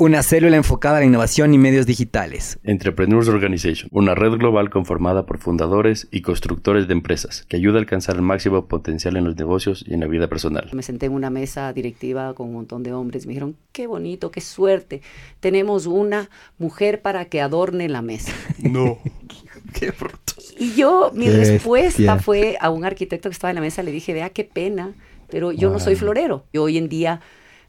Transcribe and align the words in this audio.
una 0.00 0.22
célula 0.22 0.56
enfocada 0.56 0.96
a 0.96 1.00
la 1.00 1.04
innovación 1.04 1.52
y 1.52 1.58
medios 1.58 1.84
digitales. 1.84 2.58
Entrepreneurs 2.64 3.28
Organization, 3.28 3.90
una 3.92 4.14
red 4.14 4.32
global 4.38 4.70
conformada 4.70 5.26
por 5.26 5.36
fundadores 5.36 6.08
y 6.10 6.22
constructores 6.22 6.88
de 6.88 6.94
empresas 6.94 7.44
que 7.46 7.56
ayuda 7.58 7.76
a 7.76 7.80
alcanzar 7.80 8.16
el 8.16 8.22
máximo 8.22 8.64
potencial 8.66 9.18
en 9.18 9.24
los 9.24 9.36
negocios 9.36 9.84
y 9.86 9.92
en 9.92 10.00
la 10.00 10.06
vida 10.06 10.26
personal. 10.26 10.70
Me 10.72 10.82
senté 10.82 11.04
en 11.04 11.12
una 11.12 11.28
mesa 11.28 11.70
directiva 11.74 12.32
con 12.32 12.48
un 12.48 12.54
montón 12.54 12.82
de 12.82 12.94
hombres. 12.94 13.26
Me 13.26 13.32
dijeron, 13.34 13.56
qué 13.72 13.86
bonito, 13.86 14.30
qué 14.30 14.40
suerte. 14.40 15.02
Tenemos 15.40 15.84
una 15.84 16.30
mujer 16.56 17.02
para 17.02 17.26
que 17.26 17.42
adorne 17.42 17.88
la 17.90 18.00
mesa. 18.00 18.32
No. 18.62 18.98
qué 19.78 19.90
bruto. 19.90 20.32
Y 20.58 20.72
yo, 20.76 21.10
mi 21.14 21.26
Qué 21.26 21.32
respuesta 21.32 22.14
bestia. 22.14 22.18
fue 22.18 22.56
a 22.58 22.70
un 22.70 22.86
arquitecto 22.86 23.28
que 23.28 23.34
estaba 23.34 23.50
en 23.50 23.56
la 23.56 23.60
mesa, 23.60 23.82
le 23.82 23.92
dije, 23.92 24.14
vea 24.14 24.30
qué 24.30 24.44
pena, 24.44 24.94
pero 25.28 25.52
yo 25.52 25.70
no 25.70 25.78
soy 25.78 25.94
florero. 25.96 26.46
Yo 26.54 26.62
hoy 26.62 26.78
en 26.78 26.88
día 26.88 27.20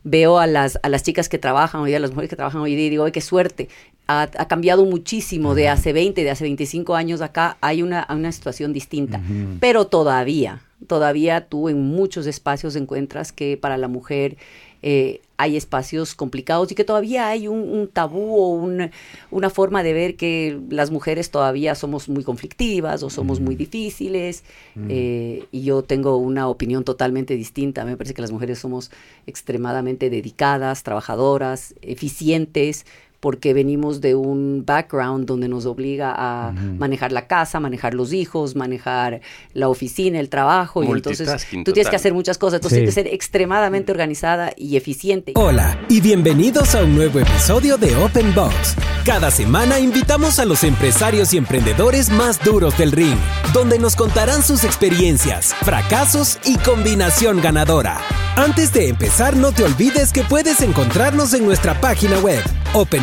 veo 0.04 0.40
a 0.40 0.48
las, 0.48 0.80
a 0.84 0.90
las 0.90 1.04
chicas 1.04 1.30
que 1.30 1.38
trabajan 1.38 1.82
hoy, 1.82 1.94
a 1.94 2.00
las 2.00 2.12
mujeres 2.12 2.30
que 2.30 2.36
trabajan 2.36 2.62
hoy 2.62 2.76
día 2.76 2.88
y 2.88 2.90
digo, 2.90 3.04
ay, 3.06 3.12
qué 3.12 3.22
suerte. 3.22 3.70
Ha, 4.08 4.24
ha 4.24 4.48
cambiado 4.48 4.86
muchísimo 4.86 5.56
de 5.56 5.70
hace 5.70 5.94
20, 5.94 6.24
de 6.24 6.30
hace 6.32 6.44
25 6.44 6.96
años 6.96 7.22
acá, 7.22 7.58
hay 7.62 7.82
una, 7.82 8.08
una 8.10 8.32
situación 8.32 8.74
distinta. 8.74 9.22
Pero 9.60 9.88
todavía, 9.88 10.62
todavía 10.88 11.48
tú 11.48 11.70
en 11.70 11.82
muchos 11.82 12.26
espacios 12.26 12.76
encuentras 12.76 13.32
que 13.32 13.58
para 13.58 13.78
la 13.78 13.88
mujer 13.88 14.38
eh, 14.82 15.22
hay 15.42 15.58
espacios 15.58 16.16
complicados 16.16 16.72
y 16.72 16.76
que 16.76 16.84
todavía 16.84 17.28
hay 17.28 17.48
un, 17.48 17.60
un 17.60 17.88
tabú 17.88 18.36
o 18.36 18.48
un- 18.50 18.92
una 19.32 19.50
forma 19.50 19.84
de 19.84 19.94
ver 19.94 20.16
que 20.16 20.60
las 20.70 20.92
mujeres 20.92 21.32
todavía 21.32 21.76
somos 21.76 22.08
muy 22.10 22.24
conflictivas 22.24 23.04
o 23.04 23.10
somos 23.10 23.40
muy 23.40 23.56
difíciles. 23.56 24.44
eh, 24.90 25.46
y 25.52 25.64
yo 25.64 25.84
tengo 25.84 26.18
una 26.18 26.48
opinión 26.48 26.84
totalmente 26.84 27.36
distinta. 27.36 27.86
Me 27.86 27.98
parece 27.98 28.14
que 28.14 28.22
las 28.22 28.32
mujeres 28.32 28.60
somos 28.60 28.92
extremadamente 29.28 30.10
dedicadas, 30.10 30.84
trabajadoras, 30.84 31.74
eficientes 31.82 32.86
porque 33.22 33.54
venimos 33.54 34.02
de 34.02 34.16
un 34.16 34.64
background 34.66 35.28
donde 35.28 35.48
nos 35.48 35.66
obliga 35.68 36.14
a 36.18 36.52
manejar 36.52 37.12
la 37.12 37.28
casa, 37.28 37.60
manejar 37.60 37.94
los 37.94 38.12
hijos, 38.14 38.56
manejar 38.56 39.22
la 39.54 39.70
oficina, 39.70 40.20
el 40.20 40.28
trabajo, 40.28 40.84
y 40.84 40.88
entonces 40.88 41.30
tú 41.64 41.72
tienes 41.72 41.90
que 41.90 41.96
hacer 41.96 42.14
muchas 42.14 42.38
cosas, 42.38 42.58
entonces 42.58 42.78
Sí. 42.78 42.80
tienes 42.82 42.96
que 42.96 43.04
ser 43.04 43.14
extremadamente 43.14 43.92
organizada 43.92 44.52
y 44.58 44.76
eficiente. 44.76 45.34
Hola 45.36 45.80
y 45.88 46.02
bienvenidos 46.02 46.74
a 46.74 46.84
un 46.84 46.96
nuevo 46.96 47.20
episodio 47.20 47.78
de 47.78 47.96
Open 47.96 48.34
Box. 48.34 48.76
Cada 49.06 49.30
semana 49.30 49.80
invitamos 49.80 50.40
a 50.40 50.46
los 50.46 50.64
empresarios 50.64 51.34
y 51.34 51.38
emprendedores 51.38 52.10
más 52.10 52.44
duros 52.44 52.76
del 52.78 52.92
ring, 52.92 53.18
donde 53.54 53.78
nos 53.78 53.96
contarán 53.96 54.42
sus 54.42 54.64
experiencias, 54.64 55.54
fracasos 55.62 56.40
y 56.44 56.58
combinación 56.58 57.40
ganadora. 57.40 58.00
Antes 58.36 58.74
de 58.74 58.88
empezar, 58.88 59.36
no 59.36 59.52
te 59.52 59.64
olvides 59.64 60.12
que 60.12 60.24
puedes 60.24 60.62
encontrarnos 60.62 61.34
en 61.34 61.46
nuestra 61.46 61.80
página 61.82 62.18
web, 62.20 62.42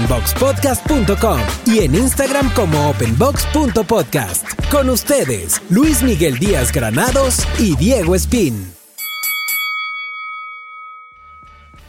openboxpodcast.com 0.09 1.41
y 1.67 1.81
en 1.81 1.95
Instagram 1.95 2.51
como 2.55 2.91
openbox.podcast. 2.91 4.47
Con 4.71 4.89
ustedes, 4.89 5.61
Luis 5.69 6.03
Miguel 6.03 6.39
Díaz 6.39 6.73
Granados 6.73 7.47
y 7.59 7.77
Diego 7.77 8.15
Espín. 8.15 8.73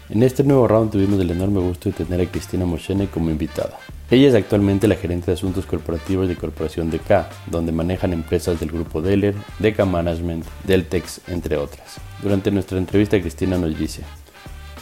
En 0.09 0.23
este 0.23 0.44
nuevo 0.44 0.67
round 0.67 0.91
tuvimos 0.91 1.19
el 1.19 1.31
enorme 1.31 1.59
gusto 1.59 1.89
de 1.89 1.95
tener 1.95 2.19
a 2.19 2.29
Cristina 2.29 2.66
Moschene 2.66 3.07
como 3.07 3.29
invitada. 3.29 3.77
Ella 4.09 4.29
es 4.29 4.35
actualmente 4.35 4.88
la 4.88 4.95
gerente 4.95 5.27
de 5.27 5.33
asuntos 5.33 5.67
corporativos 5.67 6.27
de 6.27 6.35
Corporación 6.35 6.89
DK, 6.89 7.27
donde 7.45 7.71
manejan 7.71 8.11
empresas 8.11 8.59
del 8.59 8.71
grupo 8.71 9.03
Deller, 9.03 9.35
DK 9.59 9.85
Management, 9.85 10.45
Deltex, 10.63 11.21
entre 11.27 11.57
otras. 11.57 11.97
Durante 12.23 12.49
nuestra 12.49 12.79
entrevista 12.79 13.21
Cristina 13.21 13.59
nos 13.59 13.77
dice, 13.77 14.01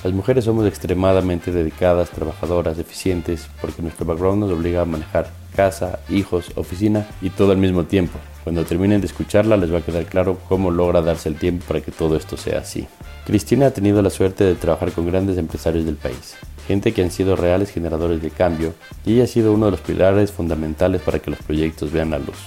las 0.03 0.13
mujeres 0.13 0.45
somos 0.45 0.67
extremadamente 0.67 1.51
dedicadas, 1.51 2.11
trabajadoras, 2.11 2.77
eficientes, 2.77 3.47
porque 3.59 3.81
nuestro 3.81 4.05
background 4.05 4.41
nos 4.41 4.51
obliga 4.51 4.81
a 4.81 4.85
manejar 4.85 5.29
casa, 5.55 5.99
hijos, 6.09 6.51
oficina 6.55 7.07
y 7.21 7.31
todo 7.31 7.51
al 7.51 7.57
mismo 7.57 7.85
tiempo. 7.85 8.19
Cuando 8.43 8.63
terminen 8.63 9.01
de 9.01 9.07
escucharla 9.07 9.57
les 9.57 9.73
va 9.73 9.79
a 9.79 9.81
quedar 9.81 10.05
claro 10.05 10.37
cómo 10.47 10.71
logra 10.71 11.01
darse 11.01 11.29
el 11.29 11.35
tiempo 11.35 11.65
para 11.67 11.81
que 11.81 11.91
todo 11.91 12.15
esto 12.15 12.37
sea 12.37 12.59
así. 12.59 12.87
Cristina 13.25 13.65
ha 13.65 13.71
tenido 13.71 14.01
la 14.01 14.09
suerte 14.09 14.43
de 14.43 14.55
trabajar 14.55 14.91
con 14.91 15.07
grandes 15.07 15.37
empresarios 15.37 15.83
del 15.83 15.95
país, 15.95 16.35
gente 16.67 16.93
que 16.93 17.01
han 17.01 17.11
sido 17.11 17.35
reales 17.35 17.71
generadores 17.71 18.21
de 18.21 18.29
cambio 18.29 18.73
y 19.05 19.15
ella 19.15 19.23
ha 19.25 19.27
sido 19.27 19.51
uno 19.51 19.65
de 19.65 19.71
los 19.71 19.81
pilares 19.81 20.31
fundamentales 20.31 21.01
para 21.01 21.19
que 21.19 21.31
los 21.31 21.39
proyectos 21.41 21.91
vean 21.91 22.11
la 22.11 22.19
luz. 22.19 22.37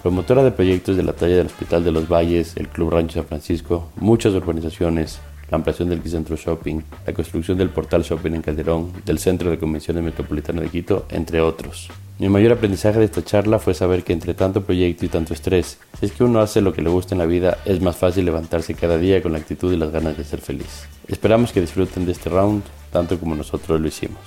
Promotora 0.00 0.42
de 0.42 0.52
proyectos 0.52 0.96
de 0.96 1.02
la 1.02 1.12
talla 1.12 1.36
del 1.36 1.48
Hospital 1.48 1.84
de 1.84 1.92
los 1.92 2.08
Valles, 2.08 2.56
el 2.56 2.68
Club 2.68 2.90
Rancho 2.90 3.14
San 3.16 3.26
Francisco, 3.26 3.90
muchas 3.96 4.32
urbanizaciones, 4.32 5.20
la 5.50 5.56
ampliación 5.56 5.88
del 5.88 6.02
Centro 6.02 6.36
Shopping, 6.36 6.80
la 7.06 7.12
construcción 7.12 7.58
del 7.58 7.70
portal 7.70 8.02
Shopping 8.02 8.34
en 8.34 8.42
Calderón, 8.42 8.92
del 9.04 9.18
Centro 9.18 9.50
de 9.50 9.58
Convenciones 9.58 10.02
Metropolitano 10.02 10.60
de 10.60 10.68
Quito, 10.68 11.06
entre 11.10 11.40
otros. 11.40 11.90
Mi 12.20 12.28
mayor 12.28 12.52
aprendizaje 12.52 12.98
de 12.98 13.06
esta 13.06 13.24
charla 13.24 13.58
fue 13.58 13.74
saber 13.74 14.04
que 14.04 14.12
entre 14.12 14.34
tanto 14.34 14.62
proyecto 14.62 15.04
y 15.04 15.08
tanto 15.08 15.34
estrés, 15.34 15.78
si 15.98 16.06
es 16.06 16.12
que 16.12 16.22
uno 16.22 16.40
hace 16.40 16.60
lo 16.60 16.72
que 16.72 16.82
le 16.82 16.90
gusta 16.90 17.14
en 17.14 17.18
la 17.18 17.26
vida, 17.26 17.58
es 17.64 17.80
más 17.80 17.96
fácil 17.96 18.26
levantarse 18.26 18.74
cada 18.74 18.98
día 18.98 19.22
con 19.22 19.32
la 19.32 19.38
actitud 19.38 19.72
y 19.72 19.76
las 19.76 19.90
ganas 19.90 20.16
de 20.16 20.24
ser 20.24 20.40
feliz. 20.40 20.86
Esperamos 21.08 21.52
que 21.52 21.60
disfruten 21.60 22.06
de 22.06 22.12
este 22.12 22.30
round 22.30 22.62
tanto 22.92 23.18
como 23.18 23.34
nosotros 23.34 23.80
lo 23.80 23.88
hicimos. 23.88 24.20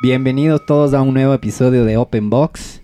Bienvenidos 0.00 0.64
todos 0.64 0.94
a 0.94 1.02
un 1.02 1.14
nuevo 1.14 1.34
episodio 1.34 1.84
de 1.84 1.96
Open 1.96 2.30
Box. 2.30 2.82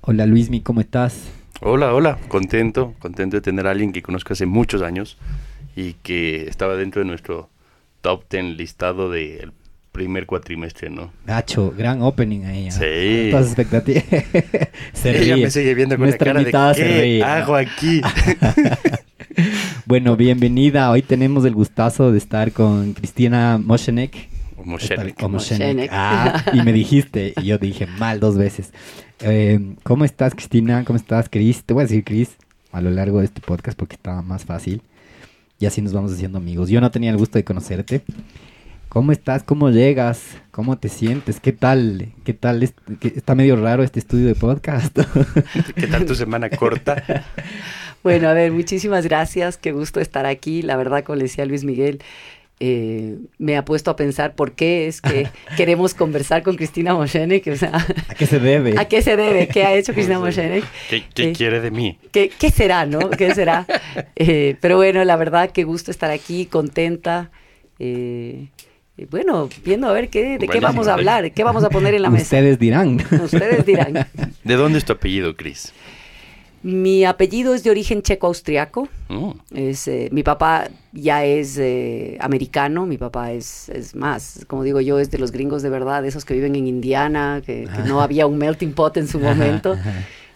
Hola 0.00 0.24
Luismi, 0.24 0.60
¿cómo 0.60 0.80
estás? 0.80 1.28
Hola, 1.60 1.92
hola, 1.92 2.18
contento, 2.28 2.94
contento 2.98 3.36
de 3.36 3.40
tener 3.40 3.66
a 3.66 3.72
alguien 3.72 3.92
que 3.92 4.02
conozco 4.02 4.32
hace 4.32 4.46
muchos 4.46 4.82
años 4.82 5.18
y 5.76 5.92
que 6.02 6.48
estaba 6.48 6.74
dentro 6.74 7.02
de 7.02 7.06
nuestro 7.06 7.48
top 8.00 8.24
10 8.30 8.56
listado 8.56 9.10
del 9.10 9.52
primer 9.92 10.26
cuatrimestre, 10.26 10.90
¿no? 10.90 11.12
Gacho, 11.26 11.72
gran 11.76 12.02
opening 12.02 12.44
ahí. 12.44 12.68
¿ah? 12.68 12.70
Sí. 12.72 13.28
Todas 13.30 13.46
expectativas. 13.46 14.04
se 14.92 15.10
Ella 15.10 15.34
ríe. 15.36 15.44
me 15.44 15.50
sigue 15.50 15.74
viendo 15.74 15.96
con 15.96 16.06
Nuestra 16.06 16.26
la 16.26 16.32
cara 16.32 16.40
invitada 16.40 16.68
de 16.68 16.74
se 16.74 16.82
¿qué 16.82 17.00
ríe. 17.02 17.22
hago 17.22 17.54
aquí? 17.54 18.00
Bueno, 19.84 20.16
bienvenida. 20.16 20.90
Hoy 20.90 21.02
tenemos 21.02 21.44
el 21.44 21.54
gustazo 21.54 22.10
de 22.10 22.18
estar 22.18 22.52
con 22.52 22.94
Cristina 22.94 23.58
Moschenek. 23.62 24.28
Moshenek. 24.64 25.22
O 25.22 25.28
Moschenek. 25.28 25.28
Moschenek. 25.28 25.90
Ah, 25.92 26.42
y 26.52 26.62
me 26.62 26.72
dijiste, 26.72 27.34
y 27.36 27.44
yo 27.44 27.58
dije 27.58 27.86
mal 27.86 28.18
dos 28.18 28.36
veces. 28.36 28.72
Eh, 29.20 29.60
¿Cómo 29.84 30.04
estás, 30.04 30.34
Cristina? 30.34 30.84
¿Cómo 30.84 30.96
estás, 30.96 31.28
Cris? 31.28 31.62
Te 31.64 31.72
voy 31.74 31.82
a 31.82 31.86
decir 31.86 32.02
Cris 32.02 32.30
a 32.72 32.80
lo 32.80 32.90
largo 32.90 33.20
de 33.20 33.26
este 33.26 33.40
podcast 33.40 33.78
porque 33.78 33.94
estaba 33.94 34.22
más 34.22 34.44
fácil. 34.44 34.82
Y 35.58 35.66
así 35.66 35.80
nos 35.82 35.92
vamos 35.92 36.12
haciendo 36.12 36.38
amigos. 36.38 36.68
Yo 36.68 36.80
no 36.80 36.90
tenía 36.90 37.10
el 37.10 37.16
gusto 37.16 37.38
de 37.38 37.44
conocerte. 37.44 38.02
¿Cómo 38.88 39.12
estás? 39.12 39.42
¿Cómo 39.42 39.70
llegas? 39.70 40.22
¿Cómo 40.50 40.78
te 40.78 40.88
sientes? 40.88 41.40
¿Qué 41.40 41.52
tal? 41.52 42.12
¿Qué 42.24 42.32
tal? 42.34 42.62
Es- 42.62 42.74
que 43.00 43.08
Está 43.08 43.34
medio 43.34 43.56
raro 43.56 43.82
este 43.82 43.98
estudio 43.98 44.26
de 44.26 44.34
podcast. 44.34 44.96
¿Qué 45.74 45.86
tal 45.86 46.06
tu 46.06 46.14
semana 46.14 46.50
corta? 46.50 47.02
Bueno, 48.02 48.28
a 48.28 48.34
ver, 48.34 48.52
muchísimas 48.52 49.04
gracias, 49.04 49.56
qué 49.56 49.72
gusto 49.72 49.98
estar 49.98 50.26
aquí. 50.26 50.62
La 50.62 50.76
verdad, 50.76 51.02
como 51.02 51.16
le 51.16 51.24
decía 51.24 51.44
Luis 51.44 51.64
Miguel, 51.64 52.00
eh, 52.58 53.16
me 53.38 53.56
ha 53.56 53.64
puesto 53.64 53.90
a 53.90 53.96
pensar 53.96 54.34
por 54.34 54.52
qué 54.52 54.86
es 54.86 55.00
que 55.00 55.28
queremos 55.56 55.92
conversar 55.94 56.42
con 56.42 56.56
Cristina 56.56 56.94
Moshenek, 56.94 57.46
o 57.48 57.56
sea, 57.56 57.86
¿A 58.08 58.14
qué 58.14 58.26
se 58.26 58.38
debe? 58.40 58.74
¿a 58.78 58.86
qué 58.86 59.02
se 59.02 59.16
debe? 59.16 59.46
¿Qué 59.48 59.64
ha 59.64 59.74
hecho 59.74 59.92
Cristina 59.94 60.18
Moshenek? 60.18 60.64
¿Qué, 60.88 61.04
qué 61.14 61.30
Eh, 61.30 61.32
quiere 61.32 61.60
de 61.60 61.70
mí? 61.70 61.98
¿Qué, 62.12 62.30
qué 62.38 62.50
será, 62.50 62.86
no? 62.86 63.10
¿Qué 63.10 63.34
será? 63.34 63.66
Eh, 64.16 64.56
pero 64.60 64.76
bueno, 64.76 65.04
la 65.04 65.16
verdad, 65.16 65.50
qué 65.50 65.64
gusto 65.64 65.90
estar 65.90 66.10
aquí, 66.10 66.46
contenta. 66.46 67.30
eh, 67.78 68.48
eh, 68.98 69.06
bueno, 69.10 69.50
viendo 69.62 69.88
a 69.88 69.92
ver 69.92 70.08
qué, 70.08 70.38
de 70.38 70.48
qué 70.48 70.58
vamos 70.60 70.88
a 70.88 70.94
hablar, 70.94 71.30
qué 71.32 71.44
vamos 71.44 71.62
a 71.64 71.68
poner 71.68 71.92
en 71.94 72.00
la 72.02 72.08
mesa. 72.08 72.24
Ustedes 72.24 72.58
dirán. 72.58 72.98
Ustedes 73.22 73.66
dirán. 73.66 74.06
¿De 74.42 74.54
dónde 74.54 74.78
es 74.78 74.86
tu 74.86 74.94
apellido, 74.94 75.36
Cris? 75.36 75.74
Mi 76.66 77.04
apellido 77.04 77.54
es 77.54 77.62
de 77.62 77.70
origen 77.70 78.02
checo-austriaco. 78.02 78.88
Es, 79.54 79.86
eh, 79.86 80.08
mi 80.10 80.24
papá 80.24 80.68
ya 80.92 81.24
es 81.24 81.56
eh, 81.58 82.18
americano, 82.20 82.86
mi 82.86 82.98
papá 82.98 83.30
es, 83.30 83.68
es 83.68 83.94
más, 83.94 84.44
como 84.48 84.64
digo 84.64 84.80
yo, 84.80 84.98
es 84.98 85.12
de 85.12 85.18
los 85.18 85.30
gringos 85.30 85.62
de 85.62 85.70
verdad, 85.70 86.02
de 86.02 86.08
esos 86.08 86.24
que 86.24 86.34
viven 86.34 86.56
en 86.56 86.66
Indiana, 86.66 87.40
que, 87.46 87.68
que 87.72 87.88
no 87.88 88.00
había 88.00 88.26
un 88.26 88.36
melting 88.36 88.72
pot 88.72 88.96
en 88.96 89.06
su 89.06 89.20
momento. 89.20 89.76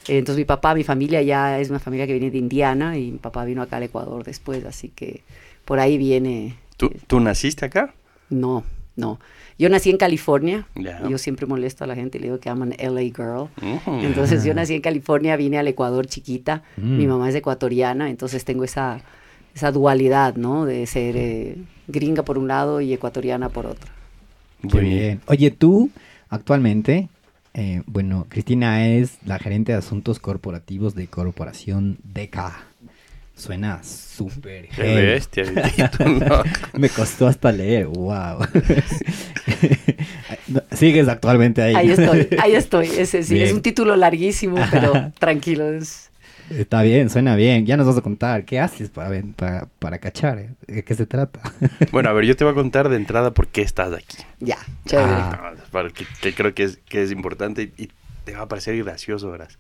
Entonces 0.06 0.37
mi 0.37 0.44
papá, 0.44 0.73
mi 0.77 0.85
familia 0.85 1.21
ya 1.21 1.59
es 1.59 1.69
una 1.69 1.81
familia 1.81 2.06
que 2.06 2.12
viene 2.12 2.31
de 2.31 2.38
Indiana 2.38 2.97
y 2.97 3.11
mi 3.11 3.19
papá 3.19 3.44
vino 3.44 3.61
acá 3.61 3.79
al 3.79 3.83
Ecuador 3.83 4.23
después, 4.23 4.65
así 4.65 4.88
que 4.88 5.25
por 5.65 5.81
ahí 5.81 5.99
viene... 5.99 6.56
¿Tú, 6.76 6.93
¿Tú 7.09 7.19
naciste 7.19 7.65
acá? 7.65 7.93
No, 8.29 8.62
no. 8.94 9.19
Yo 9.61 9.69
nací 9.69 9.91
en 9.91 9.99
California. 9.99 10.67
Ya. 10.75 11.07
Yo 11.07 11.19
siempre 11.19 11.47
molesto 11.47 11.85
a 11.85 11.87
la 11.87 11.95
gente 11.95 12.17
y 12.17 12.23
le 12.23 12.29
digo 12.29 12.41
que 12.41 12.49
I'm 12.49 12.62
an 12.62 12.75
LA 12.79 13.03
girl. 13.03 13.49
Entonces 14.03 14.43
yo 14.43 14.55
nací 14.55 14.73
en 14.75 14.81
California, 14.81 15.37
vine 15.37 15.59
al 15.59 15.69
Ecuador 15.69 16.07
chiquita. 16.07 16.62
Mm. 16.79 16.97
Mi 16.97 17.07
mamá 17.07 17.29
es 17.29 17.35
ecuatoriana, 17.35 18.09
entonces 18.09 18.47
tengo 18.47 18.65
esa, 18.65 19.03
esa 19.55 19.71
dualidad, 19.71 20.37
¿no? 20.37 20.65
De 20.65 20.87
ser 20.87 21.15
eh, 21.19 21.59
gringa 21.89 22.23
por 22.23 22.39
un 22.39 22.49
lado 22.49 22.81
y 22.81 22.95
ecuatoriana 22.95 23.51
por 23.51 23.67
otro. 23.67 23.91
Muy 24.62 24.81
bien. 24.81 25.21
Oye, 25.27 25.51
tú 25.51 25.91
actualmente, 26.31 27.11
eh, 27.53 27.83
bueno, 27.85 28.25
Cristina 28.31 28.87
es 28.87 29.19
la 29.27 29.39
gerente 29.39 29.73
de 29.73 29.79
asuntos 29.79 30.21
corporativos 30.21 30.95
de 30.95 31.07
Corporación 31.07 31.99
DK. 32.05 32.39
Suena 33.35 33.83
súper 33.83 34.69
Qué 34.69 34.75
heavy. 34.83 35.07
bestia. 35.07 35.45
Me 36.75 36.91
costó 36.91 37.27
hasta 37.27 37.51
leer, 37.51 37.87
wow. 37.87 38.39
Sigues 40.73 41.09
actualmente 41.09 41.62
ahí. 41.62 41.75
Ahí 41.75 41.91
estoy, 41.91 42.29
ahí 42.41 42.55
estoy. 42.57 42.87
Ese 42.89 43.23
sí, 43.23 43.41
es 43.41 43.53
un 43.53 43.62
título 43.62 43.97
larguísimo, 43.97 44.57
pero 44.71 45.12
tranquilo. 45.19 45.73
es- 45.73 46.09
Está 46.51 46.83
bien, 46.83 47.11
suena 47.11 47.37
bien. 47.37 47.65
Ya 47.65 47.77
nos 47.77 47.87
vas 47.87 47.97
a 47.99 48.01
contar. 48.01 48.45
¿Qué 48.45 48.59
haces 48.59 48.91
para, 48.91 49.23
para, 49.37 49.67
para 49.79 49.99
cachar? 49.99 50.49
¿De 50.67 50.83
qué 50.85 50.95
se 50.95 51.07
trata? 51.07 51.41
Bueno, 51.93 52.09
a 52.09 52.12
ver, 52.12 52.25
yo 52.25 52.35
te 52.37 52.43
voy 52.45 52.53
a 52.53 52.55
contar 52.57 52.89
de 52.89 52.97
entrada 52.97 53.33
por 53.33 53.47
qué 53.47 53.62
estás 53.62 53.93
aquí. 53.93 54.17
Ya, 54.41 54.59
chévere. 54.87 55.09
Ah. 55.12 55.53
No, 55.57 55.62
para 55.71 55.91
que, 55.91 56.05
que 56.21 56.35
creo 56.35 56.53
que 56.53 56.65
es, 56.65 56.79
que 56.89 57.03
es 57.03 57.12
importante 57.12 57.71
y, 57.77 57.85
y 57.85 57.91
te 58.25 58.35
va 58.35 58.43
a 58.43 58.49
parecer 58.49 58.77
gracioso, 58.83 59.31
verás. 59.31 59.59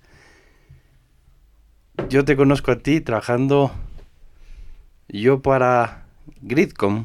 Yo 2.08 2.24
te 2.24 2.34
conozco 2.36 2.72
a 2.72 2.78
ti 2.78 3.00
trabajando 3.00 3.70
yo 5.08 5.42
para 5.42 6.04
Gridcom 6.42 7.04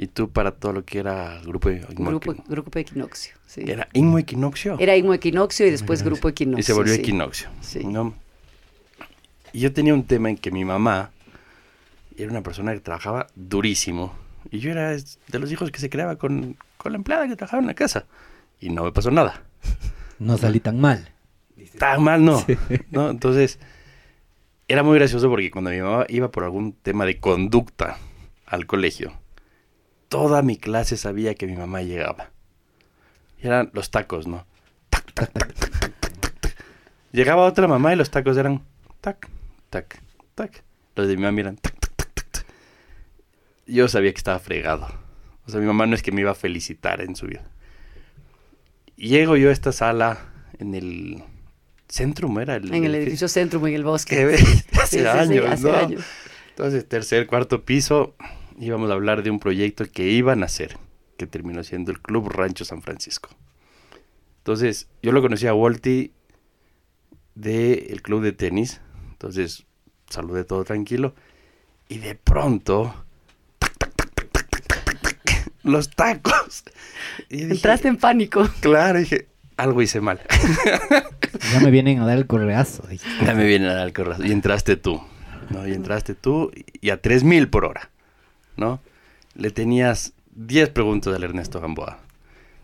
y 0.00 0.06
tú 0.06 0.30
para 0.30 0.52
todo 0.52 0.72
lo 0.72 0.84
que 0.84 1.00
era 1.00 1.40
grupo 1.42 1.70
Grupo, 1.88 2.34
grupo 2.46 2.78
Equinoccio. 2.78 3.34
Sí. 3.46 3.62
Era, 3.62 3.72
Era 3.72 3.88
Inmo 3.94 4.16
Equinoccio. 4.18 4.78
Inmo 4.80 5.12
Equinoccio 5.12 5.66
y 5.66 5.72
después 5.72 6.04
Grupo 6.04 6.28
Equinoccio. 6.28 6.60
y 6.60 6.62
se 6.62 6.72
volvió 6.72 6.94
sí. 6.94 7.00
Equinoccio. 7.00 7.48
Sí. 7.60 7.84
¿no? 7.84 8.14
Y 9.52 9.58
yo 9.58 9.72
tenía 9.72 9.92
un 9.92 10.04
tema 10.04 10.30
en 10.30 10.36
que 10.36 10.52
mi 10.52 10.64
mamá 10.64 11.10
era 12.16 12.30
una 12.30 12.42
persona 12.42 12.72
que 12.74 12.80
trabajaba 12.80 13.26
durísimo. 13.34 14.14
Y 14.52 14.60
yo 14.60 14.70
era 14.70 14.90
de 14.92 15.38
los 15.40 15.50
hijos 15.50 15.72
que 15.72 15.80
se 15.80 15.90
creaba 15.90 16.14
con, 16.14 16.56
con 16.76 16.92
la 16.92 16.98
empleada 16.98 17.26
que 17.26 17.34
trabajaba 17.34 17.60
en 17.60 17.66
la 17.66 17.74
casa. 17.74 18.06
Y 18.60 18.70
no 18.70 18.84
me 18.84 18.92
pasó 18.92 19.10
nada. 19.10 19.42
No 20.20 20.38
salí 20.38 20.60
tan 20.60 20.80
mal. 20.80 21.12
Tan 21.76 22.04
mal 22.04 22.24
no. 22.24 22.44
¿no? 22.92 23.10
Entonces, 23.10 23.58
era 24.68 24.84
muy 24.84 24.96
gracioso 24.96 25.28
porque 25.28 25.50
cuando 25.50 25.70
mi 25.70 25.80
mamá 25.80 26.06
iba 26.08 26.30
por 26.30 26.44
algún 26.44 26.72
tema 26.72 27.04
de 27.04 27.18
conducta 27.18 27.98
al 28.46 28.66
colegio, 28.66 29.12
toda 30.08 30.42
mi 30.42 30.56
clase 30.56 30.96
sabía 30.96 31.34
que 31.34 31.46
mi 31.46 31.56
mamá 31.56 31.82
llegaba. 31.82 32.30
Y 33.42 33.46
eran 33.46 33.70
los 33.72 33.90
tacos, 33.90 34.26
¿no? 34.26 34.46
Tac, 34.90 35.12
tac, 35.12 35.32
tac. 35.32 36.56
Llegaba 37.12 37.44
otra 37.44 37.66
mamá 37.68 37.92
y 37.92 37.96
los 37.96 38.10
tacos 38.10 38.36
eran 38.36 38.62
tac, 39.00 39.28
tac, 39.70 40.00
tac. 40.34 40.62
Los 40.96 41.08
de 41.08 41.16
mi 41.16 41.22
mamá 41.22 41.40
eran 41.40 41.56
tac, 41.56 41.78
tac, 41.78 41.92
tac, 41.96 42.14
tac, 42.14 42.30
tac. 42.30 42.46
Yo 43.66 43.88
sabía 43.88 44.12
que 44.12 44.18
estaba 44.18 44.38
fregado. 44.38 44.88
O 45.46 45.50
sea, 45.50 45.60
mi 45.60 45.66
mamá 45.66 45.86
no 45.86 45.94
es 45.94 46.02
que 46.02 46.12
me 46.12 46.20
iba 46.22 46.30
a 46.32 46.34
felicitar 46.34 47.00
en 47.00 47.16
su 47.16 47.26
vida. 47.26 47.44
Llego 48.96 49.36
yo 49.36 49.48
a 49.50 49.52
esta 49.52 49.72
sala 49.72 50.18
en 50.58 50.74
el 50.74 51.22
Centrum, 51.88 52.38
era 52.40 52.56
el 52.56 52.74
En 52.74 52.84
el 52.84 52.94
edificio 52.94 53.28
Centrum, 53.28 53.66
en 53.68 53.74
el 53.74 53.84
bosque. 53.84 54.16
que 54.16 54.34
hace 54.80 54.98
Sí, 54.98 54.98
sí, 54.98 54.98
sí, 54.98 55.06
años, 55.06 55.46
hace 55.46 55.62
¿no? 55.70 55.76
años. 55.76 56.04
Entonces, 56.50 56.86
tercer, 56.88 57.26
cuarto 57.26 57.64
piso, 57.64 58.14
íbamos 58.58 58.90
a 58.90 58.94
hablar 58.94 59.22
de 59.22 59.30
un 59.30 59.38
proyecto 59.38 59.84
que 59.90 60.08
iban 60.08 60.42
a 60.42 60.46
hacer, 60.46 60.76
que 61.16 61.26
terminó 61.26 61.62
siendo 61.64 61.90
el 61.90 62.00
Club 62.00 62.28
Rancho 62.28 62.64
San 62.64 62.82
Francisco. 62.82 63.30
Entonces, 64.38 64.88
yo 65.02 65.12
lo 65.12 65.20
conocí 65.20 65.46
a 65.46 65.54
Walty 65.54 66.12
del 67.34 68.02
club 68.02 68.22
de 68.22 68.32
tenis. 68.32 68.80
Entonces, 69.10 69.66
saludé 70.08 70.44
todo 70.44 70.64
tranquilo. 70.64 71.14
Y 71.88 71.98
de 71.98 72.14
pronto, 72.14 72.94
los 75.62 75.90
tacos. 75.90 76.64
Entraste 77.28 77.88
en 77.88 77.96
pánico. 77.96 78.48
Claro, 78.60 78.98
dije, 78.98 79.28
algo 79.56 79.82
hice 79.82 80.00
mal. 80.00 80.20
ya 81.52 81.60
me 81.60 81.70
vienen 81.70 82.00
a 82.00 82.06
dar 82.06 82.18
el 82.18 82.26
correazo. 82.26 82.84
Ya 83.24 83.34
me 83.34 83.44
vienen 83.44 83.68
a 83.68 83.74
dar 83.74 83.86
el 83.86 83.92
correazo. 83.92 84.24
Y 84.24 84.32
entraste 84.32 84.76
tú. 84.76 85.02
¿no? 85.50 85.66
Y 85.66 85.72
entraste 85.72 86.14
tú 86.14 86.50
y 86.80 86.90
a 86.90 87.00
3000 87.00 87.48
por 87.48 87.64
hora. 87.64 87.90
¿No? 88.58 88.80
Le 89.34 89.50
tenías 89.50 90.12
10 90.34 90.68
preguntas 90.70 91.14
al 91.14 91.22
Ernesto 91.24 91.60
Gamboa. 91.60 91.98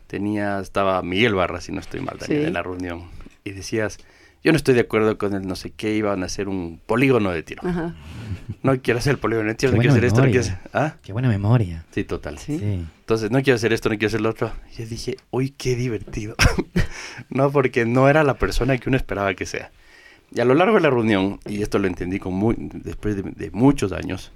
Tenía, 0.06 0.60
estaba 0.60 1.02
Miguel 1.02 1.34
Barra, 1.34 1.60
si 1.60 1.72
no 1.72 1.80
estoy 1.80 2.00
mal, 2.00 2.18
también 2.18 2.42
Sí. 2.42 2.46
en 2.46 2.52
la 2.52 2.62
reunión. 2.62 3.04
Y 3.44 3.50
decías, 3.52 3.98
yo 4.42 4.52
no 4.52 4.56
estoy 4.56 4.74
de 4.74 4.80
acuerdo 4.82 5.16
con 5.18 5.34
el 5.34 5.46
no 5.46 5.56
sé 5.56 5.70
qué, 5.70 5.94
iban 5.96 6.22
a 6.22 6.26
hacer 6.26 6.48
un 6.48 6.78
polígono 6.86 7.30
de 7.30 7.42
tiro. 7.42 7.62
Ajá. 7.66 7.94
No 8.62 8.80
quiero 8.80 8.98
hacer 8.98 9.12
el 9.12 9.18
polígono 9.18 9.48
de 9.48 9.54
tiro, 9.54 9.72
Qué 9.72 9.76
no 9.78 9.80
quiero 9.82 9.94
buena 9.94 9.98
hacer 9.98 10.04
esto, 10.04 10.20
no 10.26 10.30
quiero 10.30 10.44
memoria. 10.44 10.60
hacer... 10.66 10.92
¿Ah? 10.94 10.96
Qué 11.02 11.12
buena 11.12 11.28
memoria. 11.28 11.84
Sí, 11.92 12.04
total. 12.04 12.38
Sí. 12.38 12.58
Sí. 12.58 12.84
Entonces, 13.00 13.30
no 13.30 13.42
quiero 13.42 13.56
hacer 13.56 13.72
esto, 13.72 13.88
no 13.88 13.94
quiero 13.96 14.08
hacer 14.08 14.20
lo 14.20 14.30
otro. 14.30 14.52
Y 14.72 14.82
yo 14.82 14.86
dije, 14.86 15.16
uy, 15.30 15.50
qué 15.50 15.74
divertido. 15.76 16.36
no, 17.30 17.50
porque 17.50 17.86
no 17.86 18.08
era 18.08 18.22
la 18.22 18.34
persona 18.34 18.76
que 18.78 18.88
uno 18.88 18.96
esperaba 18.98 19.34
que 19.34 19.46
sea. 19.46 19.70
Y 20.34 20.40
a 20.40 20.44
lo 20.44 20.54
largo 20.54 20.76
de 20.76 20.82
la 20.82 20.90
reunión, 20.90 21.40
y 21.46 21.62
esto 21.62 21.78
lo 21.78 21.86
entendí 21.86 22.18
con 22.18 22.34
muy, 22.34 22.56
después 22.58 23.16
de, 23.16 23.22
de 23.22 23.50
muchos 23.50 23.92
años, 23.92 24.32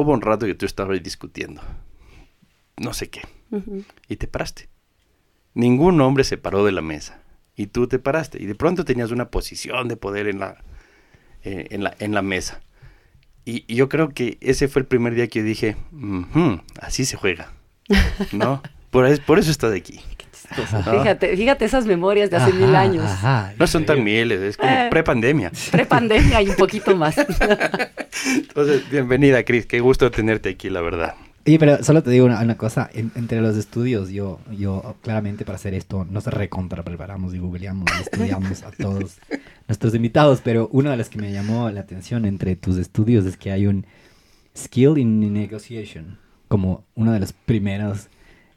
hubo 0.00 0.12
un 0.12 0.20
rato 0.22 0.46
que 0.46 0.54
tú 0.54 0.66
estabas 0.66 1.02
discutiendo. 1.02 1.62
No 2.76 2.92
sé 2.92 3.08
qué. 3.10 3.22
Y 4.08 4.16
te 4.16 4.26
paraste. 4.26 4.68
Ningún 5.54 6.00
hombre 6.00 6.24
se 6.24 6.36
paró 6.36 6.64
de 6.64 6.72
la 6.72 6.82
mesa. 6.82 7.22
Y 7.56 7.66
tú 7.68 7.86
te 7.86 7.98
paraste. 8.00 8.42
Y 8.42 8.46
de 8.46 8.54
pronto 8.56 8.84
tenías 8.84 9.12
una 9.12 9.30
posición 9.30 9.86
de 9.86 9.96
poder 9.96 10.26
en 10.26 10.40
la, 10.40 10.62
eh, 11.44 11.68
en 11.70 11.84
la, 11.84 11.94
en 12.00 12.12
la 12.12 12.22
mesa. 12.22 12.60
Y, 13.44 13.64
y 13.72 13.76
yo 13.76 13.88
creo 13.88 14.08
que 14.08 14.38
ese 14.40 14.66
fue 14.66 14.80
el 14.82 14.86
primer 14.86 15.14
día 15.14 15.28
que 15.28 15.38
yo 15.40 15.44
dije, 15.44 15.76
"Ujú, 15.92 16.60
así 16.80 17.04
se 17.04 17.16
juega. 17.16 17.52
¿No? 18.32 18.62
Por, 18.94 19.06
es- 19.06 19.18
por 19.18 19.40
eso 19.40 19.50
estás 19.50 19.74
aquí. 19.74 20.00
Fíjate, 20.54 21.36
fíjate 21.36 21.64
esas 21.64 21.84
memorias 21.84 22.30
de 22.30 22.36
hace 22.36 22.50
Ajá, 22.52 22.58
mil 22.64 22.76
años. 22.76 23.04
ajá. 23.04 23.52
No 23.58 23.66
son 23.66 23.84
tan 23.84 24.04
mieles, 24.04 24.40
es 24.40 24.56
como 24.56 24.70
Eh. 24.70 24.86
prepandemia. 24.88 25.50
Prepandemia 25.72 26.40
y 26.42 26.48
un 26.50 26.54
poquito 26.54 26.94
más. 26.96 27.16
Entonces, 28.26 28.88
bienvenida, 28.90 29.42
Cris. 29.44 29.66
Qué 29.66 29.80
gusto 29.80 30.10
tenerte 30.12 30.50
aquí, 30.50 30.70
la 30.70 30.80
verdad. 30.80 31.14
Oye, 31.46 31.58
pero 31.58 31.82
solo 31.82 32.02
te 32.04 32.10
digo 32.10 32.24
una, 32.26 32.40
una 32.40 32.56
cosa, 32.56 32.88
en- 32.94 33.10
entre 33.16 33.40
los 33.40 33.56
estudios, 33.56 34.10
yo, 34.10 34.38
yo 34.56 34.94
claramente 35.02 35.44
para 35.44 35.56
hacer 35.56 35.74
esto 35.74 36.06
nos 36.08 36.24
recontra 36.26 36.82
preparamos 36.84 37.34
y 37.34 37.38
googleamos 37.38 37.86
y 37.98 38.02
estudiamos 38.02 38.62
a 38.62 38.70
todos 38.70 39.18
nuestros 39.68 39.94
invitados, 39.94 40.40
pero 40.42 40.68
una 40.72 40.92
de 40.92 40.98
las 40.98 41.08
que 41.08 41.18
me 41.18 41.32
llamó 41.32 41.68
la 41.70 41.80
atención 41.80 42.24
entre 42.26 42.54
tus 42.56 42.78
estudios 42.78 43.26
es 43.26 43.36
que 43.36 43.50
hay 43.50 43.66
un 43.66 43.86
skill 44.56 44.98
in 44.98 45.32
negotiation, 45.32 46.16
como 46.48 46.84
una 46.94 47.12
de 47.12 47.20
las 47.20 47.32
primeras 47.32 48.08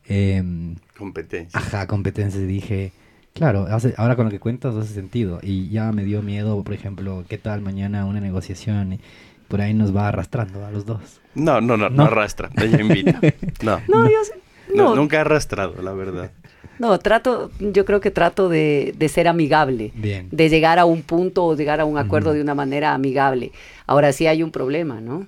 em, 0.07 0.75
Competencia. 0.97 1.59
ajá, 1.59 1.87
competencias. 1.87 2.43
Y 2.43 2.47
dije, 2.47 2.91
claro, 3.33 3.67
hace- 3.69 3.93
ahora 3.97 4.15
con 4.15 4.25
lo 4.25 4.31
que 4.31 4.39
cuentas 4.39 4.75
hace 4.75 4.93
sentido. 4.93 5.39
Y 5.43 5.69
ya 5.69 5.91
me 5.91 6.03
dio 6.03 6.21
miedo, 6.21 6.63
por 6.63 6.73
ejemplo, 6.73 7.23
¿qué 7.29 7.37
tal 7.37 7.61
mañana 7.61 8.05
una 8.05 8.19
negociación? 8.19 8.93
Y 8.93 8.99
por 9.47 9.61
ahí 9.61 9.73
nos 9.73 9.95
va 9.95 10.07
arrastrando 10.09 10.65
a 10.65 10.71
los 10.71 10.85
dos. 10.85 11.21
No, 11.35 11.61
no, 11.61 11.77
no, 11.77 11.89
no, 11.89 11.95
No. 11.97 12.03
arrastra. 12.05 12.49
Ella 12.57 12.81
invita. 12.81 13.19
No. 13.63 13.79
No, 13.87 14.03
yo 14.09 14.23
sé- 14.23 14.33
No, 14.75 14.89
no, 14.89 14.95
nunca 14.95 15.17
ha 15.17 15.21
arrastrado, 15.21 15.81
la 15.81 15.93
verdad. 15.93 16.31
no, 16.79 16.99
trato, 16.99 17.49
yo 17.59 17.85
creo 17.85 18.01
que 18.01 18.11
trato 18.11 18.49
de, 18.49 18.93
de 18.97 19.09
ser 19.09 19.27
amigable. 19.27 19.91
Bien. 19.95 20.27
de 20.31 20.49
llegar 20.49 20.77
a 20.79 20.85
un 20.85 21.01
punto 21.03 21.45
o 21.45 21.55
llegar 21.55 21.79
a 21.79 21.85
un 21.85 21.97
acuerdo 21.97 22.33
de 22.33 22.41
una 22.41 22.53
manera 22.55 22.93
amigable. 22.93 23.51
Ahora 23.87 24.11
sí 24.11 24.27
hay 24.27 24.43
un 24.43 24.51
problema, 24.51 24.99
¿no? 24.99 25.27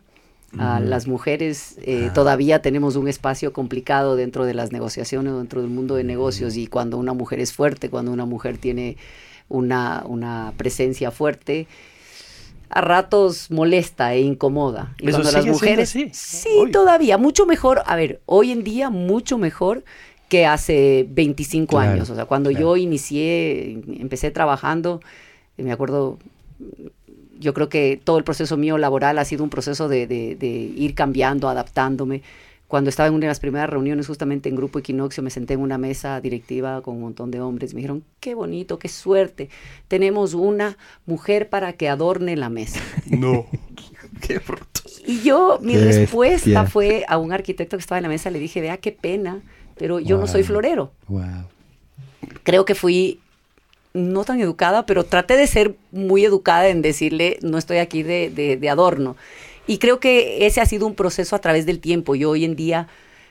Las 0.58 1.08
mujeres 1.08 1.78
eh, 1.84 2.08
Ah. 2.10 2.14
todavía 2.14 2.62
tenemos 2.62 2.96
un 2.96 3.08
espacio 3.08 3.54
complicado 3.54 4.16
dentro 4.16 4.46
de 4.46 4.54
las 4.54 4.72
negociaciones, 4.72 5.34
dentro 5.36 5.62
del 5.62 5.70
mundo 5.70 5.96
de 5.96 6.04
negocios 6.04 6.56
y 6.58 6.68
cuando 6.68 6.98
una 6.98 7.14
mujer 7.14 7.40
es 7.40 7.54
fuerte, 7.54 7.90
cuando 7.90 8.12
una 8.12 8.26
mujer 8.26 8.58
tiene 8.58 8.98
una, 9.48 10.04
una 10.08 10.54
presencia 10.58 11.12
fuerte, 11.12 11.68
a 12.72 12.82
ratos 12.82 13.50
molesta 13.52 14.14
e 14.14 14.22
incomoda. 14.22 14.94
Y 15.00 15.10
¿Eso 15.10 15.18
cuando 15.22 15.30
sigue 15.30 15.42
las 15.42 15.52
mujeres, 15.54 15.90
así? 15.90 16.10
sí, 16.14 16.50
todavía, 16.72 17.18
mucho 17.18 17.46
mejor, 17.46 17.82
a 17.86 17.96
ver, 17.96 18.22
hoy 18.26 18.52
en 18.52 18.64
día 18.64 18.90
mucho 18.90 19.38
mejor 19.38 19.84
que 20.30 20.46
hace 20.46 21.08
25 21.10 21.76
Claro, 21.78 21.92
años. 21.94 22.10
O 22.12 22.16
sea, 22.16 22.26
cuando 22.26 22.52
claro. 22.52 22.64
yo 22.76 22.78
inicié, 22.78 23.72
empecé 24.00 24.30
trabajando, 24.30 25.02
me 25.58 25.72
acuerdo, 25.72 26.20
yo 27.40 27.54
creo 27.54 27.70
que 27.70 28.00
todo 28.04 28.18
el 28.18 28.24
proceso 28.24 28.58
mío 28.58 28.78
laboral 28.78 29.18
ha 29.18 29.26
sido 29.26 29.44
un 29.44 29.50
proceso 29.50 29.88
de, 29.88 30.06
de- 30.08 30.36
de 30.36 30.48
ir 30.48 30.94
cambiando, 30.94 31.50
adaptándome. 31.50 32.22
Cuando 32.68 32.92
estaba 32.92 33.08
en 33.08 33.16
una 33.16 33.22
de 33.22 33.30
las 33.30 33.40
primeras 33.40 33.68
reuniones, 33.68 34.06
justamente 34.06 34.48
en 34.48 34.56
Grupo 34.56 34.78
Equinoccio, 34.78 35.24
me 35.24 35.32
senté 35.32 35.56
en 35.56 35.62
una 35.62 35.80
mesa 35.80 36.22
directiva 36.22 36.84
con 36.84 36.98
un 36.98 37.02
montón 37.02 37.32
de 37.32 37.42
hombres. 37.42 37.74
Me 37.74 37.80
dijeron, 37.80 38.04
qué 38.20 38.36
bonito, 38.36 38.78
qué 38.78 38.90
suerte. 38.90 39.50
Tenemos 39.88 40.36
una 40.36 40.78
mujer 41.08 41.50
para 41.50 41.74
que 41.74 41.90
adorne 41.90 42.36
la 42.36 42.50
mesa. 42.50 42.80
No. 43.08 43.48
Qué 44.22 44.40
brutos. 44.40 45.02
Y 45.08 45.22
yo, 45.22 45.60
mi 45.62 45.74
Qué 45.74 45.80
respuesta 45.86 46.50
bestia. 46.50 46.66
fue 46.66 47.06
a 47.08 47.18
un 47.18 47.32
arquitecto 47.32 47.78
que 47.78 47.82
estaba 47.82 47.98
en 48.00 48.04
la 48.04 48.10
mesa, 48.10 48.30
le 48.30 48.40
dije, 48.40 48.60
vea 48.60 48.78
qué 48.78 48.92
pena, 48.92 49.40
pero 49.78 50.00
yo 50.00 50.18
no 50.18 50.28
soy 50.28 50.44
florero. 50.44 50.92
Wow. 51.08 51.46
Creo 52.44 52.66
que 52.66 52.76
fui 52.76 53.20
no 53.94 54.24
tan 54.24 54.40
educada, 54.40 54.86
pero 54.86 55.04
traté 55.04 55.36
de 55.38 55.48
ser 55.48 55.76
muy 55.92 56.24
educada 56.26 56.68
en 56.70 56.82
decirle, 56.82 57.38
no 57.42 57.58
estoy 57.58 57.78
aquí 57.78 58.04
de, 58.04 58.30
de- 58.30 58.58
de 58.58 58.70
adorno. 58.70 59.16
Y 59.68 59.78
creo 59.78 60.00
que 60.00 60.46
ese 60.46 60.62
ha 60.62 60.66
sido 60.66 60.88
un 60.88 60.96
proceso 60.96 61.36
a 61.36 61.40
través 61.40 61.66
del 61.66 61.80
tiempo. 61.80 62.16
Yo 62.16 62.32
hoy 62.32 62.44
en 62.46 62.56
día 62.56 62.88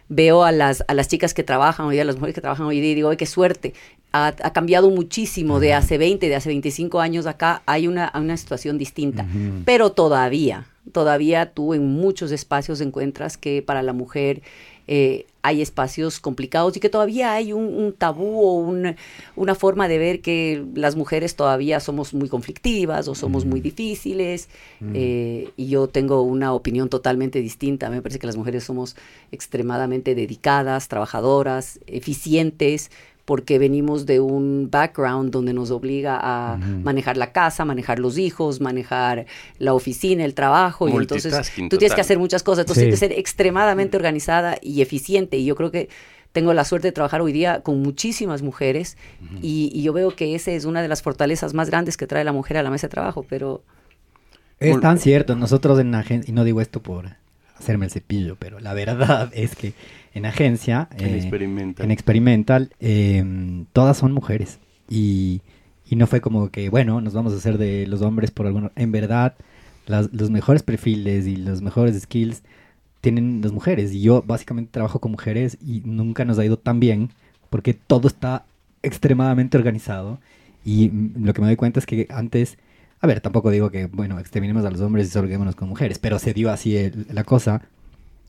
veo 0.09 0.45
a 0.45 0.53
las, 0.53 0.85
a 0.89 0.95
las 0.95 1.09
chicas 1.09 1.35
que 1.35 1.43
trabajan 1.43 1.87
hoy, 1.87 1.99
a 2.01 2.05
las 2.05 2.17
mujeres 2.17 2.35
que 2.35 2.41
trabajan 2.41 2.67
hoy 2.67 2.81
día 2.81 2.93
y 2.93 2.95
digo, 2.95 3.11
¡ay, 3.11 3.17
qué 3.17 3.27
suerte! 3.27 3.75
Ha, 4.13 4.29
ha 4.43 4.53
cambiado 4.53 4.89
muchísimo 4.91 5.61
de 5.61 5.75
hace 5.75 5.99
20, 5.99 6.29
de 6.29 6.35
hace 6.37 6.49
25 6.49 7.01
años 7.01 7.27
acá. 7.27 7.63
Hay 7.67 7.87
una, 7.89 8.11
una 8.15 8.37
situación 8.37 8.79
distinta. 8.79 9.27
Pero 9.67 9.93
todavía, 9.93 10.67
todavía 10.93 11.53
tú 11.53 11.75
en 11.75 11.85
muchos 11.87 12.31
espacios 12.33 12.81
encuentras 12.81 13.37
que 13.37 13.61
para 13.63 13.83
la 13.83 13.93
mujer 13.93 14.41
eh, 14.89 15.27
hay 15.43 15.63
espacios 15.63 16.19
complicados 16.19 16.77
y 16.77 16.81
que 16.81 16.89
todavía 16.89 17.33
hay 17.33 17.53
un, 17.53 17.65
un 17.67 17.93
tabú 17.93 18.41
o 18.43 18.55
un- 18.55 18.97
una 19.37 19.55
forma 19.55 19.87
de 19.87 19.99
ver 19.99 20.21
que 20.21 20.65
las 20.75 20.97
mujeres 20.97 21.37
todavía 21.37 21.79
somos 21.81 22.13
muy 22.15 22.29
conflictivas 22.29 23.07
o 23.09 23.15
somos 23.15 23.45
muy 23.45 23.61
difíciles. 23.61 24.49
eh, 24.95 25.51
y 25.57 25.69
yo 25.69 25.87
tengo 25.89 26.23
una 26.23 26.53
opinión 26.55 26.89
totalmente 26.89 27.41
distinta. 27.41 27.89
Me 27.91 28.03
parece 28.03 28.19
que 28.19 28.27
las 28.27 28.37
mujeres 28.37 28.65
somos 28.65 28.97
extremadamente 29.31 30.15
dedicadas, 30.15 30.89
trabajadoras, 30.89 31.79
eficientes 31.87 32.91
porque 33.29 33.59
venimos 33.59 34.07
de 34.07 34.21
un 34.21 34.71
background 34.71 35.31
donde 35.31 35.53
nos 35.53 35.71
obliga 35.71 36.19
a 36.19 36.57
manejar 36.57 37.19
la 37.19 37.31
casa, 37.31 37.67
manejar 37.67 37.99
los 37.99 38.17
hijos, 38.17 38.63
manejar 38.63 39.27
la 39.59 39.75
oficina, 39.75 40.25
el 40.25 40.33
trabajo, 40.33 40.89
y 40.89 40.93
entonces 40.97 41.53
tú 41.69 41.77
tienes 41.77 41.95
que 41.95 42.01
hacer 42.01 42.19
muchas 42.19 42.43
cosas, 42.43 42.63
entonces 42.63 42.85
Sí. 42.85 42.87
tienes 42.87 43.01
que 43.01 43.07
ser 43.09 43.19
extremadamente 43.19 43.99
organizada 43.99 44.57
y 44.63 44.81
eficiente, 44.81 45.37
y 45.37 45.45
yo 45.45 45.57
creo 45.57 45.71
que 45.71 45.91
tengo 46.33 46.55
la 46.55 46.65
suerte 46.65 46.89
de 46.89 46.93
trabajar 46.93 47.21
hoy 47.21 47.33
día 47.35 47.61
con 47.61 47.83
muchísimas 47.83 48.41
mujeres, 48.41 48.97
y, 49.43 49.71
y 49.75 49.83
yo 49.83 49.93
veo 49.93 50.17
que 50.17 50.35
esa 50.35 50.53
es 50.53 50.65
una 50.65 50.81
de 50.81 50.89
las 50.89 51.03
fortalezas 51.03 51.53
más 51.53 51.69
grandes 51.69 51.99
que 51.99 52.07
trae 52.07 52.25
la 52.25 52.33
mujer 52.33 52.57
a 52.57 52.63
la 52.63 52.71
mesa 52.71 52.87
de 52.87 52.93
trabajo, 52.93 53.27
pero 53.29 53.63
Es 54.59 54.81
tan 54.81 54.99
cierto, 54.99 55.37
nosotros 55.37 55.79
en 55.81 55.95
agencia, 55.95 56.31
y 56.31 56.35
no 56.35 56.45
digo 56.45 56.63
esto 56.63 56.81
por 56.81 57.11
hacerme 57.59 57.85
el 57.85 57.91
cepillo, 57.91 58.37
pero 58.39 58.59
la 58.59 58.73
verdad 58.73 59.31
es 59.35 59.55
que 59.55 59.75
en 60.15 60.27
agencia, 60.27 60.89
En 60.97 61.07
eh, 61.15 61.17
Experimental. 61.19 61.85
en 61.85 61.91
Experimental, 61.91 62.71
eh, 62.81 63.65
todas 63.73 63.97
son 63.99 64.13
mujeres. 64.13 64.59
Y, 64.89 65.41
y 65.89 65.97
no 65.97 66.07
fue 66.07 66.21
como 66.21 66.51
que, 66.51 66.71
bueno, 66.71 67.01
nos 67.01 67.15
vamos 67.15 67.33
a 67.33 67.37
hacer 67.37 67.59
de 67.59 67.87
los 67.87 68.03
hombres 68.03 68.31
por 68.31 68.47
alguna... 68.47 68.73
En 68.77 68.93
verdad, 68.93 69.35
las- 69.87 70.13
los 70.13 70.31
mejores 70.31 70.63
perfiles 70.63 71.27
y 71.27 71.37
los 71.37 71.63
mejores 71.63 72.01
skills 72.01 72.43
tienen 73.01 73.41
las 73.43 73.53
mujeres. 73.53 73.93
Y 73.93 74.03
yo 74.03 74.23
básicamente 74.27 74.71
trabajo 74.73 74.99
con 75.01 75.13
mujeres 75.13 75.59
y 75.65 75.83
nunca 75.85 76.25
nos 76.25 76.39
ha 76.39 76.45
ido 76.45 76.59
tan 76.59 76.81
bien 76.81 77.11
porque 77.51 77.75
todo 77.75 78.09
está 78.09 78.45
extremadamente 78.83 79.57
organizado. 79.57 80.19
Y 80.65 80.89
mm, 80.91 81.25
lo 81.25 81.33
que 81.35 81.41
me 81.41 81.47
doy 81.47 81.57
cuenta 81.57 81.81
es 81.81 81.87
que 81.87 82.07
antes, 82.11 82.59
a 83.01 83.07
ver, 83.07 83.21
tampoco 83.21 83.51
digo 83.51 83.71
que, 83.71 83.87
bueno, 83.87 84.19
exterminemos 84.19 84.65
a 84.65 84.71
los 84.71 84.81
hombres 84.81 85.07
y 85.07 85.11
salguémonos 85.11 85.55
con 85.55 85.69
mujeres, 85.69 85.99
pero 85.99 86.19
se 86.19 86.35
dio 86.35 86.51
así 86.51 86.77
el- 86.77 87.07
la 87.11 87.25
cosa. 87.25 87.63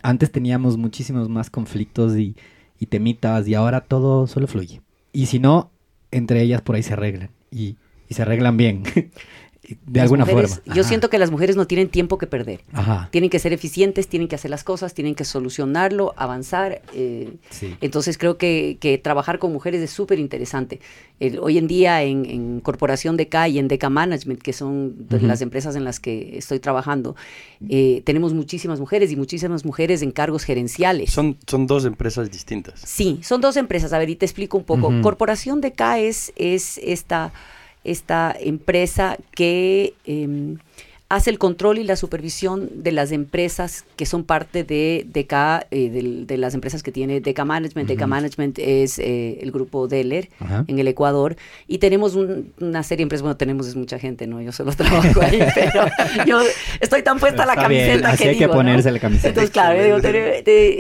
Antes 0.02 0.32
teníamos 0.32 0.78
muchísimos 0.78 1.30
más 1.30 1.50
conflictos 1.50 2.18
y, 2.18 2.36
y 2.80 2.88
temitas 2.88 3.48
y 3.48 3.56
ahora 3.56 3.82
todo 3.82 4.28
solo 4.28 4.48
fluye. 4.48 4.82
Y 5.12 5.26
si 5.26 5.40
no, 5.40 5.72
entre 6.12 6.42
ellas 6.42 6.62
por 6.62 6.76
ahí 6.76 6.84
se 6.84 6.94
arreglan 6.94 7.32
y, 7.52 7.78
y 8.08 8.14
se 8.14 8.22
arreglan 8.22 8.58
bien. 8.58 8.84
de 9.62 9.78
las 9.94 10.04
alguna 10.04 10.26
mujeres- 10.26 10.56
forma. 10.64 10.74
Yo 10.76 10.84
siento 10.84 11.10
que 11.10 11.18
las 11.20 11.30
mujeres 11.32 11.56
no 11.56 11.68
tienen 11.68 11.90
tiempo 11.90 12.18
que 12.18 12.26
perder. 12.28 12.62
Ajá. 12.74 13.10
Tienen 13.12 13.30
que 13.30 13.40
ser 13.40 13.54
eficientes, 13.54 14.08
tienen 14.08 14.28
que 14.28 14.36
hacer 14.36 14.50
las 14.50 14.64
cosas, 14.64 14.94
tienen 14.94 15.16
que 15.16 15.26
solucionarlo, 15.26 16.14
avanzar. 16.18 16.82
eh, 16.94 17.34
Sí. 17.50 17.76
Entonces 17.82 18.18
creo 18.18 18.38
que, 18.38 18.78
que 18.80 18.98
trabajar 18.98 19.38
con 19.38 19.52
mujeres 19.54 19.82
es 19.82 19.92
súper 19.92 20.18
interesante. 20.20 20.80
Hoy 21.42 21.58
en 21.58 21.68
día 21.68 22.02
en, 22.04 22.26
en 22.26 22.62
Corporación 22.62 23.18
DK 23.18 23.48
y 23.50 23.60
en 23.60 23.68
DK 23.68 23.90
Management, 23.90 24.42
que 24.42 24.54
son 24.54 24.96
las 25.22 25.42
empresas 25.42 25.76
en 25.76 25.84
las 25.84 26.00
que 26.00 26.38
estoy 26.38 26.60
trabajando, 26.60 27.16
eh, 27.68 28.02
tenemos 28.06 28.34
muchísimas 28.34 28.80
mujeres 28.80 29.12
y 29.12 29.18
muchísimas 29.18 29.66
mujeres 29.66 30.02
en 30.02 30.12
cargos 30.12 30.46
gerenciales. 30.46 31.12
Son, 31.12 31.38
son 31.46 31.68
dos 31.68 31.84
empresas 31.86 32.32
distintas. 32.32 32.80
Sí, 32.86 33.20
son 33.22 33.42
dos 33.42 33.58
empresas. 33.58 33.92
A 33.94 34.00
ver, 34.00 34.10
y 34.10 34.16
te 34.16 34.26
explico 34.26 34.58
un 34.58 34.64
poco. 34.64 34.94
Corporación 35.02 35.60
DK 35.62 35.82
es, 36.00 36.32
es 36.38 36.80
esta, 36.82 37.34
esta 37.84 38.36
empresa 38.40 39.18
que 39.36 39.94
em, 40.06 40.58
hace 41.12 41.32
el 41.32 41.40
control 41.40 41.80
y 41.80 41.84
la 41.84 41.96
supervisión 41.96 42.70
de 42.84 42.92
las 42.92 43.12
empresas 43.12 43.84
que 43.96 44.06
son 44.06 44.24
parte 44.24 44.64
de 44.64 45.08
DK, 45.12 45.66
eh, 45.72 45.90
del- 45.90 46.28
de, 46.28 46.38
las 46.38 46.54
empresas 46.54 46.84
que 46.84 46.92
tiene 46.92 47.20
DK 47.20 47.46
Management. 47.46 47.90
DK 47.90 48.02
Ujú. 48.02 48.08
Management 48.08 48.60
es 48.60 49.00
eh, 49.00 49.40
el 49.42 49.52
grupo 49.52 49.88
Deller 49.88 50.30
Ajá. 50.40 50.66
en 50.68 50.78
el 50.78 50.88
Ecuador 50.88 51.36
y 51.68 51.80
tenemos 51.80 52.14
un- 52.14 52.54
una 52.60 52.84
serie 52.84 52.98
de 52.98 53.04
empresas, 53.04 53.24
bueno, 53.24 53.38
tenemos 53.38 53.66
es 53.68 53.76
mucha 53.76 53.98
gente, 53.98 54.28
¿no? 54.28 54.40
Yo 54.40 54.52
solo 54.52 54.72
trabajo 54.76 55.22
ahí, 55.22 55.40
pero 55.56 55.88
yo 56.28 56.42
estoy 56.80 57.02
tan 57.02 57.18
puesta 57.20 57.44
la 57.46 57.54
Está 57.54 57.68
bien, 57.68 57.88
camiseta 57.88 58.10
así 58.12 58.24
que 58.24 58.30
hay 58.30 58.36
que 58.36 58.42
digo, 58.46 58.54
¿no? 58.54 58.60
ponerse 58.60 58.92
la 58.92 59.00
camiseta. 59.00 59.28
Entonces, 59.30 59.50
claro, 59.50 59.84
digo, 59.84 59.98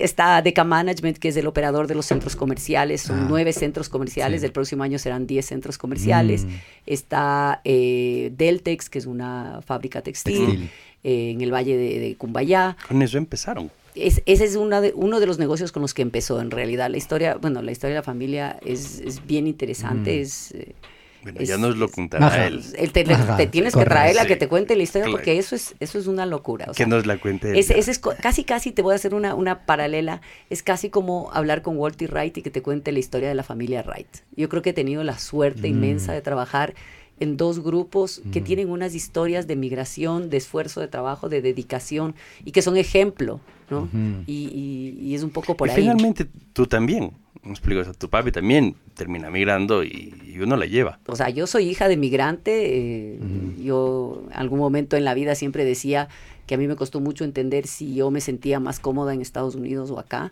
está 0.04 0.42
Deca 0.44 0.64
Management, 0.64 1.18
que 1.18 1.30
es 1.30 1.38
el 1.38 1.48
operador 1.48 1.88
de 1.88 1.96
los 1.96 2.06
centros 2.06 2.36
comerciales, 2.36 3.02
son 3.02 3.22
Ah. 3.22 3.26
nueve 3.28 3.52
centros 3.52 3.90
comerciales, 3.90 4.42
Sí. 4.42 4.46
el 4.46 4.52
próximo 4.52 4.84
año 4.84 5.00
serán 5.00 5.26
diez 5.26 5.48
centros 5.48 5.80
comerciales. 5.80 6.46
Mm. 6.46 6.50
Está 6.86 7.62
eh, 7.66 8.32
Deltex, 8.38 8.90
que 8.90 9.00
es 9.00 9.06
una 9.08 9.62
fábrica 9.66 10.02
textil, 10.02 10.19
Textil. 10.24 10.70
eh, 11.04 11.32
en 11.32 11.42
el 11.42 11.54
valle 11.54 11.78
de, 11.78 12.00
de 12.00 12.16
Cumbayá. 12.16 12.76
Con 12.88 13.02
eso 13.02 13.18
empezaron. 13.18 13.72
Es- 13.96 14.22
ese 14.26 14.46
es 14.46 14.56
una 14.56 14.82
de, 14.82 14.94
uno 14.96 15.20
de 15.20 15.26
los 15.26 15.40
negocios 15.40 15.72
con 15.72 15.82
los 15.82 15.94
que 15.94 16.02
empezó 16.02 16.40
en 16.42 16.52
realidad. 16.52 16.90
La 16.90 16.98
historia, 16.98 17.36
bueno, 17.36 17.62
la 17.62 17.72
historia 17.72 17.96
de 17.96 18.00
la 18.00 18.04
familia 18.04 18.58
es, 18.66 19.00
es 19.00 19.26
bien 19.26 19.48
interesante, 19.48 20.18
Mm. 20.18 20.22
es... 20.22 20.52
eh, 20.54 20.74
Bueno, 21.22 21.42
Es- 21.42 21.50
ya 21.50 21.58
nos 21.58 21.76
lo 21.76 21.90
contará 21.92 22.48
él. 22.48 22.62
el- 22.78 22.94
te, 22.94 23.04
le- 23.04 23.14
Ajá, 23.14 23.36
te 23.36 23.46
tienes 23.46 23.74
correcto. 23.74 23.90
que 23.90 23.94
traerla 23.96 24.22
Sí. 24.22 24.28
que 24.30 24.36
te 24.38 24.48
cuente 24.48 24.78
la 24.78 24.84
historia 24.84 25.04
Claro. 25.06 25.18
porque 25.18 25.38
eso 25.38 25.54
es, 25.54 25.76
eso 25.82 26.00
es 26.00 26.08
una 26.08 26.26
locura. 26.26 26.66
o 26.70 26.72
Que 26.72 26.78
sea, 26.78 26.88
nos 26.88 27.06
la 27.06 27.18
cuente 27.18 27.50
él. 27.52 27.58
es 27.58 28.00
casi, 28.22 28.46
casi 28.46 28.72
te 28.72 28.82
voy 28.82 28.94
a 28.94 28.96
hacer 28.96 29.14
una, 29.14 29.36
una 29.36 29.66
paralela. 29.66 30.22
Es 30.50 30.64
casi 30.64 30.90
como 30.90 31.30
hablar 31.34 31.62
con 31.62 31.76
Walter 31.76 32.10
Wright 32.14 32.38
y 32.38 32.42
que 32.42 32.52
te 32.52 32.62
cuente 32.62 32.94
la 32.94 33.00
historia 33.00 33.28
de 33.28 33.36
la 33.36 33.44
familia 33.44 33.84
Wright. 33.86 34.08
Yo 34.38 34.48
creo 34.48 34.62
que 34.62 34.70
he 34.70 34.74
tenido 34.74 35.04
la 35.04 35.20
suerte 35.20 35.64
Mm. 35.64 35.72
inmensa 35.74 36.14
de 36.14 36.22
trabajar 36.22 36.74
en 37.20 37.38
dos 37.38 37.62
grupos 37.64 38.22
que 38.32 38.42
Mm. 38.42 38.44
tienen 38.44 38.70
unas 38.70 38.96
historias 38.96 39.48
de 39.48 39.56
migración, 39.56 40.30
de 40.30 40.38
esfuerzo, 40.38 40.82
de 40.82 40.88
trabajo, 40.88 41.30
de 41.30 41.42
dedicación 41.42 42.16
y 42.46 42.52
que 42.52 42.62
son 42.62 42.78
ejemplo, 42.78 43.40
¿no? 43.70 43.88
Y, 44.26 44.34
y- 44.34 45.00
y 45.08 45.16
es 45.16 45.24
un 45.24 45.30
poco 45.30 45.56
por 45.56 45.68
y 45.68 45.72
ahí. 45.72 45.78
finalmente 45.82 46.26
tú 46.54 46.66
también. 46.66 47.12
Me 47.42 47.52
explico, 47.52 47.80
o 47.80 47.84
sea, 47.86 47.94
tu 47.94 48.10
papi 48.10 48.32
también 48.34 48.76
termina 48.96 49.30
migrando 49.30 49.84
y, 49.86 50.14
y 50.28 50.40
uno 50.40 50.58
la 50.58 50.66
lleva. 50.66 51.00
O 51.08 51.16
sea, 51.16 51.30
yo 51.30 51.48
soy 51.48 51.70
hija 51.70 51.88
de 51.88 51.96
migrante. 51.96 53.14
eh. 53.16 53.20
Yo, 53.64 54.24
en 54.30 54.34
algún 54.38 54.60
momento 54.60 54.98
en 54.98 55.06
la 55.06 55.14
vida 55.14 55.36
siempre 55.36 55.64
decía 55.64 56.10
que 56.48 56.56
a 56.56 56.58
mí 56.58 56.68
me 56.68 56.76
costó 56.76 57.00
mucho 57.00 57.24
entender 57.24 57.66
si 57.68 57.94
yo 57.96 58.12
me 58.12 58.20
sentía 58.22 58.60
más 58.60 58.80
cómoda 58.80 59.14
en 59.14 59.22
Estados 59.22 59.56
Unidos 59.56 59.90
o 59.92 60.00
acá. 60.00 60.32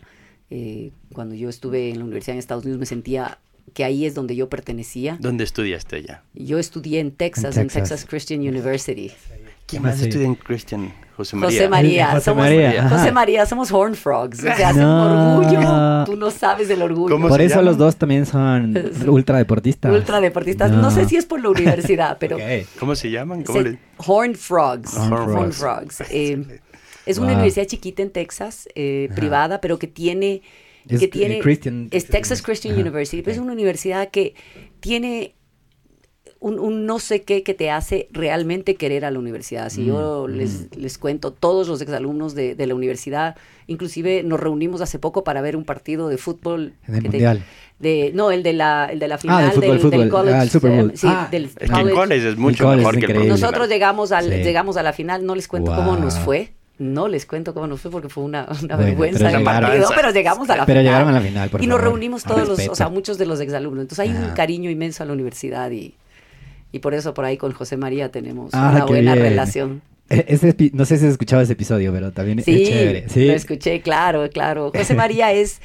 Eh, 0.50 0.90
cuando 1.14 1.34
yo 1.34 1.48
estuve 1.48 1.90
en 1.90 1.98
la 1.98 2.04
universidad 2.04 2.34
en 2.34 2.38
Estados 2.40 2.64
Unidos 2.64 2.78
me 2.80 2.86
sentía 2.86 3.38
que 3.68 3.84
ahí 3.84 4.04
es 4.06 4.14
donde 4.14 4.34
yo 4.36 4.48
pertenecía. 4.48 5.16
¿Dónde 5.20 5.44
estudiaste 5.44 5.96
allá? 5.96 6.22
Yo 6.34 6.58
estudié 6.58 7.00
en 7.00 7.10
Texas, 7.12 7.56
En 7.56 7.62
en 7.62 7.68
Texas, 7.68 7.88
Texas. 7.90 8.06
Christian 8.08 8.40
University. 8.40 9.12
¿Quién 9.66 9.82
más 9.82 10.00
estudia 10.00 10.26
en 10.26 10.34
Christian? 10.34 10.92
José 11.16 11.36
María. 11.36 11.58
José 11.58 11.68
María, 11.68 12.06
José 12.12 12.24
somos, 12.24 12.44
María. 12.44 12.88
José 12.88 13.12
María, 13.12 13.44
somos 13.46 13.72
Horn 13.72 13.94
Frogs. 13.96 14.38
O 14.38 14.42
sea, 14.56 14.72
No. 14.72 15.38
un 15.40 15.44
orgullo. 15.44 16.04
Tú 16.06 16.16
no 16.16 16.30
sabes 16.30 16.68
del 16.68 16.80
orgullo. 16.80 17.14
¿Cómo 17.14 17.28
Por 17.28 17.40
eso 17.42 17.56
llama? 17.56 17.62
los 17.70 17.76
dos 17.76 17.96
también 17.96 18.24
son 18.24 18.74
ultradeportistas. 19.06 19.92
Ultradeportistas. 19.92 20.70
No. 20.70 20.90
sé 20.90 21.04
si 21.06 21.16
es 21.16 21.26
por 21.26 21.42
la 21.42 21.50
universidad, 21.50 22.16
pero 22.20 22.36
Ok. 22.36 22.42
¿Cómo 22.78 22.94
se 22.94 23.10
llaman? 23.10 23.42
¿Cómo 23.42 23.58
Se- 23.58 23.64
le- 23.70 23.78
Horn 23.98 24.34
Frogs. 24.36 24.96
Horn 24.96 25.12
Horn 25.12 25.52
Frogs. 25.52 25.96
Frogs. 25.96 26.02
Eh, 26.12 26.60
es 27.04 27.18
una 27.18 27.28
Wow. 27.28 27.34
universidad 27.36 27.66
chiquita 27.66 28.02
en 28.02 28.10
Texas, 28.10 28.68
eh, 28.74 29.08
privada, 29.14 29.60
pero 29.60 29.78
que 29.78 29.86
tiene... 29.86 30.42
Es, 30.88 31.00
que 31.00 31.08
tiene 31.08 31.40
Christian- 31.40 31.88
es 31.90 32.06
Texas 32.06 32.42
Christian 32.42 32.74
Ajá, 32.74 32.80
University, 32.82 33.22
pero 33.22 33.32
es 33.32 33.38
ok. 33.38 33.44
una 33.44 33.52
universidad 33.52 34.08
que 34.10 34.34
tiene 34.80 35.34
un, 36.40 36.60
un 36.60 36.86
no 36.86 37.00
sé 37.00 37.22
qué 37.22 37.42
que 37.42 37.52
te 37.52 37.68
hace 37.70 38.06
realmente 38.12 38.76
querer 38.76 39.04
a 39.04 39.10
la 39.10 39.18
universidad. 39.18 39.70
Si 39.70 39.84
yo 39.84 40.26
Mm, 40.28 40.32
les, 40.36 40.76
les 40.76 40.96
cuento, 40.98 41.32
todos 41.32 41.66
los 41.66 41.80
exalumnos 41.80 42.34
de, 42.36 42.54
de 42.54 42.66
la 42.68 42.74
universidad, 42.76 43.34
inclusive 43.66 44.22
nos 44.22 44.38
reunimos 44.38 44.80
hace 44.80 45.00
poco 45.00 45.24
para 45.24 45.40
ver 45.40 45.56
un 45.56 45.64
partido 45.64 46.08
de 46.08 46.16
fútbol. 46.16 46.74
En 46.86 46.94
el 46.94 47.02
que 47.02 47.08
te- 47.08 47.16
Mundial. 47.16 47.42
de, 47.80 48.12
no, 48.14 48.30
el 48.30 48.44
de 48.44 48.52
la, 48.52 48.86
el 48.92 49.00
de 49.00 49.08
la 49.08 49.16
Ah, 49.16 49.18
final 49.18 49.42
del 49.42 49.52
fútbol, 49.52 49.70
del, 49.70 49.80
fútbol. 49.80 50.00
del 50.00 50.08
college. 50.10 50.36
Ah, 50.36 50.42
el 50.44 50.50
Super 50.50 50.70
Bowl. 50.70 50.90
eh, 50.90 50.96
sí, 50.96 51.06
Ah, 51.10 51.28
del 51.28 51.44
Es 51.46 51.54
que 51.56 51.64
el 51.80 51.90
college. 51.90 52.28
es 52.28 52.36
mucho 52.36 52.64
college 52.64 52.78
mejor 52.78 52.98
es 52.98 53.04
que 53.06 53.12
el. 53.12 53.28
Nosotros 53.28 53.68
llegamos, 53.68 54.12
al, 54.12 54.24
Sí. 54.26 54.42
llegamos 54.44 54.76
a 54.76 54.82
la 54.84 54.92
final, 54.92 55.26
no 55.26 55.34
les 55.34 55.48
cuento 55.48 55.74
cómo 55.74 55.96
nos 55.96 56.18
fue. 56.20 56.52
No 56.78 57.08
les 57.08 57.26
cuento 57.26 57.54
cómo 57.54 57.66
nos 57.66 57.80
fue 57.80 57.90
porque 57.90 58.08
fue 58.08 58.22
una, 58.24 58.44
una 58.62 58.76
Bueno, 58.76 58.84
vergüenza 58.84 59.18
llegaron. 59.26 59.44
partido, 59.44 59.88
pero 59.96 60.10
llegamos 60.12 60.48
a 60.48 60.56
la 60.56 60.64
Pero 60.66 60.80
final. 60.80 60.84
llegaron 60.84 61.08
a 61.08 61.12
la 61.12 61.20
final, 61.20 61.50
por 61.50 61.62
y 61.62 61.66
nos 61.66 61.80
reunimos 61.80 62.22
todos 62.22 62.46
los, 62.48 62.68
o 62.68 62.74
sea, 62.74 62.88
muchos 62.88 63.18
de 63.18 63.26
los 63.26 63.40
exalumnos. 63.40 63.82
Entonces 63.82 63.98
hay 64.08 64.10
un 64.10 64.30
cariño 64.34 64.70
inmenso 64.70 65.02
a 65.02 65.06
la 65.06 65.12
universidad 65.12 65.70
y, 65.72 65.94
y 66.70 66.78
por 66.78 66.94
eso 66.94 67.14
por 67.14 67.24
ahí 67.24 67.36
con 67.36 67.52
José 67.52 67.76
María 67.76 68.10
tenemos 68.10 68.50
Ah, 68.54 68.70
una 68.74 68.84
buena 68.84 69.14
bien. 69.14 69.24
relación. 69.26 69.82
E- 70.08 70.24
Ese 70.28 70.54
no 70.72 70.84
sé 70.84 70.98
si 70.98 71.06
has 71.06 71.12
escuchado 71.12 71.42
ese 71.42 71.54
episodio, 71.54 71.92
pero 71.92 72.12
también 72.12 72.42
Sí, 72.42 72.62
es 72.62 72.68
chévere. 72.68 73.08
Sí. 73.08 73.26
lo 73.26 73.32
escuché, 73.32 73.80
claro, 73.82 74.28
claro. 74.30 74.70
José 74.74 74.94
María 74.94 75.32
es, 75.32 75.60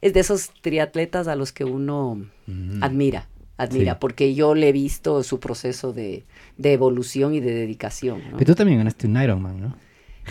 es 0.00 0.12
de 0.14 0.20
esos 0.20 0.50
triatletas 0.60 1.26
a 1.28 1.34
los 1.36 1.52
que 1.52 1.64
uno 1.64 2.20
Mm. 2.46 2.82
admira, 2.82 3.28
admira, 3.56 3.92
Sí. 3.94 3.98
porque 4.00 4.34
yo 4.34 4.54
le 4.54 4.68
he 4.68 4.72
visto 4.72 5.22
su 5.24 5.40
proceso 5.40 5.92
de, 5.92 6.24
de 6.56 6.72
evolución 6.72 7.34
y 7.34 7.40
de 7.40 7.52
dedicación. 7.52 8.20
¿no? 8.30 8.38
Pero 8.38 8.46
tú 8.46 8.54
también 8.54 8.78
ganaste 8.78 9.06
un 9.08 9.20
Ironman, 9.20 9.60
¿no? 9.60 9.76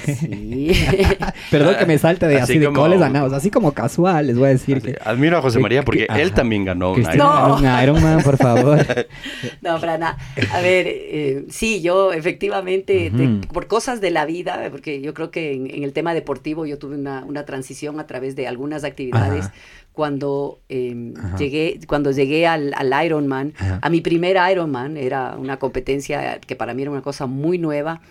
Sí. 0.06 0.72
Perdón 1.52 1.76
que 1.78 1.86
me 1.86 1.98
salte 1.98 2.28
de 2.28 2.36
Así 2.38 2.54
así, 2.54 2.60
de 2.60 2.66
como- 2.68 2.82
coles 2.82 3.00
ganados, 3.00 3.34
así 3.34 3.50
como 3.52 3.74
casual, 3.74 4.28
les 4.28 4.38
voy 4.38 4.48
a 4.48 4.50
decir 4.52 4.78
Así, 4.78 4.88
que... 4.94 4.98
Admiro 5.04 5.38
a 5.38 5.42
José 5.42 5.58
que- 5.58 5.62
María 5.64 5.84
porque 5.84 6.08
que- 6.08 6.22
él 6.22 6.28
ajá. 6.28 6.36
también 6.36 6.66
ganó 6.66 6.94
un 6.94 7.02
Ironman. 7.02 7.18
No. 7.18 7.30
ganó 7.30 7.56
un 7.58 7.84
Ironman, 7.84 8.24
por 8.24 8.38
favor. 8.38 8.86
No, 9.62 9.80
para 9.80 9.98
nada. 9.98 10.18
A 10.54 10.62
ver, 10.62 10.86
eh, 10.88 11.46
sí, 11.50 11.82
yo 11.82 12.14
efectivamente, 12.14 13.12
por 13.54 13.68
cosas 13.68 14.02
de 14.02 14.12
la 14.12 14.26
vida, 14.26 14.68
porque 14.72 15.02
yo 15.02 15.14
creo 15.14 15.30
que 15.32 15.54
en, 15.54 15.70
en 15.70 15.84
el 15.84 15.94
tema 15.94 16.14
deportivo 16.14 16.66
yo 16.66 16.78
tuve 16.80 16.96
una, 16.96 17.24
una 17.26 17.46
transición 17.46 18.00
a 18.00 18.08
través 18.08 18.36
de 18.36 18.48
algunas 18.48 18.84
actividades. 18.84 19.46
Ajá. 19.46 19.54
Cuando 19.94 20.62
eh, 20.70 21.14
llegué, 21.38 21.80
cuando 21.86 22.12
llegué 22.12 22.48
al, 22.48 22.74
al 22.78 23.06
Ironman, 23.06 23.54
Ajá. 23.58 23.80
a 23.82 23.90
mi 23.90 24.00
primer 24.02 24.38
Ironman, 24.52 24.96
era 24.98 25.36
una 25.38 25.58
competencia 25.58 26.40
que 26.40 26.56
para 26.56 26.74
mí 26.74 26.82
era 26.84 26.92
una 26.92 27.02
cosa 27.02 27.26
muy 27.26 27.58
nueva. 27.58 28.02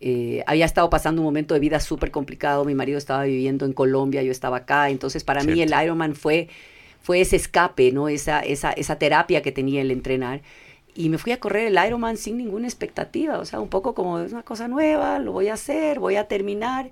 Eh, 0.00 0.42
había 0.46 0.66
estado 0.66 0.90
pasando 0.90 1.22
un 1.22 1.24
momento 1.24 1.54
de 1.54 1.60
vida 1.60 1.80
súper 1.80 2.10
complicado, 2.10 2.64
mi 2.64 2.74
marido 2.74 2.98
estaba 2.98 3.24
viviendo 3.24 3.64
en 3.64 3.72
Colombia, 3.72 4.22
yo 4.22 4.30
estaba 4.30 4.58
acá, 4.58 4.90
entonces 4.90 5.24
para 5.24 5.42
mí 5.42 5.62
el 5.62 5.68
Cierto. 5.68 5.84
Ironman 5.84 6.14
fue, 6.14 6.48
fue 7.00 7.20
ese 7.20 7.36
escape, 7.36 7.92
¿no? 7.92 8.08
esa, 8.08 8.40
esa, 8.40 8.72
esa 8.72 8.98
terapia 8.98 9.40
que 9.42 9.52
tenía 9.52 9.80
el 9.80 9.90
entrenar. 9.90 10.42
Y 10.94 11.08
me 11.10 11.18
fui 11.18 11.32
a 11.32 11.40
correr 11.40 11.66
el 11.66 11.78
Ironman 11.86 12.16
sin 12.16 12.38
ninguna 12.38 12.66
expectativa, 12.66 13.38
o 13.38 13.44
sea, 13.44 13.60
un 13.60 13.68
poco 13.68 13.94
como 13.94 14.18
es 14.20 14.32
una 14.32 14.42
cosa 14.42 14.66
nueva, 14.68 15.18
lo 15.18 15.32
voy 15.32 15.48
a 15.48 15.54
hacer, 15.54 15.98
voy 15.98 16.16
a 16.16 16.28
terminar. 16.28 16.90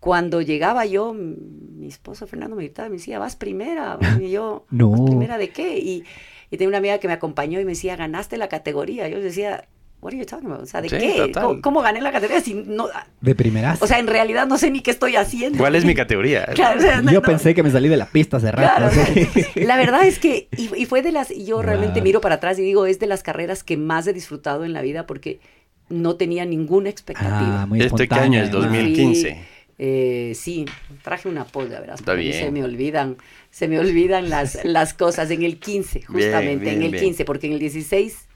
Cuando 0.00 0.40
llegaba 0.42 0.86
yo, 0.86 1.12
mi 1.12 1.88
esposo 1.88 2.26
Fernando 2.26 2.56
me 2.56 2.62
gritaba, 2.64 2.88
me 2.88 2.96
decía, 2.96 3.18
vas 3.18 3.36
primera. 3.36 3.98
Y 4.20 4.30
yo, 4.30 4.64
No. 4.70 4.90
¿vas 4.90 5.00
primera 5.00 5.38
de 5.38 5.48
qué? 5.50 5.78
Y, 5.78 6.04
y 6.50 6.56
tenía 6.56 6.68
una 6.68 6.78
amiga 6.78 6.98
que 6.98 7.08
me 7.08 7.14
acompañó 7.14 7.58
y 7.58 7.64
me 7.64 7.72
decía, 7.72 7.96
ganaste 7.96 8.36
la 8.36 8.48
categoría. 8.48 9.08
Yo 9.08 9.20
decía, 9.20 9.66
what 10.00 10.12
are 10.12 10.18
you 10.18 10.24
talking 10.24 10.46
about? 10.50 10.62
O 10.62 10.66
sea, 10.66 10.80
¿de 10.80 10.88
Sí, 10.88 10.96
qué? 10.96 11.32
¿Cómo, 11.32 11.60
cómo 11.60 11.80
gané 11.82 12.00
la 12.00 12.12
categoría 12.12 12.40
si 12.40 12.54
no... 12.54 12.88
De 13.20 13.34
primeras. 13.34 13.82
O 13.82 13.86
sea, 13.86 13.98
en 13.98 14.06
realidad 14.06 14.46
no 14.46 14.56
sé 14.58 14.70
ni 14.70 14.80
qué 14.80 14.90
estoy 14.92 15.16
haciendo. 15.16 15.58
¿Cuál 15.58 15.74
es 15.74 15.84
mi 15.84 15.94
categoría? 15.96 16.46
Claro, 16.54 16.78
o 16.78 16.82
sea, 16.82 17.02
no- 17.02 17.10
Yo 17.10 17.20
no- 17.20 17.26
pensé 17.26 17.54
que 17.54 17.62
me 17.62 17.70
salí 17.70 17.88
de 17.88 17.96
la 17.96 18.06
pista 18.06 18.36
hace 18.36 18.50
rato. 18.52 18.68
Claro, 18.76 18.86
así. 18.86 19.22
o 19.22 19.32
sea, 19.52 19.64
la 19.66 19.76
verdad 19.76 20.06
es 20.06 20.18
que, 20.18 20.48
y, 20.56 20.70
y 20.76 20.86
fue 20.86 21.02
de 21.02 21.12
las, 21.12 21.30
y 21.30 21.44
yo 21.46 21.62
realmente 21.62 22.00
Wow. 22.00 22.04
miro 22.04 22.20
para 22.20 22.36
atrás 22.36 22.58
y 22.58 22.62
digo, 22.62 22.86
es 22.86 22.98
de 23.00 23.06
las 23.08 23.22
carreras 23.22 23.64
que 23.64 23.76
más 23.76 24.06
he 24.06 24.12
disfrutado 24.12 24.64
en 24.64 24.72
la 24.72 24.82
vida 24.82 25.06
porque 25.06 25.40
no 25.88 26.16
tenía 26.16 26.44
ninguna 26.44 26.90
expectativa. 26.90 27.62
Ah, 27.62 27.66
muy 27.66 27.80
¿Este 27.80 28.06
año 28.14 28.40
es? 28.42 28.50
además. 28.50 28.70
2015. 28.70 29.38
Eh, 29.80 30.32
sí, 30.34 30.64
traje 31.02 31.28
una 31.28 31.44
polla, 31.44 31.80
verás. 31.80 32.00
Está 32.00 32.14
bien. 32.14 32.32
Se 32.34 32.50
me 32.50 32.64
olvidan, 32.64 33.16
se 33.50 33.68
me 33.68 33.78
olvidan 33.78 34.28
las, 34.28 34.64
las 34.64 34.92
cosas 34.92 35.30
en 35.30 35.42
el 35.44 35.58
15, 35.58 36.02
justamente, 36.02 36.64
bien, 36.64 36.76
en 36.78 36.82
el 36.82 36.90
bien. 36.90 37.04
15, 37.04 37.24
porque 37.24 37.46
en 37.46 37.52
el 37.54 37.58
16, 37.60 38.12
eh, 38.12 38.27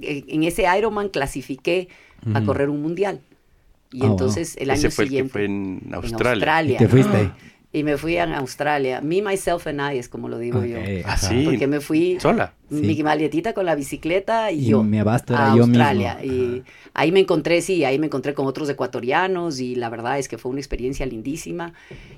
en 0.00 0.42
ese 0.42 0.64
Ironman 0.78 1.08
clasifiqué 1.08 1.88
a 2.34 2.42
correr 2.42 2.68
un 2.70 2.82
mundial. 2.82 3.20
Y 3.92 4.00
wow. 4.00 4.10
entonces 4.10 4.56
el 4.58 4.70
año 4.70 4.78
Ese 4.78 4.90
fue 4.90 5.04
el 5.04 5.08
que 5.08 5.10
siguiente. 5.10 5.32
fue 5.32 5.44
en 5.44 5.80
en 5.86 5.94
Australia. 5.94 6.74
Y 6.74 6.78
te 6.78 6.88
fuiste 6.88 7.16
ahí. 7.16 7.30
Y 7.70 7.84
me 7.84 7.98
fui 7.98 8.16
a 8.16 8.24
Australia. 8.38 9.00
Me, 9.02 9.20
myself 9.20 9.66
and 9.66 9.80
I 9.94 9.98
es 9.98 10.08
como 10.08 10.28
lo 10.28 10.38
digo 10.38 10.64
yo. 10.64 10.78
Ok, 10.78 10.84
Ah, 11.04 11.12
ajá. 11.12 11.28
sí. 11.28 11.42
Porque 11.44 11.66
me 11.66 11.80
fui 11.80 12.18
¿Sola? 12.18 12.54
Sí. 12.70 12.76
mi 12.76 13.02
maletita 13.02 13.52
con 13.52 13.66
la 13.66 13.74
bicicleta 13.74 14.50
y, 14.50 14.60
Y 14.60 14.64
yo 14.70 14.82
mi 14.82 14.98
abasto 14.98 15.34
era 15.34 15.52
a 15.52 15.56
yo 15.56 15.64
Australia. 15.64 16.18
mismo. 16.22 16.34
Y 16.34 16.62
ahí 16.94 17.12
me 17.12 17.20
encontré, 17.20 17.60
sí, 17.60 17.84
ahí 17.84 17.98
me 17.98 18.06
encontré 18.06 18.32
con 18.34 18.46
otros 18.46 18.68
ecuatorianos 18.70 19.60
y 19.60 19.74
la 19.74 19.90
verdad 19.90 20.18
es 20.18 20.28
que 20.28 20.38
fue 20.38 20.50
una 20.50 20.60
experiencia 20.60 21.04
lindísima. 21.06 21.72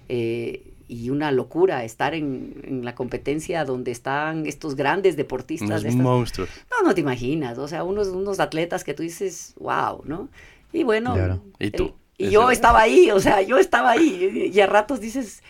eh, 0.08 0.62
y 0.92 1.10
una 1.10 1.30
locura 1.30 1.84
estar 1.84 2.14
en, 2.14 2.60
en 2.64 2.84
la 2.84 2.94
competencia 2.96 3.64
donde 3.64 3.92
están 3.92 4.46
estos 4.46 4.74
grandes 4.74 5.16
deportistas. 5.16 5.68
Unos 5.68 5.82
de 5.84 5.88
estas- 5.90 6.02
monstruos. 6.02 6.48
no, 6.70 6.88
no 6.88 6.94
te 6.94 7.00
imaginas, 7.00 7.58
o 7.58 7.68
sea, 7.68 7.84
unos, 7.84 8.08
unos 8.08 8.40
atletas 8.40 8.82
que 8.82 8.92
tú 8.92 9.02
dices, 9.04 9.54
wow, 9.60 10.02
¿no? 10.04 10.28
Y 10.72 10.82
bueno, 10.82 11.14
Claro. 11.14 11.42
¿Y 11.60 11.70
tú? 11.70 11.94
el- 12.18 12.26
y 12.26 12.30
yo 12.30 12.50
estaba 12.50 12.80
ahí, 12.80 13.10
o 13.12 13.20
sea, 13.20 13.40
yo 13.42 13.58
estaba 13.58 13.92
ahí, 13.92 14.50
y, 14.52 14.56
y 14.56 14.60
a 14.60 14.66
ratos 14.66 15.00
dices, 15.00 15.42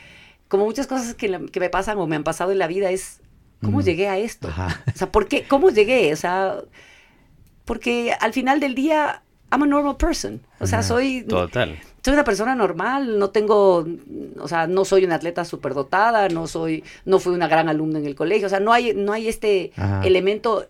como 0.48 0.64
muchas 0.66 0.86
cosas 0.86 1.14
que, 1.14 1.28
la- 1.28 1.40
que 1.50 1.58
me 1.60 1.70
pasan 1.70 1.96
o 1.98 2.06
me 2.06 2.16
han 2.16 2.24
pasado 2.24 2.52
en 2.52 2.58
la 2.58 2.66
vida 2.66 2.90
es, 2.90 3.20
¿cómo 3.62 3.78
Mm. 3.78 3.82
llegué 3.82 4.08
a 4.08 4.18
esto? 4.18 4.48
Ajá. 4.48 4.82
O 4.94 4.98
sea, 4.98 5.10
¿por 5.10 5.26
qué? 5.26 5.44
¿Cómo 5.48 5.70
llegué? 5.70 6.12
O 6.12 6.16
sea, 6.16 6.58
porque 7.64 8.12
al 8.20 8.32
final 8.32 8.60
del 8.60 8.74
día, 8.74 9.22
I'm 9.52 9.62
a 9.62 9.66
normal 9.66 9.96
person, 9.96 10.40
o 10.58 10.66
sea, 10.66 10.80
Ajá. 10.80 10.88
soy 10.88 11.24
Total. 11.24 11.78
Soy 12.02 12.14
una 12.14 12.24
persona 12.24 12.54
normal, 12.54 13.18
no 13.18 13.30
tengo, 13.30 13.86
o 14.38 14.48
sea, 14.48 14.66
no 14.66 14.84
soy 14.84 15.04
una 15.04 15.16
atleta 15.16 15.44
superdotada, 15.44 16.28
no 16.28 16.46
soy, 16.46 16.84
no 17.04 17.18
fui 17.18 17.34
una 17.34 17.48
gran 17.48 17.68
alumna 17.68 17.98
en 17.98 18.06
el 18.06 18.14
colegio, 18.14 18.46
o 18.46 18.50
sea, 18.50 18.60
no 18.60 18.72
hay, 18.72 18.94
no 18.94 19.12
hay 19.12 19.28
este 19.28 19.72
Ajá. 19.76 20.02
elemento 20.04 20.66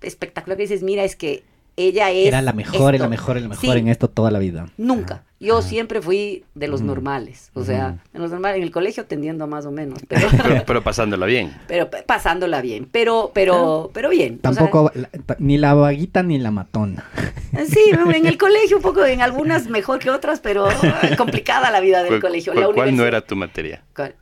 espectacular 0.00 0.56
que 0.56 0.62
dices, 0.62 0.82
mira, 0.82 1.04
es 1.04 1.16
que 1.16 1.44
ella 1.76 2.10
es 2.10 2.26
Era 2.28 2.42
la 2.42 2.52
mejor, 2.52 2.94
y 2.94 2.98
la 2.98 3.04
esto". 3.04 3.10
mejor, 3.10 3.40
la 3.40 3.48
mejor 3.48 3.60
Sí, 3.64 3.70
en 3.70 3.88
esto 3.88 4.08
toda 4.08 4.30
la 4.30 4.38
vida. 4.38 4.66
Nunca. 4.76 5.24
Yo 5.42 5.58
Ajá. 5.60 5.68
siempre 5.68 6.02
fui 6.02 6.44
de 6.54 6.68
los 6.68 6.82
normales, 6.82 7.50
o 7.54 7.64
sea, 7.64 7.96
de 8.12 8.18
los 8.18 8.30
normales 8.30 8.58
en 8.58 8.62
el 8.64 8.70
colegio 8.70 9.06
tendiendo 9.06 9.44
a 9.44 9.46
más 9.46 9.64
o 9.64 9.70
menos, 9.70 9.98
pero, 10.08 10.28
Pero, 10.30 10.62
pero 10.66 10.82
pasándola 10.82 11.24
bien. 11.24 11.56
pero 11.66 11.88
pasándola 12.06 12.60
bien, 12.60 12.86
pero, 12.92 13.30
pero, 13.32 13.90
pero 13.94 14.10
bien. 14.10 14.38
o 14.42 14.52
sea, 14.52 14.64
Tampoco, 14.66 14.92
la- 14.94 15.08
ni 15.38 15.56
la 15.56 15.72
vaguita 15.72 16.22
ni 16.22 16.38
la 16.38 16.50
matona. 16.50 17.04
Sí, 17.66 17.80
en 18.14 18.26
el 18.26 18.36
colegio 18.36 18.76
un 18.76 18.82
poco, 18.82 19.04
en 19.06 19.22
algunas 19.22 19.66
mejor 19.68 19.98
que 19.98 20.10
otras, 20.10 20.40
pero 20.40 20.70
eh, 20.70 21.16
complicada 21.16 21.70
la 21.70 21.80
vida 21.80 22.00
del 22.02 22.08
¿Cuál, 22.08 22.20
colegio. 22.20 22.52
cuál- 22.52 22.66
La 22.68 22.74
cuál 22.74 22.96
no 22.96 23.06
era 23.06 23.22
tu 23.22 23.34
materia? 23.34 23.82
¿Cuál? 23.96 24.14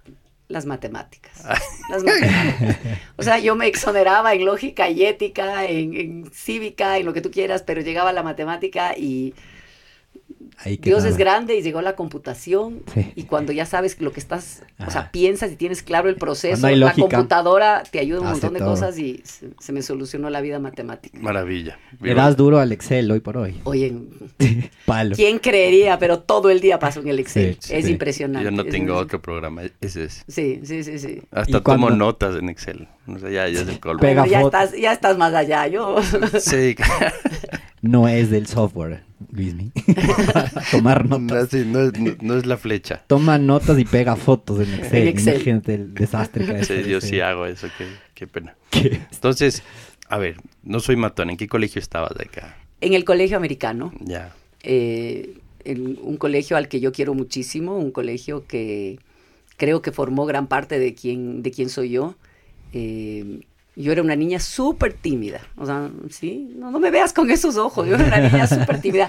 Las 0.48 0.64
matemáticas. 0.64 1.44
Las 1.90 2.02
matemáticas. 2.02 2.78
O 3.16 3.22
sea, 3.22 3.38
yo 3.38 3.54
me 3.54 3.66
exoneraba 3.66 4.32
en 4.34 4.44
lógica 4.46 4.88
y 4.88 5.04
ética, 5.04 5.66
en, 5.66 5.94
en 5.94 6.30
cívica, 6.32 6.98
en 6.98 7.04
lo 7.04 7.12
que 7.12 7.20
tú 7.20 7.30
quieras, 7.30 7.62
pero 7.62 7.82
llegaba 7.82 8.12
la 8.12 8.22
matemática 8.22 8.96
y 8.96 9.34
Ahí 10.61 10.77
Dios 10.77 11.05
es 11.05 11.16
grande 11.16 11.57
y 11.57 11.62
llegó 11.62 11.81
la 11.83 11.94
computación. 11.94 12.83
Sí. 12.92 13.12
Y 13.14 13.25
cuando 13.25 13.53
ya 13.53 13.64
sabes 13.64 14.01
lo 14.01 14.12
que 14.12 14.21
estás, 14.21 14.62
o 14.85 14.90
sea, 14.90 15.11
piensas 15.11 15.53
y 15.53 15.57
tienes 15.57 15.83
claro 15.83 16.09
el 16.09 16.16
proceso, 16.16 16.68
la 16.68 16.77
lógica, 16.77 17.09
computadora 17.09 17.83
te 17.90 18.01
ayuda 18.01 18.21
un 18.21 18.29
montón 18.29 18.55
de 18.55 18.59
todo. 18.59 18.71
cosas 18.71 18.99
y 18.99 19.21
se, 19.25 19.51
se 19.61 19.73
me 19.73 19.83
solucionó 19.83 20.31
la 20.31 20.40
vida 20.40 20.59
matemática. 20.59 21.18
Maravilla. 21.21 21.79
Le 22.01 22.14
das 22.14 22.37
duro 22.37 22.59
al 22.59 22.73
Excel 22.73 23.11
hoy 23.11 23.21
por 23.21 23.37
hoy. 23.37 23.61
Oye, 23.64 23.94
Palo. 24.85 25.14
¿quién 25.14 25.38
creería? 25.38 25.99
Pero 25.99 26.21
todo 26.21 26.51
el 26.51 26.61
día 26.61 26.79
paso 26.79 27.01
en 27.01 27.09
el 27.09 27.21
Excel. 27.21 27.57
Sí, 27.61 27.75
es 27.75 27.85
sí. 27.85 27.92
impresionante. 27.92 28.44
Yo 28.44 28.51
no 28.51 28.64
tengo 28.64 28.97
otro 28.97 29.21
programa. 29.23 29.62
Ese 29.81 30.05
es. 30.05 30.25
Sí, 30.27 30.61
sí, 30.64 30.83
sí, 30.83 30.99
sí. 30.99 31.23
Hasta 31.31 31.62
tomo 31.62 31.90
notas 31.90 32.37
en 32.37 32.49
Excel. 32.49 32.88
O 33.09 33.18
sea, 33.18 33.31
ya, 33.31 33.49
ya 33.49 33.62
es 33.62 33.68
el 33.68 33.81
colmo. 33.81 34.01
Pega 34.01 34.23
Bueno, 34.23 34.33
ya 34.33 34.40
estás, 34.42 34.73
ya 34.79 34.92
estás 34.92 35.16
más 35.18 35.33
allá. 35.35 35.66
Yo, 35.66 35.97
Sí, 36.40 36.77
No 37.83 38.09
es 38.09 38.31
del 38.31 38.47
software, 38.49 39.03
Luismi. 39.31 39.71
Tomar 40.73 41.09
no, 41.09 41.18
notas. 41.18 41.49
sí, 41.51 41.64
no 41.66 41.81
es, 41.81 41.99
no- 41.99 42.16
no 42.21 42.35
es 42.37 42.44
la 42.47 42.57
flecha. 42.57 43.03
Toma 43.07 43.38
notas 43.38 43.79
y 43.79 43.85
pega 43.85 44.16
fotos 44.16 44.61
en 44.61 44.75
Excel. 44.75 45.03
En 45.03 45.09
Excel. 45.09 45.35
Imagínate 45.35 45.75
el 45.75 45.94
desastre 45.94 46.44
que 46.44 46.64
Sí, 46.64 46.73
es. 46.75 46.87
yo 46.87 47.01
sí 47.01 47.21
hago 47.21 47.47
eso, 47.47 47.68
qué, 47.79 47.87
qué 48.14 48.27
pena. 48.27 48.57
¿Qué? 48.71 49.01
Entonces, 49.12 49.62
a 50.09 50.18
ver, 50.18 50.37
no 50.64 50.81
soy 50.81 50.97
matón. 50.97 51.31
¿En 51.31 51.37
qué 51.37 51.47
colegio 51.49 51.79
estabas 51.81 52.11
de 52.16 52.25
acá? 52.25 52.57
en 52.81 52.94
el 52.94 53.05
colegio 53.05 53.37
americano, 53.37 53.92
Ya. 54.05 54.33
eh, 54.62 55.38
en 55.64 55.99
un 56.01 56.16
colegio 56.16 56.57
al 56.57 56.68
que 56.68 56.79
yo 56.79 56.92
quiero 56.92 57.12
muchísimo, 57.14 57.77
un 57.77 57.90
colegio 57.90 58.47
que 58.47 59.01
creo 59.57 59.83
que 59.83 59.90
formó 59.90 60.27
gran 60.27 60.47
parte 60.47 60.79
de 60.79 60.94
quién, 60.94 61.42
de 61.42 61.51
quién 61.51 61.71
soy 61.71 61.90
yo. 61.90 62.14
Eh, 62.72 63.40
yo 63.76 63.92
era 63.92 64.02
una 64.02 64.16
niña 64.16 64.40
súper 64.40 64.92
tímida, 64.92 65.40
o 65.57 65.64
sea, 65.64 65.88
sí, 66.11 66.52
no, 66.57 66.72
no 66.72 66.81
me 66.81 66.90
veas 66.90 67.12
con 67.12 67.31
esos 67.31 67.57
ojos, 67.57 67.87
yo 67.87 67.94
era 67.94 68.07
una 68.07 68.18
niña 68.28 68.46
súper 68.48 68.81
tímida. 68.81 69.09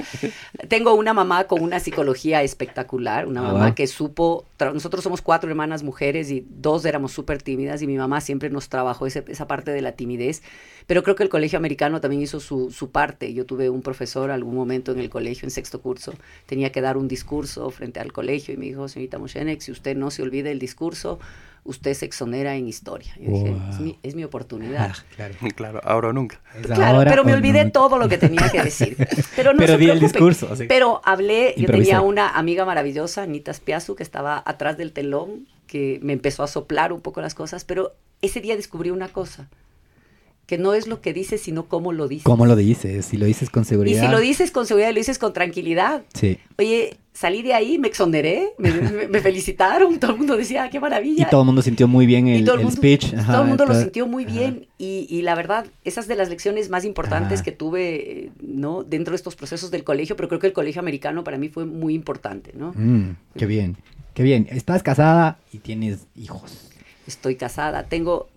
Tengo 0.68 0.94
una 0.94 1.12
mamá 1.12 1.46
con 1.46 1.62
una 1.64 1.80
psicología 1.80 2.44
espectacular, 2.44 3.26
una 3.26 3.40
Ah, 3.40 3.52
mamá 3.54 3.66
wow. 3.66 3.74
que 3.74 3.88
supo, 3.88 4.46
nosotros 4.72 5.04
somos 5.04 5.24
cuatro 5.24 5.50
hermanas 5.50 5.82
mujeres 5.82 6.30
y 6.30 6.46
dos 6.48 6.86
éramos 6.86 7.12
súper 7.14 7.42
tímidas 7.42 7.82
y 7.82 7.88
mi 7.88 7.98
mamá 7.98 8.22
siempre 8.22 8.52
nos 8.52 8.70
trabajó 8.70 9.08
ese- 9.08 9.26
esa 9.28 9.48
parte 9.48 9.72
de 9.72 9.82
la 9.82 9.94
timidez, 9.94 10.44
pero 10.86 11.02
creo 11.02 11.16
que 11.16 11.24
el 11.24 11.30
colegio 11.30 11.58
americano 11.58 12.00
también 12.00 12.22
hizo 12.22 12.40
su, 12.40 12.70
su 12.70 12.92
parte. 12.92 13.34
Yo 13.34 13.48
tuve 13.48 13.72
un 13.72 13.82
profesor 13.82 14.30
algún 14.30 14.54
momento 14.54 14.92
en 14.92 15.00
el 15.00 15.10
colegio, 15.10 15.48
en 15.48 15.52
sexto 15.52 15.82
curso, 15.82 16.14
tenía 16.46 16.72
que 16.72 16.82
dar 16.82 16.96
un 16.96 17.08
discurso 17.08 17.72
frente 17.72 18.00
al 18.00 18.12
colegio 18.14 18.54
y 18.54 18.58
me 18.58 18.66
dijo, 18.68 18.88
señorita 18.88 19.18
Moshenek, 19.18 19.62
si 19.62 19.72
usted 19.72 19.98
no 19.98 20.12
se 20.12 20.22
olvida 20.22 20.52
el 20.52 20.60
discurso, 20.60 21.18
usted 21.64 21.94
se 21.94 22.06
exonera 22.06 22.56
en 22.56 22.68
historia. 22.68 23.16
Yo 23.20 23.32
dije, 23.32 23.56
es 23.70 23.80
mi, 23.80 24.00
es 24.04 24.16
mi 24.16 24.24
oportunidad. 24.24 24.92
Ah, 24.94 25.06
claro. 25.16 25.36
Claro, 25.56 25.82
ahora 25.84 26.10
o 26.10 26.14
nunca. 26.14 26.40
Claro, 26.62 26.98
ahora 26.98 27.12
pero 27.12 27.24
me 27.24 27.34
olvidé 27.34 27.64
nunca. 27.64 27.74
todo 27.74 27.98
lo 27.98 28.08
que 28.08 28.18
tenía 28.18 28.50
que 28.50 28.64
decir. 28.64 28.96
Pero 29.36 29.52
no 29.54 29.60
Pero 29.60 29.74
se 29.74 29.78
di 29.80 29.90
el 29.90 30.00
discurso, 30.00 30.50
así. 30.52 30.66
Pero 30.68 31.02
hablé, 31.04 31.54
yo 31.58 31.68
tenía 31.68 32.02
una 32.02 32.30
amiga 32.30 32.66
maravillosa, 32.66 33.24
Anita 33.24 33.54
Spiazu, 33.54 33.96
que 33.96 34.04
estaba 34.04 34.42
atrás 34.46 34.78
del 34.78 34.94
telón, 34.94 35.48
que 35.68 36.00
me 36.02 36.14
empezó 36.14 36.44
a 36.44 36.48
soplar 36.48 36.94
un 36.94 37.02
poco 37.02 37.22
las 37.22 37.36
cosas, 37.36 37.66
pero 37.66 37.94
ese 38.22 38.42
día 38.42 38.56
descubrí 38.56 38.90
una 38.92 39.10
cosa, 39.10 39.50
que 40.50 40.58
no 40.58 40.74
es 40.74 40.88
lo 40.88 41.00
que 41.00 41.14
dices, 41.14 41.42
sino 41.42 41.66
cómo 41.68 41.94
lo 41.94 42.08
dices. 42.08 42.24
¿Cómo 42.24 42.48
lo 42.48 42.56
dices? 42.56 43.06
Si 43.06 43.18
lo 43.18 43.28
dices 43.28 43.52
con 43.52 43.66
seguridad. 43.66 44.02
Y 44.02 44.06
si 44.08 44.12
lo 44.12 44.20
dices 44.20 44.50
con 44.50 44.66
seguridad, 44.66 44.90
lo 44.90 44.96
dices 44.96 45.20
con 45.20 45.32
tranquilidad. 45.32 46.02
Sí. 46.16 46.40
Oye, 46.58 46.98
salí 47.14 47.44
de 47.44 47.54
ahí, 47.54 47.78
me 47.78 47.88
exoneré, 47.88 48.50
me, 48.58 48.72
me- 48.72 49.08
me 49.08 49.22
felicitaron, 49.22 50.00
todo 50.00 50.14
el 50.14 50.18
mundo 50.18 50.36
decía, 50.36 50.64
"Ah, 50.64 50.70
qué 50.72 50.80
maravilla. 50.80 51.28
Y 51.28 51.30
todo 51.30 51.42
el 51.42 51.46
mundo 51.46 51.62
sintió 51.62 51.88
muy 51.88 52.08
bien 52.08 52.28
el, 52.28 52.46
todo 52.46 52.56
el 52.56 52.62
el 52.62 52.66
mundo, 52.66 52.78
speech. 52.82 53.14
Ajá, 53.14 53.32
todo 53.34 53.42
el 53.44 53.48
mundo 53.50 53.66
lo 53.68 53.80
sintió 53.80 54.08
muy 54.08 54.26
bien 54.26 54.66
y, 54.80 55.06
y 55.08 55.22
la 55.22 55.36
verdad, 55.36 55.68
esas 55.84 56.08
de 56.08 56.16
las 56.16 56.30
lecciones 56.30 56.72
más 56.72 56.84
importantes 56.84 57.42
Ajá. 57.42 57.44
que 57.44 57.52
tuve, 57.52 58.32
¿no? 58.42 58.84
Dentro 58.84 59.12
de 59.12 59.18
estos 59.18 59.36
procesos 59.36 59.70
del 59.70 59.84
colegio, 59.84 60.16
pero 60.16 60.30
creo 60.30 60.40
que 60.40 60.48
el 60.48 60.54
colegio 60.54 60.80
americano 60.82 61.24
para 61.24 61.38
mí 61.38 61.50
fue 61.50 61.66
muy 61.68 61.94
importante, 61.94 62.54
¿no? 62.56 62.74
Mm, 62.76 63.18
qué 63.38 63.46
bien, 63.46 63.78
qué 64.16 64.24
bien. 64.24 64.48
Estás 64.50 64.82
casada 64.82 65.38
y 65.54 65.60
tienes 65.60 66.08
hijos. 66.16 66.72
Estoy 67.06 67.36
casada, 67.36 67.84
tengo 67.84 68.30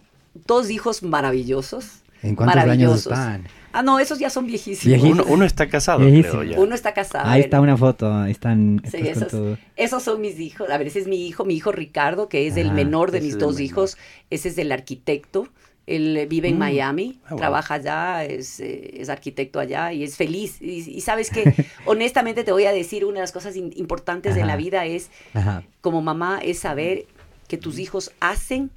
dos 0.47 0.69
hijos 0.71 1.03
maravillosos. 1.03 2.02
¿En 2.23 2.37
cuántos 2.37 2.63
años 2.65 2.99
están? 3.01 3.47
Ah, 3.73 3.83
no, 3.83 3.99
esos 3.99 4.19
ya 4.19 4.29
son 4.31 4.47
viejísimos. 4.47 5.03
Uno, 5.03 5.25
uno 5.29 5.45
está 5.45 5.69
casado, 5.69 6.01
Viejísimo. 6.01 6.41
creo 6.41 6.43
ya. 6.53 6.61
Uno 6.61 6.75
está 6.75 6.93
casado. 6.93 7.29
Ahí 7.29 7.41
está 7.41 7.61
una 7.61 7.77
foto, 7.77 8.13
ahí 8.13 8.31
están. 8.31 8.83
Sí, 8.91 8.99
esos, 8.99 9.29
tu- 9.29 9.57
esos 9.77 10.03
son 10.03 10.21
mis 10.21 10.39
hijos. 10.39 10.69
A 10.71 10.77
ver, 10.79 10.87
ese 10.89 10.99
es 11.01 11.07
mi 11.09 11.27
hijo, 11.27 11.45
mi 11.45 11.55
hijo 11.55 11.73
Ricardo, 11.73 12.29
que 12.29 12.47
es 12.47 12.57
el 12.57 12.71
Ah, 12.71 12.75
menor 12.75 13.11
de 13.11 13.21
mis 13.23 13.39
dos 13.39 13.55
menor. 13.55 13.63
hijos. 13.63 13.97
Ese 14.31 14.51
es 14.51 14.59
el 14.59 14.73
arquitecto. 14.73 15.49
Él 15.87 16.17
eh, 16.17 16.27
vive 16.27 16.49
en 16.49 16.57
Mm. 16.57 16.59
Miami, 16.59 17.21
Ah, 17.25 17.31
wow. 17.31 17.39
trabaja 17.39 17.75
allá, 17.75 18.25
es, 18.25 18.61
eh, 18.61 19.01
es 19.01 19.09
arquitecto 19.09 19.59
allá 19.59 19.93
y 19.93 20.05
es 20.05 20.17
feliz. 20.17 20.61
Y, 20.61 20.89
y 20.89 21.01
sabes 21.01 21.31
que, 21.31 21.43
honestamente 21.87 22.45
te 22.45 22.53
voy 22.53 22.67
a 22.67 22.73
decir, 22.73 23.05
una 23.05 23.15
de 23.17 23.21
las 23.23 23.33
cosas 23.33 23.57
in- 23.57 23.73
importantes 23.77 24.37
en 24.37 24.47
la 24.47 24.57
vida 24.57 24.85
es, 24.87 25.11
Ajá. 25.35 25.65
como 25.81 26.01
mamá, 26.03 26.41
es 26.45 26.59
saber 26.61 27.07
que 27.49 27.57
tus 27.57 27.79
hijos 27.81 28.13
hacen 28.21 28.71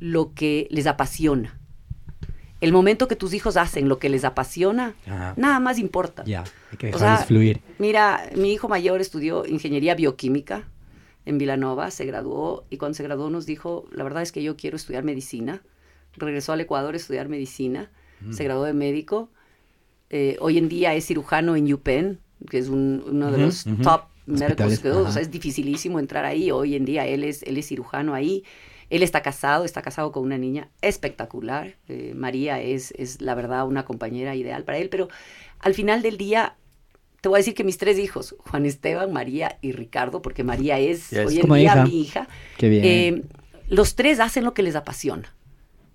lo 0.00 0.32
que 0.34 0.66
les 0.70 0.86
apasiona. 0.86 1.60
El 2.64 2.72
momento 2.72 3.08
que 3.08 3.16
tus 3.16 3.34
hijos 3.34 3.56
hacen 3.56 3.88
lo 3.88 3.98
que 3.98 4.08
les 4.08 4.24
apasiona, 4.24 4.94
Ajá. 5.06 5.34
nada 5.36 5.60
más 5.60 5.78
importa. 5.78 6.24
Ya, 6.24 6.44
hay 6.72 6.78
que 6.78 6.86
O 6.88 6.92
dejarlos 6.92 7.18
sea, 7.18 7.26
fluir. 7.26 7.60
Mira, 7.78 8.28
mi 8.36 8.52
hijo 8.52 8.68
mayor 8.68 9.00
estudió 9.00 9.44
ingeniería 9.46 9.94
bioquímica 9.94 10.64
en 11.26 11.38
Vilanova, 11.38 11.90
se 11.90 12.04
graduó 12.04 12.64
y 12.70 12.76
cuando 12.76 12.94
se 12.96 13.02
graduó 13.02 13.30
nos 13.30 13.46
dijo, 13.46 13.86
la 13.92 14.04
verdad 14.04 14.22
es 14.22 14.32
que 14.32 14.42
yo 14.42 14.56
quiero 14.56 14.76
estudiar 14.76 15.04
medicina. 15.04 15.62
Regresó 16.16 16.52
al 16.52 16.60
Ecuador 16.60 16.94
a 16.94 16.96
estudiar 16.96 17.28
medicina, 17.28 17.90
Mm. 18.20 18.32
se 18.32 18.44
graduó 18.44 18.64
de 18.64 18.72
médico. 18.74 19.30
Eh, 20.10 20.36
hoy 20.40 20.58
en 20.58 20.68
día 20.68 20.94
es 20.94 21.06
cirujano 21.06 21.56
en 21.56 21.72
UPenn, 21.72 22.20
que 22.48 22.58
es 22.58 22.68
un- 22.68 23.02
uno 23.06 23.26
de 23.26 23.36
Ujú, 23.38 23.40
los 23.46 23.66
ujú. 23.66 23.82
top 23.82 24.02
medical 24.26 24.68
Hospitales, 24.68 24.78
schools. 24.78 25.08
O 25.08 25.12
sea, 25.12 25.22
es 25.22 25.30
dificilísimo 25.30 25.98
entrar 25.98 26.24
ahí. 26.24 26.50
Hoy 26.50 26.76
en 26.76 26.84
día 26.84 27.06
él 27.06 27.24
es, 27.24 27.42
él 27.42 27.56
es 27.58 27.66
cirujano 27.66 28.14
ahí. 28.14 28.44
Él 28.94 29.02
está 29.02 29.22
casado, 29.22 29.64
está 29.64 29.82
casado 29.82 30.12
con 30.12 30.22
una 30.22 30.38
niña 30.38 30.68
espectacular. 30.80 31.74
Eh, 31.88 32.12
María 32.14 32.60
es, 32.60 32.92
es, 32.96 33.20
la 33.20 33.34
verdad, 33.34 33.66
una 33.66 33.84
compañera 33.84 34.36
ideal 34.36 34.62
para 34.62 34.78
él. 34.78 34.88
Pero 34.88 35.08
al 35.58 35.74
final 35.74 36.00
del 36.00 36.16
día, 36.16 36.54
te 37.20 37.28
voy 37.28 37.38
a 37.38 37.38
decir 37.38 37.54
que 37.54 37.64
mis 37.64 37.76
tres 37.76 37.98
hijos, 37.98 38.36
Juan 38.38 38.66
Esteban, 38.66 39.12
María 39.12 39.58
y 39.62 39.72
Ricardo, 39.72 40.22
porque 40.22 40.44
María 40.44 40.78
es 40.78 41.12
hoy 41.12 41.40
en 41.40 41.52
día 41.54 41.72
hija. 41.72 41.84
mi 41.84 42.00
hija, 42.00 42.28
Qué 42.56 42.68
bien. 42.68 42.84
eh, 42.84 43.22
los 43.66 43.96
tres 43.96 44.20
hacen 44.20 44.44
lo 44.44 44.54
que 44.54 44.62
les 44.62 44.76
apasiona. 44.76 45.34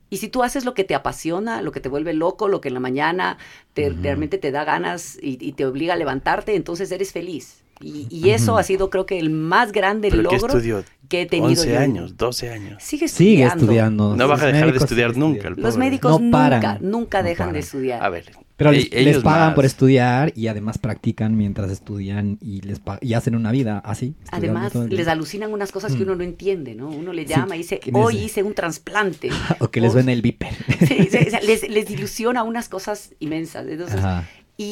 Y 0.10 0.18
si 0.18 0.28
tú 0.28 0.44
haces 0.44 0.66
lo 0.66 0.74
que 0.74 0.84
te 0.84 0.96
apasiona, 0.96 1.62
lo 1.62 1.72
que 1.72 1.80
te 1.80 1.88
vuelve 1.88 2.14
loco, 2.14 2.50
lo 2.50 2.60
que 2.60 2.68
en 2.68 2.74
la 2.74 2.80
mañana 2.82 3.38
te, 3.74 3.92
realmente 3.92 4.40
te 4.40 4.52
da 4.52 4.66
ganas 4.66 5.18
y, 5.22 5.38
y 5.40 5.54
te 5.54 5.66
obliga 5.66 5.94
a 5.94 5.98
levantarte, 5.98 6.56
entonces 6.56 6.92
eres 6.92 7.14
feliz. 7.14 7.64
Y, 7.82 8.08
y 8.10 8.32
eso 8.32 8.58
ha 8.58 8.64
sido, 8.64 8.90
creo 8.90 9.06
que, 9.06 9.20
el 9.20 9.30
más 9.30 9.72
grande 9.72 10.10
¿Pero 10.10 10.30
qué 10.30 10.36
logro 10.36 10.48
estudió? 10.58 10.84
que 11.08 11.22
he 11.24 11.26
tenido 11.26 11.48
11 11.50 11.72
yo. 11.72 11.80
años, 11.80 12.18
12 12.18 12.50
años. 12.52 12.84
Sigue 12.84 13.08
Sigue 13.08 13.44
estudiando. 13.46 13.64
estudiando. 13.64 14.16
No 14.16 14.28
vas 14.28 14.42
a 14.42 14.48
dejar 14.48 14.72
de 14.72 14.78
estudiar 14.78 15.16
nunca, 15.18 15.48
el 15.48 15.54
estudiando. 15.54 15.62
Los 15.62 15.78
médicos 15.78 16.12
No 16.12 16.20
nunca, 16.20 16.38
paran, 16.38 16.78
nunca 16.82 17.22
no 17.22 17.28
dejan 17.30 17.54
de 17.54 17.60
estudiar. 17.60 18.04
A 18.04 18.10
ver. 18.10 18.26
Pero 18.58 18.72
e- 18.74 18.90
les, 18.92 19.20
pagan 19.20 19.48
más. 19.48 19.56
por 19.56 19.64
estudiar 19.64 20.34
y 20.36 20.48
además 20.48 20.78
practican 20.78 21.38
mientras 21.38 21.72
estudian 21.72 22.38
y 22.42 22.60
les 22.60 22.82
y 23.00 23.14
hacen 23.14 23.36
una 23.36 23.54
vida 23.54 23.80
así. 23.86 24.16
estudiando 24.26 24.60
Además, 24.60 24.90
les 24.92 25.08
alucinan 25.08 25.54
unas 25.54 25.72
cosas 25.72 25.94
que 25.94 26.00
Mm. 26.00 26.08
uno 26.08 26.16
no 26.18 26.24
entiende, 26.26 26.76
¿no? 26.76 26.90
Uno 26.90 27.14
le 27.14 27.24
Sí, 27.26 27.30
llama 27.30 27.56
y 27.56 27.60
dice, 27.60 27.80
hoy 27.94 28.18
hice 28.18 28.44
un 28.44 28.54
trasplante. 28.54 29.30
o 29.60 29.70
que 29.72 29.80
les 29.80 29.94
suene 29.94 30.12
el 30.12 30.22
viper. 30.22 30.54
Sí, 30.86 31.08
sí, 31.10 31.18
o 31.26 31.30
sea, 31.30 31.40
les, 31.44 31.70
les 31.70 31.90
ilusiona 31.90 32.44
unas 32.44 32.68
cosas 32.68 33.16
inmensas. 33.20 33.66
Entonces, 33.66 33.98
Ajá. 34.00 34.28
Y, 34.60 34.64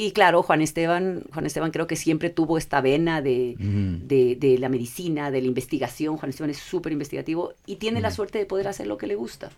y- 0.00 0.06
y 0.06 0.10
claro, 0.12 0.42
Juan 0.42 0.60
Esteban, 0.62 1.22
Juan 1.32 1.44
Esteban 1.46 1.70
creo 1.70 1.86
que 1.86 1.96
siempre 1.96 2.30
tuvo 2.30 2.56
esta 2.58 2.80
vena 2.80 3.20
de, 3.22 3.54
de, 3.58 4.36
de 4.36 4.58
la 4.58 4.68
medicina, 4.68 5.30
de 5.30 5.40
la 5.42 5.46
investigación. 5.46 6.16
Juan 6.16 6.30
Esteban 6.30 6.50
es 6.50 6.56
súper 6.58 6.92
investigativo 6.92 7.52
y 7.66 7.76
tiene 7.76 8.00
la 8.00 8.10
suerte 8.10 8.38
de 8.38 8.46
poder 8.46 8.68
hacer 8.68 8.86
lo 8.86 8.96
que 8.96 9.06
le 9.06 9.14
gusta. 9.14 9.50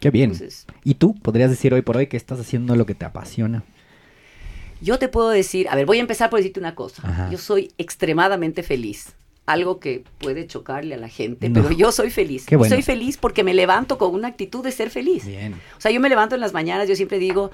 Qué 0.00 0.10
bien. 0.10 0.30
Entonces, 0.30 0.64
¿Y 0.84 0.94
tú 0.94 1.14
podrías 1.14 1.50
decir 1.50 1.74
hoy 1.74 1.82
por 1.82 1.96
hoy 1.96 2.06
que 2.06 2.16
estás 2.16 2.40
haciendo 2.40 2.74
lo 2.74 2.86
que 2.86 2.94
te 2.94 3.04
apasiona? 3.04 3.62
yo 4.80 4.98
te 5.00 5.08
puedo 5.08 5.28
decir, 5.30 5.68
a 5.68 5.74
ver, 5.74 5.86
voy 5.86 5.98
a 5.98 6.00
empezar 6.02 6.30
por 6.30 6.38
decirte 6.38 6.60
una 6.60 6.74
cosa. 6.76 7.02
Ajá. 7.06 7.28
Yo 7.32 7.38
soy 7.38 7.72
extremadamente 7.78 8.62
feliz. 8.62 9.12
Algo 9.48 9.80
que 9.80 10.04
puede 10.18 10.46
chocarle 10.46 10.94
a 10.94 10.98
la 10.98 11.08
gente, 11.08 11.48
No. 11.48 11.62
pero 11.62 11.74
yo 11.74 11.90
soy 11.90 12.10
feliz. 12.10 12.44
Qué 12.46 12.54
Y 12.54 12.58
bueno. 12.58 12.74
soy 12.74 12.82
feliz 12.82 13.16
porque 13.16 13.42
me 13.44 13.54
levanto 13.54 13.96
con 13.96 14.14
una 14.14 14.28
actitud 14.28 14.62
de 14.62 14.72
ser 14.72 14.90
feliz. 14.90 15.24
Bien. 15.26 15.54
O 15.76 15.80
sea, 15.80 15.90
yo 15.90 16.00
me 16.00 16.08
levanto 16.08 16.34
en 16.34 16.40
las 16.42 16.52
mañanas, 16.52 16.88
yo 16.88 16.94
siempre 16.96 17.18
digo, 17.18 17.50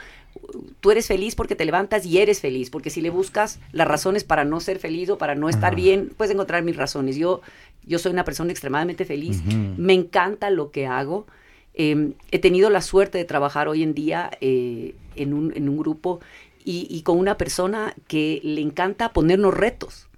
tú 0.81 0.91
eres 0.91 1.07
feliz 1.07 1.35
porque 1.37 1.55
te 1.55 1.65
levantas 1.65 2.05
y 2.05 2.19
eres 2.19 2.41
feliz, 2.41 2.69
porque 2.71 2.91
si 2.91 3.01
le 3.01 3.11
buscas 3.11 3.61
las 3.73 3.87
razones 3.87 4.25
para 4.25 4.45
no 4.45 4.59
ser 4.61 4.79
feliz 4.81 5.09
o 5.11 5.19
para 5.19 5.35
no 5.37 5.49
estar 5.49 5.73
Ajá. 5.73 5.77
bien, 5.77 6.11
puedes 6.17 6.35
encontrar 6.35 6.63
mil 6.65 6.75
razones. 6.75 7.17
Yo, 7.17 7.41
yo 7.87 7.99
soy 7.99 8.13
una 8.13 8.25
persona 8.25 8.51
extremadamente 8.51 9.05
feliz, 9.05 9.43
me 9.77 9.93
encanta 9.95 10.51
lo 10.51 10.71
que 10.73 10.87
hago. 10.87 11.27
Eh, 11.75 12.13
he 12.31 12.39
tenido 12.39 12.71
la 12.71 12.81
suerte 12.83 13.19
de 13.19 13.25
trabajar 13.25 13.69
hoy 13.69 13.83
en 13.83 13.95
día 13.95 14.31
eh, 14.41 14.95
en, 15.17 15.33
un, 15.35 15.53
en 15.57 15.69
un 15.69 15.77
grupo 15.77 16.21
y, 16.65 16.87
y 16.91 17.03
con 17.03 17.19
una 17.19 17.37
persona 17.37 17.95
que 18.09 18.41
le 18.43 18.61
encanta 18.61 19.13
ponernos 19.13 19.55
retos. 19.55 20.09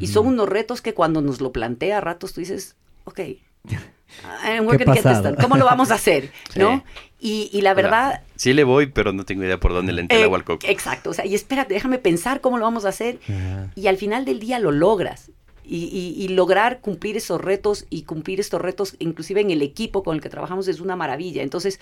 Y 0.00 0.06
son 0.08 0.26
unos 0.26 0.48
retos 0.48 0.80
que 0.82 0.94
cuando 0.94 1.20
nos 1.22 1.40
lo 1.40 1.52
plantea 1.52 1.98
a 1.98 2.00
ratos 2.00 2.32
tú 2.32 2.40
dices, 2.40 2.76
ok. 3.04 3.20
¿cómo 5.40 5.56
lo 5.56 5.64
vamos 5.64 5.90
a 5.90 5.94
hacer? 5.94 6.30
Sí. 6.52 6.58
¿No? 6.60 6.84
Y, 7.20 7.50
y 7.52 7.62
la 7.62 7.74
verdad, 7.74 8.22
Sí 8.36 8.52
le 8.54 8.62
voy, 8.62 8.86
pero 8.86 9.12
no 9.12 9.24
tengo 9.24 9.42
idea 9.42 9.58
por 9.58 9.72
dónde 9.72 9.92
le 9.92 10.02
entra 10.02 10.16
el 10.16 10.22
eh, 10.22 10.24
agua 10.26 10.38
al 10.38 10.44
coco. 10.44 10.64
exacto, 10.68 11.10
o 11.10 11.12
sea, 11.14 11.26
y 11.26 11.34
espérate, 11.34 11.74
déjame 11.74 11.98
pensar 11.98 12.40
cómo 12.40 12.58
lo 12.58 12.64
vamos 12.64 12.84
a 12.84 12.90
hacer. 12.90 13.18
Y 13.74 13.88
al 13.88 13.96
final 13.96 14.24
del 14.24 14.38
día 14.38 14.58
lo 14.60 14.70
logras. 14.70 15.30
Y, 15.64 15.84
y- 15.86 16.24
y 16.24 16.28
lograr 16.28 16.80
cumplir 16.80 17.16
esos 17.18 17.40
retos 17.42 17.84
y 17.90 18.04
cumplir 18.04 18.40
estos 18.40 18.62
retos, 18.62 18.96
inclusive 19.00 19.42
en 19.42 19.50
el 19.50 19.60
equipo 19.60 20.02
con 20.02 20.14
el 20.16 20.22
que 20.22 20.30
trabajamos, 20.30 20.66
es 20.68 20.80
una 20.80 20.96
maravilla. 20.96 21.42
Entonces, 21.42 21.78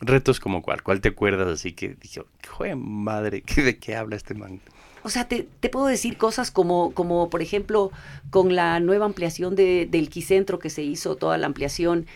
Retos 0.00 0.40
como 0.40 0.60
cuál. 0.60 0.82
¿Cuál 0.82 1.00
te 1.00 1.10
acuerdas 1.10 1.46
así 1.48 1.72
que 1.72 1.94
dije, 1.94 2.20
joder, 2.48 2.74
madre, 2.76 3.40
¿qué- 3.42 3.62
¿de 3.62 3.78
qué 3.78 3.94
habla 3.96 4.16
este 4.16 4.34
man? 4.34 4.60
O 5.04 5.10
sea, 5.10 5.28
te, 5.28 5.46
te 5.60 5.68
puedo 5.68 5.86
decir 5.86 6.16
cosas 6.16 6.50
como, 6.50 6.92
como, 6.92 7.30
por 7.30 7.42
ejemplo, 7.42 7.90
con 8.30 8.54
la 8.56 8.80
nueva 8.80 9.04
ampliación 9.06 9.54
de- 9.54 9.86
del 9.90 10.08
Quicentro 10.08 10.58
que 10.58 10.70
se 10.70 10.82
hizo, 10.82 11.14
toda 11.16 11.38
la 11.38 11.46
ampliación, 11.46 12.06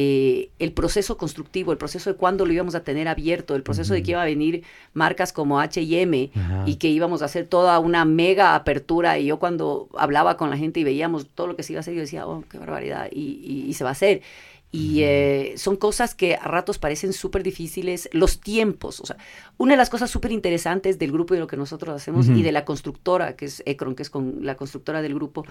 eh, 0.00 0.50
el 0.60 0.72
proceso 0.72 1.16
constructivo, 1.16 1.72
el 1.72 1.78
proceso 1.78 2.08
de 2.10 2.16
cuándo 2.16 2.46
lo 2.46 2.52
íbamos 2.52 2.74
a 2.76 2.84
tener 2.84 3.08
abierto, 3.08 3.56
el 3.56 3.62
proceso 3.64 3.94
de 3.94 4.02
que 4.04 4.12
iba 4.12 4.22
a 4.22 4.26
venir 4.26 4.62
marcas 4.94 5.32
como 5.32 5.58
H&M, 5.60 6.30
Ajá. 6.36 6.62
y 6.66 6.76
que 6.76 6.88
íbamos 6.88 7.20
a 7.20 7.24
hacer 7.24 7.46
toda 7.46 7.78
una 7.80 8.04
mega 8.04 8.54
apertura 8.54 9.18
y 9.18 9.26
yo 9.26 9.38
cuando 9.40 9.88
hablaba 9.98 10.36
con 10.36 10.50
la 10.50 10.56
gente 10.56 10.78
y 10.80 10.84
veíamos 10.84 11.26
todo 11.26 11.48
lo 11.48 11.56
que 11.56 11.64
se 11.64 11.72
iba 11.72 11.78
a 11.78 11.82
hacer, 11.82 11.94
yo 11.94 12.00
decía, 12.00 12.26
oh, 12.28 12.44
qué 12.48 12.58
barbaridad, 12.58 13.08
y, 13.10 13.40
y- 13.44 13.64
y 13.68 13.74
se 13.74 13.82
va 13.82 13.90
a 13.90 13.92
hacer. 13.92 14.22
Y 14.70 15.02
eh, 15.02 15.54
son 15.56 15.76
cosas 15.76 16.14
que 16.14 16.34
a 16.34 16.44
ratos 16.44 16.78
parecen 16.78 17.14
súper 17.14 17.42
difíciles, 17.42 18.08
los 18.12 18.38
tiempos, 18.38 19.00
o 19.00 19.06
sea, 19.06 19.16
una 19.56 19.72
de 19.72 19.76
las 19.78 19.88
cosas 19.88 20.10
súper 20.10 20.30
interesantes 20.30 20.98
del 20.98 21.10
grupo 21.10 21.32
y 21.32 21.38
de 21.38 21.40
lo 21.40 21.46
que 21.46 21.56
nosotros 21.56 21.94
hacemos 21.96 22.28
y 22.28 22.42
de 22.42 22.52
la 22.52 22.66
constructora, 22.66 23.34
que 23.34 23.46
es 23.46 23.62
Ecron, 23.64 23.94
que 23.94 24.02
es 24.02 24.10
con 24.10 24.40
la 24.42 24.56
constructora 24.56 25.00
del 25.00 25.14
grupo, 25.14 25.46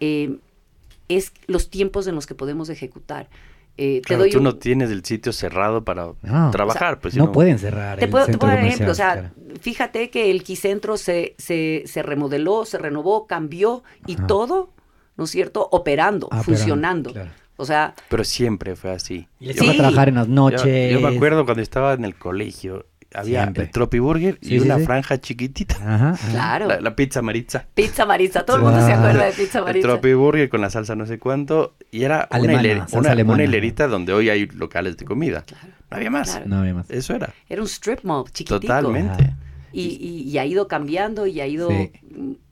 eh, 0.00 0.38
es 1.08 1.32
los 1.46 1.68
tiempos 1.68 2.06
en 2.06 2.14
los 2.14 2.26
que 2.26 2.34
podemos 2.34 2.70
ejecutar. 2.70 3.28
Eh, 3.76 3.96
te 3.96 4.02
Claro, 4.02 4.22
doy 4.22 4.30
tú 4.30 4.38
un- 4.38 4.44
no 4.44 4.56
tienes 4.56 4.90
el 4.90 5.04
sitio 5.04 5.32
cerrado 5.34 5.84
para 5.84 6.12
No. 6.22 6.50
trabajar, 6.50 7.00
pues 7.00 7.12
si 7.14 7.20
no 7.20 7.32
pueden 7.32 7.58
cerrar. 7.58 7.98
te 7.98 8.06
el 8.06 8.10
puedo, 8.10 8.24
te 8.24 8.38
puedo 8.38 8.52
dar 8.54 8.62
un 8.62 8.66
ejemplo, 8.70 8.92
o 8.92 8.94
sea, 8.94 9.12
claro. 9.12 9.30
fíjate 9.60 10.08
que 10.08 10.30
el 10.30 10.42
Quicentro 10.42 10.96
se, 10.96 11.34
se, 11.36 11.82
se 11.84 12.02
remodeló, 12.02 12.64
se 12.64 12.78
renovó, 12.78 13.26
cambió 13.26 13.82
y 14.06 14.14
Ajá. 14.14 14.26
todo, 14.26 14.70
¿no 15.18 15.24
es 15.24 15.30
cierto?, 15.30 15.68
operando, 15.70 16.28
Ah, 16.30 16.42
funcionando. 16.42 17.12
claro. 17.12 17.30
O 17.56 17.64
sea, 17.64 17.94
Pero 18.08 18.24
siempre 18.24 18.74
fue 18.76 18.90
así. 18.92 19.28
Y 19.40 19.46
les 19.46 19.56
Sí. 19.56 19.76
trabajar 19.76 20.08
en 20.08 20.16
las 20.16 20.28
noches. 20.28 20.92
yo 20.92 21.00
me 21.00 21.14
acuerdo 21.14 21.44
cuando 21.44 21.62
estaba 21.62 21.92
en 21.94 22.04
el 22.04 22.14
colegio, 22.16 22.86
había 23.14 23.42
Siempre. 23.42 23.64
el 23.64 23.70
Tropi 23.70 24.00
Burger 24.00 24.38
Sí, 24.42 24.56
y 24.56 24.58
sí, 24.58 24.64
una 24.66 24.78
sí. 24.78 24.84
franja 24.86 25.20
chiquitita. 25.20 25.76
Ajá, 25.76 26.10
ajá. 26.10 26.30
claro. 26.32 26.66
La, 26.66 26.80
la 26.80 26.96
pizza 26.96 27.22
maritza. 27.22 27.64
Pizza 27.74 28.04
Maritza, 28.06 28.44
todo 28.44 28.56
el 28.56 28.62
mundo 28.64 28.84
se 28.84 28.92
acuerda 28.92 29.26
de 29.26 29.32
Pizza 29.32 29.58
El 29.60 29.64
Maritza. 29.66 29.88
Tropi 29.88 30.14
Burger 30.14 30.48
con 30.48 30.60
la 30.60 30.68
salsa 30.70 30.96
no 30.96 31.06
sé 31.06 31.20
cuánto. 31.20 31.76
Y 31.92 32.02
era 32.02 32.26
una, 32.32 32.38
Alemana, 32.40 32.62
hiler- 32.62 32.78
salsa 32.80 32.98
una- 32.98 33.10
alemana. 33.12 33.34
una 33.34 33.44
hilerita 33.44 33.86
donde 33.86 34.12
hoy 34.12 34.30
hay 34.30 34.46
locales 34.46 34.96
de 34.96 35.04
comida. 35.04 35.42
Claro, 35.46 35.68
No 35.92 35.96
había 35.96 36.10
más. 36.10 36.30
claro. 36.32 36.46
No 36.48 36.58
había 36.58 36.74
más. 36.74 36.90
Eso 36.90 37.14
era. 37.14 37.32
Era 37.48 37.62
un 37.62 37.68
strip 37.68 38.02
mall 38.02 38.24
chiquitico. 38.32 38.58
Totalmente. 38.60 39.22
Ajá. 39.22 39.36
Y, 39.72 39.82
y- 39.82 40.28
y 40.30 40.38
ha 40.38 40.44
ido 40.46 40.66
cambiando 40.66 41.26
y 41.28 41.40
ha 41.40 41.46
ido, 41.46 41.68
Sí. 41.68 41.92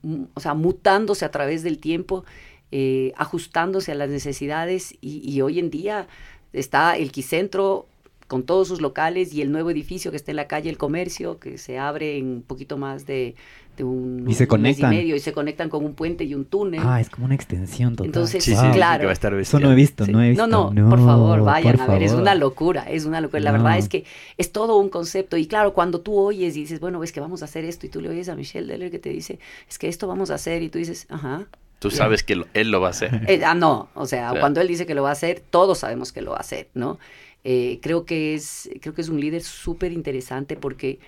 mm, 0.03 0.23
o 0.35 0.41
sea, 0.41 0.55
mutándose 0.55 1.25
a 1.25 1.31
través 1.33 1.63
del 1.65 1.79
tiempo, 1.79 2.25
eh, 2.73 3.13
ajustándose 3.17 3.93
a 3.93 3.95
las 3.95 4.09
necesidades 4.11 4.95
y, 5.01 5.21
y 5.31 5.41
hoy 5.43 5.59
en 5.61 5.71
día 5.71 6.09
está 6.53 6.97
el 6.97 7.13
Quicentro 7.13 7.87
con 8.27 8.45
todos 8.45 8.67
sus 8.69 8.81
locales 8.81 9.35
y 9.35 9.43
el 9.43 9.53
nuevo 9.53 9.71
edificio 9.71 10.11
que 10.11 10.17
está 10.17 10.31
en 10.33 10.37
la 10.37 10.49
calle 10.49 10.71
El 10.71 10.79
Comercio, 10.79 11.39
que 11.39 11.59
se 11.59 11.79
abre 11.79 12.17
en 12.17 12.27
un 12.27 12.43
poquito 12.43 12.79
más 12.79 13.05
de, 13.07 13.35
de 13.77 13.85
un, 13.85 14.25
Y 14.27 14.33
se 14.33 14.45
un 14.45 14.49
mes 14.63 14.77
conectan. 14.79 14.93
y 14.93 14.97
medio 14.97 15.17
y 15.17 15.21
se 15.21 15.35
conectan 15.35 15.69
con 15.69 15.85
un 15.85 15.93
puente 15.93 16.25
y 16.25 16.35
un 16.35 16.47
túnel. 16.47 16.81
Ah, 16.83 16.99
es 16.99 17.11
como 17.11 17.27
una 17.27 17.35
extensión 17.35 17.91
total. 17.95 18.07
Entonces, 18.07 18.43
Sí, 18.43 18.53
sí, 18.53 18.57
Wow. 18.57 18.65
sí, 18.73 18.77
claro. 18.79 19.01
que 19.01 19.05
va 19.07 19.11
a 19.11 19.13
estar 19.13 19.35
Eso 19.35 19.61
no 19.61 19.71
he 19.71 19.75
visto, 19.75 20.07
Sí. 20.07 20.13
no 20.13 20.23
he 20.23 20.31
visto. 20.31 20.47
No, 20.47 20.71
no, 20.73 20.89
por 20.89 21.01
favor, 21.05 21.43
vayan 21.43 21.77
por 21.77 21.91
a 21.91 21.93
ver, 21.93 22.03
es 22.05 22.13
una 22.13 22.35
locura, 22.35 22.85
es 22.91 23.05
una 23.05 23.21
locura. 23.21 23.41
La 23.41 23.53
No. 23.53 23.63
verdad 23.65 23.77
es 23.77 23.91
que 23.91 24.05
es 24.39 24.51
todo 24.51 24.79
un 24.79 24.89
concepto. 24.89 25.37
Y 25.37 25.45
claro, 25.47 25.75
cuando 25.75 26.01
tú 26.01 26.17
oyes 26.19 26.57
y 26.57 26.61
dices, 26.61 26.81
bueno, 26.81 27.05
es 27.05 27.13
que 27.13 27.21
vamos 27.21 27.43
a 27.43 27.45
hacer 27.45 27.67
esto, 27.67 27.85
y 27.85 27.91
tú 27.91 28.01
le 28.01 28.09
oyes 28.09 28.31
a 28.31 28.35
Michelle 28.35 28.67
Deller 28.67 28.91
que 28.91 28.99
te 28.99 29.11
dice, 29.11 29.39
es 29.69 29.79
que 29.79 29.89
esto 29.89 30.07
vamos 30.07 30.31
a 30.31 30.37
hacer, 30.37 30.63
y 30.63 30.71
tú 30.71 30.79
dices, 30.79 31.07
ajá. 31.11 31.47
Tú 31.83 31.91
sabes 31.91 32.23
que 32.23 32.37
lo- 32.37 32.47
él 32.55 32.71
lo 32.71 32.81
va 32.81 32.89
a 32.89 32.91
hacer. 32.91 33.11
Eh, 33.29 33.43
ah, 33.45 33.55
no, 33.55 33.89
o 33.95 34.07
sea, 34.07 34.29
Claro. 34.29 34.41
cuando 34.41 34.61
él 34.61 34.69
dice 34.69 34.87
que 34.87 34.95
lo 34.95 35.03
va 35.03 35.11
a 35.11 35.13
hacer, 35.13 35.43
todos 35.51 35.79
sabemos 35.79 36.13
que 36.13 36.23
lo 36.23 36.31
va 36.33 36.39
a 36.39 36.41
hacer, 36.41 36.69
¿no? 36.75 36.99
Eh, 37.45 37.81
creo 37.83 38.05
que 38.05 38.35
es, 38.35 38.71
creo 38.81 38.95
que 38.95 39.01
es 39.03 39.09
un 39.09 39.21
líder 39.21 39.43
súper 39.43 39.93
interesante 39.93 40.57
porque 40.57 40.99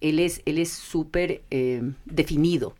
él 0.00 0.18
es, 0.18 0.42
él 0.44 0.58
es 0.58 0.70
súper 0.72 1.42
eh, 1.50 1.82
definido. 2.04 2.74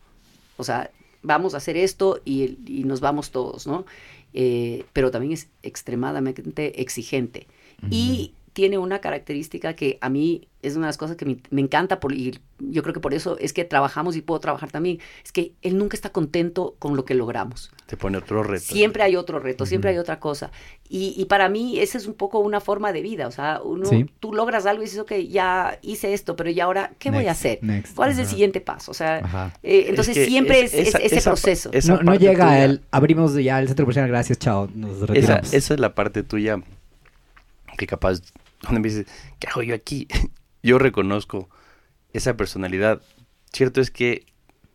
O 0.57 0.65
sea, 0.65 0.91
vamos 1.23 1.55
a 1.55 1.59
hacer 1.59 1.77
esto 1.77 2.21
y, 2.25 2.59
y 2.67 2.85
nos 2.85 3.01
vamos 3.01 3.31
todos, 3.31 3.67
¿no? 3.67 3.87
Eh, 4.35 4.85
pero 4.93 5.11
también 5.11 5.33
es 5.33 5.49
extremadamente 5.63 6.81
exigente. 6.83 7.47
Y 7.91 8.33
tiene 8.53 8.77
una 8.79 9.01
característica 9.01 9.75
que 9.75 9.99
a 10.01 10.09
mí 10.09 10.48
es 10.69 10.77
una 10.77 10.87
de 10.87 10.91
las 10.91 10.99
cosas 10.99 11.17
que 11.17 11.25
me, 11.25 11.39
me 11.51 11.61
encanta 11.61 12.01
por, 12.01 12.13
y 12.13 12.39
yo 12.59 12.83
creo 12.83 12.93
que 12.95 13.01
por 13.01 13.15
eso 13.15 13.37
es 13.39 13.53
que 13.53 13.65
trabajamos 13.65 14.17
y 14.17 14.23
puedo 14.23 14.41
trabajar 14.41 14.71
también, 14.71 14.99
es 15.25 15.33
que 15.33 15.53
él 15.63 15.77
nunca 15.79 15.97
está 15.97 16.11
contento 16.11 16.77
con 16.79 16.97
lo 16.97 17.05
que 17.05 17.15
logramos. 17.15 17.71
Te 17.87 17.97
pone 17.97 18.19
otro 18.19 18.43
reto. 18.43 18.65
Siempre 18.67 19.03
hay 19.03 19.17
otro 19.17 19.39
reto, 19.39 19.65
siempre 19.67 19.91
hay 19.91 19.99
otra 19.99 20.21
cosa. 20.21 20.51
Y, 20.89 21.15
y 21.17 21.25
para 21.25 21.49
mí 21.49 21.79
esa 21.81 21.97
es 21.99 22.07
un 22.07 22.15
poco 22.15 22.39
una 22.41 22.61
forma 22.61 22.93
de 22.93 23.01
vida. 23.03 23.27
O 23.27 23.31
sea, 23.31 23.61
uno, 23.63 23.87
Sí. 23.87 24.07
tú 24.21 24.35
logras 24.35 24.67
algo 24.67 24.83
y 24.83 24.87
dices, 24.87 24.99
ok, 25.01 25.13
ya 25.29 25.79
hice 25.83 26.13
esto, 26.13 26.37
pero 26.37 26.51
¿y 26.51 26.61
ahora 26.61 26.93
qué 26.99 27.11
voy 27.11 27.21
a 27.25 27.29
Next, 27.29 27.41
hacer? 27.41 27.59
next, 27.63 27.95
¿Cuál 27.95 28.11
es 28.11 28.19
el 28.19 28.27
siguiente 28.27 28.61
paso? 28.61 28.91
O 28.91 28.95
sea, 28.95 29.53
eh, 29.63 29.87
entonces 29.89 30.17
Es 30.17 30.25
que 30.25 30.31
siempre 30.31 30.61
es- 30.61 30.75
es, 30.75 30.81
es- 30.81 30.89
esa- 30.89 30.99
ese 30.99 31.17
esa 31.17 31.31
proceso. 31.31 31.71
esa 31.73 31.95
No, 31.95 32.03
no 32.03 32.15
llega 32.15 32.45
tuya- 32.47 32.65
el. 32.65 32.83
Abrimos 32.91 33.35
ya 33.35 33.59
el 33.59 33.69
centro 33.69 33.87
profesional, 33.87 34.11
gracias, 34.11 34.39
chao. 34.39 34.69
Nos 34.75 34.97
Esa, 34.99 35.07
retiramos. 35.07 35.53
esa 35.55 35.75
es 35.75 35.81
la 35.81 35.95
parte 35.95 36.23
tuya 36.23 36.61
que 37.79 37.87
capaz, 37.87 38.21
donde 38.63 38.81
me 38.81 38.89
dices, 38.89 39.07
¿qué 39.39 39.49
hago 39.49 39.63
yo 39.63 39.75
aquí? 39.75 40.09
Yo 40.63 40.79
reconozco 40.79 41.49
esa 42.13 42.37
personalidad. 42.37 43.03
Cierto 43.53 43.81
es 43.81 43.91
que 43.91 44.27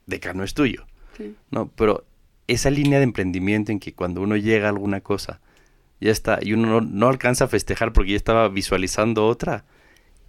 Decano 0.06 0.44
es 0.44 0.54
tuyo, 0.54 0.86
Sí. 1.18 1.36
¿no? 1.52 1.70
Pero 1.76 2.06
esa 2.48 2.70
línea 2.70 2.98
de 3.00 3.04
emprendimiento 3.06 3.72
en 3.72 3.80
que 3.80 3.94
cuando 3.94 4.22
uno 4.22 4.36
llega 4.36 4.66
a 4.68 4.70
alguna 4.70 5.02
cosa, 5.02 5.40
ya 6.02 6.12
está, 6.12 6.40
y 6.42 6.54
uno 6.54 6.68
no, 6.68 6.82
no 6.82 7.08
alcanza 7.08 7.46
a 7.46 7.48
festejar 7.48 7.94
porque 7.94 8.12
ya 8.12 8.18
estaba 8.18 8.50
visualizando 8.50 9.26
otra, 9.28 9.66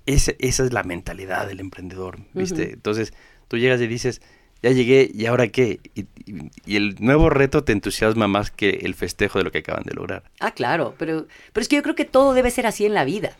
esa, 0.07 0.33
esa 0.39 0.65
es 0.65 0.73
la 0.73 0.83
mentalidad 0.85 1.47
del 1.49 1.61
emprendedor, 1.61 2.19
¿viste? 2.35 2.75
Entonces, 2.75 3.13
tú 3.49 3.57
llegas 3.59 3.81
y 3.81 3.87
dices, 3.89 4.21
ya 4.63 4.71
llegué, 4.71 5.11
¿y 5.13 5.27
ahora 5.27 5.49
qué? 5.49 5.81
Y, 5.95 6.03
y- 6.27 6.51
y 6.67 6.77
el 6.77 6.97
nuevo 7.01 7.29
reto 7.31 7.65
te 7.65 7.73
entusiasma 7.73 8.29
más 8.29 8.51
que 8.51 8.71
el 8.83 8.95
festejo 8.95 9.39
de 9.39 9.45
lo 9.45 9.51
que 9.51 9.59
acaban 9.59 9.83
de 9.85 9.95
lograr. 9.95 10.31
Ah, 10.41 10.53
claro, 10.53 10.95
pero, 10.99 11.27
pero 11.53 11.63
es 11.63 11.69
que 11.69 11.77
yo 11.77 11.83
creo 11.83 11.95
que 11.95 12.05
todo 12.05 12.35
debe 12.35 12.51
ser 12.51 12.67
así 12.67 12.85
en 12.87 12.95
la 12.95 13.05
vida. 13.05 13.37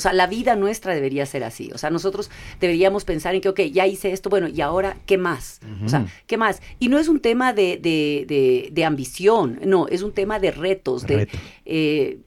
O 0.00 0.02
sea, 0.02 0.14
la 0.14 0.26
vida 0.26 0.56
nuestra 0.56 0.94
debería 0.94 1.26
ser 1.26 1.44
así. 1.44 1.70
O 1.74 1.78
sea, 1.78 1.90
nosotros 1.90 2.30
deberíamos 2.58 3.04
pensar 3.04 3.34
en 3.34 3.42
que, 3.42 3.50
ok, 3.50 3.60
ya 3.70 3.86
hice 3.86 4.12
esto, 4.12 4.30
bueno, 4.30 4.48
¿y 4.48 4.62
ahora 4.62 4.96
qué 5.04 5.18
más? 5.18 5.60
O 5.84 5.88
sea. 5.90 6.06
¿qué 6.26 6.38
más? 6.38 6.62
Y 6.78 6.88
no 6.88 6.98
es 6.98 7.08
un 7.08 7.20
tema 7.20 7.52
de, 7.52 7.76
de, 7.76 8.24
de- 8.26 8.68
de 8.72 8.84
ambición, 8.86 9.60
no, 9.66 9.86
es 9.88 10.00
un 10.00 10.12
tema 10.12 10.38
de 10.38 10.52
retos, 10.52 11.06
de... 11.06 11.28
Eh, 11.66 12.18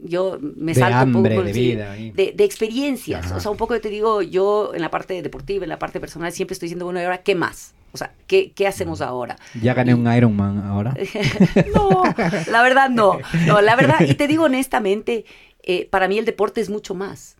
yo 0.00 0.38
me 0.40 0.74
De 0.74 0.78
salto 0.78 0.98
hambre, 0.98 1.32
un 1.32 1.36
poco 1.38 1.46
de 1.48 1.54
sí, 1.54 1.60
vida, 1.72 1.92
de, 1.94 2.32
de 2.36 2.44
experiencias. 2.44 3.26
Ajá. 3.26 3.36
O 3.36 3.40
sea, 3.40 3.50
un 3.50 3.56
poco 3.56 3.80
te 3.80 3.88
digo, 3.88 4.22
yo 4.22 4.70
en 4.72 4.80
la 4.80 4.90
parte 4.92 5.20
deportiva, 5.22 5.64
en 5.64 5.68
la 5.70 5.78
parte 5.80 5.98
personal, 5.98 6.30
siempre 6.32 6.52
estoy 6.52 6.66
diciendo, 6.68 6.84
bueno, 6.84 7.00
¿y 7.00 7.04
ahora 7.04 7.18
qué 7.18 7.34
más? 7.34 7.74
O 7.90 7.96
sea, 7.98 8.12
¿qué, 8.26 8.52
qué 8.52 8.66
hacemos 8.68 9.00
ahora? 9.00 9.36
Ya 9.60 9.74
gané 9.74 9.94
un 9.94 10.06
Ironman 10.12 10.58
ahora. 10.58 10.94
no, 11.74 12.02
la 12.50 12.62
verdad 12.62 12.90
no. 12.90 13.18
No, 13.46 13.60
la 13.60 13.74
verdad, 13.76 13.96
y 14.06 14.14
te 14.14 14.28
digo 14.28 14.44
honestamente, 14.44 15.24
eh, 15.62 15.86
para 15.90 16.08
mí 16.08 16.18
el 16.18 16.24
deporte 16.24 16.60
es 16.60 16.70
mucho 16.70 16.94
más. 16.94 17.36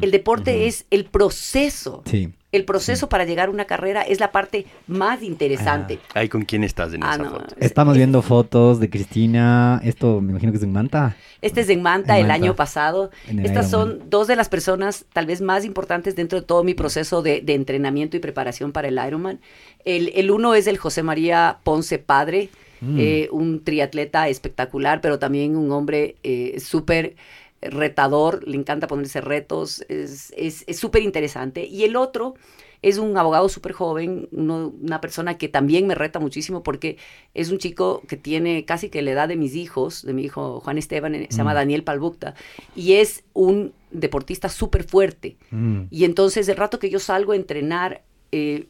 El 0.00 0.10
deporte 0.10 0.66
es 0.66 0.86
el 0.90 1.04
proceso. 1.04 2.02
Sí. 2.06 2.32
El 2.52 2.64
proceso 2.64 3.10
para 3.10 3.26
llegar 3.26 3.48
a 3.48 3.50
una 3.50 3.66
carrera 3.66 4.00
es 4.00 4.18
la 4.18 4.32
parte 4.32 4.64
más 4.86 5.22
interesante. 5.22 5.98
Ahí 6.14 6.30
con 6.30 6.46
quién 6.46 6.64
estás 6.64 6.94
en 6.94 7.04
Ah, 7.04 7.10
esa 7.16 7.22
no. 7.24 7.30
foto. 7.32 7.54
Estamos 7.60 7.92
Es- 7.92 7.98
viendo 7.98 8.22
fotos 8.22 8.80
de 8.80 8.88
Cristina. 8.88 9.78
Esto 9.84 10.22
me 10.22 10.30
imagino 10.30 10.52
que 10.52 10.56
es 10.56 10.64
en 10.64 10.72
Manta. 10.72 11.16
Este 11.42 11.60
es 11.60 11.68
en 11.68 11.82
Manta 11.82 12.14
En 12.16 12.22
el 12.22 12.28
Manta. 12.28 12.42
año 12.46 12.56
pasado. 12.56 13.10
El 13.28 13.40
Estas 13.44 13.68
Ironman. 13.68 13.98
son 14.00 14.08
dos 14.08 14.26
de 14.26 14.36
las 14.36 14.48
personas 14.48 15.04
tal 15.12 15.26
vez 15.26 15.42
más 15.42 15.66
importantes 15.66 16.16
dentro 16.16 16.40
de 16.40 16.46
todo 16.46 16.64
mi 16.64 16.72
proceso 16.72 17.20
de, 17.20 17.42
de 17.42 17.52
entrenamiento 17.52 18.16
y 18.16 18.20
preparación 18.20 18.72
para 18.72 18.88
el 18.88 18.98
Ironman. 19.06 19.38
El, 19.84 20.12
el 20.14 20.30
uno 20.30 20.54
es 20.54 20.66
el 20.66 20.78
José 20.78 21.02
María 21.02 21.58
Ponce 21.62 21.98
Padre, 21.98 22.48
Mm. 22.80 22.96
eh, 23.00 23.28
un 23.32 23.64
triatleta 23.64 24.28
espectacular, 24.28 25.00
pero 25.00 25.18
también 25.18 25.56
un 25.56 25.72
hombre 25.72 26.14
eh, 26.22 26.58
súper 26.60 27.16
retador, 27.62 28.46
le 28.46 28.56
encanta 28.56 28.86
ponerse 28.86 29.20
retos, 29.20 29.84
es 29.88 30.32
es- 30.36 30.64
es 30.66 30.78
súper 30.78 31.02
interesante. 31.02 31.66
Y 31.66 31.84
el 31.84 31.96
otro 31.96 32.34
es 32.80 32.98
un 32.98 33.16
abogado 33.18 33.48
súper 33.48 33.72
joven, 33.72 34.28
uno- 34.30 34.72
una 34.80 35.00
persona 35.00 35.36
que 35.36 35.48
también 35.48 35.88
me 35.88 35.96
reta 35.96 36.20
muchísimo 36.20 36.62
porque 36.62 36.96
es 37.34 37.50
un 37.50 37.58
chico 37.58 38.02
que 38.06 38.16
tiene 38.16 38.64
casi 38.64 38.88
que 38.88 39.02
la 39.02 39.10
edad 39.10 39.26
de 39.28 39.34
mis 39.34 39.56
hijos, 39.56 40.04
de 40.04 40.12
mi 40.12 40.22
hijo 40.22 40.60
Juan 40.60 40.78
Esteban, 40.78 41.14
eh, 41.16 41.26
se 41.30 41.38
llama 41.38 41.52
Mm. 41.52 41.56
Daniel 41.56 41.82
Palbucta, 41.82 42.34
y 42.76 42.92
es 42.92 43.24
un 43.32 43.72
deportista 43.90 44.48
súper 44.48 44.84
fuerte. 44.84 45.36
Mm. 45.50 45.82
Y 45.90 46.04
entonces 46.04 46.48
el 46.48 46.56
rato 46.56 46.78
que 46.78 46.90
yo 46.90 47.00
salgo 47.00 47.32
a 47.32 47.36
entrenar, 47.36 48.02
eh, 48.30 48.66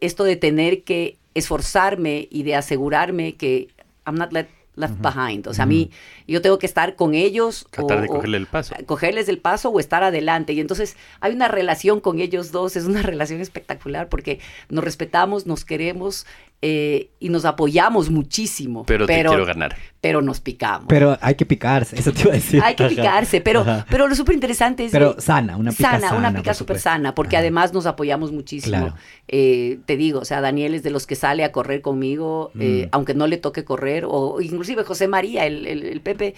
esto 0.00 0.24
de 0.24 0.36
tener 0.36 0.82
que 0.82 1.18
esforzarme 1.34 2.28
y 2.30 2.44
de 2.44 2.54
asegurarme 2.54 3.34
que 3.34 3.68
I'm 4.06 4.16
not 4.16 4.32
let- 4.32 4.48
left 4.74 4.94
behind. 5.00 5.46
O 5.48 5.54
sea, 5.54 5.64
a 5.64 5.66
mí, 5.66 5.90
yo 6.26 6.40
tengo 6.40 6.58
que 6.58 6.66
estar 6.66 6.96
con 6.96 7.14
ellos. 7.14 7.66
Tratar 7.70 7.98
o- 7.98 8.00
de 8.02 8.06
cogerle 8.08 8.36
el 8.38 8.46
paso. 8.46 8.74
cogerles 8.86 9.28
el 9.28 9.38
paso 9.38 9.68
o 9.68 9.78
estar 9.80 10.02
adelante. 10.02 10.52
Y 10.54 10.60
entonces 10.60 10.96
hay 11.20 11.34
una 11.34 11.48
relación 11.48 12.00
con 12.00 12.20
ellos 12.20 12.52
dos, 12.52 12.76
es 12.76 12.84
una 12.84 13.02
relación 13.02 13.40
espectacular 13.40 14.08
porque 14.08 14.40
nos 14.70 14.82
respetamos, 14.84 15.46
nos 15.46 15.64
queremos 15.64 16.26
eh, 16.62 17.10
y 17.18 17.28
nos 17.28 17.44
apoyamos 17.44 18.08
muchísimo. 18.08 18.84
Pero, 18.86 19.04
te 19.06 19.14
quiero 19.14 19.44
ganar. 19.44 19.76
pero 20.00 20.22
nos 20.22 20.40
picamos. 20.40 20.86
Pero 20.88 21.18
hay 21.20 21.34
que 21.34 21.44
picarse, 21.44 21.98
eso 21.98 22.12
te 22.12 22.22
iba 22.22 22.30
a 22.30 22.34
decir. 22.34 22.62
hay 22.62 22.74
que 22.76 22.84
Ajá. 22.84 22.94
picarse, 22.94 23.40
pero, 23.40 23.60
Ajá. 23.60 23.84
pero 23.90 24.06
lo 24.08 24.14
súper 24.14 24.34
interesante 24.34 24.84
es... 24.84 24.92
Pero 24.92 25.16
sana, 25.20 25.56
una 25.56 25.72
pica 25.72 25.98
sana. 26.00 26.16
una 26.16 26.30
por 26.30 26.40
pica 26.40 26.54
súper 26.54 26.78
sana, 26.78 27.14
porque 27.14 27.36
Ajá. 27.36 27.42
además 27.42 27.72
nos 27.72 27.86
apoyamos 27.86 28.30
muchísimo. 28.32 28.76
Claro. 28.78 28.94
Eh, 29.28 29.80
te 29.86 29.96
digo, 29.96 30.20
o 30.20 30.24
sea, 30.24 30.40
Daniel 30.40 30.74
es 30.74 30.82
de 30.82 30.90
los 30.90 31.06
que 31.06 31.16
sale 31.16 31.42
a 31.44 31.52
correr 31.52 31.82
conmigo, 31.82 32.52
eh, 32.58 32.84
Mm. 32.86 32.88
aunque 32.92 33.14
no 33.14 33.26
le 33.26 33.36
toque 33.38 33.64
correr, 33.64 34.04
o 34.08 34.40
inclusive 34.40 34.84
José 34.84 35.08
María, 35.08 35.46
el, 35.46 35.66
el- 35.66 35.84
el 35.84 36.00
Pepe, 36.00 36.34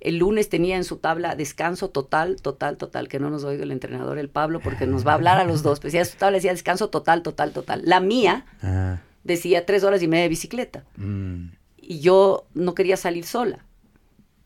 el 0.00 0.18
lunes 0.18 0.48
tenía 0.50 0.76
en 0.76 0.84
su 0.84 0.98
tabla 0.98 1.34
descanso 1.34 1.88
total, 1.88 2.36
total, 2.42 2.76
total, 2.76 3.08
que 3.08 3.18
no 3.18 3.30
nos 3.30 3.42
oiga 3.44 3.62
el 3.64 3.72
entrenador, 3.72 4.18
el 4.18 4.28
Pablo, 4.28 4.60
porque 4.60 4.86
nos 4.86 5.06
va 5.06 5.12
a 5.12 5.14
hablar 5.14 5.38
a 5.38 5.44
los 5.44 5.62
dos. 5.62 5.80
Pues 5.80 5.92
ya 5.94 6.04
su 6.04 6.16
tabla 6.18 6.36
decía 6.36 6.52
descanso 6.52 6.90
total, 6.90 7.22
total, 7.22 7.52
total. 7.52 7.80
La 7.86 8.00
mía 8.00 8.44
Ah, 8.62 8.98
decía 9.24 9.66
tres 9.66 9.82
horas 9.84 10.02
y 10.02 10.08
media 10.08 10.22
de 10.24 10.28
bicicleta 10.28 10.84
mm. 10.96 11.46
y 11.80 12.00
yo 12.00 12.44
no 12.54 12.74
quería 12.74 12.96
salir 12.96 13.24
sola. 13.24 13.64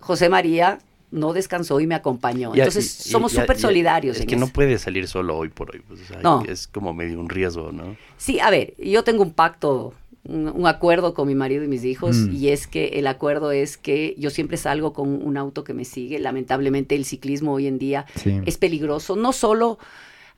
José 0.00 0.28
María 0.28 0.78
no 1.10 1.32
descansó 1.32 1.80
y 1.80 1.86
me 1.86 1.94
acompañó. 1.94 2.54
Ya, 2.54 2.64
Entonces 2.64 3.06
y- 3.06 3.10
somos 3.10 3.32
súper 3.32 3.58
solidarios. 3.58 4.16
Es 4.16 4.22
en 4.22 4.28
que 4.28 4.36
no 4.36 4.44
eso. 4.44 4.52
puedes 4.52 4.82
salir 4.82 5.08
solo 5.08 5.36
hoy 5.36 5.48
por 5.48 5.70
hoy. 5.74 5.80
pues, 5.86 6.00
o 6.02 6.04
sea, 6.04 6.20
No. 6.20 6.42
Es 6.46 6.68
como 6.68 6.92
medio 6.94 7.18
un 7.18 7.28
riesgo, 7.28 7.72
¿no? 7.72 7.96
Sí, 8.16 8.38
a 8.40 8.50
ver, 8.50 8.74
yo 8.78 9.02
tengo 9.04 9.22
un 9.22 9.32
pacto, 9.32 9.94
un, 10.24 10.48
un 10.48 10.66
acuerdo 10.66 11.14
con 11.14 11.26
mi 11.26 11.34
marido 11.34 11.64
y 11.64 11.68
mis 11.68 11.84
hijos, 11.84 12.14
Mm. 12.16 12.36
y 12.36 12.48
es 12.50 12.66
que 12.66 12.88
el 12.98 13.06
acuerdo 13.06 13.50
es 13.52 13.78
que 13.78 14.14
yo 14.18 14.28
siempre 14.30 14.58
salgo 14.58 14.92
con 14.92 15.08
un 15.26 15.36
auto 15.38 15.64
que 15.64 15.72
me 15.74 15.84
sigue. 15.86 16.18
Lamentablemente 16.18 16.94
el 16.94 17.04
ciclismo 17.06 17.54
hoy 17.54 17.66
en 17.66 17.78
día 17.78 18.04
Sí. 18.16 18.40
es 18.46 18.58
peligroso, 18.58 19.16
no 19.16 19.32
solo... 19.32 19.78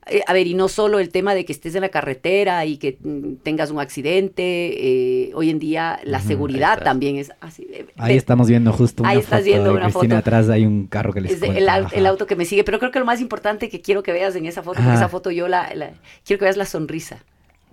eh, 0.06 0.22
a 0.26 0.32
ver, 0.32 0.46
y 0.46 0.54
no 0.54 0.68
solo 0.68 0.98
el 0.98 1.10
tema 1.10 1.34
de 1.34 1.44
que 1.44 1.52
estés 1.52 1.74
en 1.74 1.82
la 1.82 1.88
carretera 1.90 2.64
y 2.64 2.78
que 2.78 2.96
mm, 3.02 3.34
tengas 3.42 3.70
un 3.70 3.80
accidente, 3.80 4.42
eh, 4.42 5.30
hoy 5.34 5.50
en 5.50 5.58
día 5.58 6.00
la 6.04 6.20
seguridad 6.20 6.82
también 6.82 7.16
es 7.16 7.30
así. 7.40 7.66
eh, 7.72 7.86
Ahí 7.96 8.16
estamos 8.16 8.48
viendo 8.48 8.72
justo 8.72 9.02
una 9.02 9.10
Ahí 9.10 9.18
estás 9.18 9.40
foto 9.40 9.44
viendo 9.44 9.64
de 9.64 9.70
una 9.76 9.84
Cristina 9.86 10.16
foto. 10.16 10.18
atrás 10.18 10.48
hay 10.48 10.64
un 10.66 10.86
carro 10.86 11.12
que 11.12 11.20
les 11.20 11.32
es 11.32 11.42
el, 11.42 12.06
auto 12.06 12.26
que 12.26 12.36
me 12.36 12.44
sigue, 12.44 12.64
pero 12.64 12.78
creo 12.78 12.90
que 12.90 12.98
lo 12.98 13.04
más 13.04 13.20
importante 13.20 13.68
que 13.68 13.80
quiero 13.80 14.02
que 14.02 14.12
veas 14.12 14.34
en 14.36 14.46
esa 14.46 14.62
foto, 14.62 14.80
porque 14.82 14.94
esa 14.94 15.08
foto 15.08 15.30
yo 15.30 15.48
la, 15.48 15.74
la- 15.74 15.90
quiero 16.24 16.38
que 16.38 16.44
veas 16.46 16.56
la 16.56 16.66
sonrisa. 16.66 17.18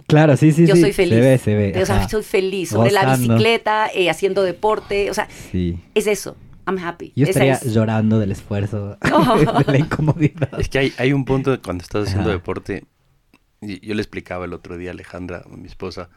Claro, 0.06 0.38
sí, 0.38 0.52
sí, 0.52 0.68
yo 0.68 0.76
sí. 0.76 0.82
soy 0.82 0.94
feliz. 0.94 1.16
Se 1.16 1.22
ve, 1.22 1.38
se 1.38 1.56
ve. 1.56 1.82
O 1.82 1.86
sea, 1.86 2.08
soy 2.08 2.24
feliz 2.24 2.70
sobre 2.70 2.92
la 2.92 3.16
bicicleta, 3.16 3.90
eh, 3.94 4.10
haciendo 4.10 4.44
deporte, 4.44 5.10
o 5.10 5.14
sea, 5.14 5.28
Sí. 5.52 5.80
es 5.96 6.08
eso. 6.08 6.36
I'm 6.68 6.78
happy. 6.78 7.14
Yo 7.16 7.24
Esa 7.24 7.32
estaría 7.32 7.54
es- 7.54 7.74
llorando 7.74 8.20
del 8.20 8.32
esfuerzo, 8.32 8.98
No. 9.10 9.38
de 9.64 9.72
la 9.72 9.78
incomodidad. 9.80 10.60
Es 10.60 10.70
que 10.70 10.80
hay, 10.80 10.94
hay 10.98 11.14
un 11.14 11.26
punto 11.26 11.60
cuando 11.62 11.82
estás 11.84 12.08
haciendo 12.08 12.30
Ajá. 12.30 12.38
deporte. 12.38 12.86
y 13.62 13.86
yo 13.86 13.96
le 13.96 14.02
explicaba 14.02 14.46
el 14.46 14.54
otro 14.54 14.78
día 14.78 14.90
a 14.92 14.94
Alejandra, 14.94 15.44
mi 15.50 15.68
esposa. 15.68 16.10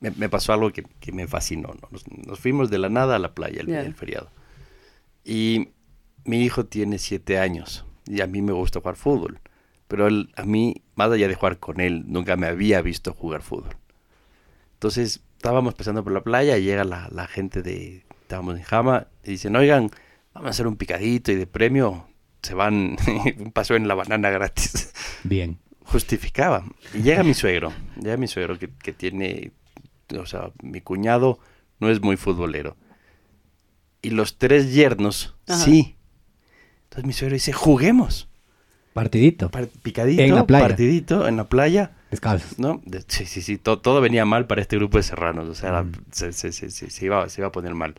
Me, 0.00 0.10
me 0.10 0.28
pasó 0.28 0.52
algo 0.52 0.70
que, 0.72 0.82
que 1.00 1.12
me 1.12 1.26
fascinó. 1.26 1.68
¿no? 1.80 1.88
Nos, 1.90 2.04
nos 2.08 2.38
fuimos 2.38 2.68
de 2.68 2.78
la 2.78 2.88
nada 2.90 3.16
a 3.16 3.18
la 3.18 3.32
playa 3.34 3.60
el, 3.62 3.68
Ya. 3.68 3.80
el 3.80 3.94
feriado. 3.94 4.28
Y 5.24 5.68
mi 6.24 6.42
hijo 6.44 6.66
tiene 6.66 6.98
siete 6.98 7.38
años. 7.38 7.84
y 8.06 8.20
a 8.20 8.26
mí 8.26 8.42
me 8.42 8.52
gusta 8.52 8.80
jugar 8.80 8.96
fútbol. 8.96 9.40
Pero 9.88 10.08
él, 10.08 10.30
a 10.36 10.42
mí, 10.44 10.82
más 10.96 11.10
allá 11.12 11.28
de 11.28 11.34
jugar 11.36 11.58
con 11.58 11.80
él, 11.80 12.04
nunca 12.08 12.36
me 12.36 12.46
había 12.48 12.82
visto 12.82 13.14
jugar 13.14 13.42
fútbol. 13.42 13.76
Entonces 14.74 15.22
estábamos 15.36 15.74
pasando 15.74 16.02
por 16.02 16.12
la 16.12 16.22
playa 16.22 16.56
y 16.58 16.64
llega 16.64 16.84
la, 16.84 17.08
la 17.12 17.26
gente 17.26 17.62
de, 17.62 18.04
estábamos 18.26 18.56
en 18.56 18.62
Jama, 18.64 19.06
y 19.24 19.30
dicen, 19.30 19.54
oigan, 19.54 19.88
vamos 20.34 20.48
a 20.48 20.50
hacer 20.50 20.66
un 20.66 20.76
picadito 20.76 21.30
y 21.30 21.36
de 21.36 21.46
premio 21.46 22.08
se 22.42 22.54
van 22.54 22.96
un 23.38 23.52
paseo 23.52 23.76
en 23.76 23.86
la 23.86 23.94
banana 23.94 24.30
gratis. 24.30 24.92
Bien. 25.22 25.58
Justificaba. 25.84 26.64
Y 26.92 27.02
llega 27.02 27.22
mi 27.22 27.34
suegro, 27.34 27.72
llega 28.00 28.16
mi 28.16 28.26
suegro 28.26 28.58
que, 28.58 28.68
que 28.68 28.92
tiene, 28.92 29.52
o 30.18 30.26
sea, 30.26 30.50
mi 30.60 30.80
cuñado 30.80 31.38
no 31.78 31.88
es 31.88 32.02
muy 32.02 32.16
futbolero. 32.16 32.76
Y 34.02 34.10
los 34.10 34.38
tres 34.38 34.72
yernos, 34.74 35.36
Ajá. 35.46 35.58
sí. 35.60 35.96
Entonces 36.84 37.06
mi 37.06 37.12
suegro 37.12 37.34
dice, 37.34 37.52
juguemos. 37.52 38.28
Partidito. 38.92 39.50
Par- 39.52 39.68
picadito, 39.68 40.22
En 40.22 40.34
la 40.34 40.46
playa. 40.46 40.66
partidito, 40.66 41.28
en 41.28 41.36
la 41.36 41.44
playa. 41.48 41.92
Descalzos. 42.10 42.58
¿no? 42.58 42.80
De- 42.84 43.04
sí, 43.06 43.26
sí, 43.26 43.42
sí, 43.42 43.58
to- 43.58 43.78
todo 43.78 44.00
venía 44.00 44.24
mal 44.24 44.46
para 44.48 44.62
este 44.62 44.76
grupo 44.76 44.96
de 44.96 45.02
serranos, 45.04 45.48
o 45.48 45.54
sea, 45.54 45.82
Mm. 45.82 45.92
se, 46.10 46.32
se- 46.32 46.52
se- 46.52 46.70
se- 46.70 46.90
se 46.90 47.04
iba, 47.06 47.28
se 47.28 47.40
iba 47.40 47.48
a 47.48 47.52
poner 47.52 47.74
mal. 47.74 47.94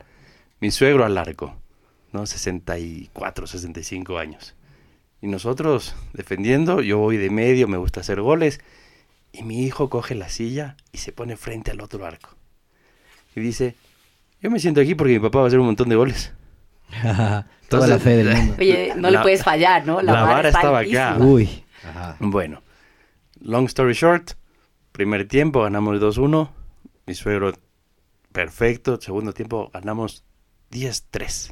Mi 0.59 0.71
suegro 0.71 1.05
al 1.05 1.17
arco, 1.17 1.55
¿no? 2.13 2.25
64, 2.25 3.47
65 3.47 4.17
años. 4.17 4.55
Y 5.21 5.27
nosotros 5.27 5.95
defendiendo, 6.13 6.81
yo 6.81 6.97
voy 6.99 7.17
de 7.17 7.29
medio, 7.29 7.67
me 7.67 7.77
gusta 7.77 8.01
hacer 8.01 8.21
goles, 8.21 8.59
y 9.31 9.43
mi 9.43 9.63
hijo 9.63 9.89
coge 9.89 10.15
la 10.15 10.29
silla 10.29 10.77
y 10.91 10.99
se 10.99 11.11
pone 11.11 11.37
frente 11.37 11.71
al 11.71 11.81
otro 11.81 12.05
arco. 12.05 12.29
Y 13.35 13.39
dice, 13.41 13.75
yo 14.41 14.49
me 14.49 14.59
siento 14.59 14.81
aquí 14.81 14.95
porque 14.95 15.13
mi 15.13 15.19
papá 15.19 15.39
va 15.39 15.45
a 15.45 15.47
hacer 15.47 15.59
un 15.59 15.67
montón 15.67 15.89
de 15.89 15.95
goles. 15.95 16.33
Toda 17.01 17.45
Entonces- 17.63 17.89
la 17.89 17.99
fe 17.99 18.17
del 18.17 18.35
mundo. 18.35 18.55
Oye, 18.59 18.93
no 18.95 19.09
le 19.09 19.17
La- 19.17 19.21
puedes 19.21 19.43
fallar, 19.43 19.85
¿no? 19.85 20.01
la 20.01 20.13
vara 20.23 20.47
está 20.49 20.59
estaba 20.59 20.79
acá. 20.79 21.17
Uy. 21.19 21.63
Ajá. 21.87 22.15
Bueno, 22.19 22.63
long 23.41 23.65
story 23.65 23.93
short, 23.93 24.31
primer 24.91 25.27
tiempo 25.27 25.61
ganamos 25.63 25.99
2-1, 25.99 26.49
mi 27.05 27.13
suegro 27.13 27.53
perfecto, 28.31 28.99
segundo 28.99 29.33
tiempo 29.33 29.69
ganamos 29.73 30.23
10-3. 30.71 31.51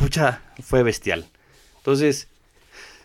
Pucha, 0.00 0.40
fue 0.62 0.82
bestial. 0.82 1.26
Entonces, 1.78 2.28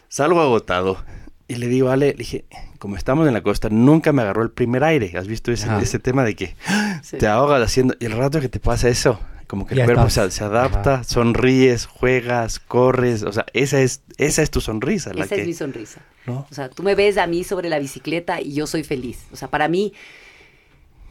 salgo 0.10 0.42
agotado 0.42 1.04
y 1.48 1.56
le 1.56 1.68
digo 1.68 1.90
a 1.90 1.94
Ale, 1.94 2.08
le 2.08 2.14
dije, 2.14 2.46
como 2.80 2.98
estamos 2.98 3.28
en 3.28 3.34
la 3.34 3.42
costa, 3.42 3.70
nunca 3.70 4.12
me 4.14 4.22
agarró 4.22 4.44
el 4.44 4.52
primer 4.52 4.84
aire. 4.84 5.12
¿Has 5.18 5.28
visto 5.28 5.52
ese, 5.52 5.68
ese 5.82 6.00
tema 6.00 6.24
de 6.24 6.36
que 6.36 6.56
Sí. 7.02 7.18
te 7.18 7.28
ahogas 7.28 7.62
haciendo... 7.64 7.96
Y 8.00 8.06
el 8.06 8.14
rato 8.14 8.40
que 8.40 8.50
te 8.50 8.60
pasa 8.60 8.88
eso, 8.90 9.20
como 9.48 9.66
que 9.66 9.74
el 9.74 9.80
Ya 9.80 9.86
cuerpo 9.86 10.10
se, 10.10 10.30
se 10.32 10.44
adapta, 10.44 10.96
Ajá. 10.96 11.04
sonríes, 11.04 11.86
juegas, 11.86 12.60
corres. 12.60 13.24
O 13.24 13.32
sea, 13.32 13.46
esa 13.54 13.82
es, 13.82 14.02
esa 14.18 14.42
es 14.42 14.52
tu 14.52 14.62
sonrisa. 14.62 15.14
la 15.14 15.26
Esa 15.26 15.36
que, 15.36 15.42
es 15.42 15.48
mi 15.48 15.54
sonrisa. 15.54 16.02
¿no? 16.26 16.48
O 16.50 16.54
sea, 16.54 16.70
tú 16.70 16.84
me 16.84 16.96
ves 16.96 17.18
a 17.18 17.28
mí 17.28 17.44
sobre 17.44 17.70
la 17.70 17.80
bicicleta 17.80 18.40
y 18.42 18.54
yo 18.54 18.68
soy 18.68 18.84
feliz. 18.84 19.26
O 19.32 19.36
sea, 19.36 19.50
para 19.50 19.68
mí, 19.68 19.94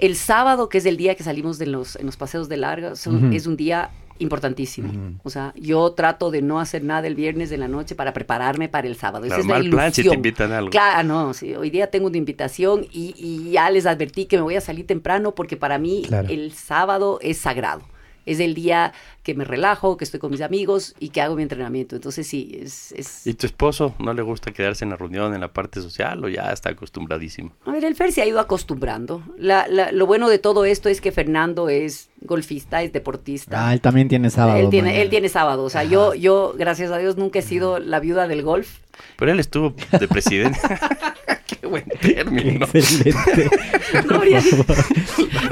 el 0.02 0.16
sábado, 0.16 0.68
que 0.68 0.78
es 0.78 0.84
el 0.86 0.96
día 0.98 1.14
que 1.14 1.22
salimos 1.22 1.58
de 1.58 1.66
los, 1.66 1.96
en 1.96 2.04
los 2.06 2.16
paseos 2.16 2.48
de 2.50 2.56
larga, 2.58 2.94
son- 2.96 3.32
es 3.32 3.46
un 3.46 3.56
día 3.56 3.88
importantísimo. 4.18 5.18
O 5.24 5.30
sea, 5.30 5.52
yo 5.56 5.90
trato 5.92 6.30
de 6.30 6.42
no 6.42 6.60
hacer 6.60 6.84
nada 6.84 7.06
el 7.06 7.14
viernes 7.14 7.50
de 7.50 7.56
la 7.58 7.66
noche 7.68 7.94
para 7.94 8.12
prepararme 8.12 8.68
para 8.68 8.86
el 8.86 8.94
sábado. 8.96 9.24
Esa 9.24 9.38
es 9.38 9.46
la 9.46 9.54
mal 9.54 9.70
plan 9.70 9.92
si 9.92 10.02
te 10.06 10.14
invitan 10.14 10.52
a 10.52 10.58
algo. 10.58 10.70
Claro, 10.70 11.06
no, 11.08 11.34
sí, 11.34 11.54
hoy 11.54 11.70
día 11.70 11.88
tengo 11.90 12.06
una 12.06 12.18
invitación 12.18 12.86
y, 12.92 13.14
y 13.16 13.50
ya 13.52 13.68
les 13.70 13.84
advertí 13.86 14.26
que 14.26 14.36
me 14.36 14.42
voy 14.42 14.54
a 14.56 14.60
salir 14.60 14.86
temprano 14.86 15.34
porque 15.34 15.56
para 15.56 15.78
mí 15.78 16.02
Claro. 16.06 16.28
el 16.28 16.52
sábado 16.52 17.18
es 17.20 17.38
sagrado. 17.38 17.82
Es 18.26 18.40
el 18.40 18.54
día 18.54 18.92
que 19.22 19.34
me 19.34 19.44
relajo, 19.44 19.96
que 19.96 20.04
estoy 20.04 20.18
con 20.20 20.30
mis 20.30 20.40
amigos 20.40 20.94
y 20.98 21.10
que 21.10 21.20
hago 21.20 21.36
mi 21.36 21.42
entrenamiento. 21.42 21.94
Entonces 21.96 22.26
sí, 22.26 22.58
es... 22.60 22.92
es... 22.92 23.26
¿Y 23.26 23.34
tu 23.34 23.46
esposo 23.46 23.94
no 23.98 24.12
le 24.14 24.22
gusta 24.22 24.52
quedarse 24.52 24.84
en 24.84 24.90
la 24.90 24.96
reunión, 24.96 25.34
en 25.34 25.40
la 25.40 25.52
parte 25.52 25.80
social 25.80 26.24
o 26.24 26.28
ya 26.28 26.52
está 26.52 26.70
acostumbradísimo? 26.70 27.52
A 27.66 27.72
ver, 27.72 27.84
el 27.84 27.94
Fer 27.94 28.12
se 28.12 28.22
ha 28.22 28.26
ido 28.26 28.40
acostumbrando. 28.40 29.22
La- 29.38 29.66
la- 29.68 29.92
lo 29.92 30.06
bueno 30.06 30.28
de 30.28 30.38
todo 30.38 30.64
esto 30.64 30.88
es 30.88 31.00
que 31.00 31.12
Fernando 31.12 31.68
es 31.68 32.08
golfista, 32.20 32.82
es 32.82 32.92
deportista. 32.92 33.68
Ah, 33.68 33.72
él 33.72 33.80
también 33.80 34.08
tiene 34.08 34.30
sábado. 34.30 34.58
él, 34.58 34.70
tiene, 34.70 34.88
mañana. 34.88 35.02
él 35.02 35.10
tiene 35.10 35.28
sábado. 35.28 35.64
O 35.64 35.70
sea, 35.70 35.84
yo, 35.84 36.14
yo, 36.14 36.54
gracias 36.56 36.90
a 36.90 36.98
Dios, 36.98 37.16
nunca 37.16 37.38
he 37.40 37.42
sido 37.42 37.78
la 37.78 38.00
viuda 38.00 38.28
del 38.28 38.42
golf. 38.42 38.78
Pero 39.18 39.32
él 39.32 39.40
estuvo 39.40 39.74
de 39.98 40.08
presidente. 40.08 40.58
Qué 41.62 41.66
buen 41.68 41.84
término. 42.00 42.66
Excelente. 42.74 43.48
No 44.04 44.18
Por 44.18 44.28
favor. 44.42 44.76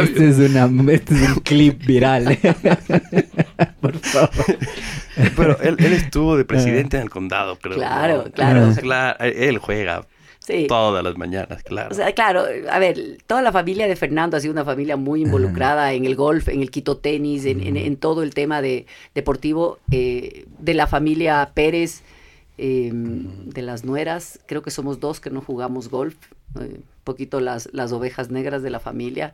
Este 0.00 0.28
es, 0.30 0.38
una, 0.38 0.92
este 0.92 1.14
es 1.14 1.28
un 1.28 1.34
clip 1.36 1.86
viral. 1.86 2.36
Por 3.80 3.96
favor. 3.98 4.30
Pero 5.36 5.60
él, 5.62 5.76
él 5.78 5.92
estuvo 5.92 6.36
de 6.36 6.44
presidente 6.44 6.96
en 6.96 7.04
el 7.04 7.10
condado, 7.10 7.56
creo. 7.60 7.76
Claro, 7.76 8.24
¿no? 8.26 8.32
claro. 8.32 8.72
Claro, 8.80 9.18
él 9.20 9.58
juega 9.58 10.06
Sí. 10.40 10.66
todas 10.66 11.04
las 11.04 11.16
mañanas, 11.18 11.62
claro. 11.62 11.90
O 11.90 11.94
sea, 11.94 12.12
claro, 12.12 12.44
a 12.72 12.78
ver, 12.78 13.18
toda 13.26 13.42
la 13.42 13.52
familia 13.52 13.86
de 13.86 13.94
Fernando 13.94 14.36
ha 14.36 14.40
sido 14.40 14.52
una 14.52 14.64
familia 14.64 14.96
muy 14.96 15.20
involucrada 15.22 15.92
en 15.92 16.06
el 16.06 16.16
golf, 16.16 16.48
en 16.48 16.62
el 16.62 16.70
quito 16.70 16.96
tenis, 16.96 17.44
en, 17.44 17.60
en- 17.60 17.76
en 17.76 17.96
todo 17.96 18.22
el 18.22 18.32
tema 18.34 18.62
de 18.62 18.86
deportivo 19.14 19.78
eh, 19.92 20.46
de 20.58 20.74
la 20.74 20.86
familia 20.86 21.50
Pérez, 21.54 22.02
eh, 22.62 22.90
de 22.92 23.62
las 23.62 23.86
nueras. 23.86 24.38
Creo 24.44 24.60
que 24.60 24.70
somos 24.70 25.00
dos 25.00 25.18
que 25.18 25.30
no 25.30 25.40
jugamos 25.40 25.88
golf, 25.88 26.14
un 26.54 26.84
poquito 27.04 27.40
las, 27.40 27.70
las 27.72 27.90
ovejas 27.90 28.30
negras 28.30 28.62
de 28.62 28.68
la 28.68 28.80
familia. 28.80 29.32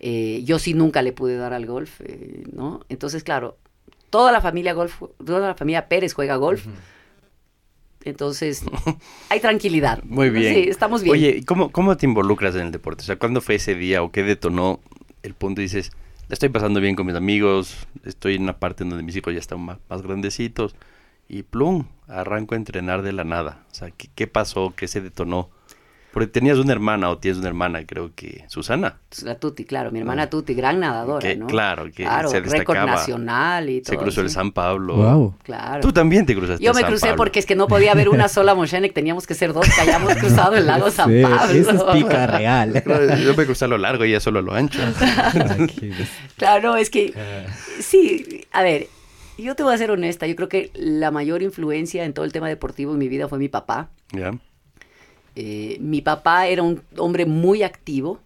Eh, 0.00 0.42
yo 0.44 0.58
sí 0.58 0.74
nunca 0.74 1.00
le 1.02 1.12
pude 1.12 1.36
dar 1.36 1.52
al 1.52 1.64
golf, 1.64 2.00
eh, 2.00 2.42
¿no? 2.52 2.80
Entonces, 2.88 3.22
claro, 3.22 3.56
toda 4.10 4.32
la 4.32 4.40
familia 4.40 4.72
golf, 4.72 5.00
toda 5.24 5.46
la 5.46 5.54
familia 5.54 5.88
Pérez 5.88 6.12
juega 6.12 6.34
golf. 6.34 6.66
Entonces, 8.04 8.64
hay 9.28 9.38
tranquilidad. 9.38 10.02
Muy 10.02 10.30
bien. 10.30 10.52
Sí, 10.52 10.68
estamos 10.68 11.04
bien. 11.04 11.14
Oye, 11.14 11.36
¿y 11.38 11.44
¿cómo, 11.44 11.70
¿cómo 11.70 11.96
te 11.96 12.06
involucras 12.06 12.56
en 12.56 12.62
el 12.62 12.72
deporte? 12.72 13.02
O 13.02 13.06
sea, 13.06 13.16
¿cuándo 13.16 13.40
fue 13.40 13.54
ese 13.54 13.76
día 13.76 14.02
o 14.02 14.10
qué 14.10 14.24
detonó 14.24 14.80
el 15.22 15.34
punto? 15.34 15.60
Dices, 15.60 15.92
la 16.26 16.34
estoy 16.34 16.48
pasando 16.48 16.80
bien 16.80 16.96
con 16.96 17.06
mis 17.06 17.14
amigos, 17.14 17.86
estoy 18.04 18.34
en 18.34 18.42
una 18.42 18.58
parte 18.58 18.82
en 18.82 18.90
donde 18.90 19.04
mis 19.04 19.14
hijos 19.14 19.32
ya 19.32 19.38
están 19.38 19.60
más, 19.60 19.78
más 19.88 20.02
grandecitos 20.02 20.74
y 21.28 21.44
plum, 21.44 21.84
arranco 22.08 22.54
a 22.54 22.58
entrenar 22.58 23.02
de 23.02 23.12
la 23.12 23.24
nada. 23.24 23.60
O 23.70 23.74
sea, 23.74 23.90
¿qué, 23.90 24.08
qué 24.14 24.26
pasó? 24.26 24.72
¿Qué 24.76 24.88
se 24.88 25.00
detonó? 25.00 25.50
Porque 26.12 26.28
tenías 26.28 26.56
una 26.56 26.72
hermana 26.72 27.10
o 27.10 27.18
tienes 27.18 27.40
una 27.40 27.48
hermana, 27.48 27.84
creo 27.84 28.10
que 28.14 28.46
Susana. 28.48 28.96
La 29.22 29.34
Tuti, 29.34 29.66
claro, 29.66 29.90
mi 29.90 29.98
hermana 29.98 30.30
Tuti, 30.30 30.54
gran 30.54 30.80
nadadora, 30.80 31.20
Que, 31.20 31.36
¿no? 31.36 31.46
claro, 31.46 31.84
que 31.92 32.04
claro, 32.04 32.30
se 32.30 32.40
récord 32.40 32.52
destacaba. 32.54 32.92
nacional 32.92 33.68
y 33.68 33.82
todo. 33.82 33.92
Se 33.92 33.98
cruzó 33.98 34.20
el. 34.22 34.30
San 34.30 34.50
Pablo. 34.52 34.96
Wow. 34.96 35.34
Claro. 35.42 35.82
Tú 35.82 35.92
también 35.92 36.24
te 36.24 36.34
cruzaste 36.34 36.64
Yo 36.64 36.72
me 36.72 36.80
San 36.80 36.88
crucé 36.88 37.08
Pablo. 37.08 37.16
porque 37.18 37.38
es 37.38 37.44
que 37.44 37.54
no 37.54 37.66
podía 37.68 37.92
haber 37.92 38.08
una 38.08 38.28
sola 38.28 38.54
Moshenek, 38.54 38.94
teníamos 38.94 39.26
que 39.26 39.34
ser 39.34 39.52
dos 39.52 39.66
que 39.68 39.78
hayamos 39.78 40.14
cruzado 40.16 40.56
el 40.56 40.66
lago 40.66 40.90
San 40.90 41.10
Pablo. 41.20 41.52
Eso 41.52 41.70
es 41.72 41.82
pica 42.02 42.26
real. 42.26 42.82
Yo 43.22 43.34
me 43.36 43.44
crucé 43.44 43.66
a 43.66 43.68
lo 43.68 43.76
largo 43.76 44.06
y 44.06 44.08
ella 44.12 44.20
solo 44.20 44.38
a 44.38 44.42
lo 44.42 44.54
ancho. 44.54 44.80
Claro, 46.38 46.70
no, 46.70 46.76
es 46.76 46.88
que 46.88 47.12
sí, 47.80 48.46
a 48.52 48.62
ver, 48.62 48.86
yo 49.38 49.54
te 49.54 49.62
voy 49.62 49.74
a 49.74 49.78
ser 49.78 49.90
honesta, 49.90 50.26
yo 50.26 50.36
creo 50.36 50.48
que 50.48 50.70
la 50.74 51.10
mayor 51.10 51.42
influencia 51.42 52.04
en 52.04 52.12
todo 52.12 52.24
el 52.24 52.32
tema 52.32 52.48
deportivo 52.48 52.92
en 52.92 52.98
mi 52.98 53.08
vida 53.08 53.28
fue 53.28 53.38
mi 53.38 53.48
papá. 53.48 53.90
Eh, 55.34 55.76
mi 55.80 56.00
papá 56.00 56.46
era 56.46 56.62
un 56.62 56.82
hombre 56.96 57.26
muy 57.26 57.62
activo. 57.62 58.20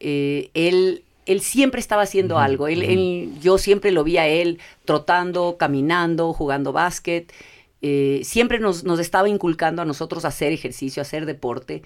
Eh, 0.00 0.50
él, 0.54 1.02
él 1.26 1.40
siempre 1.40 1.80
estaba 1.80 2.02
haciendo 2.02 2.38
algo. 2.38 2.68
Él, 2.68 2.82
él- 2.82 3.30
yo 3.40 3.56
siempre 3.58 3.90
lo 3.92 4.04
vi 4.04 4.18
a 4.18 4.26
él 4.28 4.58
trotando, 4.84 5.56
caminando, 5.58 6.32
jugando 6.32 6.72
básquet. 6.72 7.32
Eh, 7.80 8.20
siempre 8.24 8.58
nos, 8.58 8.84
nos 8.84 8.98
estaba 9.00 9.28
inculcando 9.28 9.80
a 9.82 9.84
nosotros 9.84 10.24
hacer 10.24 10.52
ejercicio, 10.52 11.00
hacer 11.00 11.24
deporte. 11.26 11.82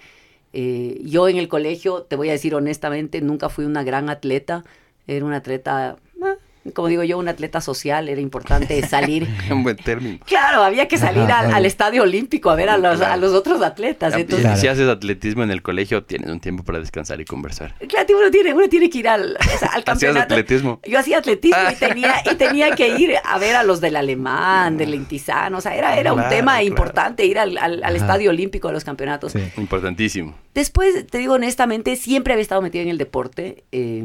Yo 1.03 1.29
en 1.29 1.37
el 1.37 1.47
colegio, 1.47 2.01
te 2.03 2.15
voy 2.15 2.29
a 2.29 2.31
decir 2.31 2.55
honestamente, 2.55 3.21
nunca 3.21 3.47
fui 3.47 3.65
una 3.65 3.83
gran 3.83 4.09
atleta. 4.09 4.63
Era 5.05 5.23
una 5.23 5.37
atleta, 5.37 5.97
como 6.73 6.87
digo 6.87 7.03
yo, 7.03 7.17
una 7.17 7.31
atleta 7.31 7.61
social. 7.61 8.09
Era 8.09 8.21
importante 8.21 8.85
salir. 8.87 9.27
Un 9.51 9.63
buen 9.63 9.75
término. 9.77 10.19
Claro, 10.25 10.63
había 10.63 10.87
que 10.87 10.97
salir 10.97 11.23
Ajá, 11.23 11.55
al, 11.55 11.65
estadio 11.65 12.03
olímpico 12.03 12.49
a 12.49 12.55
ver 12.55 12.69
a 12.69 12.77
los, 12.77 13.01
a 13.01 13.17
los 13.17 13.33
otros 13.33 13.61
atletas. 13.61 14.13
Ah, 14.13 14.19
Entonces, 14.19 14.45
Claro. 14.45 14.61
Si 14.61 14.67
haces 14.67 14.87
atletismo 14.89 15.43
en 15.43 15.51
el 15.51 15.61
colegio, 15.61 16.03
tienes 16.03 16.29
un 16.29 16.39
tiempo 16.39 16.63
para 16.63 16.79
descansar 16.79 17.19
y 17.21 17.25
conversar. 17.25 17.75
Claro, 17.87 18.17
uno 18.17 18.31
tiene, 18.31 18.53
uno 18.53 18.67
tiene 18.69 18.89
que 18.89 18.99
ir 18.99 19.07
al, 19.09 19.37
o 19.39 19.57
sea, 19.57 19.69
al 19.69 19.81
¿Hacías 19.81 19.83
campeonato. 19.85 20.33
atletismo? 20.33 20.79
Yo 20.87 20.99
hacía 20.99 21.17
atletismo 21.19 21.57
y 21.71 21.75
tenía, 21.75 22.15
y 22.31 22.35
tenía 22.35 22.71
que 22.75 22.97
ir 22.97 23.13
a 23.23 23.37
ver 23.37 23.55
a 23.55 23.63
los 23.63 23.81
del 23.81 23.95
alemán, 23.95 24.77
del 24.77 24.93
Intizano. 24.93 25.57
O 25.57 25.61
sea, 25.61 25.75
era, 25.75 25.97
era 25.97 26.13
un 26.13 26.27
tema 26.29 26.53
claro. 26.53 26.65
importante 26.67 27.25
ir 27.25 27.39
al, 27.39 27.57
al- 27.57 27.95
estadio 27.95 28.29
olímpico 28.29 28.67
a 28.67 28.71
los 28.71 28.83
campeonatos. 28.83 29.31
Sí. 29.33 29.39
Importantísimo. 29.57 30.35
Después, 30.53 31.05
te 31.07 31.17
digo 31.17 31.33
honestamente, 31.35 31.95
siempre 31.95 32.33
había 32.33 32.41
estado 32.41 32.61
metido 32.61 32.83
en 32.83 32.89
el 32.89 32.97
deporte. 32.97 33.63
eh, 33.71 34.03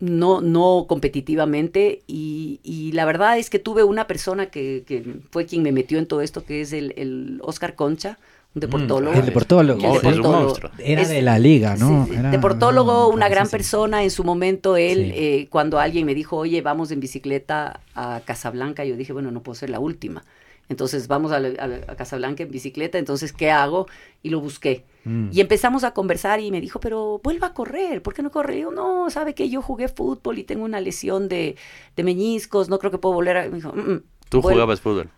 no, 0.00 0.40
no 0.40 0.86
competitivamente 0.88 2.02
y, 2.06 2.60
y 2.62 2.92
la 2.92 3.04
verdad 3.04 3.38
es 3.38 3.50
que 3.50 3.58
tuve 3.58 3.82
una 3.84 4.06
persona 4.06 4.46
que, 4.46 4.84
que 4.86 5.04
fue 5.30 5.46
quien 5.46 5.62
me 5.62 5.72
metió 5.72 5.98
en 5.98 6.06
todo 6.06 6.20
esto, 6.20 6.44
que 6.44 6.60
es 6.60 6.72
el, 6.72 6.92
el 6.96 7.40
Oscar 7.42 7.74
Concha, 7.74 8.18
un 8.54 8.60
deportólogo. 8.60 9.14
Mm, 9.16 9.18
el 9.20 9.26
deportólogo. 9.26 9.80
El 9.80 9.86
Oh, 9.86 9.94
deportólogo. 10.00 10.56
Era 10.78 11.02
Es- 11.02 11.08
de 11.08 11.22
la 11.22 11.38
liga, 11.38 11.76
¿no? 11.76 12.04
Sí, 12.06 12.12
sí. 12.12 12.18
Era- 12.18 12.30
Deportólogo, 12.30 13.08
una 13.08 13.28
gran 13.28 13.48
persona. 13.48 14.04
En 14.04 14.10
su 14.10 14.22
momento, 14.22 14.76
él, 14.76 15.06
Sí. 15.06 15.12
eh, 15.14 15.46
cuando 15.50 15.80
alguien 15.80 16.06
me 16.06 16.14
dijo, 16.14 16.36
oye, 16.36 16.60
vamos 16.62 16.90
en 16.92 17.00
bicicleta 17.00 17.80
a 17.96 18.20
Casablanca, 18.24 18.84
yo 18.84 18.96
dije, 18.96 19.12
bueno, 19.12 19.30
no 19.32 19.42
puedo 19.42 19.56
ser 19.56 19.70
la 19.70 19.80
última. 19.80 20.22
Entonces 20.68 21.08
vamos 21.08 21.32
a, 21.32 21.36
a 21.36 21.92
a 21.92 21.96
Casablanca 21.96 22.42
en 22.42 22.50
bicicleta, 22.50 22.98
entonces 22.98 23.32
¿qué 23.32 23.50
hago? 23.50 23.86
Y 24.22 24.30
lo 24.30 24.40
busqué. 24.40 24.84
Mm. 25.04 25.28
Y 25.32 25.40
empezamos 25.40 25.84
a 25.84 25.92
conversar 25.92 26.40
y 26.40 26.50
me 26.50 26.60
dijo, 26.60 26.80
pero 26.80 27.20
vuelva 27.22 27.48
a 27.48 27.54
correr, 27.54 28.00
¿por 28.02 28.14
qué 28.14 28.22
no 28.22 28.30
corre? 28.30 28.56
Y 28.58 28.60
yo, 28.62 28.70
no, 28.70 29.10
sabe 29.10 29.34
que 29.34 29.50
yo 29.50 29.60
jugué 29.60 29.88
fútbol 29.88 30.38
y 30.38 30.44
tengo 30.44 30.64
una 30.64 30.80
lesión 30.80 31.28
de, 31.28 31.56
de 31.96 32.02
meñiscos, 32.04 32.68
no 32.68 32.78
creo 32.78 32.90
que 32.90 32.98
puedo 32.98 33.14
volver 33.14 33.36
a... 33.36 33.48
Me 33.48 33.56
dijo, 33.56 33.72
"Mm, 33.72 33.90
mm, 33.92 34.02
Tú 34.30 34.40
jugabas 34.42 34.80
fútbol. 34.80 35.10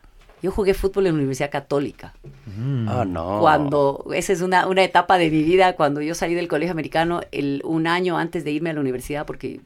Yo 0.42 0.50
jugué 0.50 0.74
fútbol 0.74 1.06
en 1.06 1.12
la 1.14 1.18
Universidad 1.18 1.50
Católica. 1.50 2.14
Mm. 2.58 2.88
Ah, 2.88 3.04
no. 3.06 3.38
Cuando, 3.40 4.04
esa 4.12 4.32
es 4.32 4.42
una, 4.42 4.66
una 4.66 4.84
etapa 4.84 5.16
de 5.16 5.30
mi 5.30 5.42
vida, 5.42 5.76
cuando 5.76 6.02
yo 6.02 6.14
salí 6.14 6.34
del 6.34 6.46
colegio 6.46 6.72
americano, 6.72 7.20
el, 7.32 7.62
un 7.64 7.86
año 7.86 8.18
antes 8.18 8.44
de 8.44 8.50
irme 8.50 8.70
a 8.70 8.72
la 8.74 8.80
universidad, 8.80 9.24
porque 9.24 9.60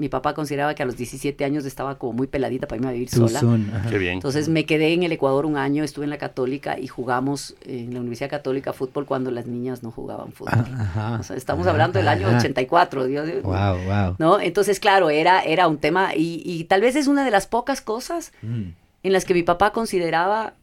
mi 0.00 0.08
papá 0.08 0.34
consideraba 0.34 0.74
que 0.74 0.82
a 0.82 0.86
los 0.86 0.96
17 0.96 1.44
años 1.44 1.64
estaba 1.64 1.98
como 1.98 2.14
muy 2.14 2.26
peladita 2.26 2.66
para 2.66 2.78
irme 2.78 2.88
a 2.88 2.92
vivir 2.92 3.08
sola. 3.10 3.38
ajá. 3.38 3.88
Qué 3.90 3.98
bien. 3.98 4.14
Entonces 4.14 4.48
me 4.48 4.66
quedé 4.66 4.92
en 4.94 5.02
el 5.04 5.12
Ecuador 5.12 5.46
un 5.46 5.56
año, 5.56 5.84
estuve 5.84 6.04
en 6.04 6.10
la 6.10 6.18
Católica 6.18 6.78
y 6.78 6.88
jugamos 6.88 7.54
en 7.64 7.94
la 7.94 8.00
Universidad 8.00 8.30
Católica 8.30 8.72
fútbol 8.72 9.06
cuando 9.06 9.30
las 9.30 9.46
niñas 9.46 9.82
no 9.82 9.90
jugaban 9.92 10.32
fútbol. 10.32 10.54
Ah, 10.56 10.76
ajá. 10.80 11.16
O 11.20 11.22
sea, 11.22 11.36
estamos 11.36 11.62
Ajá, 11.66 11.70
hablando 11.72 11.98
del 11.98 12.08
año 12.08 12.26
ajá. 12.26 12.38
84. 12.38 13.04
Dios, 13.06 13.26
Dios. 13.26 13.42
Wow, 13.42 13.78
wow. 13.86 14.16
¿No? 14.18 14.40
Entonces, 14.40 14.80
claro, 14.80 15.10
era, 15.10 15.42
era 15.42 15.68
un 15.68 15.78
tema 15.78 16.14
y, 16.16 16.42
y 16.44 16.64
tal 16.64 16.80
vez 16.80 16.96
es 16.96 17.06
una 17.06 17.24
de 17.24 17.30
las 17.30 17.46
pocas 17.46 17.80
cosas 17.80 18.32
Mm. 18.42 18.70
en 19.02 19.12
las 19.12 19.24
que 19.24 19.34
mi 19.34 19.42
papá 19.42 19.72
consideraba 19.72 20.54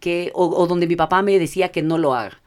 que, 0.00 0.30
o, 0.34 0.46
o 0.46 0.66
donde 0.66 0.86
mi 0.86 0.96
papá 0.96 1.22
me 1.22 1.38
decía 1.38 1.68
que 1.70 1.82
no 1.82 1.98
lo 1.98 2.14
haga. 2.14 2.38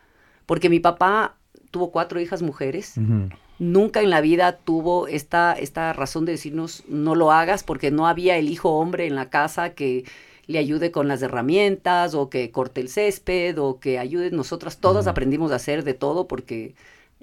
Porque 0.46 0.70
mi 0.70 0.80
papá 0.80 1.36
tuvo 1.72 1.92
cuatro 1.92 2.20
hijas 2.22 2.42
mujeres, 2.42 2.94
Ujú. 2.98 3.30
Nunca 3.60 4.02
en 4.02 4.10
la 4.10 4.22
vida 4.22 4.58
tuvo 4.58 5.08
esta, 5.08 5.54
esta 5.54 5.94
razón 5.94 6.26
de 6.26 6.34
decirnos 6.34 6.84
no 6.88 7.16
lo 7.16 7.32
hagas 7.32 7.64
porque 7.64 7.92
no 7.92 8.08
había 8.08 8.38
el 8.38 8.50
hijo 8.50 8.72
hombre 8.72 9.08
en 9.08 9.16
la 9.16 9.30
casa 9.30 9.74
que 9.74 10.06
le 10.48 10.60
ayude 10.60 10.92
con 10.92 11.08
las 11.08 11.22
herramientas 11.22 12.14
o 12.14 12.30
que 12.30 12.52
corte 12.52 12.82
el 12.82 12.90
césped 12.90 13.60
o 13.60 13.80
que 13.80 14.00
ayude. 14.00 14.32
Nosotras 14.32 14.80
todas 14.80 15.08
aprendimos 15.08 15.52
a 15.52 15.56
hacer 15.56 15.84
de 15.84 15.94
todo 15.94 16.28
porque 16.28 16.74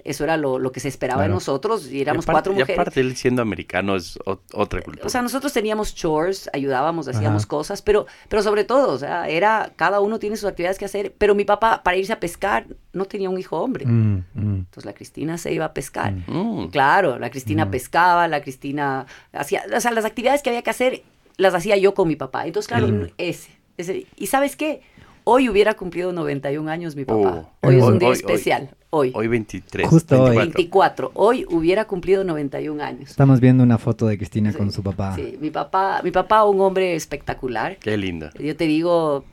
eso 0.05 0.23
era 0.23 0.37
lo, 0.37 0.59
lo 0.59 0.71
que 0.71 0.79
se 0.79 0.87
esperaba 0.87 1.23
de 1.23 1.29
nosotros 1.29 1.91
y 1.91 1.99
éramos 1.99 2.23
y 2.23 2.29
aparte, 2.29 2.33
cuatro 2.35 2.53
y 2.53 2.55
mujeres. 2.59 2.79
aparte, 2.79 2.99
él 3.01 3.15
siendo 3.17 3.41
americano 3.41 3.95
es 3.95 4.17
ot- 4.19 4.39
otra 4.53 4.81
cultura. 4.81 5.05
O 5.05 5.09
sea, 5.09 5.21
nosotros 5.21 5.51
teníamos 5.51 5.93
chores, 5.95 6.49
ayudábamos, 6.53 7.07
hacíamos 7.07 7.43
Ajá. 7.43 7.49
cosas, 7.49 7.81
pero, 7.81 8.05
pero 8.29 8.41
sobre 8.43 8.63
todo, 8.63 8.93
o 8.93 8.97
sea, 8.97 9.27
era, 9.27 9.73
cada 9.75 9.99
uno 9.99 10.19
tiene 10.19 10.37
sus 10.37 10.47
actividades 10.47 10.77
que 10.77 10.85
hacer, 10.85 11.13
pero 11.17 11.35
mi 11.35 11.43
papá, 11.43 11.81
para 11.83 11.97
irse 11.97 12.13
a 12.13 12.19
pescar, 12.19 12.67
no 12.93 13.05
tenía 13.05 13.29
un 13.29 13.39
hijo 13.39 13.57
hombre. 13.59 13.85
Mm, 13.85 14.23
mm. 14.35 14.55
Entonces 14.59 14.85
la 14.85 14.93
Cristina 14.93 15.37
se 15.37 15.51
iba 15.51 15.65
a 15.65 15.73
pescar. 15.73 16.13
Mm. 16.27 16.67
Claro, 16.67 17.19
la 17.19 17.29
Cristina 17.31 17.69
pescaba, 17.71 18.27
la 18.27 18.41
Cristina 18.41 19.07
hacía, 19.33 19.63
o 19.75 19.81
sea, 19.81 19.91
las 19.91 20.05
actividades 20.05 20.43
que 20.43 20.51
había 20.51 20.61
que 20.61 20.69
hacer 20.69 21.03
las 21.37 21.53
hacía 21.53 21.75
yo 21.77 21.93
con 21.95 22.07
mi 22.07 22.15
papá. 22.15 22.45
Entonces, 22.45 22.67
claro, 22.67 22.87
ese, 23.17 23.49
ese. 23.77 24.05
¿Y 24.15 24.27
sabes 24.27 24.55
qué? 24.55 24.81
Hoy 25.27 25.49
hubiera 25.49 25.73
cumplido 25.73 26.13
91 26.13 26.69
años 26.69 26.95
mi 26.95 27.03
papá. 27.03 27.47
Oh. 27.61 27.67
hoy 27.67 27.77
es 27.77 27.83
Hoy- 27.83 27.93
un 27.93 27.99
día 27.99 28.09
hoy- 28.09 28.13
especial. 28.15 28.69
Hoy. 28.91 29.11
Hoy 29.15 29.27
23. 29.27 29.87
Justo 29.89 30.21
hoy. 30.23 30.37
24. 30.37 31.11
Hoy 31.15 31.45
hubiera 31.49 31.85
cumplido 31.85 32.23
91 32.23 32.79
años. 32.81 33.09
Estamos 33.09 33.39
viendo 33.41 33.63
una 33.63 33.77
foto 33.77 34.05
de 34.07 34.17
Cristina 34.17 34.51
Sí, 34.51 34.57
con 34.57 34.71
su 34.71 34.83
papá. 34.83 35.15
Sí, 35.15 35.37
mi 35.41 35.49
papá, 35.49 35.99
mi 36.03 36.11
papá, 36.11 36.43
un 36.45 36.61
hombre 36.61 36.95
espectacular. 36.95 37.77
Qué 37.77 37.97
lindo. 37.97 38.29
Yo 38.39 38.55
te 38.55 38.67
digo, 38.67 39.25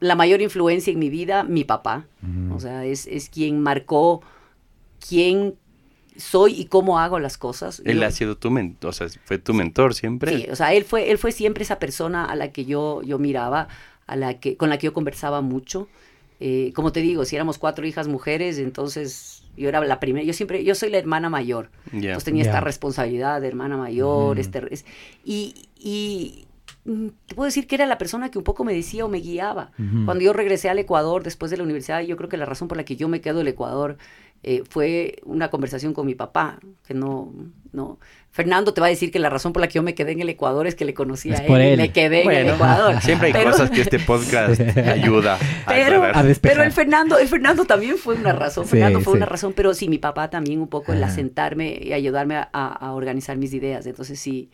la 0.00 0.14
mayor 0.16 0.40
influencia 0.40 0.92
en 0.92 0.98
mi 0.98 1.10
vida, 1.10 1.44
mi 1.44 1.62
papá. 1.64 2.06
O 2.50 2.58
sea, 2.58 2.84
es, 2.86 3.06
es 3.06 3.28
quien 3.28 3.60
marcó 3.60 4.22
quién 5.06 5.54
soy 6.16 6.54
y 6.58 6.64
cómo 6.64 6.98
hago 6.98 7.20
las 7.20 7.36
cosas. 7.38 7.80
Él 7.84 8.00
Yo- 8.00 8.06
ha 8.06 8.10
sido 8.10 8.36
tu 8.38 8.50
mentor, 8.50 8.90
o 8.90 8.92
sea, 8.92 9.06
fue 9.24 9.38
tu 9.38 9.52
mentor 9.54 9.94
siempre. 9.94 10.36
Sí, 10.36 10.46
o 10.50 10.56
sea, 10.56 10.72
él 10.72 10.84
fue, 10.84 11.10
él 11.12 11.18
fue 11.18 11.30
siempre 11.32 11.62
esa 11.62 11.78
persona 11.78 12.24
a 12.24 12.34
la 12.34 12.50
que 12.50 12.64
yo, 12.64 13.02
yo 13.02 13.18
miraba, 13.20 13.68
a 14.08 14.16
la 14.16 14.40
que, 14.40 14.56
con 14.56 14.68
la 14.68 14.78
que 14.78 14.86
yo 14.86 14.92
conversaba 14.92 15.40
mucho. 15.40 15.86
Eh, 16.40 16.72
como 16.74 16.92
te 16.92 17.00
digo, 17.00 17.24
si 17.24 17.34
éramos 17.36 17.58
cuatro 17.58 17.86
hijas 17.86 18.08
mujeres, 18.08 18.58
entonces 18.58 19.44
yo 19.56 19.68
era 19.68 19.80
la 19.84 19.98
primera, 20.00 20.24
yo 20.24 20.32
siempre, 20.32 20.62
yo 20.64 20.74
soy 20.74 20.90
la 20.90 20.98
hermana 20.98 21.28
mayor. 21.30 21.70
Ya. 21.92 21.98
Entonces 22.10 22.24
tenía 22.24 22.42
esta 22.44 22.60
responsabilidad 22.64 23.40
de 23.40 23.48
hermana 23.48 23.76
mayor, 23.76 24.38
este, 24.40 24.62
es- 24.72 24.84
y, 25.24 25.68
y 25.78 26.46
mm, 26.84 27.08
te 27.26 27.34
puedo 27.34 27.46
decir 27.46 27.66
que 27.66 27.74
era 27.74 27.86
la 27.86 27.98
persona 27.98 28.30
que 28.30 28.38
un 28.38 28.44
poco 28.44 28.62
me 28.64 28.72
decía 28.72 29.04
o 29.04 29.08
me 29.08 29.18
guiaba. 29.18 29.72
Cuando 30.04 30.22
yo 30.22 30.32
regresé 30.32 30.68
al 30.68 30.78
Ecuador 30.78 31.24
después 31.24 31.50
de 31.50 31.56
la 31.56 31.64
universidad, 31.64 32.00
yo 32.02 32.16
creo 32.16 32.28
que 32.28 32.36
la 32.36 32.46
razón 32.46 32.68
por 32.68 32.76
la 32.76 32.84
que 32.84 32.94
yo 32.96 33.08
me 33.08 33.20
quedo 33.20 33.38
del 33.38 33.48
Ecuador 33.48 33.98
eh, 34.42 34.62
fue 34.68 35.16
una 35.24 35.48
conversación 35.50 35.92
con 35.94 36.06
mi 36.06 36.14
papá, 36.14 36.58
que 36.86 36.94
no, 36.94 37.32
no. 37.72 37.98
Fernando 38.30 38.72
te 38.72 38.80
va 38.80 38.86
a 38.86 38.90
decir 38.90 39.10
que 39.10 39.18
la 39.18 39.30
razón 39.30 39.52
por 39.52 39.60
la 39.60 39.66
que 39.68 39.74
yo 39.74 39.82
me 39.82 39.94
quedé 39.96 40.12
en 40.12 40.20
el 40.20 40.28
Ecuador 40.28 40.66
es 40.68 40.74
que 40.76 40.84
le 40.84 40.94
conocí 40.94 41.30
Es 41.30 41.40
a 41.40 41.44
por 41.46 41.60
él, 41.60 41.70
y 41.70 41.72
él. 41.72 41.78
me 41.78 41.92
quedé 41.92 42.22
en 42.22 42.30
el 42.30 42.48
Ecuador. 42.50 43.00
siempre 43.02 43.28
hay 43.28 43.32
Pero- 43.32 43.50
cosas 43.50 43.70
que 43.70 43.80
este 43.80 43.98
podcast 43.98 44.60
ayuda 44.76 45.34
a 45.36 45.38
pero. 45.66 46.04
A 46.04 46.22
despejar. 46.22 46.56
pero 46.56 46.62
el 46.66 46.72
Fernando, 46.72 47.18
el 47.18 47.26
Fernando 47.26 47.64
también 47.64 47.96
fue 47.98 48.14
una 48.14 48.32
razón. 48.32 48.64
Sí, 48.64 48.70
Fernando 48.72 49.00
fue 49.00 49.14
sí. 49.14 49.16
una 49.16 49.26
razón, 49.26 49.54
pero 49.56 49.74
sí, 49.74 49.88
mi 49.88 49.98
papá 49.98 50.30
también 50.30 50.60
un 50.60 50.68
poco 50.68 50.92
el 50.92 51.02
Ajá. 51.02 51.12
asentarme 51.12 51.78
y 51.82 51.92
ayudarme 51.92 52.36
a, 52.36 52.48
a- 52.52 52.68
a 52.74 52.92
organizar 52.92 53.36
mis 53.38 53.52
ideas. 53.54 53.86
Entonces 53.86 54.20
sí, 54.20 54.50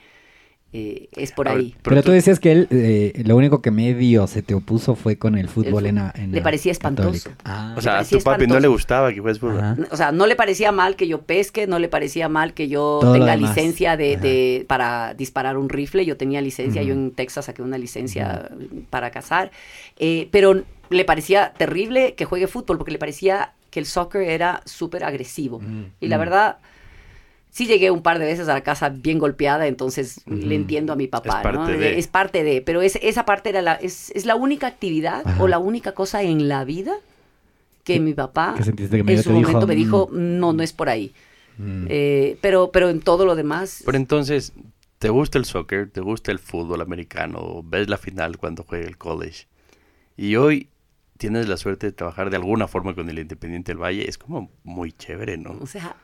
eh, 0.77 1.09
es 1.13 1.31
por 1.31 1.47
ver, 1.47 1.57
ahí. 1.57 1.75
Pero 1.83 2.03
tú 2.03 2.11
decías 2.11 2.41
que 2.41 2.51
él, 2.51 2.67
eh, 2.71 3.23
lo 3.25 3.37
único 3.37 3.63
que 3.63 3.71
medio 3.71 4.27
se 4.27 4.43
te 4.43 4.55
opuso 4.55 4.97
fue 4.97 5.17
con 5.17 5.39
el 5.39 5.49
fútbol 5.49 5.87
El 5.87 5.97
en 5.97 5.97
fu- 5.97 6.03
la 6.05 6.13
en 6.17 6.33
le 6.33 6.39
la 6.39 6.43
parecía 6.43 6.73
espantoso. 6.73 7.31
Católica. 7.31 7.37
Ah, 7.45 7.75
O 7.79 7.81
sea, 7.81 8.01
a 8.01 8.05
tu 8.05 8.19
papi 8.21 8.49
no 8.49 8.59
le 8.59 8.67
gustaba 8.67 9.13
que 9.13 9.21
juegues 9.21 9.39
fútbol. 9.39 9.61
Ajá. 9.61 9.77
O 9.93 9.97
sea, 9.97 10.11
no 10.11 10.27
le 10.27 10.35
parecía 10.35 10.73
mal 10.73 10.97
que 10.97 11.07
yo 11.07 11.23
pesque, 11.23 11.69
no 11.69 11.79
le 11.79 11.89
parecía 11.89 12.29
mal 12.29 12.55
que 12.55 12.67
yo 12.67 12.99
Todo 13.01 13.13
tenga 13.13 13.37
demás. 13.37 13.57
licencia 13.57 13.97
de, 13.97 14.65
para 14.69 15.15
disparar 15.15 15.57
un 15.59 15.69
rifle. 15.69 16.05
Yo 16.05 16.17
tenía 16.17 16.41
licencia, 16.41 16.83
yo 16.83 16.93
en 16.93 17.13
Texas 17.13 17.45
saqué 17.45 17.63
una 17.63 17.79
licencia 17.79 18.51
para 18.91 19.11
cazar. 19.13 19.53
Eh, 19.99 20.29
pero 20.33 20.65
le 20.91 21.05
parecía 21.05 21.53
terrible 21.57 22.15
que 22.15 22.25
juegue 22.25 22.49
fútbol 22.49 22.79
porque 22.79 22.91
le 22.93 22.99
parecía 22.99 23.53
que 23.71 23.79
el 23.81 23.87
soccer 23.87 24.23
era 24.23 24.61
súper 24.65 25.05
agresivo. 25.05 25.61
Y 26.01 26.09
la 26.09 26.17
verdad, 26.19 26.57
sí 27.55 27.67
llegué 27.67 27.93
un 27.93 28.03
par 28.03 28.19
de 28.19 28.25
veces 28.27 28.49
a 28.49 28.55
la 28.55 28.63
casa 28.63 28.89
bien 28.89 29.21
golpeada, 29.21 29.69
entonces 29.69 30.21
le 30.27 30.57
entiendo 30.57 30.93
a 30.93 30.97
mi 30.97 31.07
papá. 31.07 31.29
Es 31.29 31.37
¿no? 31.37 31.43
parte 31.61 31.77
de. 31.79 31.99
Es 32.01 32.09
parte 32.09 32.43
de, 32.43 32.63
pero 32.63 32.83
es, 32.83 32.97
esa 33.01 33.25
parte 33.25 33.51
era 33.51 33.63
la, 33.63 33.75
es, 33.75 34.11
es 34.11 34.27
la 34.27 34.35
única 34.35 34.67
actividad 34.67 35.23
Ajá. 35.25 35.41
o 35.41 35.47
la 35.47 35.59
única 35.61 35.93
cosa 35.93 36.23
en 36.25 36.49
la 36.49 36.65
vida 36.65 36.97
que 37.85 38.01
mi 38.01 38.13
papá 38.13 38.55
que 38.57 38.73
que 38.75 39.13
en 39.13 39.23
su 39.23 39.31
dijo, 39.33 39.41
momento 39.53 39.67
me 39.69 39.75
"Mm". 39.75 39.79
dijo, 39.79 40.09
no, 40.13 40.53
no 40.53 40.63
es 40.65 40.73
por 40.73 40.89
ahí. 40.89 41.13
Mm. 41.59 41.87
Eh, 41.89 42.39
pero, 42.41 42.73
pero 42.73 42.89
en 42.91 43.01
todo 43.01 43.25
lo 43.25 43.37
demás, 43.37 43.83
Pero 43.87 43.97
entonces, 43.99 44.53
¿te 44.99 45.09
gusta 45.11 45.39
el 45.39 45.45
soccer? 45.45 45.89
¿Te 45.91 46.01
gusta 46.01 46.33
el 46.33 46.41
fútbol 46.41 46.81
americano? 46.81 47.63
¿Ves 47.63 47.89
la 47.89 47.99
final 47.99 48.37
cuando 48.37 48.65
juega 48.65 48.89
el 48.89 48.99
college? 48.99 49.47
Y 50.17 50.35
hoy 50.35 50.69
tienes 51.19 51.47
la 51.49 51.57
suerte 51.57 51.87
de 51.87 51.93
trabajar 51.93 52.31
de 52.31 52.37
alguna 52.37 52.67
forma 52.67 52.95
con 52.97 53.09
el 53.09 53.19
Independiente 53.21 53.71
del 53.71 53.81
Valle. 53.81 54.09
Es 54.09 54.19
como 54.19 54.51
muy 54.65 54.91
chévere, 54.93 55.37
¿no? 55.37 55.57
o 55.61 55.67
sea, 55.67 55.95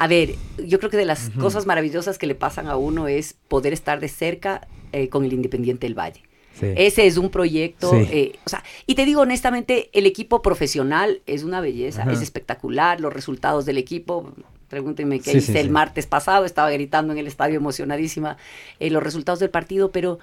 a 0.00 0.06
ver, 0.06 0.34
yo 0.66 0.78
creo 0.78 0.90
que 0.90 0.96
de 0.96 1.04
las 1.04 1.28
cosas 1.38 1.66
maravillosas 1.66 2.16
que 2.16 2.26
le 2.26 2.34
pasan 2.34 2.68
a 2.68 2.76
uno 2.76 3.06
es 3.06 3.34
poder 3.48 3.74
estar 3.74 4.00
de 4.00 4.08
cerca 4.08 4.66
eh, 4.92 5.10
con 5.10 5.26
el 5.26 5.32
Independiente 5.34 5.86
del 5.86 5.94
Valle. 5.98 6.22
Sí. 6.58 6.66
Ese 6.74 7.06
es 7.06 7.18
un 7.18 7.28
proyecto, 7.28 7.90
Sí. 7.90 8.08
eh, 8.10 8.38
o 8.46 8.48
sea, 8.48 8.64
y 8.86 8.94
te 8.94 9.04
digo 9.04 9.20
honestamente, 9.20 9.90
el 9.92 10.06
equipo 10.06 10.40
profesional 10.40 11.20
es 11.26 11.44
una 11.44 11.60
belleza, 11.60 12.02
Ajá. 12.02 12.12
es 12.12 12.22
espectacular, 12.22 12.98
los 12.98 13.12
resultados 13.12 13.66
del 13.66 13.76
equipo, 13.76 14.32
pregúntenme 14.68 15.20
qué 15.20 15.32
Sí, 15.32 15.38
hice 15.38 15.52
sí, 15.52 15.58
el 15.58 15.66
sí. 15.66 15.70
martes 15.70 16.06
pasado, 16.06 16.46
estaba 16.46 16.70
gritando 16.70 17.12
en 17.12 17.18
el 17.18 17.26
estadio 17.26 17.56
emocionadísima 17.56 18.38
eh, 18.78 18.88
los 18.88 19.02
resultados 19.02 19.38
del 19.38 19.50
partido, 19.50 19.90
pero 19.92 20.18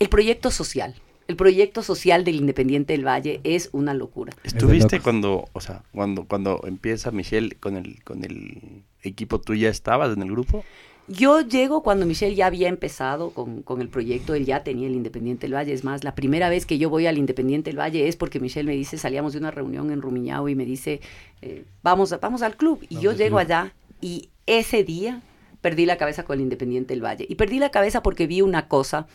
el 0.00 0.10
proyecto 0.10 0.50
social, 0.50 0.94
el 1.28 1.36
proyecto 1.36 1.82
social 1.82 2.24
del 2.24 2.34
Independiente 2.36 2.92
del 2.92 3.06
Valle 3.06 3.40
es 3.42 3.70
una 3.72 3.94
locura. 3.94 4.34
¿Estuviste 4.44 5.00
cuando, 5.00 5.48
o 5.54 5.60
sea, 5.62 5.82
cuando, 5.92 6.24
cuando 6.24 6.60
empieza 6.66 7.10
Michelle 7.10 7.56
con 7.56 7.78
el, 7.78 8.02
con 8.04 8.22
el 8.22 8.82
equipo, 9.08 9.40
tú 9.40 9.54
ya 9.54 9.68
estabas 9.68 10.16
en 10.16 10.22
el 10.22 10.30
grupo? 10.30 10.64
Yo 11.06 11.42
llego 11.42 11.82
cuando 11.82 12.06
Michelle 12.06 12.34
ya 12.34 12.46
había 12.46 12.68
empezado 12.68 13.30
con, 13.30 13.62
con 13.62 13.82
el 13.82 13.88
proyecto, 13.90 14.34
él 14.34 14.46
ya 14.46 14.64
tenía 14.64 14.86
el 14.86 14.94
Independiente 14.94 15.46
del 15.46 15.54
Valle. 15.54 15.72
Es 15.74 15.84
más, 15.84 16.02
la 16.02 16.14
primera 16.14 16.48
vez 16.48 16.64
que 16.64 16.78
yo 16.78 16.88
voy 16.88 17.06
al 17.06 17.18
Independiente 17.18 17.68
del 17.70 17.78
Valle 17.78 18.08
es 18.08 18.16
porque 18.16 18.40
Michelle 18.40 18.66
me 18.66 18.74
dice, 18.74 18.96
salíamos 18.96 19.34
de 19.34 19.38
una 19.40 19.50
reunión 19.50 19.90
en 19.90 20.00
Rumiñao 20.00 20.48
y 20.48 20.54
me 20.54 20.64
dice, 20.64 21.02
eh, 21.42 21.64
vamos, 21.82 22.12
a- 22.14 22.18
vamos 22.18 22.40
al 22.40 22.56
club. 22.56 22.82
Y 22.88 23.00
yo 23.00 23.12
llego 23.12 23.36
club. 23.36 23.38
allá 23.40 23.74
y 24.00 24.30
ese 24.46 24.82
día 24.82 25.20
perdí 25.60 25.84
la 25.84 25.98
cabeza 25.98 26.24
con 26.24 26.36
el 26.38 26.40
Independiente 26.42 26.94
del 26.94 27.04
Valle. 27.04 27.26
Y 27.28 27.34
perdí 27.34 27.58
la 27.58 27.70
cabeza 27.70 28.02
porque 28.02 28.26
vi 28.26 28.40
una 28.40 28.66
cosa 28.68 29.06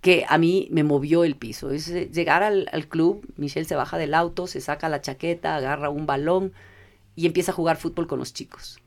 que 0.00 0.24
a 0.28 0.38
mí 0.38 0.68
me 0.70 0.84
movió 0.84 1.24
el 1.24 1.34
piso. 1.34 1.70
Es 1.72 1.88
eh, 1.88 2.08
llegar 2.12 2.42
al, 2.44 2.68
al 2.72 2.86
club, 2.86 3.26
Michelle 3.36 3.66
se 3.66 3.74
baja 3.74 3.98
del 3.98 4.14
auto, 4.14 4.46
se 4.46 4.60
saca 4.60 4.88
la 4.88 5.00
chaqueta, 5.00 5.56
agarra 5.56 5.90
un 5.90 6.06
balón 6.06 6.52
y 7.16 7.26
empieza 7.26 7.52
a 7.52 7.54
jugar 7.54 7.76
fútbol 7.76 8.06
con 8.06 8.18
los 8.18 8.32
chicos. 8.32 8.80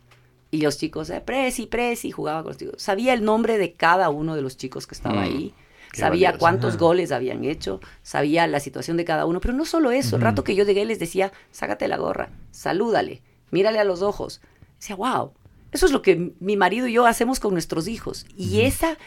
Y 0.51 0.61
los 0.61 0.77
chicos, 0.77 1.09
eh, 1.09 1.19
Presi, 1.21 1.65
Presi, 1.65 2.11
jugaba 2.11 2.43
con 2.43 2.49
los 2.51 2.57
chicos. 2.57 2.75
Sabía 2.81 3.13
el 3.13 3.23
nombre 3.23 3.57
de 3.57 3.73
cada 3.73 4.09
uno 4.09 4.35
de 4.35 4.41
los 4.41 4.55
chicos 4.57 4.85
que 4.87 4.95
estaba 4.95 5.15
Mm, 5.15 5.23
ahí. 5.23 5.53
qué 5.91 5.99
Sabía 5.99 6.29
valioso. 6.29 6.39
cuántos 6.39 6.77
goles 6.77 7.11
habían 7.11 7.43
hecho, 7.43 7.79
sabía 8.01 8.47
la 8.47 8.59
situación 8.59 8.97
de 8.97 9.05
cada 9.05 9.25
uno, 9.25 9.39
pero 9.39 9.53
no 9.53 9.65
solo 9.65 9.91
eso. 9.91 10.15
El 10.15 10.21
rato 10.23 10.43
que 10.43 10.55
yo 10.55 10.63
llegué 10.63 10.85
les 10.85 10.99
decía, 10.99 11.31
sácate 11.51 11.87
la 11.87 11.97
gorra, 11.97 12.29
salúdale, 12.51 13.21
mírale 13.51 13.79
a 13.79 13.83
los 13.83 14.01
ojos. 14.01 14.41
Decía, 14.79 14.95
wow, 14.95 15.33
eso 15.71 15.85
es 15.85 15.91
lo 15.91 16.01
que 16.01 16.33
mi 16.39 16.55
marido 16.57 16.87
y 16.87 16.93
yo 16.93 17.05
hacemos 17.05 17.39
con 17.39 17.53
nuestros 17.53 17.87
hijos. 17.87 18.25
Y 18.35 18.61
esa, 18.61 18.97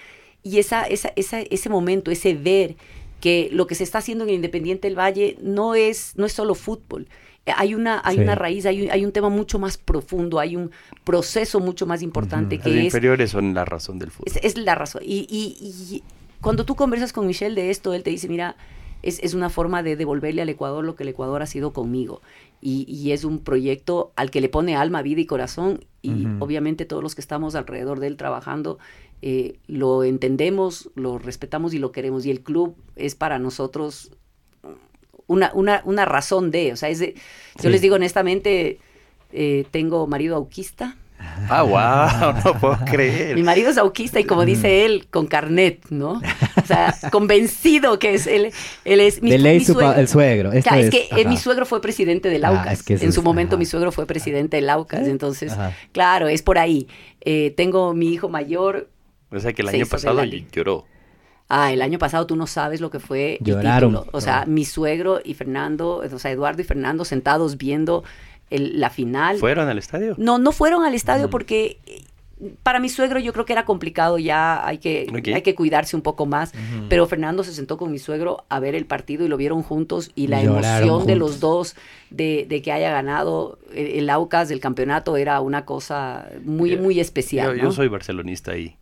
y 0.43 0.59
esa, 0.59 0.85
esa, 0.85 1.13
esa, 1.17 1.41
ese 1.41 1.69
momento, 1.69 2.11
ese 2.11 2.35
ver 2.35 2.77
que 3.21 3.49
lo 3.53 3.67
que 3.67 3.75
se 3.75 3.83
está 3.85 3.99
haciendo 3.99 4.25
en 4.25 4.31
el 4.31 4.37
Independiente 4.37 4.87
del 4.89 4.99
Valle 4.99 5.37
no 5.41 5.75
es, 5.75 6.13
no 6.17 6.27
es 6.27 6.33
solo 6.33 6.55
fútbol. 6.55 7.09
Hay 7.57 7.75
una, 7.75 8.01
hay 8.05 8.17
Sí. 8.17 8.23
una 8.23 8.35
raíz, 8.35 8.67
hay 8.67 8.83
un, 8.83 8.91
hay 8.91 9.05
un 9.05 9.13
tema 9.13 9.29
mucho 9.29 9.59
más 9.59 9.79
profundo, 9.79 10.39
hay 10.41 10.57
un 10.57 10.71
proceso 11.05 11.61
mucho 11.61 11.87
más 11.87 12.03
importante 12.03 12.57
Las 12.57 12.65
que 12.65 12.79
es 12.79 12.85
inferiores 12.87 13.31
son 13.31 13.55
la 13.55 13.65
razón 13.65 13.99
del 13.99 14.11
fútbol. 14.11 14.33
es, 14.35 14.43
es 14.43 14.59
la 14.59 14.75
razón. 14.75 15.03
Y, 15.05 15.27
y- 15.31 15.95
y 15.95 16.03
cuando 16.41 16.65
tú 16.65 16.75
conversas 16.75 17.13
con 17.13 17.27
Michelle 17.27 17.55
de 17.55 17.71
esto, 17.71 17.95
él 17.95 18.03
te 18.03 18.11
dice, 18.11 18.29
mira, 18.29 18.57
es, 19.03 19.21
es 19.23 19.35
una 19.35 19.51
forma 19.51 19.83
de 19.85 19.95
devolverle 19.95 20.43
al 20.43 20.49
Ecuador 20.49 20.85
lo 20.85 20.97
que 20.97 21.05
el 21.05 21.11
Ecuador 21.11 21.41
ha 21.43 21.47
sido 21.47 21.73
conmigo. 21.73 22.21
Y, 22.61 22.85
y 22.89 23.13
es 23.13 23.23
un 23.25 23.39
proyecto 23.39 24.13
al 24.17 24.31
que 24.31 24.41
le 24.41 24.49
pone 24.49 24.75
alma, 24.75 25.03
vida 25.03 25.21
y 25.21 25.27
corazón. 25.27 25.85
Y 26.03 26.27
obviamente 26.41 26.85
todos 26.85 27.03
los 27.03 27.15
que 27.15 27.21
estamos 27.21 27.55
alrededor 27.55 28.01
de 28.01 28.07
él 28.09 28.17
trabajando, 28.17 28.79
eh, 29.23 29.59
lo 29.67 30.03
entendemos, 30.05 30.91
lo 30.95 31.19
respetamos 31.19 31.75
y 31.75 31.79
lo 31.79 31.93
queremos. 31.93 32.27
Y 32.27 32.31
el 32.31 32.41
club 32.43 32.77
es 32.97 33.15
para 33.15 33.39
nosotros 33.39 34.11
una, 35.27 35.51
una, 35.55 35.83
una 35.85 36.05
razón 36.05 36.51
de, 36.51 36.73
o 36.73 36.77
sea, 36.77 36.89
es 36.89 36.99
de- 36.99 37.15
Sí. 37.57 37.63
yo 37.65 37.71
les 37.71 37.81
digo 37.81 37.95
honestamente, 37.97 38.79
eh, 39.33 39.65
tengo 39.71 40.07
marido 40.07 40.37
auquista. 40.37 40.97
Ah, 41.49 41.63
wow, 41.63 42.35
no 42.45 42.61
puedo 42.61 42.79
creer. 42.85 43.35
Mi 43.35 43.43
marido 43.43 43.71
es 43.71 43.79
auquista 43.79 44.21
y 44.21 44.25
como 44.25 44.45
dice 44.45 44.85
él, 44.85 45.07
con 45.11 45.27
carnet, 45.27 45.87
¿no? 45.89 46.21
O 46.63 46.67
sea, 46.67 46.95
convencido 47.11 47.99
que 47.99 48.15
es 48.15 48.27
él, 48.27 48.53
él 48.85 49.01
es 49.01 49.23
mi, 49.23 49.31
de 49.31 49.39
ley 49.39 49.59
mi 49.61 49.65
su 49.65 49.73
suegro- 49.73 49.95
el 49.99 50.09
suegro. 50.09 50.53
Esto 50.53 50.69
Claro, 50.69 50.83
es 50.83 50.87
es- 50.87 50.91
que 51.09 51.15
eh, 51.17 51.21
ajá. 51.23 51.29
mi 51.31 51.37
suegro 51.39 51.65
fue 51.65 51.81
presidente 51.81 52.29
del 52.29 52.45
Ah, 52.45 52.49
AUCAS. 52.49 52.73
es 52.75 52.83
que 52.83 52.95
eso 52.95 53.05
en 53.07 53.13
su 53.13 53.21
es- 53.21 53.25
momento 53.25 53.55
ajá. 53.57 53.59
mi 53.61 53.65
suegro 53.65 53.93
fue 53.93 54.07
presidente 54.07 54.59
del 54.59 54.69
AUCAS. 54.69 55.09
Entonces, 55.09 55.53
Ajá. 55.53 55.73
claro, 55.93 56.29
es 56.29 56.43
por 56.43 56.59
ahí. 56.59 56.87
Eh, 57.23 57.55
tengo 57.57 57.95
mi 57.95 58.13
hijo 58.13 58.29
mayor. 58.29 58.91
O 59.31 59.41
sea 59.41 59.53
que 59.55 59.63
el 59.63 59.69
año 59.69 59.87
pasado 59.87 60.23
lloró. 60.23 60.85
Ah, 61.49 61.73
el 61.73 61.81
año 61.83 61.99
pasado 61.99 62.27
tú 62.27 62.35
no 62.37 62.47
sabes 62.47 62.81
lo 62.81 62.91
que 62.91 62.99
fue 62.99 63.37
el 63.41 63.45
Lloraron. 63.47 63.93
título. 63.93 64.11
O 64.13 64.21
sea, 64.21 64.45
mi 64.47 64.65
suegro 64.65 65.21
y 65.25 65.35
Fernando, 65.35 65.99
o 66.13 66.19
sea, 66.19 66.31
Eduardo 66.33 66.61
y 66.61 66.65
Fernando 66.65 67.05
sentados 67.05 67.57
viendo 67.57 68.03
el- 68.51 68.81
la 68.81 68.91
final. 68.91 69.39
¿Fueron 69.39 69.69
al 69.69 69.79
estadio? 69.79 70.15
No, 70.19 70.39
no 70.39 70.51
fueron 70.53 70.85
al 70.85 70.95
estadio 70.95 71.29
Mm. 71.29 71.31
porque 71.31 71.79
para 72.63 72.81
mi 72.81 72.89
suegro 72.91 73.19
yo 73.19 73.33
creo 73.33 73.47
que 73.47 73.55
era 73.55 73.65
complicado 73.65 74.19
ya, 74.19 74.67
hay 74.67 74.77
que, 74.79 75.07
hay 75.35 75.41
que 75.43 75.55
cuidarse 75.55 75.97
un 75.97 76.03
poco 76.03 76.27
más. 76.27 76.53
Pero 76.91 77.07
Fernando 77.07 77.43
se 77.45 77.53
sentó 77.55 77.79
con 77.79 77.91
mi 77.91 77.99
suegro 77.99 78.45
a 78.51 78.61
ver 78.61 78.75
el 78.75 78.85
partido 78.87 79.25
y 79.25 79.29
lo 79.29 79.37
vieron 79.39 79.63
juntos 79.63 80.11
y 80.15 80.27
la 80.27 80.43
Lloraron 80.43 80.83
emoción 80.89 81.07
de 81.07 81.17
los 81.17 81.41
dos 81.41 81.77
de, 82.11 82.45
de 82.49 82.61
que 82.63 82.73
haya 82.73 82.91
ganado 82.91 83.59
el, 83.75 83.87
el 83.87 84.11
Aucas 84.11 84.49
del 84.51 84.61
campeonato 84.61 85.17
era 85.17 85.41
una 85.41 85.65
cosa 85.65 86.29
muy, 86.45 86.71
Yo- 86.73 86.79
muy 86.83 87.01
especial. 87.01 87.49
Yo, 87.49 87.55
¿no? 87.57 87.63
yo 87.71 87.73
soy 87.73 87.89
barcelonista 87.89 88.57
y, 88.57 88.77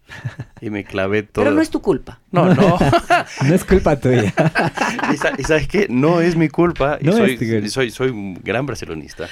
y 0.60 0.70
me 0.70 0.82
clavé 0.84 1.22
todo. 1.22 1.44
Pero 1.44 1.54
no 1.54 1.62
es 1.62 1.70
tu 1.70 1.80
culpa. 1.80 2.20
No, 2.32 2.52
no. 2.54 2.76
No 3.46 3.54
es 3.54 3.64
culpa 3.64 3.98
tuya. 4.00 4.34
y, 5.12 5.16
sa- 5.16 5.32
y 5.38 5.42
sabes 5.44 5.68
qué, 5.68 5.86
no 5.88 6.20
es 6.20 6.34
mi 6.36 6.48
culpa. 6.48 6.98
y 7.00 7.04
No 7.04 7.12
soy, 7.12 7.34
es 7.34 7.38
tu 7.38 7.44
culpa. 7.46 7.66
y 7.66 7.70
soy, 7.70 7.90
soy 7.92 8.08
un 8.10 8.34
gran 8.42 8.66
barcelonista. 8.66 9.28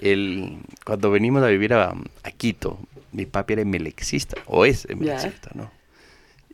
El, 0.00 0.58
cuando 0.84 1.10
venimos 1.10 1.42
a 1.42 1.46
vivir 1.48 1.74
a, 1.74 1.88
a 1.90 2.30
Quito, 2.36 2.78
mi 3.12 3.26
papi 3.26 3.54
era 3.54 3.62
emelexista, 3.62 4.36
o 4.46 4.64
es 4.64 4.86
emelexista, 4.88 5.50
¿no? 5.54 5.70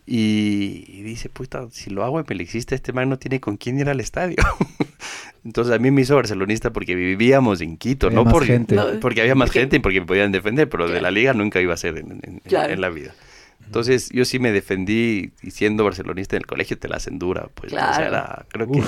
Y, 0.08 0.84
y 0.86 1.02
dice, 1.02 1.28
puta, 1.28 1.66
si 1.72 1.90
lo 1.90 2.04
hago 2.04 2.20
emelexista, 2.20 2.74
este 2.76 2.92
man 2.92 3.08
no 3.08 3.18
tiene 3.18 3.40
con 3.40 3.56
quién 3.56 3.78
ir 3.80 3.88
al 3.88 3.98
estadio. 4.00 4.36
Entonces 5.44 5.74
a 5.74 5.78
mí 5.78 5.90
me 5.90 6.02
hizo 6.02 6.14
barcelonista 6.16 6.72
porque 6.72 6.94
vivíamos 6.94 7.60
en 7.60 7.76
Quito, 7.76 8.06
Había 8.06 8.16
no 8.16 8.24
más 8.24 8.32
porque, 8.34 8.46
gente. 8.52 8.74
No, 8.76 9.00
porque 9.00 9.20
había 9.20 9.34
más 9.34 9.50
gente 9.52 9.76
y 9.76 9.78
porque 9.80 10.00
me 10.00 10.06
podían 10.06 10.30
defender, 10.32 10.68
pero 10.68 10.84
de 10.84 10.90
Claro. 10.92 11.02
la 11.02 11.10
liga 11.10 11.32
nunca 11.34 11.60
iba 11.60 11.74
a 11.74 11.76
ser 11.76 11.98
en, 11.98 12.12
en- 12.12 12.20
en- 12.22 12.38
Claro. 12.40 12.72
en 12.72 12.80
la 12.80 12.88
vida. 12.88 13.14
Entonces 13.64 14.10
yo 14.10 14.24
sí 14.24 14.38
me 14.38 14.52
defendí 14.52 15.32
y 15.42 15.50
siendo 15.50 15.82
barcelonista 15.82 16.36
en 16.36 16.42
el 16.42 16.46
colegio 16.46 16.78
te 16.78 16.88
la 16.88 16.96
hacen 16.98 17.18
dura, 17.18 17.48
pues. 17.54 17.72
o 17.72 17.76
sea, 17.76 17.86
Claro. 17.96 18.06
era- 18.06 18.46
creo 18.48 18.70
que 18.70 18.82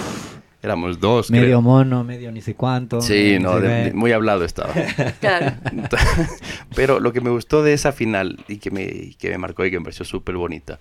éramos 0.62 0.98
dos. 1.00 1.30
medio 1.30 1.44
creo. 1.44 1.62
mono, 1.62 2.04
medio 2.04 2.30
ni 2.32 2.40
sé 2.40 2.54
cuánto. 2.54 3.00
Sí, 3.00 3.38
no, 3.40 3.60
de- 3.60 3.68
de- 3.68 3.92
muy 3.92 4.12
hablado 4.12 4.44
estaba. 4.44 4.72
Claro. 5.20 5.52
Pero 6.74 7.00
lo 7.00 7.12
que 7.12 7.20
me 7.20 7.30
gustó 7.30 7.62
de 7.62 7.72
esa 7.72 7.92
final 7.92 8.38
y 8.48 8.58
que 8.58 8.70
me, 8.70 8.82
y 8.84 9.14
que 9.14 9.30
me 9.30 9.38
marcó 9.38 9.64
y 9.64 9.70
que 9.70 9.78
me 9.78 9.84
pareció 9.84 10.04
súper 10.04 10.36
bonita 10.36 10.78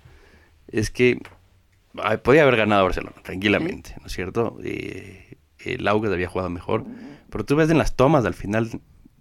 es 0.67 0.89
que 0.91 1.19
ah, 1.99 2.17
podía 2.17 2.43
haber 2.43 2.57
ganado 2.57 2.83
Barcelona 2.83 3.15
tranquilamente, 3.23 3.95
¿no 4.01 4.07
es 4.07 4.13
cierto? 4.13 4.57
Eh, 4.63 5.35
el 5.59 5.87
Aucas 5.87 6.11
había 6.11 6.27
jugado 6.27 6.49
mejor, 6.49 6.85
pero 7.29 7.45
tú 7.45 7.55
ves 7.55 7.69
en 7.69 7.77
las 7.77 7.95
tomas 7.95 8.25
al 8.25 8.33
final, 8.33 8.69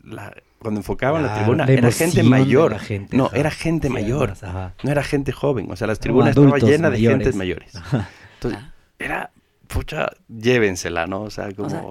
la- 0.05 0.35
cuando 0.59 0.81
enfocaban 0.81 1.23
la 1.23 1.29
Claro, 1.29 1.43
tribuna, 1.45 1.67
la 1.67 1.73
era 1.73 1.93
gente 1.93 2.23
mayor. 2.25 2.73
la 2.73 2.79
gente, 2.79 3.17
no, 3.17 3.27
ajá. 3.27 3.37
era 3.37 3.51
gente 3.51 3.89
Sí, 3.89 3.93
mayor. 3.95 4.35
además. 4.43 4.73
No 4.83 4.91
era 4.91 5.03
gente 5.05 5.31
joven, 5.33 5.71
o 5.71 5.77
sea, 5.77 5.87
las 5.87 6.01
tribunas 6.01 6.31
estaban 6.31 6.59
llenas 6.61 6.93
de 6.93 6.99
gentes 6.99 7.37
mayores. 7.37 7.73
Entonces, 8.35 8.61
era, 8.99 9.31
pucha, 9.69 10.11
llévensela, 10.29 11.07
¿no? 11.07 11.23
O 11.23 11.31
sea, 11.31 11.51
como... 11.53 11.71
sea, 11.71 11.83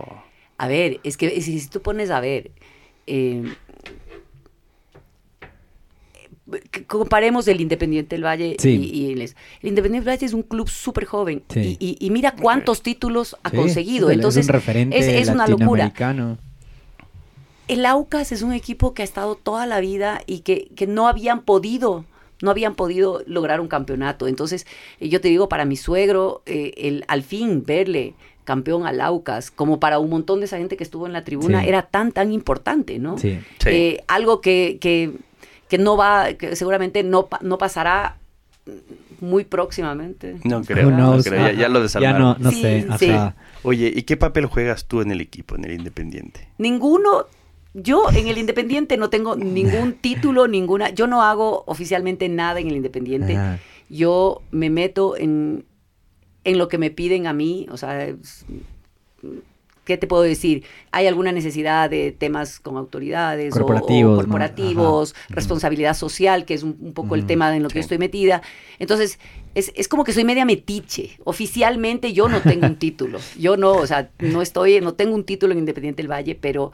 A 0.57 0.67
ver, 0.67 0.99
es 1.03 1.17
que 1.17 1.41
si, 1.41 1.59
si 1.59 1.67
tú 1.69 1.81
pones 1.81 2.09
a 2.11 2.19
ver, 2.19 2.51
eh, 3.07 3.43
que 6.71 6.85
comparemos 6.85 7.47
el 7.47 7.59
Independiente 7.59 8.15
del 8.15 8.23
Valle 8.23 8.55
Sí. 8.59 8.69
y, 8.69 8.99
y 9.07 9.11
el, 9.13 9.21
el 9.21 9.33
Independiente 9.63 10.07
del 10.09 10.15
Valle 10.17 10.25
es 10.27 10.33
un 10.33 10.43
club 10.43 10.69
súper 10.69 11.05
joven 11.05 11.43
Sí. 11.49 11.75
y, 11.79 11.97
y- 11.99 12.05
y 12.05 12.09
mira 12.11 12.35
cuántos 12.35 12.83
títulos 12.83 13.35
ha 13.43 13.49
Sí, 13.49 13.55
conseguido. 13.55 14.11
Entonces, 14.11 14.41
es 14.45 14.49
un 14.49 14.53
referente 14.53 14.97
es, 14.97 15.07
es 15.07 15.29
una 15.29 15.47
locura. 15.47 15.91
El 17.67 17.83
Aucas 17.87 18.31
es 18.31 18.43
un 18.43 18.53
equipo 18.53 18.93
que 18.93 19.01
ha 19.01 19.05
estado 19.05 19.33
toda 19.35 19.65
la 19.65 19.79
vida 19.79 20.21
y 20.27 20.41
que, 20.41 20.67
que 20.75 20.85
no 20.85 21.07
habían 21.07 21.41
podido, 21.41 22.05
no 22.41 22.51
habían 22.51 22.75
podido 22.75 23.21
lograr 23.27 23.61
un 23.61 23.67
campeonato. 23.67 24.27
Entonces, 24.27 24.65
eh, 24.99 25.09
yo 25.09 25.21
te 25.21 25.27
digo, 25.29 25.47
para 25.49 25.65
mi 25.65 25.75
suegro, 25.77 26.41
eh, 26.45 26.73
el, 26.77 27.05
al 27.07 27.23
fin 27.23 27.63
verle 27.65 28.13
campeón 28.43 28.85
al 28.85 29.01
Aucas, 29.01 29.49
como 29.51 29.79
para 29.79 29.97
un 29.99 30.09
montón 30.09 30.39
de 30.39 30.45
esa 30.45 30.57
gente 30.57 30.77
que 30.77 30.83
estuvo 30.83 31.07
en 31.07 31.13
la 31.13 31.23
tribuna, 31.23 31.61
Sí. 31.63 31.67
era 31.69 31.81
tan, 31.83 32.11
tan 32.11 32.31
importante, 32.31 32.99
¿no? 32.99 33.17
Sí. 33.17 33.39
Sí. 33.59 33.69
Eh, 33.69 34.03
algo 34.07 34.39
que, 34.41 34.77
que, 34.79 35.13
que 35.67 35.77
no 35.79 35.97
va, 35.97 36.33
que 36.33 36.55
seguramente 36.55 37.01
no, 37.03 37.27
no 37.41 37.57
pasará 37.57 38.17
muy 39.19 39.45
próximamente. 39.45 40.35
No 40.43 40.61
creo, 40.63 40.91
no 40.91 41.17
creo, 41.23 41.47
ya, 41.47 41.53
ya 41.53 41.69
lo 41.69 41.75
Ya 41.79 41.83
desarmaron. 41.83 42.21
no, 42.21 42.35
no 42.39 42.51
Sí, 42.51 42.61
sé. 42.99 43.31
Oye, 43.63 43.91
¿y 43.95 44.03
qué 44.03 44.17
papel 44.17 44.45
juegas 44.45 44.85
tú 44.85 45.01
en 45.01 45.09
el 45.11 45.21
equipo, 45.21 45.55
en 45.55 45.65
el 45.65 45.71
Independiente? 45.73 46.47
Ninguno, 46.59 47.25
yo 47.77 48.09
en 48.11 48.27
el 48.27 48.37
Independiente 48.37 48.95
no 48.97 49.09
tengo 49.09 49.35
ningún 49.35 49.93
título, 50.01 50.47
ninguna, 50.47 50.89
yo 50.89 51.05
no 51.07 51.21
hago 51.21 51.63
oficialmente 51.67 52.27
nada 52.29 52.59
en 52.59 52.67
el 52.67 52.77
Independiente. 52.77 53.35
Ajá. 53.35 53.59
Yo 53.89 54.41
me 54.49 54.69
meto 54.71 55.15
en, 55.17 55.65
en 56.43 56.57
lo 56.57 56.67
que 56.69 56.77
me 56.79 56.89
piden 56.89 57.27
a 57.27 57.33
mí, 57.33 57.67
o 57.69 57.77
sea, 57.77 58.15
¿qué 59.83 59.97
te 59.97 60.07
puedo 60.07 60.23
decir? 60.23 60.63
¿Hay 60.91 61.05
alguna 61.05 61.31
necesidad 61.31 61.89
de 61.89 62.11
temas 62.11 62.59
con 62.59 62.77
autoridades 62.77 63.53
o- 63.55 63.59
Corporativos, 63.59 64.13
o, 64.13 64.21
corporativos, 64.21 65.13
Ajá. 65.25 65.35
Responsabilidad 65.35 65.93
social, 65.95 66.45
que 66.45 66.55
es 66.55 66.63
un, 66.63 66.75
un 66.81 66.93
poco 66.93 67.13
el 67.15 67.27
tema 67.27 67.55
en 67.55 67.61
lo 67.61 67.69
que 67.69 67.73
sí. 67.73 67.79
yo 67.79 67.81
estoy 67.81 67.97
metida? 67.99 68.41
Entonces, 68.79 69.19
es, 69.53 69.71
es 69.75 69.87
como 69.87 70.03
que 70.03 70.13
soy 70.13 70.23
media 70.23 70.45
metiche. 70.45 71.17
Oficialmente 71.23 72.13
yo 72.13 72.27
no 72.27 72.41
tengo 72.41 72.65
un 72.65 72.75
título. 72.79 73.19
Yo 73.37 73.57
no, 73.57 73.73
o 73.73 73.85
sea, 73.85 74.09
no 74.19 74.41
estoy, 74.41 74.81
no 74.81 74.93
tengo 74.95 75.13
un 75.13 75.23
título 75.23 75.53
en 75.53 75.59
Independiente 75.59 76.01
del 76.01 76.11
Valle, 76.11 76.33
pero 76.33 76.71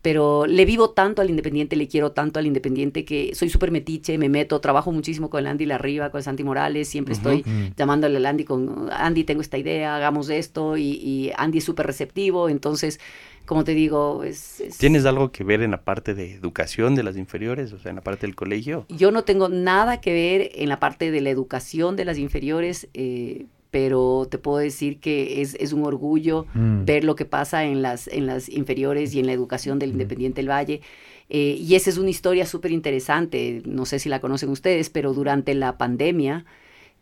pero 0.00 0.46
le 0.46 0.64
vivo 0.64 0.90
tanto 0.90 1.22
al 1.22 1.30
Independiente, 1.30 1.74
le 1.76 1.88
quiero 1.88 2.12
tanto 2.12 2.38
al 2.38 2.46
Independiente 2.46 3.04
que 3.04 3.34
soy 3.34 3.48
súper 3.48 3.70
metiche, 3.70 4.16
me 4.18 4.28
meto, 4.28 4.60
trabajo 4.60 4.92
muchísimo 4.92 5.28
con 5.28 5.40
el 5.40 5.46
Andy 5.48 5.66
Larriba, 5.66 6.10
con 6.10 6.22
Santi 6.22 6.44
Morales, 6.44 6.88
siempre 6.88 7.14
estoy 7.14 7.40
Ujú. 7.40 7.74
llamándole 7.76 8.16
al 8.16 8.26
Andy 8.26 8.44
con, 8.44 8.88
Andy, 8.92 9.24
tengo 9.24 9.40
esta 9.40 9.58
idea, 9.58 9.96
hagamos 9.96 10.30
esto, 10.30 10.76
y, 10.76 10.82
y 11.02 11.32
Andy 11.36 11.58
es 11.58 11.64
súper 11.64 11.86
receptivo, 11.86 12.48
entonces, 12.48 13.00
como 13.44 13.64
te 13.64 13.74
digo, 13.74 14.22
es... 14.24 14.60
es- 14.60 14.78
¿Tienes 14.78 15.04
algo 15.04 15.32
que 15.32 15.42
ver 15.42 15.62
en 15.62 15.72
la 15.72 15.82
parte 15.82 16.14
de 16.14 16.32
educación 16.32 16.94
de 16.94 17.02
las 17.02 17.16
inferiores, 17.16 17.72
o 17.72 17.78
sea, 17.78 17.90
en 17.90 17.96
la 17.96 18.02
parte 18.02 18.26
del 18.26 18.36
colegio? 18.36 18.86
Yo 18.88 19.10
no 19.10 19.24
tengo 19.24 19.48
nada 19.48 20.00
que 20.00 20.12
ver 20.12 20.50
en 20.54 20.68
la 20.68 20.78
parte 20.78 21.10
de 21.10 21.20
la 21.20 21.30
educación 21.30 21.96
de 21.96 22.04
las 22.04 22.18
inferiores, 22.18 22.88
eh, 22.94 23.46
pero 23.70 24.26
te 24.30 24.38
puedo 24.38 24.58
decir 24.58 24.98
que 24.98 25.40
es, 25.42 25.54
es 25.60 25.72
un 25.72 25.84
orgullo 25.84 26.46
Mm. 26.54 26.84
ver 26.84 27.04
lo 27.04 27.14
que 27.16 27.24
pasa 27.24 27.64
en 27.64 27.82
las, 27.82 28.08
en 28.08 28.26
las 28.26 28.48
inferiores 28.48 29.14
y 29.14 29.20
en 29.20 29.26
la 29.26 29.32
educación 29.32 29.78
del 29.78 29.90
Ujú. 29.90 29.96
Independiente 30.00 30.40
del 30.40 30.48
Valle. 30.50 30.80
Eh, 31.28 31.56
y 31.60 31.74
esa 31.74 31.90
es 31.90 31.98
una 31.98 32.08
historia 32.10 32.46
súper 32.46 32.70
interesante, 32.72 33.60
no 33.66 33.84
sé 33.84 33.98
si 33.98 34.08
la 34.08 34.20
conocen 34.20 34.48
ustedes, 34.48 34.88
pero 34.88 35.12
durante 35.12 35.54
la 35.54 35.76
pandemia, 35.76 36.46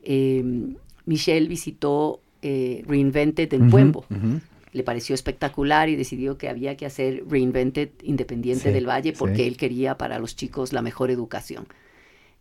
eh, 0.03 0.43
Michelle 1.05 1.47
visitó 1.49 2.21
eh, 2.43 2.83
Reinvented 2.87 3.53
en 3.55 3.63
Ujú, 3.63 3.71
Puembo. 3.71 4.05
Le 4.73 4.83
pareció 4.83 5.15
espectacular 5.15 5.89
y 5.89 5.97
decidió 5.97 6.37
que 6.37 6.49
había 6.49 6.77
que 6.77 6.85
hacer 6.87 7.23
Reinvented 7.29 7.89
Independiente 8.03 8.69
Sí, 8.69 8.75
del 8.75 8.87
Valle 8.89 9.13
porque 9.13 9.43
sí. 9.43 9.49
él 9.49 9.57
quería 9.57 9.97
para 9.97 10.19
los 10.19 10.37
chicos 10.37 10.73
la 10.73 10.83
mejor 10.83 11.11
educación. 11.11 11.67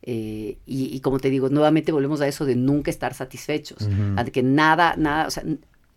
Eh, 0.08 0.58
y, 0.68 0.96
y 0.96 1.00
como 1.00 1.20
te 1.20 1.30
digo, 1.32 1.50
nuevamente 1.50 1.92
volvemos 1.92 2.22
a 2.22 2.28
eso 2.28 2.46
de 2.46 2.56
nunca 2.56 2.92
estar 2.92 3.14
satisfechos, 3.16 3.82
Ujú. 3.82 4.14
a 4.18 4.24
de 4.24 4.32
que 4.32 4.44
nada, 4.44 4.94
nada, 4.98 5.26
o 5.28 5.32
sea, 5.32 5.44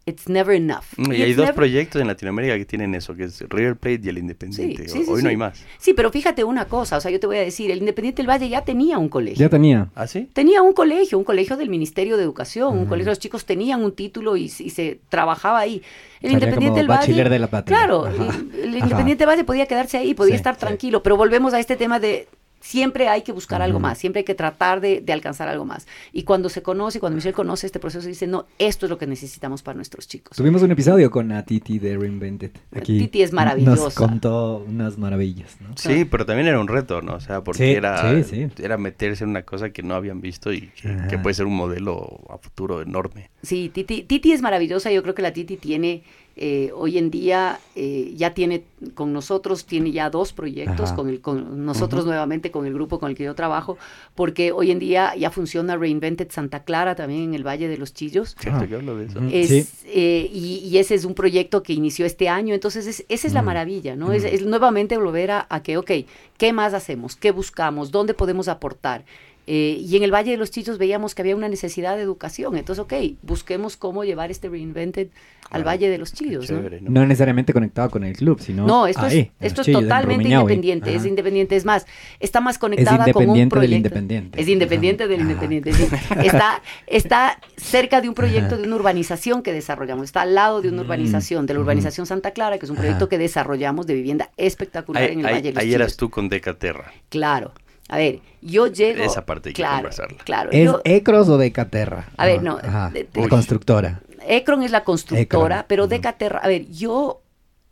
it's 0.07 0.27
never 0.31 0.57
enough. 0.57 0.85
Y 0.97 1.03
it's 1.03 1.21
hay 1.25 1.33
dos 1.35 1.45
never- 1.49 1.55
proyectos 1.55 2.01
en 2.01 2.07
Latinoamérica 2.07 2.57
que 2.57 2.65
tienen 2.65 2.95
eso, 2.95 3.15
que 3.15 3.25
es 3.25 3.39
River 3.51 3.77
Plate 3.77 4.01
y 4.05 4.09
el 4.09 4.17
Independiente. 4.17 4.85
Sí, 4.85 5.01
sí, 5.01 5.05
sí, 5.05 5.11
Hoy 5.11 5.19
sí. 5.19 5.25
no 5.25 5.29
hay 5.29 5.37
más. 5.37 5.63
Sí, 5.77 5.93
pero 5.93 6.11
fíjate 6.11 6.43
una 6.45 6.65
cosa, 6.65 6.97
o 6.97 7.01
sea, 7.03 7.11
yo 7.11 7.21
te 7.21 7.27
voy 7.27 7.37
a 7.37 7.41
decir, 7.41 7.71
el 7.71 7.81
Independiente 7.81 8.23
del 8.23 8.31
Valle 8.31 8.49
ya 8.49 8.63
tenía 8.65 8.97
un 8.97 9.11
colegio. 9.11 9.39
Ya 9.45 9.51
tenía. 9.51 9.91
¿Ah, 9.95 10.07
sí? 10.07 10.27
Tenía 10.33 10.63
un 10.63 10.73
colegio, 10.73 11.19
un 11.19 11.25
colegio 11.25 11.59
del 11.59 11.69
Ministerio 11.69 12.17
de 12.17 12.23
Educación, 12.23 12.79
un 12.79 12.87
colegio, 12.87 13.11
los 13.11 13.19
chicos 13.19 13.45
tenían 13.45 13.85
un 13.85 13.93
título 13.93 14.39
y, 14.39 14.45
y 14.45 14.71
se 14.71 15.01
trabajaba 15.11 15.59
ahí. 15.59 15.83
El 16.23 16.31
Salía 16.33 16.47
Independiente 16.47 16.79
del 16.79 16.89
Valle. 16.89 17.01
bachiller 17.01 17.29
de 17.29 17.39
la 17.39 17.47
patria. 17.49 17.77
Claro, 17.77 18.07
Ajá. 18.07 18.35
el, 18.55 18.61
el 18.65 18.77
Ajá. 18.77 18.85
Independiente 18.87 19.25
del 19.25 19.29
Valle 19.29 19.45
podía 19.45 19.67
quedarse 19.67 19.99
ahí, 19.99 20.15
podía 20.15 20.33
Sí, 20.33 20.37
estar 20.37 20.55
sí. 20.55 20.61
tranquilo, 20.61 21.03
pero 21.03 21.19
volvemos 21.19 21.53
a 21.53 21.61
este 21.61 21.77
tema 21.77 22.01
de 22.01 22.27
siempre 22.61 23.09
hay 23.09 23.23
que 23.23 23.33
buscar 23.33 23.63
algo 23.63 23.81
más, 23.81 23.99
siempre 23.99 24.21
hay 24.21 24.25
que 24.25 24.35
tratar 24.35 24.81
de, 24.81 25.01
de 25.01 25.13
alcanzar 25.13 25.49
algo 25.49 25.65
más. 25.65 25.87
Y 26.13 26.23
cuando 26.25 26.49
se 26.49 26.63
conoce, 26.63 27.01
cuando 27.01 27.17
Michelle 27.17 27.35
conoce 27.35 27.67
este 27.67 27.79
proceso, 27.79 28.07
dice, 28.07 28.27
no, 28.27 28.47
esto 28.59 28.87
es 28.87 28.91
lo 28.91 28.99
que 28.99 29.07
necesitamos 29.07 29.63
para 29.63 29.77
nuestros 29.77 30.09
chicos. 30.09 30.37
Tuvimos 30.37 30.63
un 30.63 30.71
episodio 30.71 31.11
con 31.11 31.33
a 31.33 31.45
Titi 31.45 31.79
de 31.79 31.97
Reinvented. 31.97 32.51
Aquí 32.75 32.99
Titi 32.99 33.23
es 33.23 33.33
maravillosa. 33.33 33.85
Nos 33.85 33.95
contó 33.95 34.65
unas 34.67 34.99
maravillas, 34.99 35.57
¿no? 35.61 35.69
Sí, 35.77 36.05
pero 36.05 36.27
también 36.27 36.49
era 36.49 36.61
un 36.61 36.69
reto, 36.69 37.03
¿no? 37.03 37.15
O 37.15 37.21
sea, 37.21 37.43
porque 37.43 37.65
Sí, 37.65 37.71
era, 37.73 38.23
sí, 38.23 38.25
sí. 38.25 38.63
era 38.63 38.77
meterse 38.77 39.25
en 39.25 39.31
una 39.31 39.43
cosa 39.43 39.71
que 39.71 39.83
no 39.83 39.95
habían 39.95 40.21
visto 40.21 40.53
y 40.53 40.69
que, 40.81 40.97
que 41.09 41.19
puede 41.19 41.35
ser 41.35 41.47
un 41.47 41.57
modelo 41.57 42.21
a 42.29 42.39
futuro 42.39 42.83
enorme. 42.83 43.31
Sí, 43.43 43.71
Titi, 43.73 44.03
Titi 44.03 44.33
es 44.33 44.43
maravillosa. 44.43 44.91
Yo 44.91 45.03
creo 45.03 45.15
que 45.15 45.23
la 45.23 45.33
Titi 45.33 45.57
tiene, 45.57 46.03
eh, 46.41 46.71
hoy 46.75 46.99
en 46.99 47.11
día, 47.11 47.59
eh, 47.75 48.13
ya 48.17 48.33
tiene 48.33 48.63
con 48.95 49.13
nosotros, 49.13 49.65
tiene 49.65 49.91
ya 49.93 50.09
dos 50.11 50.33
proyectos, 50.33 50.87
Ajá. 50.91 50.97
con, 50.97 51.09
el, 51.09 51.21
con 51.21 51.65
nosotros 51.67 52.07
nuevamente, 52.07 52.51
con 52.51 52.65
el 52.67 52.73
grupo 52.75 52.99
con 53.01 53.11
el 53.11 53.17
que 53.17 53.25
yo 53.25 53.35
trabajo, 53.35 53.77
porque 54.15 54.53
hoy 54.53 54.71
en 54.71 54.79
día 54.79 55.15
ya 55.17 55.31
funciona 55.31 55.77
Reinvented 55.77 56.31
Santa 56.31 56.63
Clara 56.65 56.95
también 56.95 57.23
en 57.25 57.35
el 57.35 57.47
Valle 57.47 57.69
de 57.69 57.77
los 57.77 57.93
Chillos. 57.93 58.37
¿Cierto 58.39 58.61
Ah. 58.65 58.67
que 58.67 58.75
hablo 58.77 58.97
de 58.97 59.07
eso? 59.07 59.19
Ujú. 59.19 59.29
Es, 59.33 59.49
Sí. 59.49 59.67
eh, 59.87 60.31
y, 60.33 60.59
y 60.65 60.79
ese 60.79 60.95
es 60.95 61.05
un 61.05 61.15
proyecto 61.15 61.63
que 61.63 61.73
inició 61.73 62.07
este 62.07 62.29
año, 62.29 62.55
entonces 62.55 62.87
es- 62.87 63.05
esa 63.09 63.27
es 63.27 63.33
la 63.35 63.43
Mm. 63.43 63.47
maravilla, 63.47 63.97
¿no? 63.97 64.13
Es, 64.13 64.23
Mm. 64.23 64.27
es 64.29 64.47
nuevamente 64.47 64.97
volver 64.97 65.31
a, 65.33 65.47
a 65.51 65.63
que, 65.63 65.77
ok, 65.77 65.91
¿qué 66.37 66.53
más 66.53 66.73
hacemos? 66.75 67.17
¿Qué 67.17 67.31
buscamos? 67.33 67.91
¿Dónde 67.91 68.15
podemos 68.15 68.49
aportar? 68.49 69.05
Eh, 69.51 69.79
y 69.81 69.97
en 69.97 70.03
el 70.03 70.13
Valle 70.13 70.33
de 70.33 70.37
los 70.37 70.51
Chillos 70.51 70.77
veíamos 70.77 71.15
que 71.15 71.23
había 71.23 71.35
una 71.35 71.49
necesidad 71.49 71.97
de 71.97 72.03
educación, 72.03 72.59
entonces, 72.59 72.83
ok, 72.85 72.93
busquemos 73.23 73.79
cómo 73.79 74.05
llevar 74.05 74.31
este 74.31 74.51
Reinvented 74.51 75.09
al 75.51 75.65
Valle 75.67 75.89
de 75.89 75.99
los 75.99 76.13
Chillos, 76.13 76.51
¿no? 76.51 76.57
chévere, 76.59 76.81
¿no? 76.81 76.91
No 76.91 77.07
necesariamente 77.07 77.53
conectado 77.53 77.91
con 77.91 78.05
el 78.05 78.17
club, 78.17 78.41
sino 78.41 78.67
No, 78.67 78.87
esto 78.87 79.03
ahí, 79.07 79.33
es, 79.41 79.47
esto 79.47 79.61
es 79.63 79.67
Chillos, 79.67 79.83
totalmente 79.83 80.29
independiente, 80.29 80.95
es 80.95 81.05
independiente, 81.07 81.57
es 81.57 81.65
más, 81.65 81.87
está 82.21 82.41
más 82.41 82.59
conectada 82.59 82.99
con 83.13 83.31
un 83.31 83.37
independiente 83.37 83.41
del 83.41 83.49
proyecto. 83.49 83.77
independiente. 83.77 84.41
Es 84.41 84.49
independiente 84.49 85.09
del 85.09 85.21
independiente, 85.23 85.73
sí. 85.73 85.87
Está, 86.25 86.63
está 86.87 87.41
cerca 87.57 88.01
de 88.01 88.09
un 88.09 88.15
proyecto 88.15 88.55
Ajá. 88.55 88.57
de 88.59 88.63
una 88.67 88.77
urbanización 88.77 89.43
que 89.43 89.53
desarrollamos, 89.53 90.05
está 90.05 90.23
al 90.23 90.35
lado 90.35 90.61
de 90.63 90.69
una 90.69 90.83
Mm, 90.83 90.85
urbanización, 90.87 91.47
de 91.47 91.55
la 91.55 91.61
urbanización 91.61 92.07
Santa 92.07 92.33
Clara, 92.33 92.59
que 92.59 92.67
es 92.67 92.71
un 92.71 92.77
Ajá. 92.77 92.83
proyecto 92.83 93.09
que 93.09 93.19
desarrollamos 93.19 93.87
de 93.87 93.95
vivienda 93.95 94.31
espectacular 94.37 95.03
Ahí, 95.03 95.13
en 95.13 95.21
el 95.21 95.27
ahí- 95.27 95.33
Valle 95.35 95.49
de 95.49 95.55
los 95.55 95.63
ahí 95.63 95.75
eras 95.75 95.97
tú 95.97 96.11
con 96.11 96.29
Decaterra. 96.29 96.93
Claro. 97.09 97.53
A 97.91 97.97
ver, 97.97 98.21
yo 98.43 98.67
llego... 98.67 99.03
Esa 99.03 99.25
parte 99.25 99.49
hay 99.49 99.53
que 99.55 99.63
claro, 99.63 99.77
conversarla. 99.77 100.19
Claro, 100.25 100.51
¿Es 100.53 100.65
yo- 100.67 100.83
Ecros 100.85 101.27
o 101.31 101.39
Decaterra? 101.39 102.09
A 102.19 102.27
ver, 102.27 102.43
no, 102.43 102.59
Ajá, 102.63 102.91
de- 102.91 103.09
la 103.15 103.23
Uy. 103.23 103.29
constructora. 103.29 104.03
Ecron 104.27 104.63
es 104.63 104.71
la 104.71 104.85
constructora, 104.85 105.57
Ecron, 105.57 105.67
pero. 105.69 105.87
Decaterra, 105.87 106.41
a 106.41 106.49
ver, 106.49 106.69
yo 106.71 107.23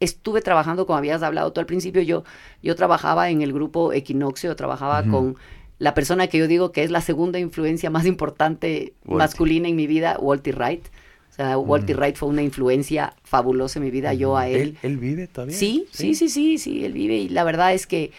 estuve 0.01 0.43
trabajando, 0.43 0.87
como 0.87 0.99
habías 0.99 1.23
hablado 1.23 1.53
tú 1.53 1.61
al 1.61 1.67
principio, 1.67 2.03
yo, 2.03 2.25
yo 2.63 2.75
trabajaba 2.75 3.31
en 3.31 3.43
el 3.43 3.53
grupo 3.53 3.93
Equinoccio, 3.93 4.55
trabajaba 4.57 5.03
con 5.05 5.37
la 5.79 5.95
persona 5.95 6.27
que 6.27 6.39
yo 6.39 6.49
digo 6.49 6.73
que 6.73 6.83
es 6.83 6.91
la 6.91 7.01
segunda 7.01 7.39
influencia 7.39 7.91
más 7.91 8.07
importante 8.07 8.95
masculina 9.05 9.69
en 9.69 9.77
mi 9.77 9.87
vida, 9.87 10.17
Walter 10.21 10.57
Wright. 10.57 10.87
O 11.31 11.35
sea, 11.37 11.59
Walter. 11.59 11.97
Wright 11.99 12.17
fue 12.17 12.31
una 12.31 12.43
influencia 12.43 13.15
fabulosa 13.23 13.79
en 13.79 13.85
mi 13.85 13.91
vida, 13.91 14.15
yo 14.15 14.39
a 14.39 14.49
él. 14.49 14.61
¿Él, 14.61 14.79
él 14.83 14.97
vive 14.97 15.27
todavía? 15.27 15.55
Sí, 15.55 15.87
sí, 15.91 16.15
sí, 16.15 16.31
sí, 16.31 16.57
sí, 16.57 16.85
él 16.85 16.95
vive 16.95 17.17
y 17.17 17.29
la 17.29 17.45
verdad 17.45 17.75
es 17.75 17.87
que 17.87 18.11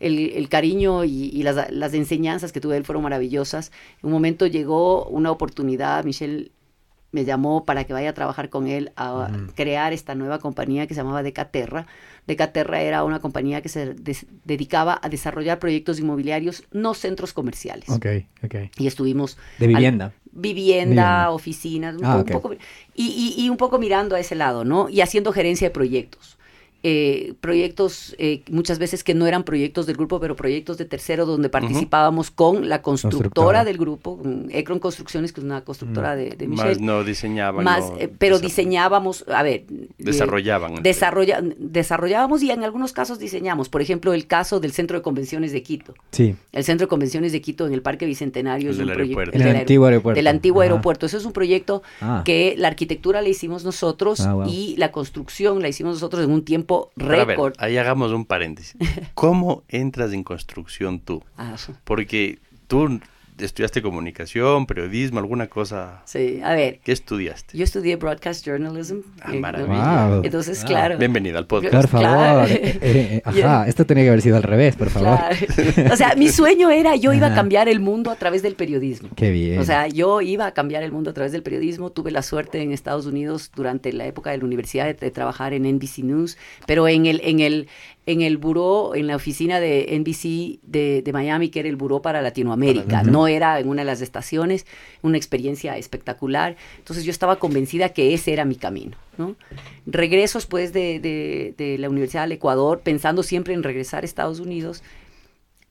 el, 0.00 0.30
el 0.30 0.48
cariño 0.50 1.04
y, 1.04 1.30
y 1.32 1.42
las, 1.44 1.70
las 1.72 1.94
enseñanzas 1.94 2.52
que 2.52 2.60
tuve 2.60 2.74
de 2.74 2.78
él 2.78 2.84
fueron 2.84 3.02
maravillosas. 3.02 3.72
En 4.02 4.08
un 4.08 4.12
momento 4.12 4.46
llegó 4.46 5.06
una 5.06 5.30
oportunidad, 5.30 6.04
Michelle 6.04 6.50
me 7.10 7.24
llamó 7.24 7.64
para 7.64 7.84
que 7.84 7.92
vaya 7.92 8.10
a 8.10 8.12
trabajar 8.14 8.50
con 8.50 8.66
él 8.66 8.92
a 8.96 9.28
crear 9.54 9.92
esta 9.92 10.14
nueva 10.14 10.38
compañía 10.38 10.86
que 10.86 10.94
se 10.94 11.00
llamaba 11.00 11.22
Decaterra. 11.22 11.86
Decaterra 12.26 12.82
era 12.82 13.04
una 13.04 13.20
compañía 13.20 13.62
que 13.62 13.70
se 13.70 13.94
dedicaba 14.44 14.98
a 15.02 15.08
desarrollar 15.08 15.58
proyectos 15.58 15.98
inmobiliarios, 15.98 16.64
no 16.72 16.92
centros 16.94 17.32
comerciales. 17.32 17.88
Ok, 17.88 18.06
ok. 18.44 18.54
Y 18.78 18.86
estuvimos 18.86 19.38
De 19.58 19.66
al- 19.66 19.74
vivienda. 19.74 20.12
vivienda, 20.30 21.30
oficinas, 21.30 21.96
un, 21.96 22.04
Ah, 22.04 22.16
un 22.16 22.24
poco, 22.24 22.52
y, 22.94 23.06
y- 23.06 23.34
y 23.44 23.48
un 23.50 23.56
poco 23.56 23.78
mirando 23.78 24.14
a 24.14 24.20
ese 24.20 24.34
lado, 24.34 24.64
¿no? 24.64 24.88
Y 24.88 25.00
haciendo 25.00 25.32
gerencia 25.32 25.68
de 25.68 25.74
proyectos. 25.74 26.37
Eh, 26.84 27.34
proyectos 27.40 28.14
eh, 28.18 28.42
muchas 28.50 28.78
veces 28.78 29.02
que 29.02 29.12
no 29.14 29.26
eran 29.26 29.42
proyectos 29.42 29.86
del 29.86 29.96
grupo, 29.96 30.20
pero 30.20 30.36
proyectos 30.36 30.78
de 30.78 30.84
tercero 30.84 31.26
donde 31.26 31.48
participábamos 31.48 32.30
con 32.30 32.68
la 32.68 32.82
constructora, 32.82 33.18
Constructora. 33.30 33.64
del 33.64 33.78
grupo, 33.78 34.18
con 34.18 34.46
Ecron 34.50 34.78
Construcciones, 34.78 35.32
que 35.32 35.40
es 35.40 35.44
una 35.44 35.64
constructora 35.64 36.14
de, 36.14 36.30
de 36.30 36.46
Michelle. 36.46 36.68
Más 36.74 36.80
no 36.80 37.02
diseñaban. 37.02 37.64
Más, 37.64 37.90
no 37.90 37.98
eh, 37.98 38.08
pero 38.16 38.38
diseñábamos, 38.38 39.24
a 39.28 39.42
ver, 39.42 39.64
eh, 39.70 39.88
Desarrollaban. 39.98 40.82
desarrolla, 40.82 41.40
desarrollábamos 41.58 42.42
y 42.42 42.50
en 42.50 42.62
algunos 42.62 42.92
casos 42.92 43.18
diseñamos. 43.18 43.68
Por 43.68 43.82
ejemplo, 43.82 44.12
el 44.14 44.26
caso 44.26 44.60
del 44.60 44.72
Centro 44.72 44.96
de 44.98 45.02
Convenciones 45.02 45.52
de 45.52 45.62
Quito. 45.62 45.94
Sí. 46.12 46.36
El 46.52 46.64
Centro 46.64 46.86
de 46.86 46.88
Convenciones 46.88 47.32
de 47.32 47.40
Quito 47.40 47.66
en 47.66 47.72
el 47.74 47.82
Parque 47.82 48.06
Bicentenario 48.06 48.70
El 48.70 48.74
es 48.76 48.80
un 48.80 48.86
del 48.86 48.94
proyecto. 48.96 49.18
aeropuerto. 49.20 49.36
El 49.38 49.44
del 49.52 49.56
antiguo 49.60 49.86
aer- 49.86 49.90
aeropuerto. 49.90 50.16
Del 50.18 50.26
antiguo 50.28 50.60
Ajá. 50.62 50.70
aeropuerto. 50.70 51.06
Eso 51.06 51.16
es 51.16 51.24
un 51.24 51.32
proyecto 51.32 51.82
Ah. 52.00 52.22
que 52.24 52.54
la 52.56 52.68
arquitectura 52.68 53.20
la 53.22 53.28
hicimos 53.28 53.64
nosotros 53.64 54.20
Ah, 54.20 54.34
wow. 54.34 54.48
y 54.48 54.76
la 54.76 54.92
construcción 54.92 55.60
la 55.62 55.68
hicimos 55.68 55.94
nosotros 55.94 56.24
en 56.24 56.30
un 56.30 56.44
tiempo 56.44 56.67
Récord. 56.96 57.54
ahí 57.58 57.76
hagamos 57.76 58.12
un 58.12 58.24
paréntesis. 58.24 58.76
¿Cómo 59.14 59.62
entras 59.68 60.12
en 60.12 60.22
construcción 60.22 61.00
tú? 61.00 61.24
Ah, 61.36 61.56
Porque 61.84 62.38
tú 62.66 63.00
estudiaste 63.38 63.82
comunicación, 63.82 64.66
periodismo, 64.66 65.18
alguna 65.18 65.46
cosa. 65.48 66.02
sí, 66.04 66.40
a 66.42 66.54
ver, 66.54 66.80
¿Qué 66.82 66.92
estudiaste? 66.92 67.56
yo 67.56 67.64
estudié 67.64 67.96
broadcast 67.96 68.44
journalism. 68.46 68.98
Ah, 69.20 69.34
eh, 69.34 69.38
maravilla. 69.40 70.08
Wow. 70.08 70.24
Entonces, 70.24 70.62
Ah. 70.62 70.66
claro. 70.66 70.98
Bienvenido 70.98 71.38
al 71.38 71.46
podcast. 71.46 71.72
Por 71.72 71.88
favor. 71.88 72.06
Claro. 72.08 72.46
Eh, 72.48 72.78
eh, 72.82 73.22
ajá, 73.24 73.66
esto 73.68 73.86
tenía 73.86 74.04
que 74.04 74.08
haber 74.10 74.22
sido 74.22 74.36
al 74.36 74.42
revés, 74.42 74.76
por 74.76 74.90
favor. 74.90 75.18
Claro. 75.18 75.92
O 75.92 75.96
sea, 75.96 76.14
mi 76.16 76.28
sueño 76.28 76.70
era, 76.70 76.96
yo 76.96 77.12
iba 77.12 77.28
a 77.28 77.34
cambiar 77.34 77.68
el 77.68 77.80
mundo 77.80 78.10
a 78.10 78.16
través 78.16 78.42
del 78.42 78.54
periodismo. 78.54 79.08
Qué 79.16 79.30
bien. 79.30 79.58
O 79.60 79.64
sea, 79.64 79.86
yo 79.88 80.20
iba 80.20 80.46
a 80.46 80.52
cambiar 80.52 80.82
el 80.82 80.92
mundo 80.92 81.10
a 81.10 81.14
través 81.14 81.32
del 81.32 81.42
periodismo. 81.42 81.90
Tuve 81.90 82.10
la 82.10 82.22
suerte 82.22 82.60
en 82.62 82.72
Estados 82.72 83.06
Unidos 83.06 83.50
durante 83.54 83.92
la 83.92 84.06
época 84.06 84.30
de 84.30 84.38
la 84.38 84.44
universidad 84.44 84.86
de, 84.86 84.94
de 84.94 85.10
trabajar 85.10 85.52
en 85.52 85.62
NBC 85.64 85.98
News, 86.04 86.36
pero 86.66 86.88
en 86.88 87.06
el, 87.06 87.20
en 87.24 87.40
el, 87.40 87.68
en 88.10 88.22
el 88.22 88.38
buró, 88.38 88.94
en 88.94 89.06
la 89.06 89.16
oficina 89.16 89.60
de 89.60 89.86
NBC 90.00 90.60
de, 90.66 91.02
de 91.02 91.12
Miami, 91.12 91.50
que 91.50 91.60
era 91.60 91.68
el 91.68 91.76
buró 91.76 92.00
para 92.00 92.22
Latinoamérica. 92.22 93.02
No 93.12 93.26
era 93.28 93.60
en 93.60 93.68
una 93.68 93.82
de 93.82 93.86
las 93.86 94.00
estaciones, 94.00 94.64
una 95.02 95.16
experiencia 95.18 95.76
espectacular. 95.76 96.56
Entonces 96.78 97.04
yo 97.04 97.10
estaba 97.10 97.36
convencida 97.38 97.90
que 97.90 98.14
ese 98.14 98.32
era 98.32 98.44
mi 98.46 98.56
camino. 98.56 98.96
¿no? 99.18 99.36
Regreso 99.86 100.38
después 100.38 100.72
de, 100.72 101.00
de- 101.00 101.54
de 101.58 101.76
la 101.78 101.90
Universidad 101.90 102.22
del 102.22 102.32
Ecuador, 102.32 102.80
pensando 102.82 103.22
siempre 103.22 103.52
en 103.52 103.62
regresar 103.62 104.02
a 104.04 104.06
Estados 104.06 104.40
Unidos. 104.40 104.82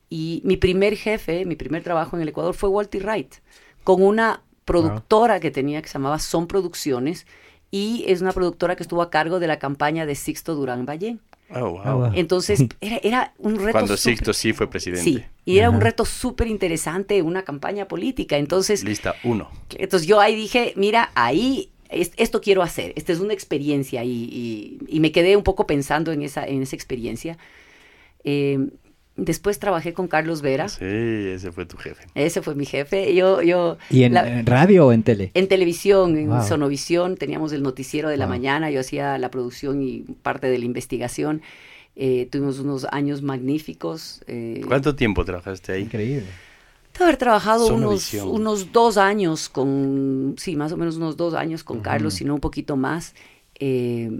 Y 0.09 0.41
mi 0.45 0.57
primer 0.57 0.95
jefe, 0.95 1.43
mi 1.45 1.55
primer 1.55 1.83
trabajo 1.83 2.15
en 2.15 2.21
el 2.21 2.29
Ecuador 2.29 2.53
fue 2.53 2.69
Walter 2.69 3.03
Wright, 3.03 3.33
con 3.83 4.01
una 4.01 4.41
productora 4.63 5.39
que 5.39 5.51
tenía 5.51 5.81
que 5.81 5.87
se 5.87 5.93
llamaba 5.93 6.19
Son 6.19 6.45
Producciones 6.47 7.25
y 7.71 8.03
es 8.07 8.21
una 8.21 8.31
productora 8.31 8.75
que 8.75 8.83
estuvo 8.83 9.01
a 9.01 9.09
cargo 9.09 9.39
de 9.39 9.47
la 9.47 9.59
campaña 9.59 10.05
de 10.05 10.15
Sixto 10.15 10.55
Durán 10.55 10.85
Ballén. 10.85 11.19
Oh, 11.55 11.71
wow. 11.71 12.03
Ah. 12.05 12.11
Entonces 12.15 12.65
era, 12.81 12.97
era 13.03 13.33
un 13.37 13.55
reto 13.55 13.71
Cuando 13.71 13.95
Sixto 13.97 14.33
sí 14.33 14.53
fue 14.53 14.69
presidente. 14.69 15.03
Sí, 15.03 15.23
y 15.45 15.59
era 15.59 15.69
un 15.69 15.79
reto 15.79 16.03
súper 16.05 16.47
interesante, 16.47 17.21
una 17.21 17.43
campaña 17.43 17.87
política. 17.87 18.37
Entonces, 18.37 18.83
Lista 18.83 19.15
uno. 19.23 19.49
entonces 19.77 20.07
yo 20.07 20.19
ahí 20.19 20.35
dije, 20.35 20.73
mira, 20.75 21.11
ahí 21.15 21.69
es- 21.89 22.11
esto 22.17 22.41
quiero 22.41 22.63
hacer, 22.63 22.91
esta 22.97 23.13
es 23.13 23.19
una 23.19 23.33
experiencia 23.33 24.03
y, 24.03 24.09
y- 24.11 24.77
y 24.89 24.99
me 24.99 25.11
quedé 25.13 25.37
un 25.37 25.43
poco 25.43 25.65
pensando 25.65 26.11
en 26.11 26.21
esa, 26.21 26.45
en 26.45 26.61
esa 26.61 26.75
experiencia. 26.75 27.37
Eh, 28.25 28.67
después 29.17 29.59
trabajé 29.59 29.93
con 29.93 30.07
Carlos 30.07 30.41
Vera, 30.41 30.69
Sí, 30.69 30.85
ese 30.85 31.51
fue 31.51 31.65
tu 31.65 31.75
jefe. 31.77 32.05
ese 32.15 32.41
fue 32.41 32.55
mi 32.55 32.65
jefe. 32.65 33.13
Yo, 33.13 33.41
yo, 33.41 33.77
¿Y 33.89 34.03
en, 34.03 34.13
la- 34.13 34.39
en 34.39 34.45
radio 34.45 34.87
o 34.87 34.91
en 34.93 35.03
tele? 35.03 35.31
en 35.33 35.47
televisión, 35.47 36.15
en 36.17 36.29
Wow. 36.29 36.43
Sonovisión, 36.47 37.17
teníamos 37.17 37.51
el 37.51 37.63
noticiero 37.63 38.09
de 38.09 38.17
la 38.17 38.25
Wow. 38.25 38.35
mañana, 38.35 38.71
yo 38.71 38.79
hacía 38.79 39.17
la 39.17 39.29
producción 39.31 39.81
y 39.81 40.01
parte 40.21 40.47
de 40.47 40.57
la 40.59 40.65
investigación. 40.65 41.41
Eh, 41.95 42.27
tuvimos 42.31 42.59
unos 42.59 42.85
años 42.91 43.23
magníficos. 43.23 44.21
eh, 44.27 44.61
¿Cuánto 44.67 44.95
tiempo 44.95 45.25
trabajaste 45.25 45.71
ahí? 45.73 45.81
Increíble. 45.83 46.27
de 46.97 47.03
haber 47.03 47.17
trabajado 47.17 47.67
unos, 47.67 48.71
dos 48.71 48.97
años 48.97 49.49
con, 49.49 50.33
sí, 50.37 50.55
más 50.55 50.71
o 50.71 50.77
menos 50.77 50.97
unos 50.97 51.15
dos 51.17 51.33
años 51.35 51.63
con. 51.63 51.81
Carlos, 51.81 52.13
si 52.15 52.23
no 52.25 52.33
un 52.35 52.39
poquito 52.39 52.75
más. 52.77 53.13
eh, 53.59 54.11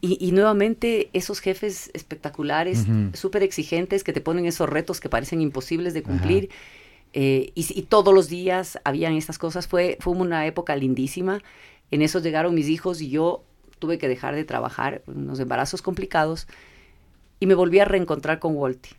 y, 0.00 0.16
y 0.20 0.32
nuevamente 0.32 1.10
esos 1.12 1.40
jefes 1.40 1.90
espectaculares, 1.94 2.86
Ujú. 2.88 3.10
súper 3.16 3.42
exigentes, 3.42 4.04
que 4.04 4.12
te 4.12 4.20
ponen 4.20 4.46
esos 4.46 4.68
retos 4.68 5.00
que 5.00 5.08
parecen 5.08 5.40
imposibles 5.40 5.94
de 5.94 6.02
cumplir. 6.02 6.48
eh, 7.12 7.50
y, 7.54 7.66
y 7.78 7.82
todos 7.82 8.14
los 8.14 8.28
días 8.28 8.78
habían 8.84 9.14
estas 9.14 9.38
cosas. 9.38 9.66
Fue, 9.66 9.96
fue 10.00 10.14
una 10.14 10.46
época 10.46 10.76
lindísima. 10.76 11.42
En 11.90 12.02
eso 12.02 12.20
llegaron 12.20 12.54
mis 12.54 12.68
hijos 12.68 13.00
y 13.00 13.10
yo 13.10 13.42
tuve 13.80 13.98
que 13.98 14.08
dejar 14.08 14.34
de 14.34 14.44
trabajar, 14.44 15.02
unos 15.06 15.40
embarazos 15.40 15.82
complicados, 15.82 16.46
y 17.40 17.46
me 17.46 17.54
volví 17.54 17.80
a 17.80 17.84
reencontrar 17.84 18.38
con 18.38 18.54
Walty. 18.54 18.90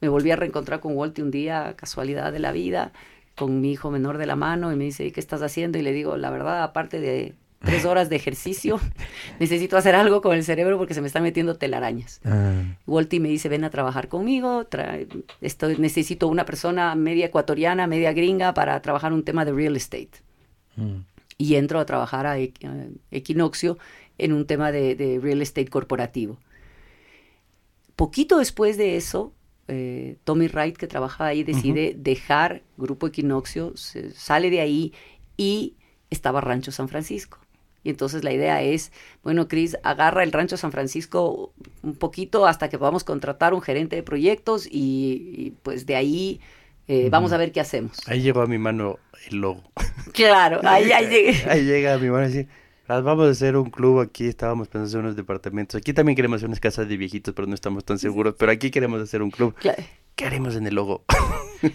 Me 0.00 0.08
volví 0.08 0.30
a 0.30 0.36
reencontrar 0.36 0.80
con 0.80 0.96
Walty 0.96 1.22
un 1.22 1.30
día, 1.30 1.74
casualidad 1.76 2.32
de 2.32 2.38
la 2.38 2.52
vida, 2.52 2.92
con 3.36 3.60
mi 3.60 3.72
hijo 3.72 3.90
menor 3.90 4.18
de 4.18 4.26
la 4.26 4.36
mano, 4.36 4.72
y 4.72 4.76
me 4.76 4.84
dice, 4.84 5.10
¿qué 5.12 5.20
estás 5.20 5.42
haciendo? 5.42 5.78
Y 5.78 5.82
le 5.82 5.92
digo, 5.92 6.16
la 6.16 6.30
verdad, 6.30 6.62
aparte 6.62 7.00
de 7.00 7.34
tres 7.70 7.84
horas 7.84 8.08
de 8.08 8.16
ejercicio, 8.16 8.78
necesito 9.40 9.76
hacer 9.76 9.94
algo 9.94 10.20
con 10.20 10.34
el 10.36 10.44
cerebro 10.44 10.76
porque 10.78 10.94
se 10.94 11.00
me 11.00 11.06
están 11.06 11.22
metiendo 11.22 11.54
telarañas. 11.56 12.20
Ah, 12.24 12.62
Walty 12.86 13.20
me 13.20 13.28
dice, 13.28 13.48
ven 13.48 13.64
a 13.64 13.70
trabajar 13.70 14.08
conmigo, 14.08 14.66
trae- 14.68 15.06
esto, 15.40 15.68
necesito 15.78 16.28
una 16.28 16.44
persona 16.44 16.94
media 16.94 17.26
ecuatoriana, 17.26 17.86
media 17.86 18.12
gringa 18.12 18.52
para 18.54 18.80
trabajar 18.82 19.12
un 19.12 19.24
tema 19.24 19.44
de 19.44 19.52
real 19.52 19.76
estate. 19.76 20.10
mm. 20.76 20.96
Y 21.38 21.54
entro 21.54 21.80
a 21.80 21.86
trabajar 21.86 22.26
a, 22.26 22.38
Equ- 22.38 22.68
a 22.68 22.86
Equinoccio 23.10 23.78
en 24.18 24.34
un 24.34 24.44
tema 24.46 24.72
de, 24.72 24.94
de 24.94 25.18
real 25.18 25.40
estate 25.40 25.68
corporativo. 25.68 26.38
Poquito 27.96 28.38
después 28.38 28.76
de 28.76 28.96
eso, 28.96 29.32
eh, 29.68 30.16
Tommy 30.24 30.48
Wright, 30.48 30.76
que 30.76 30.86
trabaja 30.86 31.26
ahí, 31.26 31.42
decide 31.44 31.94
dejar 31.96 32.62
Grupo 32.76 33.06
Equinoccio, 33.06 33.76
se- 33.76 34.10
sale 34.12 34.50
de 34.50 34.60
ahí 34.60 34.92
y 35.36 35.76
estaba 36.10 36.40
Rancho 36.40 36.72
San 36.72 36.88
Francisco. 36.88 37.38
Y 37.82 37.90
entonces 37.90 38.24
la 38.24 38.32
idea 38.32 38.62
es, 38.62 38.92
bueno, 39.22 39.48
Chris, 39.48 39.76
agarra 39.82 40.22
el 40.22 40.32
Rancho 40.32 40.56
San 40.56 40.70
Francisco 40.72 41.52
un 41.82 41.94
poquito 41.94 42.46
hasta 42.46 42.68
que 42.68 42.78
podamos 42.78 43.04
contratar 43.04 43.54
un 43.54 43.62
gerente 43.62 43.96
de 43.96 44.02
proyectos 44.02 44.66
y, 44.66 44.70
y, 45.36 45.54
pues 45.62 45.86
de 45.86 45.96
ahí 45.96 46.40
eh, 46.88 47.08
vamos 47.10 47.32
a 47.32 47.36
ver 47.38 47.52
qué 47.52 47.60
hacemos. 47.60 47.96
Ahí 48.06 48.20
llegó 48.20 48.42
a 48.42 48.46
mi 48.46 48.58
mano 48.58 48.98
el 49.30 49.38
logo. 49.38 49.62
Claro, 50.12 50.60
ahí, 50.64 50.92
ahí 50.92 51.06
llegué. 51.08 51.50
Ahí 51.50 51.64
llega 51.64 51.94
a 51.94 51.98
mi 51.98 52.10
mano 52.10 52.28
"Ah, 52.88 53.00
vamos 53.00 53.28
a 53.28 53.30
hacer 53.30 53.56
un 53.56 53.70
club 53.70 54.00
aquí, 54.00 54.26
estábamos 54.26 54.66
pensando 54.66 54.88
hacer 54.88 55.00
unos 55.00 55.14
departamentos. 55.16 55.78
Aquí 55.80 55.92
también 55.92 56.16
queremos 56.16 56.36
hacer 56.38 56.48
unas 56.48 56.58
casas 56.60 56.88
de 56.88 56.96
viejitos, 56.96 57.32
pero 57.34 57.46
no 57.46 57.54
estamos 57.54 57.84
tan 57.84 57.98
seguros. 58.00 58.34
Pero 58.36 58.50
aquí 58.50 58.70
queremos 58.72 59.00
hacer 59.00 59.22
un 59.22 59.30
club. 59.30 59.54
¿Qué 60.16 60.24
haremos 60.26 60.56
en 60.56 60.66
el 60.66 60.74
logo? 60.74 61.04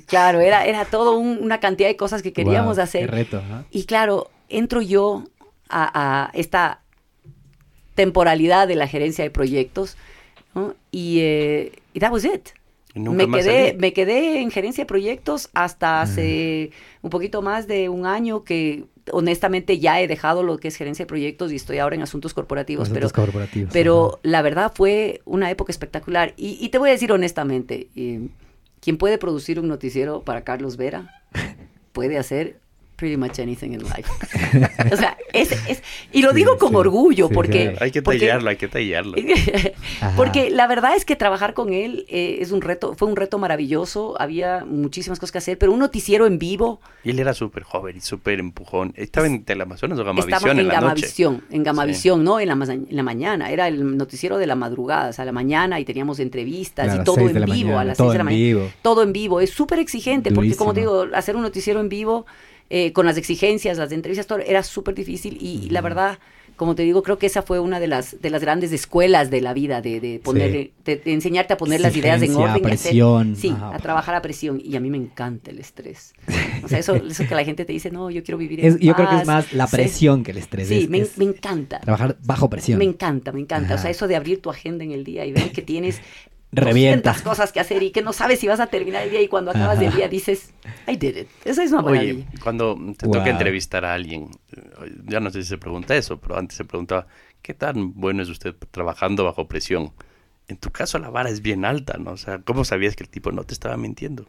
Claro, 0.07 0.39
era, 0.39 0.65
era 0.65 0.83
todo 0.85 1.15
un- 1.15 1.37
una 1.41 1.59
cantidad 1.59 1.87
de 1.87 1.95
cosas 1.95 2.23
que 2.23 2.33
queríamos 2.33 2.79
hacer. 2.79 3.07
Qué 3.07 3.15
reto. 3.15 3.41
Y 3.69 3.85
claro, 3.85 4.31
entro 4.49 4.81
yo 4.81 5.25
a, 5.69 6.25
a 6.25 6.31
esta 6.33 6.81
temporalidad 7.95 8.67
de 8.67 8.75
la 8.75 8.87
gerencia 8.87 9.23
de 9.23 9.31
proyectos 9.31 9.97
¿no? 10.53 10.75
y, 10.91 11.19
eh, 11.21 11.71
y 11.93 11.99
that 11.99 12.11
was 12.11 12.25
it. 12.25 12.49
Me 12.93 13.29
quedé, 13.29 13.75
me 13.77 13.91
quedé 13.91 14.39
en 14.39 14.51
gerencia 14.51 14.83
de 14.83 14.85
proyectos 14.85 15.49
hasta 15.53 16.01
hace 16.01 16.71
un 17.01 17.09
poquito 17.09 17.41
más 17.41 17.67
de 17.67 17.89
un 17.89 18.05
año 18.05 18.45
que 18.45 18.85
honestamente 19.11 19.79
ya 19.79 19.99
he 19.99 20.07
dejado 20.07 20.43
lo 20.43 20.57
que 20.59 20.69
es 20.69 20.77
gerencia 20.77 21.03
de 21.03 21.07
proyectos 21.07 21.51
y 21.51 21.57
estoy 21.57 21.79
ahora 21.79 21.97
en 21.97 22.03
asuntos 22.03 22.33
corporativos. 22.33 22.83
Asuntos 22.83 23.11
pero 23.11 23.25
corporativos, 23.25 23.73
pero 23.73 24.07
ajá. 24.13 24.19
la 24.23 24.41
verdad 24.41 24.71
fue 24.73 25.21
una 25.25 25.51
época 25.51 25.73
espectacular. 25.73 26.33
Y, 26.37 26.57
y 26.61 26.69
te 26.69 26.77
voy 26.77 26.87
a 26.87 26.93
decir 26.93 27.11
honestamente, 27.11 27.89
eh, 27.97 28.29
quien 28.79 28.97
puede 28.97 29.17
producir 29.17 29.59
un 29.59 29.67
noticiero 29.67 30.21
para 30.21 30.45
Carlos 30.45 30.77
Vera 30.77 31.21
puede 31.91 32.17
hacer 32.17 32.61
pretty 32.95 33.17
much 33.17 33.39
anything 33.39 33.71
in 33.71 33.83
life. 33.83 34.09
o 34.91 34.95
sea, 34.97 35.17
es, 35.33 35.51
es- 35.67 35.83
y 36.11 36.21
lo 36.21 36.29
Sí, 36.31 36.35
digo 36.37 36.57
con 36.57 36.69
sí, 36.69 36.75
orgullo 36.75 37.27
sí, 37.27 37.33
porque... 37.33 37.63
claro. 37.63 37.77
Hay 37.81 37.91
que 37.91 38.01
porque- 38.01 38.19
tallarlo, 38.19 38.49
hay 38.49 38.55
que 38.55 38.67
tallarlo. 38.67 39.15
Ajá. 40.01 40.13
porque 40.15 40.49
la 40.49 40.67
verdad 40.67 40.95
es 40.95 41.05
que 41.05 41.15
trabajar 41.15 41.53
con 41.53 41.73
él 41.73 42.05
eh, 42.09 42.37
es 42.41 42.51
un 42.51 42.61
reto, 42.61 42.95
fue 42.95 43.07
un 43.07 43.15
reto 43.15 43.37
maravilloso, 43.37 44.15
había 44.19 44.65
muchísimas 44.65 45.19
cosas 45.19 45.31
que 45.31 45.37
hacer, 45.39 45.57
pero 45.57 45.71
un 45.73 45.79
noticiero 45.79 46.25
en 46.25 46.39
vivo 46.39 46.79
Y 47.03 47.09
él 47.11 47.19
era 47.19 47.33
súper 47.33 47.63
joven 47.63 47.97
y 47.97 48.01
súper 48.01 48.39
empujón. 48.39 48.93
¿Estaba 48.95 49.27
en 49.27 49.43
Teleamazonas 49.43 49.99
o 49.99 50.03
Gamavisión 50.03 50.33
estaba 50.33 50.51
en, 50.53 50.59
en 50.59 50.67
la 50.67 50.73
noche? 50.75 50.85
Gamavisión, 50.85 51.43
en 51.51 51.63
Gamavisión, 51.63 52.23
¿no? 52.23 52.39
En 52.39 52.47
la, 52.47 52.55
ma- 52.55 52.65
en 52.73 52.87
la 52.89 53.03
mañana, 53.03 53.51
era 53.51 53.67
el 53.67 53.97
noticiero 53.97 54.37
de 54.37 54.47
la 54.47 54.55
madrugada, 54.55 55.09
o 55.09 55.13
sea, 55.13 55.23
a 55.23 55.25
la 55.25 55.31
mañana 55.31 55.79
y 55.79 55.85
teníamos 55.85 56.19
entrevistas 56.19 56.95
y 56.99 57.03
todo 57.03 57.19
en 57.19 57.33
vivo, 57.45 57.47
mañana, 57.47 57.81
a 57.81 57.85
las 57.85 57.97
todo 57.97 58.07
6 58.07 58.13
de 58.13 58.17
la 58.17 58.21
en 58.21 58.25
mañana. 58.25 58.43
vivo. 58.45 58.71
Todo 58.81 59.03
en 59.03 59.13
vivo, 59.13 59.41
es 59.41 59.49
súper 59.51 59.79
exigente, 59.79 60.31
porque 60.31 60.55
como 60.55 60.73
te 60.73 60.81
digo, 60.81 61.05
hacer 61.13 61.35
un 61.35 61.41
noticiero 61.41 61.79
en 61.79 61.89
vivo, 61.89 62.25
eh, 62.69 62.91
con 62.93 63.05
las 63.05 63.17
exigencias, 63.17 63.77
las 63.77 63.91
entrevistas, 63.91 64.27
todo, 64.27 64.39
era 64.39 64.63
súper 64.63 64.95
difícil 64.95 65.37
y 65.41 65.69
la 65.69 65.81
verdad... 65.81 66.19
Como 66.57 66.73
te 66.73 66.83
digo, 66.83 67.03
creo 67.03 67.17
que 67.17 67.25
esa 67.25 67.41
fue 67.41 67.59
una 67.59 67.81
de 67.81 67.87
las, 67.87 68.21
de 68.21 68.29
las 68.29 68.39
grandes 68.41 68.71
escuelas 68.71 69.29
de 69.29 69.41
la 69.41 69.53
vida, 69.53 69.81
de, 69.81 69.99
de 69.99 70.19
poner, 70.23 70.71
de, 70.85 70.95
de 70.95 71.11
enseñarte 71.11 71.51
a 71.51 71.57
poner 71.57 71.81
las 71.81 71.93
ideas 71.97 72.21
en 72.21 72.33
orden. 72.33 72.45
y 72.45 72.49
hacer- 72.51 72.61
presión, 72.61 73.35
sí, 73.35 73.49
ajá. 73.49 73.75
a 73.75 73.79
trabajar 73.79 74.15
a 74.15 74.21
presión. 74.21 74.61
Y 74.63 74.77
a 74.77 74.79
mí 74.79 74.89
me 74.89 74.95
encanta 74.95 75.51
el 75.51 75.59
estrés. 75.59 76.13
O 76.63 76.69
sea, 76.69 76.79
eso, 76.79 76.95
eso 76.95 77.27
que 77.27 77.35
la 77.35 77.43
gente 77.43 77.65
te 77.65 77.73
dice, 77.73 77.91
no, 77.91 78.09
yo 78.09 78.23
quiero 78.23 78.37
vivir 78.37 78.61
en 78.61 78.67
Es- 78.67 78.79
yo 78.79 78.95
creo 78.95 79.09
que 79.09 79.15
es 79.15 79.21
paz". 79.23 79.27
más 79.27 79.51
la 79.53 79.67
Sí. 79.67 79.75
presión 79.75 80.23
que 80.23 80.31
el 80.31 80.37
estrés. 80.37 80.69
Sí, 80.69 80.83
es- 80.83 80.89
me, 80.89 80.99
es 80.99 81.17
me 81.17 81.25
encanta. 81.25 81.81
Trabajar 81.81 82.15
bajo 82.23 82.49
presión. 82.49 82.79
Me 82.79 82.85
encanta, 82.85 83.33
me 83.33 83.41
encanta. 83.41 83.75
O 83.75 83.77
sea, 83.77 83.91
eso 83.91 84.07
de 84.07 84.15
abrir 84.15 84.41
tu 84.41 84.49
agenda 84.49 84.85
en 84.85 84.91
el 84.93 85.03
día 85.03 85.25
y 85.25 85.33
ver 85.33 85.51
que 85.51 85.61
tienes 85.61 85.99
Revienta. 86.63 87.09
200 87.11 87.21
cosas 87.21 87.51
que 87.51 87.59
hacer 87.59 87.83
y 87.83 87.91
que 87.91 88.01
no 88.01 88.13
sabes 88.13 88.39
si 88.39 88.47
vas 88.47 88.59
a 88.59 88.67
terminar 88.67 89.03
el 89.03 89.11
día 89.11 89.21
y 89.21 89.27
cuando 89.27 89.51
acabas 89.51 89.77
Ajá. 89.77 89.81
del 89.81 89.93
día 89.95 90.07
dices, 90.07 90.53
I 90.87 90.95
did 90.95 91.17
it. 91.17 91.27
Esa 91.43 91.63
es 91.63 91.71
una 91.71 91.81
Oye, 91.81 91.91
maravilla. 92.13 92.25
cuando 92.43 92.75
te 92.97 93.05
Wow. 93.05 93.15
toca 93.19 93.29
entrevistar 93.29 93.85
a 93.85 93.93
alguien, 93.93 94.29
eh, 94.55 94.91
ya 95.05 95.19
no 95.19 95.29
sé 95.31 95.43
si 95.43 95.49
se 95.49 95.57
pregunta 95.57 95.95
eso, 95.95 96.17
pero 96.19 96.37
antes 96.37 96.57
se 96.57 96.65
preguntaba, 96.65 97.07
¿qué 97.41 97.53
tan 97.53 97.93
bueno 97.93 98.21
es 98.23 98.29
usted 98.29 98.55
trabajando 98.71 99.23
bajo 99.23 99.47
presión? 99.47 99.91
En 100.47 100.57
tu 100.57 100.69
caso 100.71 100.99
la 100.99 101.09
vara 101.09 101.29
es 101.29 101.41
bien 101.41 101.65
alta, 101.65 101.97
¿no? 101.97 102.11
O 102.11 102.17
sea, 102.17 102.39
¿cómo 102.39 102.65
sabías 102.65 102.95
que 102.95 103.03
el 103.03 103.09
tipo 103.09 103.31
no 103.31 103.43
te 103.43 103.53
estaba 103.53 103.77
mintiendo? 103.77 104.27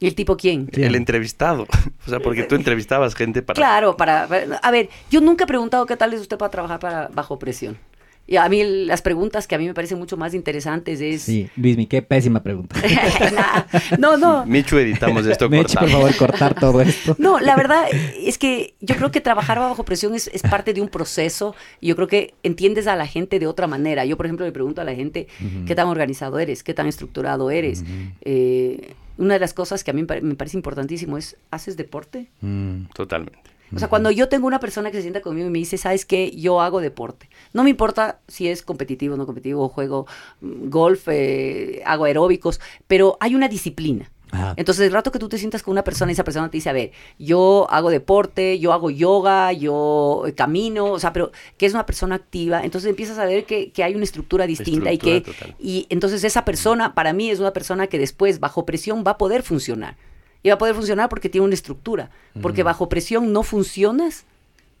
¿Y 0.00 0.06
el 0.08 0.14
tipo 0.14 0.36
quién? 0.36 0.66
¿Quién? 0.66 0.86
El 0.88 0.94
entrevistado. 0.96 1.66
O 2.06 2.10
sea, 2.10 2.20
porque 2.20 2.42
tú 2.44 2.54
entrevistabas 2.54 3.14
gente 3.14 3.40
para... 3.42 3.56
Claro, 3.56 3.96
para, 3.96 4.26
para- 4.28 4.56
A 4.58 4.70
ver, 4.70 4.90
yo 5.10 5.20
nunca 5.22 5.44
he 5.44 5.46
preguntado 5.46 5.86
qué 5.86 5.96
tal 5.96 6.12
es 6.12 6.20
usted 6.20 6.36
para 6.36 6.50
trabajar 6.50 6.78
para, 6.78 7.08
bajo 7.08 7.38
presión. 7.38 7.78
Y 8.26 8.36
a 8.36 8.48
mí 8.48 8.62
las 8.86 9.02
preguntas 9.02 9.46
que 9.46 9.54
a 9.54 9.58
mí 9.58 9.66
me 9.66 9.74
parecen 9.74 9.98
mucho 9.98 10.16
más 10.16 10.32
interesantes 10.32 11.00
es... 11.00 11.22
Sí, 11.22 11.50
Luismi, 11.56 11.86
qué 11.86 12.02
pésima 12.02 12.42
pregunta. 12.42 12.76
No, 13.98 14.16
no. 14.16 14.46
Michu, 14.46 14.78
editamos 14.78 15.26
esto 15.26 15.48
Mechi, 15.50 15.76
por 15.76 15.88
favor, 15.88 16.16
cortar 16.16 16.54
todo 16.58 16.80
esto. 16.80 17.16
No, 17.18 17.38
la 17.38 17.56
verdad 17.56 17.86
es 18.18 18.38
que 18.38 18.74
yo 18.80 18.96
creo 18.96 19.10
que 19.10 19.20
trabajar 19.20 19.58
bajo 19.58 19.84
presión 19.84 20.14
es, 20.14 20.28
es 20.28 20.42
parte 20.42 20.72
de 20.72 20.80
un 20.80 20.88
proceso 20.88 21.54
y 21.80 21.88
yo 21.88 21.96
creo 21.96 22.08
que 22.08 22.34
entiendes 22.42 22.86
a 22.86 22.96
la 22.96 23.06
gente 23.06 23.38
de 23.38 23.46
otra 23.46 23.66
manera. 23.66 24.04
Yo, 24.04 24.16
por 24.16 24.26
ejemplo, 24.26 24.46
le 24.46 24.52
pregunto 24.52 24.80
a 24.80 24.84
la 24.84 24.94
gente 24.94 25.28
qué 25.66 25.74
tan 25.74 25.88
organizado 25.88 26.38
eres, 26.38 26.62
qué 26.62 26.74
tan 26.74 26.86
estructurado 26.86 27.50
eres. 27.50 27.84
Eh, 28.22 28.94
una 29.16 29.34
de 29.34 29.40
las 29.40 29.54
cosas 29.54 29.84
que 29.84 29.90
a 29.90 29.94
mí 29.94 30.04
me 30.22 30.34
parece 30.34 30.56
importantísimo 30.56 31.18
es, 31.18 31.36
¿haces 31.50 31.76
deporte? 31.76 32.28
Mm, 32.40 32.86
Totalmente. 32.94 33.53
O 33.74 33.78
sea, 33.78 33.88
cuando 33.88 34.10
yo 34.10 34.28
tengo 34.28 34.46
una 34.46 34.60
persona 34.60 34.90
que 34.90 34.98
se 34.98 35.02
sienta 35.02 35.20
conmigo 35.20 35.48
y 35.48 35.50
me 35.50 35.58
dice, 35.58 35.78
¿sabes 35.78 36.04
qué? 36.04 36.30
Yo 36.36 36.60
hago 36.60 36.80
deporte. 36.80 37.28
No 37.52 37.64
me 37.64 37.70
importa 37.70 38.20
si 38.28 38.48
es 38.48 38.62
competitivo 38.62 39.14
o 39.14 39.16
no 39.16 39.26
competitivo, 39.26 39.68
juego 39.68 40.06
mm, 40.40 40.68
golf, 40.68 41.08
eh, 41.08 41.82
hago 41.84 42.04
aeróbicos, 42.04 42.60
pero 42.86 43.16
hay 43.20 43.34
una 43.34 43.48
disciplina. 43.48 44.10
Ajá. 44.30 44.54
Entonces, 44.56 44.86
el 44.86 44.92
rato 44.92 45.12
que 45.12 45.18
tú 45.18 45.28
te 45.28 45.38
sientas 45.38 45.62
con 45.62 45.72
una 45.72 45.84
persona 45.84 46.10
y 46.10 46.14
esa 46.14 46.24
persona 46.24 46.50
te 46.50 46.56
dice, 46.56 46.68
a 46.68 46.72
ver, 46.72 46.90
yo 47.18 47.68
hago 47.70 47.90
deporte, 47.90 48.58
yo 48.58 48.72
hago 48.72 48.90
yoga, 48.90 49.52
yo 49.52 50.24
camino, 50.34 50.86
o 50.86 50.98
sea, 50.98 51.12
pero 51.12 51.30
que 51.56 51.66
es 51.66 51.74
una 51.74 51.86
persona 51.86 52.16
activa, 52.16 52.64
entonces 52.64 52.90
empiezas 52.90 53.18
a 53.18 53.26
ver 53.26 53.44
que, 53.44 53.70
que 53.70 53.84
hay 53.84 53.94
una 53.94 54.04
estructura 54.04 54.46
distinta 54.46 54.92
y 54.92 54.98
que, 54.98 55.20
total. 55.20 55.54
y 55.60 55.86
entonces 55.88 56.24
esa 56.24 56.44
persona 56.44 56.94
para 56.94 57.12
mí 57.12 57.30
es 57.30 57.38
una 57.38 57.52
persona 57.52 57.86
que 57.86 57.98
después, 57.98 58.40
bajo 58.40 58.66
presión, 58.66 59.04
va 59.06 59.12
a 59.12 59.18
poder 59.18 59.44
funcionar. 59.44 59.96
Y 60.44 60.48
va 60.50 60.54
a 60.54 60.58
poder 60.58 60.76
funcionar 60.76 61.08
porque 61.08 61.28
tiene 61.28 61.44
una 61.46 61.54
estructura. 61.54 62.10
Porque 62.40 62.62
bajo 62.62 62.88
presión 62.88 63.32
no 63.32 63.42
funcionas 63.42 64.26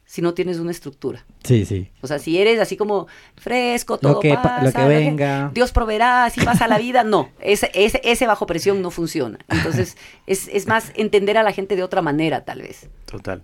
si 0.06 0.20
no 0.20 0.34
tienes 0.34 0.58
una 0.58 0.70
estructura. 0.70 1.24
Sí, 1.42 1.64
sí. 1.64 1.88
O 2.02 2.06
sea, 2.06 2.18
si 2.18 2.38
eres 2.38 2.60
así 2.60 2.76
como 2.76 3.06
fresco, 3.36 3.94
Lo 3.94 3.98
todo 4.12 4.20
que 4.20 4.34
pa- 4.34 4.42
pasa, 4.42 4.62
lo 4.64 4.72
que 4.72 4.84
venga. 4.86 5.50
Dios 5.54 5.72
proveerá, 5.72 6.26
así 6.26 6.44
pasa 6.44 6.68
la 6.68 6.76
vida. 6.78 7.02
No, 7.02 7.30
ese, 7.40 7.70
ese, 7.74 8.00
ese 8.04 8.26
bajo 8.26 8.44
presión 8.46 8.82
no 8.82 8.90
funciona. 8.90 9.38
Entonces, 9.48 9.96
es, 10.26 10.48
es 10.48 10.66
más 10.68 10.92
entender 10.94 11.38
a 11.38 11.42
la 11.42 11.52
gente 11.52 11.74
de 11.76 11.82
otra 11.82 12.02
manera, 12.02 12.44
tal 12.44 12.60
vez. 12.60 12.88
Total. 13.06 13.42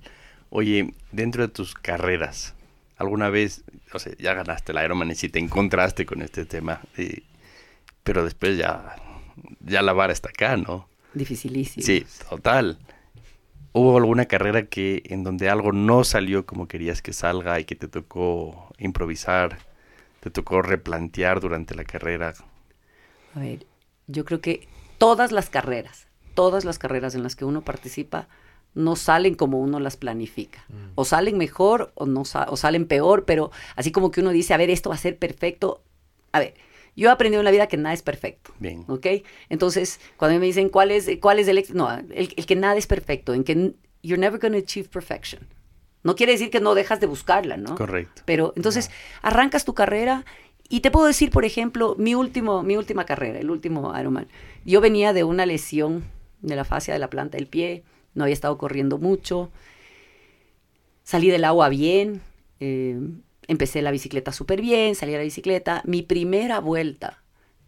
Oye, 0.51 0.93
dentro 1.13 1.41
de 1.47 1.49
tus 1.49 1.73
carreras, 1.75 2.55
¿alguna 2.99 3.31
vez, 3.31 3.65
o 3.95 3.99
sea, 3.99 4.13
ya 4.19 4.35
ganaste 4.35 4.75
la 4.75 4.85
Ironman 4.85 5.11
y 5.11 5.15
si 5.15 5.31
te 5.31 5.39
encontraste 5.39 6.05
con 6.05 6.21
este 6.21 6.45
tema, 6.45 6.83
eh, 6.99 7.23
pero 8.03 8.23
después 8.25 8.59
ya, 8.59 8.97
ya 9.65 9.81
la 9.81 9.95
vara 9.95 10.13
está 10.13 10.29
acá, 10.29 10.59
¿no? 10.59 10.90
Dificilísimo. 11.15 11.85
Sí, 11.85 12.07
total. 12.29 12.79
¿Hubo 13.73 13.97
alguna 13.97 14.27
carrera 14.27 14.67
que 14.67 15.03
en 15.07 15.23
donde 15.23 15.49
algo 15.49 15.73
no 15.73 16.03
salió 16.05 16.45
como 16.45 16.67
querías 16.67 17.03
que 17.03 17.13
salga 17.13 17.61
y 17.61 17.65
que 17.65 17.77
te 17.77 17.89
tocó 17.89 18.69
improvisar, 18.79 19.59
te 20.21 20.31
tocó 20.31 20.61
replantear 20.63 21.41
durante 21.41 21.75
la 21.75 21.85
carrera? 21.85 22.35
A 23.35 23.41
ver, 23.41 23.67
yo 24.09 24.25
creo 24.25 24.41
que 24.41 24.67
todas 24.99 25.31
las 25.31 25.51
carreras, 25.51 26.09
todas 26.35 26.65
las 26.65 26.79
carreras 26.79 27.15
en 27.15 27.23
las 27.23 27.37
que 27.37 27.45
uno 27.45 27.63
participa, 27.63 28.29
no 28.75 28.97
salen 28.97 29.35
como 29.35 29.61
uno 29.61 29.79
las 29.81 29.97
planifica. 29.97 30.65
O 30.97 31.05
salen 31.05 31.39
mejor 31.39 31.93
o, 31.95 32.07
no 32.07 32.25
sa- 32.25 32.47
o 32.51 32.57
salen 32.57 32.87
peor, 32.87 33.25
pero 33.25 33.51
así 33.77 33.93
como 33.93 34.11
que 34.11 34.21
uno 34.21 34.31
dice, 34.31 34.53
a 34.53 34.57
ver, 34.57 34.71
esto 34.71 34.91
va 34.91 34.97
a 34.97 34.99
ser 34.99 35.17
perfecto. 35.17 35.83
A 36.33 36.41
ver, 36.41 36.55
yo 37.01 37.09
he 37.09 37.13
aprendido 37.13 37.41
en 37.41 37.47
la 37.47 37.51
vida 37.51 37.67
que 37.67 37.79
nada 37.79 37.95
es 37.95 38.03
perfecto. 38.03 38.53
Bien. 38.59 38.85
¿Ok? 38.87 39.07
Entonces, 39.49 40.01
cuando 40.19 40.39
me 40.39 40.45
dicen 40.45 40.69
cuál 40.69 40.91
es, 40.91 41.09
cuál 41.19 41.39
es 41.39 41.49
el 41.49 41.57
éxito, 41.57 41.79
no, 41.79 41.91
el, 41.91 42.35
el 42.37 42.45
que 42.45 42.57
nada 42.57 42.77
es 42.77 42.87
perfecto, 42.87 43.33
en 43.33 43.43
que 43.43 43.73
you're 44.03 44.21
never 44.21 44.39
going 44.39 44.53
to 44.53 44.59
achieve 44.59 44.91
perfection. 44.91 45.41
No 46.03 46.15
quiere 46.15 46.33
decir 46.33 46.51
que 46.51 46.61
no 46.61 46.75
dejas 46.75 47.01
de 47.01 47.07
buscarla, 47.07 47.57
¿no? 47.57 47.75
Correcto. 47.75 48.21
Pero 48.27 48.53
entonces 48.55 48.91
arrancas 49.23 49.65
tu 49.65 49.73
carrera 49.73 50.27
y 50.69 50.81
te 50.81 50.91
puedo 50.91 51.07
decir, 51.07 51.31
por 51.31 51.47
ejemplo, 51.47 51.95
mi, 51.97 52.15
último, 52.15 52.63
mi 52.63 52.77
última 52.77 53.07
carrera, 53.07 53.39
el 53.39 53.51
último 53.51 53.99
Ironman. 53.99 54.29
Yo 54.67 54.83
venía 54.83 55.15
de 55.15 55.25
una 55.25 55.47
lesión 55.47 56.05
de 56.43 56.55
la 56.55 56.67
fascia 56.67 56.93
de 56.93 57.01
la 57.01 57.09
planta 57.09 57.39
del 57.39 57.47
pie, 57.47 57.83
no 58.13 58.25
había 58.25 58.35
estado 58.35 58.59
corriendo 58.59 58.99
mucho, 58.99 59.51
salí 61.03 61.31
del 61.31 61.45
agua 61.45 61.71
bien, 61.71 62.21
eh, 62.61 63.01
empecé 63.51 63.83
la 63.83 63.91
bicicleta 63.91 64.31
súper 64.33 64.61
bien, 64.61 64.95
salí 64.95 65.13
a 65.13 65.19
la 65.19 65.25
bicicleta. 65.25 65.83
Mi 65.85 66.03
primera 66.03 66.61
vuelta 66.61 67.21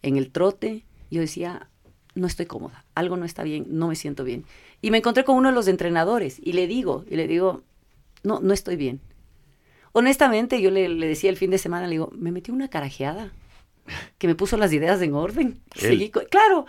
en 0.03 0.17
el 0.17 0.31
trote, 0.31 0.85
yo 1.11 1.21
decía, 1.21 1.69
no 2.15 2.29
estoy 2.29 2.47
cómoda, 2.47 2.85
algo 2.95 3.17
no 3.17 3.25
está 3.25 3.43
bien, 3.43 3.67
no 3.69 3.89
me 3.89 3.97
siento 3.97 4.23
bien. 4.23 4.45
Y 4.81 4.93
me 4.93 4.99
encontré 4.99 5.25
con 5.25 5.37
uno 5.37 5.49
de 5.49 5.55
los 5.57 5.67
entrenadores 5.67 6.39
y 6.41 6.53
le 6.53 6.69
digo, 6.69 7.05
y 7.11 7.17
le 7.17 7.27
digo, 7.27 7.63
no, 8.23 8.39
no 8.39 8.55
estoy 8.55 8.77
bien. 8.77 9.01
Honestamente, 9.91 10.63
yo 10.63 10.71
le, 10.71 10.89
le 10.89 11.09
decía 11.09 11.31
el 11.31 11.37
fin 11.37 11.51
de 11.51 11.59
semana, 11.59 11.89
le 11.89 11.95
digo, 11.95 12.13
me 12.15 12.31
metí 12.31 12.53
una 12.53 12.69
carajeada 12.69 13.33
que 14.19 14.29
me 14.29 14.37
puso 14.37 14.57
las 14.57 14.73
ideas 14.73 15.03
en 15.03 15.15
orden. 15.15 15.61
Seguí 15.75 16.11
claro, 16.11 16.65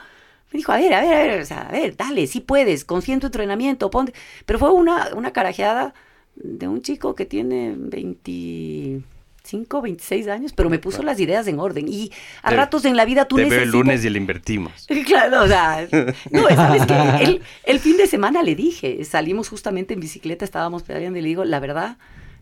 me 0.51 0.57
dijo, 0.57 0.71
a 0.71 0.77
ver, 0.77 0.91
a 0.91 1.01
ver, 1.01 1.13
a 1.13 1.21
ver, 1.21 1.41
o 1.41 1.45
sea, 1.45 1.61
a 1.61 1.71
ver, 1.71 1.95
dale, 1.95 2.25
sí 2.25 2.39
puedes, 2.39 2.83
confía 2.83 3.13
en 3.13 3.19
tu 3.19 3.27
entrenamiento, 3.27 3.91
ponte. 3.91 4.13
Pero 4.47 4.57
fue 4.57 4.71
una, 4.71 5.13
una 5.13 5.31
carajeada 5.33 5.93
de 6.35 6.67
un 6.67 6.81
chico 6.81 7.15
que 7.15 7.25
tiene 7.25 7.75
25, 7.77 9.81
26 9.81 10.27
años, 10.27 10.53
pero 10.53 10.69
me 10.69 10.79
puso 10.79 11.03
las 11.03 11.19
ideas 11.19 11.47
en 11.47 11.59
orden. 11.59 11.87
Y 11.87 12.11
a 12.41 12.49
Te- 12.49 12.55
ratos 12.55 12.85
en 12.85 12.95
la 12.95 13.05
vida 13.05 13.25
tú 13.25 13.35
Te 13.35 13.43
veo 13.43 13.51
el 13.51 13.57
necesitas... 13.59 13.73
lunes 13.79 14.05
y 14.05 14.09
le 14.09 14.17
invertimos. 14.17 14.87
Claro, 15.05 15.43
o 15.43 15.47
sea, 15.47 15.87
no, 16.31 16.47
¿sabes 16.49 16.85
qué? 16.85 16.93
El, 17.23 17.41
el 17.65 17.79
fin 17.79 17.97
de 17.97 18.07
semana 18.07 18.43
le 18.43 18.55
dije, 18.55 19.03
salimos 19.05 19.49
justamente 19.49 19.93
en 19.93 19.99
bicicleta, 19.99 20.45
estábamos 20.45 20.83
pedaleando 20.83 21.19
y 21.19 21.21
le 21.21 21.27
digo, 21.29 21.45
la 21.45 21.59
verdad, 21.59 21.97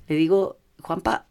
le 0.08 0.16
digo, 0.16 0.58
Juanpa, 0.82 1.28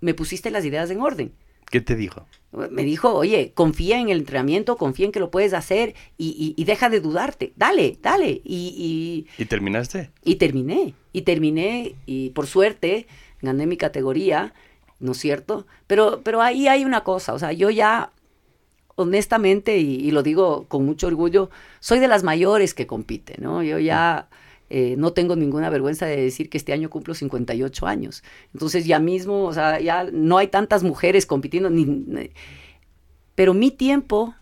me 0.00 0.14
pusiste 0.14 0.50
las 0.50 0.64
ideas 0.64 0.90
en 0.90 1.00
orden. 1.00 1.32
¿Qué 1.72 1.80
te 1.80 1.96
dijo? 1.96 2.26
Me 2.70 2.84
dijo, 2.84 3.14
oye, 3.14 3.52
confía 3.54 3.98
en 3.98 4.10
el 4.10 4.18
entrenamiento, 4.18 4.76
confía 4.76 5.06
en 5.06 5.12
que 5.12 5.20
lo 5.20 5.30
puedes 5.30 5.54
hacer 5.54 5.94
y, 6.18 6.28
y- 6.56 6.60
y 6.60 6.64
deja 6.66 6.90
de 6.90 7.00
dudarte, 7.00 7.54
dale, 7.56 7.96
dale. 8.02 8.42
Y, 8.44 9.26
¿Y 9.38 9.44
terminaste? 9.46 10.10
y, 10.22 10.34
terminé, 10.36 10.92
y 11.14 11.22
terminé, 11.22 11.94
y 12.04 12.28
por 12.30 12.46
suerte 12.46 13.06
gané 13.40 13.66
mi 13.66 13.78
categoría, 13.78 14.52
¿no 15.00 15.12
es 15.12 15.18
cierto? 15.18 15.66
Pero, 15.86 16.20
pero 16.22 16.42
ahí 16.42 16.68
hay 16.68 16.84
una 16.84 17.02
cosa, 17.04 17.32
o 17.32 17.38
sea, 17.38 17.52
yo 17.52 17.70
ya, 17.70 18.12
honestamente, 18.96 19.78
y, 19.78 19.94
y 19.94 20.10
lo 20.10 20.22
digo 20.22 20.66
con 20.68 20.84
mucho 20.84 21.06
orgullo, 21.06 21.48
soy 21.80 22.00
de 22.00 22.08
las 22.08 22.22
mayores 22.22 22.74
que 22.74 22.86
compite, 22.86 23.36
¿no? 23.40 23.62
Yo 23.62 23.78
ya 23.78 24.28
eh, 24.72 24.94
no 24.96 25.12
tengo 25.12 25.36
ninguna 25.36 25.68
vergüenza 25.70 26.06
de 26.06 26.16
decir 26.16 26.48
que 26.48 26.56
este 26.58 26.72
año 26.72 26.88
cumplo 26.90 27.14
58 27.14 27.86
años. 27.86 28.22
Entonces 28.54 28.86
ya 28.86 28.98
mismo, 28.98 29.44
o 29.44 29.52
sea, 29.52 29.78
ya 29.80 30.04
no 30.12 30.38
hay 30.38 30.48
tantas 30.48 30.82
mujeres 30.82 31.26
compitiendo, 31.26 31.68
ni, 31.70 31.84
ni- 31.84 32.30
pero 33.34 33.54
mi 33.54 33.70
tiempo 33.70 34.34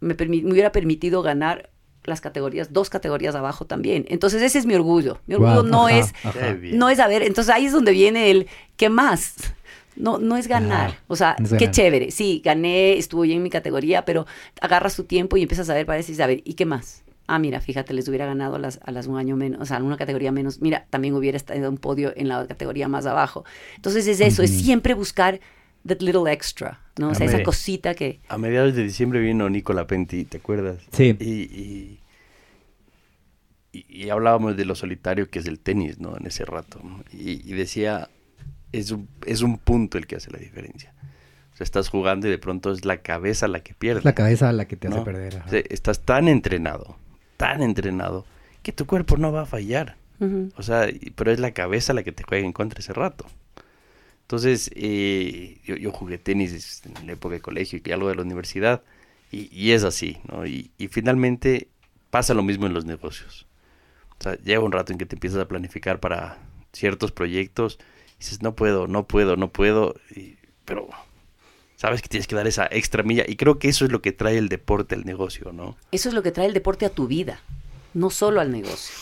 me, 0.00 0.16
permi- 0.16 0.42
me 0.42 0.52
hubiera 0.52 0.72
permitido 0.72 1.22
ganar 1.22 1.70
las 2.04 2.20
categorías, 2.20 2.72
dos 2.72 2.90
categorías 2.90 3.34
abajo 3.34 3.64
también. 3.66 4.04
Entonces 4.08 4.42
ese 4.42 4.58
es 4.58 4.66
mi 4.66 4.74
orgullo. 4.74 5.18
Mi 5.26 5.34
orgullo 5.34 5.62
Wow, 5.62 5.70
no 5.70 5.86
ajá, 5.88 5.98
es 5.98 6.14
ajá. 6.22 6.40
No 6.72 6.88
es 6.88 7.00
a 7.00 7.08
ver, 7.08 7.22
entonces 7.22 7.52
ahí 7.52 7.66
es 7.66 7.72
donde 7.72 7.92
viene 7.92 8.30
el 8.30 8.46
¿qué 8.76 8.88
más? 8.88 9.34
No, 9.96 10.18
no 10.18 10.36
es 10.36 10.46
ganar. 10.46 10.98
O 11.08 11.16
sea, 11.16 11.34
qué 11.36 11.44
ganar. 11.64 11.70
chévere. 11.70 12.10
Sí, 12.10 12.42
gané, 12.44 12.98
estuvo 12.98 13.22
bien 13.22 13.38
en 13.38 13.42
mi 13.42 13.50
categoría, 13.50 14.04
pero 14.04 14.26
agarras 14.60 14.94
tu 14.94 15.04
tiempo 15.04 15.36
y 15.36 15.42
empiezas 15.42 15.68
a 15.70 15.74
ver, 15.74 15.86
parece, 15.86 16.22
a 16.22 16.26
ver, 16.26 16.42
¿y 16.44 16.54
qué 16.54 16.66
más? 16.66 17.02
Ah, 17.28 17.38
mira, 17.38 17.60
fíjate, 17.60 17.92
les 17.92 18.06
hubiera 18.08 18.26
ganado 18.26 18.54
a 18.56 18.58
las, 18.58 18.78
a 18.84 18.90
las 18.92 19.06
un 19.06 19.18
año 19.18 19.36
menos, 19.36 19.60
o 19.60 19.64
sea, 19.64 19.82
una 19.82 19.96
categoría 19.96 20.30
menos. 20.32 20.60
Mira, 20.60 20.86
también 20.90 21.14
hubiera 21.14 21.36
estado 21.36 21.58
en 21.58 21.66
un 21.66 21.78
podio 21.78 22.12
en 22.16 22.28
la 22.28 22.46
categoría 22.46 22.86
más 22.88 23.04
abajo. 23.06 23.44
Entonces 23.76 24.06
es 24.06 24.20
eso, 24.20 24.42
es 24.42 24.50
siempre 24.50 24.94
buscar 24.94 25.40
that 25.86 26.00
little 26.00 26.30
extra, 26.32 26.80
¿no? 26.98 27.10
O 27.10 27.14
sea, 27.14 27.26
esa 27.26 27.42
cosita 27.42 27.94
que... 27.94 28.20
A 28.28 28.38
mediados 28.38 28.74
de 28.74 28.82
diciembre 28.84 29.20
vino 29.20 29.48
Nicola 29.48 29.86
Penti, 29.86 30.24
¿te 30.24 30.38
acuerdas? 30.38 30.78
Sí. 30.92 31.16
Y, 31.20 31.24
y, 31.24 32.00
y- 33.72 34.04
y 34.04 34.10
hablábamos 34.10 34.56
de 34.56 34.64
lo 34.64 34.74
solitario 34.74 35.28
que 35.28 35.38
es 35.38 35.46
el 35.46 35.58
tenis, 35.58 35.98
¿no? 35.98 36.16
En 36.16 36.26
ese 36.26 36.44
rato. 36.44 36.80
Y, 37.12 37.32
y 37.48 37.54
decía, 37.54 38.08
es 38.72 38.90
un, 38.90 39.08
es 39.26 39.42
un 39.42 39.58
punto 39.58 39.98
el 39.98 40.06
que 40.06 40.16
hace 40.16 40.30
la 40.30 40.38
diferencia. 40.38 40.94
O 41.52 41.56
sea, 41.56 41.64
estás 41.64 41.88
jugando 41.88 42.26
y 42.26 42.30
de 42.30 42.38
pronto 42.38 42.72
es 42.72 42.84
la 42.84 42.98
cabeza 42.98 43.48
la 43.48 43.60
que 43.60 43.74
pierde. 43.74 44.00
La 44.04 44.14
cabeza 44.14 44.52
la 44.52 44.66
que 44.66 44.76
te 44.76 44.88
hace 44.88 45.00
perder. 45.02 45.42
O 45.46 45.48
sea, 45.48 45.62
estás 45.68 46.00
tan 46.00 46.28
entrenado, 46.28 46.96
tan 47.36 47.62
entrenado, 47.62 48.24
que 48.62 48.72
tu 48.72 48.86
cuerpo 48.86 49.16
no 49.16 49.32
va 49.32 49.42
a 49.42 49.46
fallar. 49.46 49.96
O 50.56 50.62
sea, 50.62 50.88
pero 51.14 51.30
es 51.30 51.38
la 51.38 51.52
cabeza 51.52 51.92
la 51.94 52.02
que 52.02 52.12
te 52.12 52.22
juega 52.22 52.46
en 52.46 52.52
contra 52.52 52.80
ese 52.80 52.92
rato. 52.92 53.26
Entonces, 54.22 54.70
eh, 54.74 55.58
yo, 55.64 55.76
yo 55.76 55.92
jugué 55.92 56.18
tenis 56.18 56.82
en 56.84 57.06
la 57.06 57.12
época 57.12 57.34
de 57.34 57.40
colegio 57.40 57.80
y 57.84 57.92
algo 57.92 58.08
de 58.08 58.16
la 58.16 58.22
universidad, 58.22 58.82
y, 59.30 59.48
y 59.56 59.72
es 59.72 59.84
así, 59.84 60.18
¿no? 60.28 60.46
Y, 60.46 60.70
y 60.78 60.88
finalmente 60.88 61.68
pasa 62.10 62.34
lo 62.34 62.42
mismo 62.42 62.66
en 62.66 62.74
los 62.74 62.84
negocios. 62.84 63.46
O 64.18 64.22
sea, 64.22 64.36
llega 64.38 64.60
un 64.60 64.72
rato 64.72 64.92
en 64.92 64.98
que 64.98 65.06
te 65.06 65.14
empiezas 65.16 65.40
a 65.40 65.48
planificar 65.48 66.00
para 66.00 66.38
ciertos 66.72 67.12
proyectos, 67.12 67.78
y 68.14 68.18
dices, 68.20 68.42
no 68.42 68.54
puedo, 68.56 68.86
no 68.88 69.04
puedo, 69.06 69.36
no 69.36 69.48
puedo, 69.52 69.94
y- 70.14 70.36
pero 70.64 70.88
sabes 71.76 72.02
que 72.02 72.08
tienes 72.08 72.26
que 72.26 72.34
dar 72.34 72.46
esa 72.46 72.66
extra 72.70 73.02
milla, 73.02 73.24
y 73.26 73.36
creo 73.36 73.58
que 73.58 73.68
eso 73.68 73.84
es 73.84 73.92
lo 73.92 74.02
que 74.02 74.12
trae 74.12 74.38
el 74.38 74.48
deporte 74.48 74.94
al 74.94 75.04
negocio, 75.04 75.52
¿no? 75.52 75.76
Eso 75.92 76.08
es 76.08 76.14
lo 76.14 76.22
que 76.22 76.32
trae 76.32 76.46
el 76.46 76.54
deporte 76.54 76.86
a 76.86 76.90
tu 76.90 77.06
vida, 77.06 77.40
no 77.94 78.10
solo 78.10 78.40
al 78.40 78.50
negocio. 78.50 78.94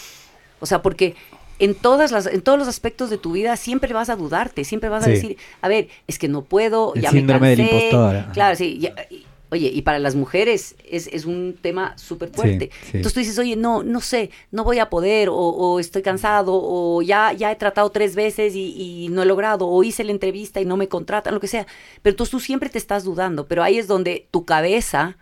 O 0.61 0.67
sea, 0.67 0.83
porque 0.83 1.15
en, 1.59 1.75
todas 1.75 2.11
las, 2.11 2.27
en 2.27 2.43
todos 2.43 2.59
los 2.59 2.67
aspectos 2.69 3.11
de 3.11 3.19
tu 3.19 3.33
vida 3.33 3.57
siempre 3.57 3.93
vas 3.95 4.09
a 4.11 4.17
dudarte, 4.17 4.65
siempre 4.65 4.89
vas 4.89 5.03
a 5.05 5.07
Sí. 5.07 5.13
decir, 5.13 5.37
a 5.63 5.69
ver, 5.69 5.89
es 6.09 6.19
que 6.19 6.27
no 6.29 6.43
puedo, 6.43 6.95
El 6.95 7.03
ya 7.03 7.11
síndrome 7.11 7.41
me 7.41 7.49
del 7.51 7.59
cansé. 7.59 7.75
impostor, 7.87 8.17
ajá. 8.17 8.33
Claro, 8.33 8.57
sí. 8.57 8.79
ya- 8.81 8.95
y- 9.11 9.25
oye, 9.55 9.71
y 9.73 9.83
para 9.83 9.99
las 9.99 10.15
mujeres 10.15 10.77
es, 10.89 11.09
es 11.09 11.25
un 11.25 11.57
tema 11.61 11.97
súper 11.97 12.29
fuerte. 12.29 12.71
Sí, 12.73 12.79
sí. 12.83 12.97
Entonces 12.99 13.15
tú 13.15 13.21
dices, 13.21 13.39
oye, 13.39 13.57
no, 13.57 13.83
no 13.83 14.01
sé, 14.01 14.31
no 14.51 14.63
voy 14.63 14.79
a 14.79 14.91
poder, 14.91 15.29
o, 15.29 15.35
o 15.35 15.81
estoy 15.81 16.03
cansado, 16.03 16.53
o 16.55 17.03
ya, 17.03 17.33
ya 17.33 17.51
he 17.51 17.57
tratado 17.57 17.91
tres 17.91 18.15
veces 18.15 18.55
y, 18.55 19.05
y 19.05 19.09
no 19.09 19.23
he 19.23 19.27
logrado, 19.27 19.67
o 19.67 19.83
hice 19.83 20.05
la 20.05 20.13
entrevista 20.13 20.61
y 20.61 20.65
no 20.65 20.77
me 20.77 20.89
contratan, 20.89 21.35
lo 21.35 21.41
que 21.41 21.49
sea. 21.49 21.67
Pero 22.03 22.13
entonces 22.13 22.31
tú 22.31 22.41
siempre 22.41 22.69
te 22.69 22.79
estás 22.79 23.05
dudando, 23.05 23.47
pero 23.49 23.63
ahí 23.63 23.79
es 23.79 23.87
donde 23.87 24.29
tu 24.31 24.45
cabeza 24.45 25.17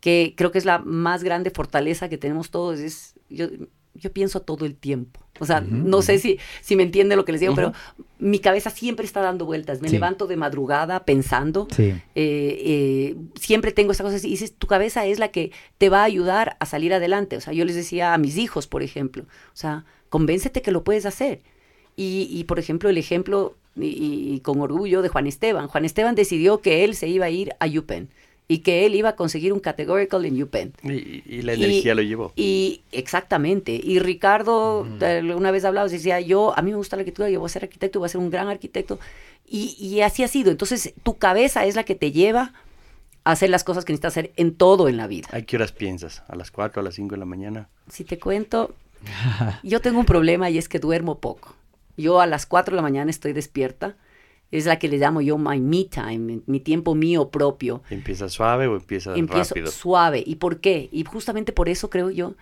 que 0.00 0.34
creo 0.36 0.50
que 0.50 0.58
es 0.58 0.64
la 0.64 0.78
más 0.78 1.22
grande 1.22 1.50
fortaleza 1.50 2.08
que 2.08 2.18
tenemos 2.18 2.50
todos, 2.50 2.80
es 2.80 3.14
yo, 3.28 3.46
yo 3.94 4.12
pienso 4.12 4.40
todo 4.40 4.64
el 4.66 4.74
tiempo. 4.76 5.20
O 5.40 5.46
sea, 5.46 5.60
no 5.60 6.02
sé 6.02 6.18
si, 6.18 6.38
si 6.60 6.76
me 6.76 6.82
entiende 6.82 7.16
lo 7.16 7.24
que 7.24 7.32
les 7.32 7.40
digo, 7.40 7.54
pero 7.54 7.72
mi 8.18 8.38
cabeza 8.38 8.70
siempre 8.70 9.04
está 9.06 9.20
dando 9.22 9.44
vueltas. 9.46 9.80
Me 9.80 9.88
Sí. 9.88 9.94
levanto 9.94 10.26
de 10.26 10.36
madrugada 10.36 11.04
pensando. 11.04 11.66
Sí. 11.74 11.84
eh, 11.84 12.00
eh, 12.14 13.16
siempre 13.40 13.72
tengo 13.72 13.92
esa 13.92 14.04
cosa. 14.04 14.16
Y 14.18 14.30
dices, 14.30 14.54
tu 14.54 14.66
cabeza 14.66 15.04
es 15.06 15.18
la 15.18 15.28
que 15.28 15.50
te 15.78 15.88
va 15.88 16.00
a 16.02 16.04
ayudar 16.04 16.56
a 16.60 16.66
salir 16.66 16.92
adelante. 16.94 17.36
O 17.36 17.40
sea, 17.40 17.52
yo 17.52 17.64
les 17.64 17.74
decía 17.76 18.14
a 18.14 18.18
mis 18.18 18.36
hijos, 18.38 18.66
por 18.66 18.82
ejemplo, 18.82 19.24
o 19.24 19.56
sea, 19.56 19.84
convéncete 20.10 20.62
que 20.62 20.70
lo 20.70 20.84
puedes 20.84 21.06
hacer. 21.06 21.40
Y, 21.96 22.28
y, 22.30 22.44
por 22.44 22.58
ejemplo, 22.58 22.88
el 22.88 22.98
ejemplo, 22.98 23.56
y, 23.76 23.86
y- 24.34 24.40
con 24.40 24.60
orgullo, 24.60 25.02
de 25.02 25.08
Juan 25.08 25.26
Esteban. 25.26 25.66
Juan 25.68 25.84
Esteban 25.84 26.14
decidió 26.14 26.60
que 26.60 26.84
él 26.84 26.94
se 26.94 27.08
iba 27.08 27.26
a 27.26 27.30
ir 27.30 27.52
a 27.58 27.66
UPenn 27.66 28.08
y 28.48 28.58
que 28.58 28.84
él 28.86 28.94
iba 28.94 29.10
a 29.10 29.16
conseguir 29.16 29.52
un 29.52 29.60
categorical 29.60 30.24
en 30.26 30.42
UPenn. 30.42 30.72
Y, 30.82 31.22
y 31.26 31.42
la 31.42 31.54
Y- 31.54 31.64
energía 31.64 31.94
lo 31.94 32.02
llevó. 32.02 32.32
Y 32.36 32.82
exactamente. 32.92 33.72
Y 33.82 33.98
Ricardo, 33.98 34.86
eh, 35.00 35.22
una 35.34 35.50
vez 35.50 35.64
hablaba, 35.64 35.88
decía, 35.88 36.20
yo, 36.20 36.52
a 36.58 36.62
mí 36.62 36.70
me 36.70 36.76
gusta 36.76 36.96
la 36.96 37.00
arquitectura, 37.02 37.30
yo 37.30 37.40
voy 37.40 37.46
a 37.46 37.50
ser 37.50 37.64
arquitecto, 37.64 37.98
voy 38.00 38.06
a 38.06 38.10
ser 38.10 38.20
un 38.20 38.30
gran 38.30 38.48
arquitecto. 38.48 38.98
Y, 39.46 39.76
y 39.78 40.00
así 40.02 40.22
ha 40.22 40.28
sido. 40.28 40.50
Entonces, 40.50 40.92
tu 41.02 41.16
cabeza 41.18 41.64
es 41.66 41.76
la 41.76 41.84
que 41.84 41.94
te 41.94 42.10
lleva 42.12 42.52
a 43.24 43.30
hacer 43.32 43.48
las 43.50 43.64
cosas 43.64 43.84
que 43.84 43.92
necesitas 43.92 44.12
hacer 44.12 44.32
en 44.36 44.54
todo 44.54 44.88
en 44.88 44.96
la 44.96 45.06
vida. 45.06 45.28
¿A 45.32 45.40
qué 45.42 45.56
horas 45.56 45.72
piensas? 45.72 46.22
¿A 46.28 46.34
las 46.36 46.50
4, 46.50 46.80
a 46.80 46.82
las 46.84 46.94
5 46.94 47.14
de 47.14 47.18
la 47.18 47.24
mañana? 47.24 47.68
Si 47.88 48.04
te 48.04 48.18
cuento, 48.18 48.74
yo 49.62 49.80
tengo 49.80 50.00
un 50.00 50.06
problema 50.06 50.50
y 50.50 50.58
es 50.58 50.68
que 50.68 50.78
duermo 50.78 51.18
poco. 51.20 51.54
Yo 51.96 52.20
a 52.20 52.26
las 52.26 52.46
4 52.46 52.72
de 52.72 52.76
la 52.76 52.82
mañana 52.82 53.10
estoy 53.10 53.32
despierta. 53.32 53.96
Es 54.52 54.66
la 54.66 54.78
que 54.78 54.86
le 54.86 54.98
llamo 54.98 55.20
yo 55.20 55.38
my 55.38 55.58
me 55.58 55.84
time, 55.86 56.42
mi- 56.46 56.60
tiempo 56.60 56.94
mío 56.94 57.30
propio. 57.30 57.82
¿Empieza 57.90 58.28
suave 58.28 58.68
o 58.68 58.76
empieza 58.76 59.16
empiezo 59.16 59.54
rápido? 59.54 59.72
suave. 59.72 60.22
¿Y 60.24 60.36
por 60.36 60.60
qué? 60.60 60.88
Y 60.92 61.04
justamente 61.04 61.52
por 61.52 61.68
eso 61.68 61.90
creo 61.90 62.10
yo 62.10 62.34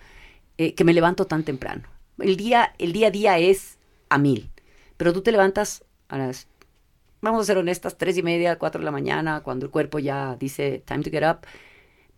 eh, 0.57 0.75
que 0.75 0.83
me 0.83 0.93
levanto 0.93 1.25
tan 1.25 1.43
temprano. 1.43 1.83
El 2.19 2.35
día, 2.37 2.73
el 2.77 2.91
día 2.93 3.07
a 3.07 3.11
día 3.11 3.37
es 3.39 3.79
a 4.09 4.17
mil, 4.17 4.51
pero 4.97 5.13
tú 5.13 5.21
te 5.21 5.31
levantas 5.31 5.85
a 6.09 6.17
las, 6.17 6.47
vamos 7.21 7.41
a 7.41 7.45
ser 7.45 7.57
honestas, 7.57 7.97
tres 7.97 8.17
y 8.17 8.23
media, 8.23 8.59
cuatro 8.59 8.79
de 8.79 8.85
la 8.85 8.91
mañana, 8.91 9.39
cuando 9.41 9.65
el 9.65 9.71
cuerpo 9.71 9.97
ya 9.97 10.35
dice 10.37 10.83
time 10.85 11.03
to 11.03 11.09
get 11.09 11.23
up, 11.23 11.47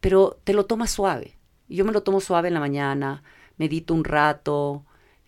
pero 0.02 0.40
te 0.44 0.54
lo 0.54 0.66
tomas 0.66 0.90
suave. 0.92 1.38
Yo 1.70 1.86
me 1.86 1.92
lo 1.92 2.02
tomo 2.04 2.20
suave 2.20 2.48
en 2.50 2.56
la 2.56 2.60
mañana, 2.60 3.24
medito 3.58 3.94
un 3.94 4.04
rato, 4.04 4.84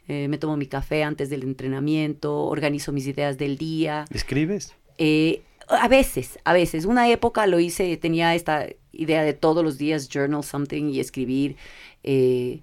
eh, 0.08 0.28
me 0.28 0.38
tomo 0.38 0.58
mi 0.58 0.68
café 0.68 1.03
antes 1.03 1.30
del 1.30 1.43
entrenamiento, 1.43 2.43
organizo 2.43 2.91
mis 2.91 3.08
ideas 3.08 3.38
del 3.38 3.58
día. 3.58 4.06
¿Escribes? 4.12 4.76
Eh, 4.97 5.41
a 5.68 5.88
veces, 5.88 6.39
a 6.43 6.53
veces. 6.53 6.86
Una 6.86 7.10
época 7.10 7.47
lo 7.47 7.60
hice, 7.60 7.97
tenía 7.97 8.36
esta 8.36 8.68
idea 8.91 9.24
de 9.24 9.34
todos 9.34 9.64
los 9.64 9.78
días 9.78 10.08
journal 10.10 10.43
something 10.43 10.89
y 10.91 10.99
escribir, 10.99 11.56
eh, 12.03 12.62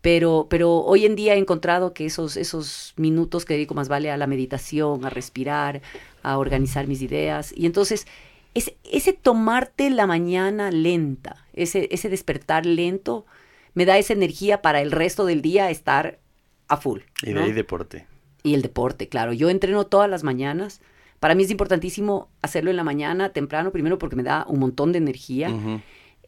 Pero, 0.00 0.46
pero 0.48 0.78
hoy 0.78 1.04
en 1.04 1.16
día 1.16 1.34
he 1.34 1.38
encontrado 1.38 1.92
que 1.92 2.06
esos, 2.06 2.36
esos 2.36 2.94
minutos 2.96 3.44
que 3.44 3.54
dedico 3.54 3.74
más 3.74 3.88
vale 3.88 4.10
a 4.10 4.16
la 4.16 4.26
meditación, 4.26 5.04
a 5.04 5.10
respirar, 5.10 5.82
a 6.22 6.38
organizar 6.38 6.86
mis 6.86 7.02
ideas. 7.02 7.52
Y 7.54 7.66
entonces, 7.66 8.06
es, 8.54 8.72
ese 8.90 9.12
tomarte 9.12 9.90
la 9.90 10.06
mañana 10.06 10.70
lenta, 10.70 11.46
ese, 11.52 11.88
ese 11.90 12.08
despertar 12.08 12.64
lento, 12.64 13.26
me 13.74 13.84
da 13.84 13.98
esa 13.98 14.14
energía 14.14 14.62
para 14.62 14.80
el 14.80 14.90
resto 14.92 15.26
del 15.26 15.42
día 15.42 15.68
estar 15.70 16.20
a 16.68 16.76
full. 16.76 17.00
Y 17.22 17.26
de 17.26 17.34
¿no? 17.34 17.42
ahí 17.42 17.52
deporte. 17.52 18.06
Y 18.42 18.54
el 18.54 18.62
deporte, 18.62 19.08
claro. 19.08 19.32
Yo 19.32 19.50
entreno 19.50 19.84
todas 19.84 20.08
las 20.08 20.22
mañanas. 20.22 20.80
Para 21.20 21.34
mí 21.34 21.42
es 21.42 21.50
importantísimo 21.50 22.28
hacerlo 22.42 22.70
en 22.70 22.76
la 22.76 22.84
mañana, 22.84 23.30
temprano, 23.30 23.72
primero 23.72 23.98
porque 23.98 24.16
me 24.16 24.22
da 24.22 24.44
un 24.48 24.60
montón 24.60 24.92
de 24.92 24.98
energía. 24.98 25.50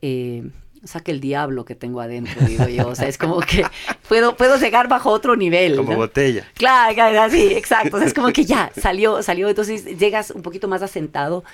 Eh, 0.03 0.51
saca 0.85 1.13
el 1.13 1.21
diablo 1.21 1.65
que 1.65 1.75
tengo 1.75 2.01
adentro, 2.01 2.45
digo 2.47 2.67
yo. 2.67 2.89
O 2.89 2.95
sea, 2.95 3.09
es 3.09 3.19
como 3.19 3.39
que 3.41 3.65
puedo, 4.09 4.37
puedo 4.37 4.57
llegar 4.57 4.89
bajo 4.89 5.11
otro 5.11 5.37
nivel. 5.37 5.77
Como 5.77 5.93
¿no? 5.93 5.99
botella. 5.99 6.47
Claro, 6.55 6.95
claro, 6.95 7.31
sí, 7.31 7.53
exacto. 7.53 7.97
O 7.97 7.99
sea, 7.99 8.09
es 8.09 8.15
como 8.15 8.33
que 8.33 8.45
ya 8.45 8.73
salió, 8.77 9.23
salió, 9.23 9.49
entonces 9.49 9.85
llegas 9.99 10.31
un 10.31 10.43
poquito 10.43 10.69
más 10.69 10.83
asentado. 10.83 11.45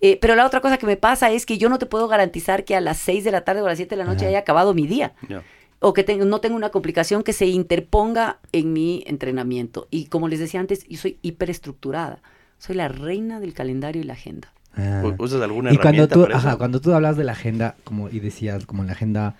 Eh, 0.00 0.16
pero 0.20 0.36
la 0.36 0.46
otra 0.46 0.60
cosa 0.60 0.78
que 0.78 0.86
me 0.86 0.96
pasa 0.96 1.30
es 1.32 1.44
que 1.44 1.58
yo 1.58 1.68
no 1.68 1.78
te 1.78 1.86
puedo 1.86 2.06
garantizar 2.06 2.64
que 2.64 2.76
a 2.76 2.80
las 2.80 2.98
6 2.98 3.24
de 3.24 3.32
la 3.32 3.40
tarde 3.40 3.62
o 3.62 3.66
a 3.66 3.70
las 3.70 3.78
7 3.78 3.96
de 3.96 4.02
la 4.02 4.08
noche 4.08 4.26
haya 4.26 4.38
acabado 4.38 4.72
mi 4.72 4.86
día. 4.86 5.12
Ya. 5.28 5.42
O 5.80 5.92
que 5.92 6.02
tengo- 6.04 6.24
no 6.24 6.40
tengo 6.40 6.56
una 6.56 6.70
complicación 6.70 7.22
que 7.22 7.32
se 7.32 7.46
interponga 7.46 8.38
en 8.52 8.72
mi 8.72 9.04
entrenamiento. 9.06 9.86
Y 9.90 10.06
como 10.06 10.28
les 10.28 10.40
decía 10.40 10.60
antes, 10.60 10.86
yo 10.88 10.98
soy 10.98 11.18
hiperestructurada. 11.22 12.20
Soy 12.58 12.74
la 12.76 12.88
reina 12.88 13.38
del 13.40 13.54
calendario 13.54 14.02
y 14.02 14.04
la 14.04 14.14
agenda. 14.14 14.52
Ah. 14.76 15.02
¿Usas 15.18 15.40
alguna 15.42 15.72
Y 15.72 15.78
cuando 15.78 16.08
tú, 16.08 16.22
para 16.22 16.36
eso? 16.38 16.48
ajá, 16.48 16.56
cuando 16.56 16.80
tú 16.80 16.92
hablas 16.92 17.16
de 17.16 17.24
la 17.24 17.32
agenda, 17.32 17.76
como 17.84 18.08
y 18.08 18.20
decías, 18.20 18.66
como 18.66 18.82
la 18.84 18.92
agenda 18.92 19.36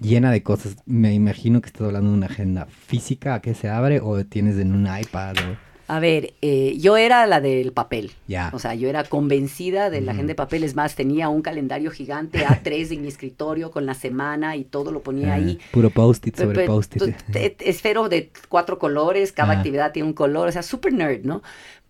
llena 0.00 0.30
de 0.30 0.42
cosas, 0.42 0.76
me 0.86 1.12
imagino 1.14 1.60
que 1.60 1.66
estás 1.68 1.82
hablando 1.86 2.10
de 2.10 2.16
una 2.16 2.26
agenda 2.26 2.66
física 2.66 3.40
que 3.40 3.54
se 3.54 3.68
abre 3.68 4.00
o 4.00 4.24
tienes 4.24 4.56
en 4.58 4.72
un 4.74 4.86
iPad 4.86 5.36
o 5.38 5.56
A 5.88 6.00
ver, 6.00 6.34
eh, 6.42 6.76
yo 6.78 6.96
era 6.98 7.26
la 7.26 7.40
del 7.40 7.72
papel. 7.72 8.12
ya. 8.26 8.50
O 8.52 8.58
sea, 8.58 8.74
yo 8.74 8.88
era 8.88 9.04
convencida 9.04 9.88
de 9.90 10.00
la 10.02 10.12
agenda 10.12 10.32
de 10.32 10.34
papel. 10.34 10.62
Es 10.62 10.76
más, 10.76 10.94
tenía 10.94 11.28
un 11.30 11.40
calendario 11.42 11.90
gigante 11.90 12.44
A3 12.46 12.92
en 12.92 13.02
mi 13.02 13.08
escritorio 13.08 13.70
con 13.70 13.86
la 13.86 13.94
semana 13.94 14.54
y 14.56 14.64
todo 14.64 14.92
lo 14.92 15.02
ponía 15.02 15.32
Ah, 15.32 15.36
ahí. 15.36 15.58
puro 15.72 15.88
post-it 15.90 16.36
sobre 16.36 16.66
post-it. 16.66 17.14
Esfero 17.60 18.08
de 18.10 18.30
cuatro 18.48 18.78
colores, 18.78 19.32
cada 19.32 19.54
Ah. 19.54 19.56
actividad 19.56 19.92
tiene 19.92 20.06
un 20.08 20.14
color, 20.14 20.48
o 20.48 20.52
sea, 20.52 20.62
super 20.62 20.92
nerd, 20.92 21.24
¿no? 21.24 21.42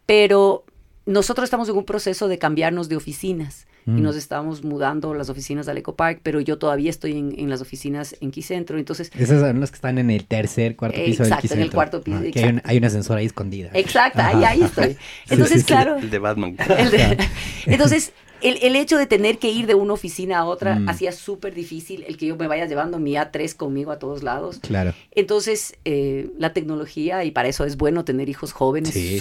Pero 0.07 0.65
nosotros 1.05 1.45
estamos 1.45 1.69
en 1.69 1.77
un 1.77 1.85
proceso 1.85 2.29
de 2.29 2.39
cambiarnos 2.39 2.89
de 2.89 2.97
oficinas 2.97 3.67
y 3.89 4.01
Mm. 4.01 4.03
nos 4.03 4.17
estamos 4.17 4.63
mudando 4.65 5.15
las 5.15 5.31
oficinas 5.31 5.67
al 5.69 5.79
Eco 5.79 5.97
Park, 5.97 6.21
pero 6.23 6.41
yo 6.41 6.59
todavía 6.59 6.91
estoy 6.91 7.17
en, 7.17 7.35
en 7.39 7.49
las 7.49 7.61
oficinas 7.63 8.15
en 8.21 8.31
Quicentro, 8.31 8.79
entonces... 8.79 9.11
Esas 9.19 9.41
son 9.41 9.61
las 9.61 9.71
que 9.71 9.77
están 9.77 9.97
en 9.99 10.11
el 10.11 10.27
tercer, 10.27 10.77
cuarto 10.77 10.99
piso 11.05 11.23
del 11.23 11.33
Exacto, 11.33 11.55
en 11.55 11.61
el 11.61 11.71
cuarto 11.71 12.03
piso, 12.03 12.19
Ah, 12.21 12.31
que 12.33 12.39
hay, 12.45 12.51
un, 12.51 12.61
hay 12.65 12.77
un 12.79 12.85
ascensor 12.85 13.17
ahí 13.17 13.27
escondida. 13.27 13.71
Exacto, 13.73 14.21
ahí, 14.23 14.45
ahí 14.45 14.63
estoy. 14.63 14.97
Entonces, 15.31 15.55
sí, 15.55 15.61
sí. 15.61 15.65
claro, 15.67 15.97
El 15.97 16.11
de 16.11 16.19
Batman. 16.19 16.57
el 16.79 16.91
de- 16.91 17.19
entonces, 17.67 18.13
el, 18.41 18.59
el 18.63 18.77
hecho 18.77 18.99
de 18.99 19.07
tener 19.07 19.39
que 19.39 19.51
ir 19.51 19.67
de 19.67 19.75
una 19.75 19.95
oficina 19.95 20.39
a 20.39 20.45
otra 20.45 20.77
Mm. 20.79 20.89
hacía 20.89 21.13
súper 21.13 21.55
difícil 21.55 22.05
el 22.07 22.17
que 22.17 22.27
yo 22.27 22.37
me 22.37 22.47
vaya 22.47 22.67
llevando 22.67 22.99
mi 22.99 23.15
A3 23.15 23.55
conmigo 23.57 23.91
a 23.91 23.99
todos 23.99 24.23
lados. 24.23 24.59
Claro. 24.61 24.93
Entonces, 25.13 25.75
eh, 25.85 26.31
la 26.39 26.53
tecnología, 26.53 27.25
y 27.25 27.31
para 27.33 27.49
eso 27.49 27.65
es 27.65 27.77
bueno 27.77 28.05
tener 28.05 28.29
hijos 28.29 28.53
jóvenes, 28.53 28.91
Sí. 28.95 29.19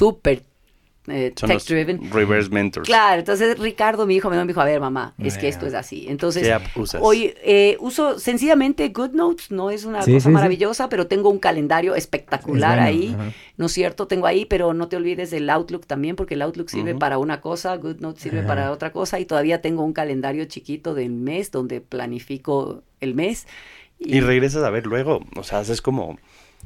Eh, 1.08 1.34
tech-driven. 1.36 2.12
reverse 2.12 2.50
mentors. 2.50 2.86
Claro, 2.88 3.20
entonces 3.20 3.58
Ricardo, 3.58 4.06
mi 4.06 4.16
hijo, 4.16 4.30
me 4.30 4.46
dijo, 4.46 4.62
a 4.62 4.66
ver, 4.66 4.80
mamá, 4.80 5.14
es 5.18 5.38
que 5.38 5.48
esto 5.48 5.66
es 5.66 5.74
así. 5.74 6.06
Entonces, 6.10 6.44
¿Qué 6.44 6.54
app 6.54 6.64
usas? 6.76 7.02
hoy 7.04 7.34
eh, 7.44 7.78
uso 7.80 8.20
sencillamente 8.20 8.90
GoodNotes, 8.90 9.52
no 9.52 9.70
es 9.72 9.86
una 9.86 10.02
Sí, 10.02 10.12
cosa 10.14 10.24
sí, 10.26 10.30
sí. 10.30 10.34
maravillosa, 10.34 10.90
pero 10.90 11.08
tengo 11.08 11.30
un 11.30 11.40
calendario 11.40 11.96
espectacular 11.96 12.78
Es 12.90 12.96
bueno, 12.98 13.24
ahí. 13.24 13.34
¿no 13.58 13.66
es 13.68 13.72
cierto? 13.72 14.08
Tengo 14.08 14.28
ahí, 14.28 14.46
pero 14.46 14.74
no 14.74 14.88
te 14.88 14.96
olvides 14.98 15.32
del 15.32 15.50
Outlook 15.50 15.86
también, 15.86 16.16
porque 16.16 16.34
el 16.36 16.42
Outlook 16.42 16.70
sirve 16.70 16.94
para 16.96 17.18
una 17.18 17.42
cosa, 17.42 17.76
GoodNote 17.78 18.20
sirve 18.20 18.44
para 18.44 18.72
otra 18.72 18.92
cosa, 18.92 19.20
y 19.20 19.26
todavía 19.26 19.62
tengo 19.62 19.84
un 19.84 19.94
calendario 19.94 20.46
chiquito 20.46 20.94
del 20.94 21.12
mes 21.12 21.52
donde 21.52 21.82
planifico 21.82 22.84
el 23.00 23.16
mes. 23.16 23.48
Y 24.00 24.20
regresas 24.20 24.64
a 24.64 24.70
ver 24.70 24.86
luego, 24.86 25.22
o 25.36 25.44
sea, 25.44 25.60
haces 25.60 25.82
como 25.82 26.20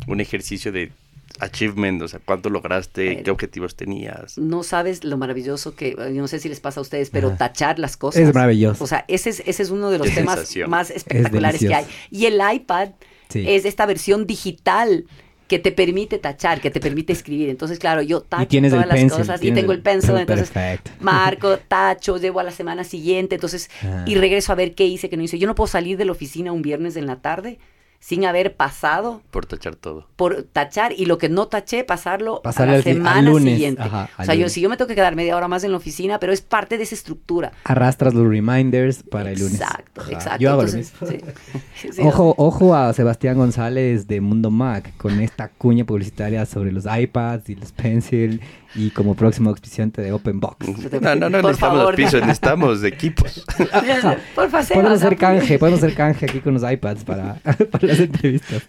un 0.07 0.19
ejercicio 0.19 0.71
de 0.71 0.91
achievement, 1.39 2.01
o 2.01 2.07
sea, 2.07 2.19
cuánto 2.23 2.49
lograste, 2.49 3.23
qué 3.23 3.31
objetivos 3.31 3.75
tenías. 3.75 4.37
no 4.37 4.63
sabes 4.63 5.03
lo 5.03 5.17
maravilloso 5.17 5.75
que, 5.75 5.91
yo 5.97 6.21
no 6.21 6.27
sé 6.27 6.39
si 6.39 6.49
les 6.49 6.59
pasa 6.59 6.79
a 6.79 6.83
ustedes, 6.83 7.09
pero 7.09 7.29
Ajá. 7.29 7.37
tachar 7.37 7.79
las 7.79 7.97
cosas. 7.97 8.21
Es 8.23 8.33
maravilloso. 8.33 8.83
O 8.83 8.87
sea, 8.87 9.05
ese 9.07 9.29
es, 9.31 9.41
ese 9.45 9.63
es 9.63 9.69
uno 9.69 9.89
de 9.91 9.97
los 9.97 10.07
Qué 10.07 10.15
temas 10.15 10.35
sensación. 10.35 10.69
más 10.69 10.89
espectaculares 10.91 11.59
que 11.59 11.73
hay. 11.73 11.85
Y 12.09 12.25
el 12.25 12.39
iPad 12.53 12.89
Sí. 13.29 13.45
es 13.47 13.63
esta 13.65 13.85
versión 13.85 14.27
digital 14.27 15.05
que 15.47 15.57
te 15.59 15.71
permite 15.71 16.17
tachar, 16.17 16.59
que 16.61 16.69
te 16.71 16.79
permite 16.79 17.11
escribir. 17.13 17.49
Entonces, 17.49 17.77
claro, 17.79 18.01
yo 18.01 18.21
tacho 18.21 18.57
todas 18.61 18.87
las 18.87 18.95
pencil. 18.97 19.17
cosas 19.17 19.43
y 19.43 19.51
tengo 19.51 19.71
el 19.73 19.81
pencil, 19.81 20.15
entonces 20.17 20.49
Perfecto. 20.49 20.91
marco, 21.01 21.57
tacho, 21.57 22.17
llevo 22.17 22.39
a 22.39 22.43
la 22.43 22.51
semana 22.51 22.83
siguiente, 22.85 23.35
entonces, 23.35 23.69
Ah. 23.83 24.03
y 24.07 24.15
regreso 24.15 24.51
a 24.51 24.55
ver 24.55 24.75
qué 24.75 24.85
hice, 24.85 25.09
qué 25.09 25.17
no 25.17 25.23
hice. 25.23 25.39
Yo 25.39 25.47
no 25.47 25.55
puedo 25.55 25.67
salir 25.67 25.97
de 25.97 26.05
la 26.05 26.11
oficina 26.13 26.51
un 26.53 26.61
viernes 26.61 26.95
en 26.97 27.05
la 27.05 27.17
tarde 27.21 27.59
sin 28.03 28.25
haber 28.25 28.55
pasado 28.55 29.21
Por 29.29 29.45
tachar 29.45 29.75
todo. 29.75 30.07
por 30.15 30.41
tachar 30.43 30.91
y 30.91 31.05
lo 31.05 31.19
que 31.19 31.29
no 31.29 31.47
taché, 31.47 31.83
pasarlo 31.83 32.41
Pasarle 32.41 32.73
a 32.73 32.73
la 32.73 32.77
al 32.79 32.83
semana 32.83 33.21
lunes, 33.21 33.53
siguiente. 33.53 33.81
ajá, 33.83 34.09
o 34.17 34.23
sea, 34.25 34.33
yo, 34.33 34.49
si 34.49 34.59
yo 34.59 34.69
me 34.69 34.75
tengo 34.75 34.87
que 34.87 34.95
quedar 34.95 35.15
media 35.15 35.37
hora 35.37 35.47
más 35.47 35.63
en 35.63 35.69
la 35.71 35.77
oficina, 35.77 36.19
pero 36.19 36.33
es 36.33 36.41
parte 36.41 36.77
de 36.79 36.83
esa 36.83 36.95
estructura. 36.95 37.51
Arrastras 37.63 38.15
los 38.15 38.27
reminders 38.27 39.03
para 39.03 39.31
el 39.31 39.39
lunes. 39.39 39.61
Exacto, 39.61 40.01
exacto. 40.09 40.39
Yo 40.39 40.49
hago 40.51 40.63
Entonces, 40.63 40.93
lo 40.99 41.07
mismo. 41.07 41.21
sí. 41.75 41.91
Sí, 41.93 42.01
Ojo, 42.03 42.33
ojo 42.37 42.75
a 42.75 42.91
Sebastián 42.93 43.37
González 43.37 44.07
de 44.07 44.19
Mundo 44.19 44.49
Mac 44.49 44.93
con 44.97 45.19
esta 45.21 45.49
cuña 45.49 45.85
publicitaria 45.85 46.45
sobre 46.47 46.71
los 46.71 46.85
iPads 46.85 47.49
y 47.49 47.55
los 47.55 47.71
Pencil 47.71 48.41
y 48.73 48.89
como 48.91 49.15
próximo 49.15 49.49
auspiciante 49.49 50.01
de 50.01 50.11
Open 50.13 50.39
Box. 50.39 50.65
No, 51.01 51.13
no, 51.15 51.29
no 51.29 51.41
Por 51.41 51.51
necesitamos 51.51 51.57
favor. 51.59 51.85
los 51.87 51.95
pisos, 51.95 52.21
necesitamos 52.21 52.83
equipos. 52.83 53.45
Por 54.35 54.49
favor, 54.49 54.67
Podemos 54.73 54.91
hacer 54.93 55.17
canje, 55.17 55.59
podemos 55.59 55.83
hacer 55.83 55.93
canje 55.95 56.25
aquí 56.25 56.39
con 56.39 56.53
los 56.53 56.63
iPads 56.71 57.03
para, 57.03 57.35
para 57.71 57.90
las 57.91 57.99
entrevistas. 57.99 58.63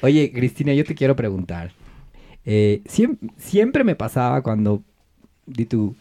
Oye, 0.00 0.32
Cristina, 0.32 0.72
yo 0.74 0.84
te 0.84 0.94
quiero 0.94 1.14
preguntar. 1.16 1.72
Eh, 2.44 2.80
siem- 2.86 3.18
siempre 3.36 3.84
me 3.84 3.94
pasaba 3.94 4.42
cuando, 4.42 4.82
di 5.46 5.64
tú, 5.66 5.94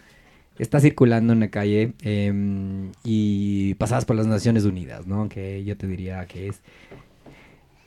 estás 0.59 0.82
circulando 0.82 1.34
en 1.34 1.39
la 1.41 1.49
calle 1.49 1.93
em, 2.01 2.91
y 3.03 3.73
pasabas 3.75 4.05
por 4.05 4.15
las 4.15 4.28
Naciones 4.28 4.63
Unidas, 4.65 5.05
¿no? 5.07 5.30
Que 5.30 5.63
yo 5.63 5.75
te 5.78 5.86
diría 5.88 6.25
que 6.25 6.47
es 6.47 6.61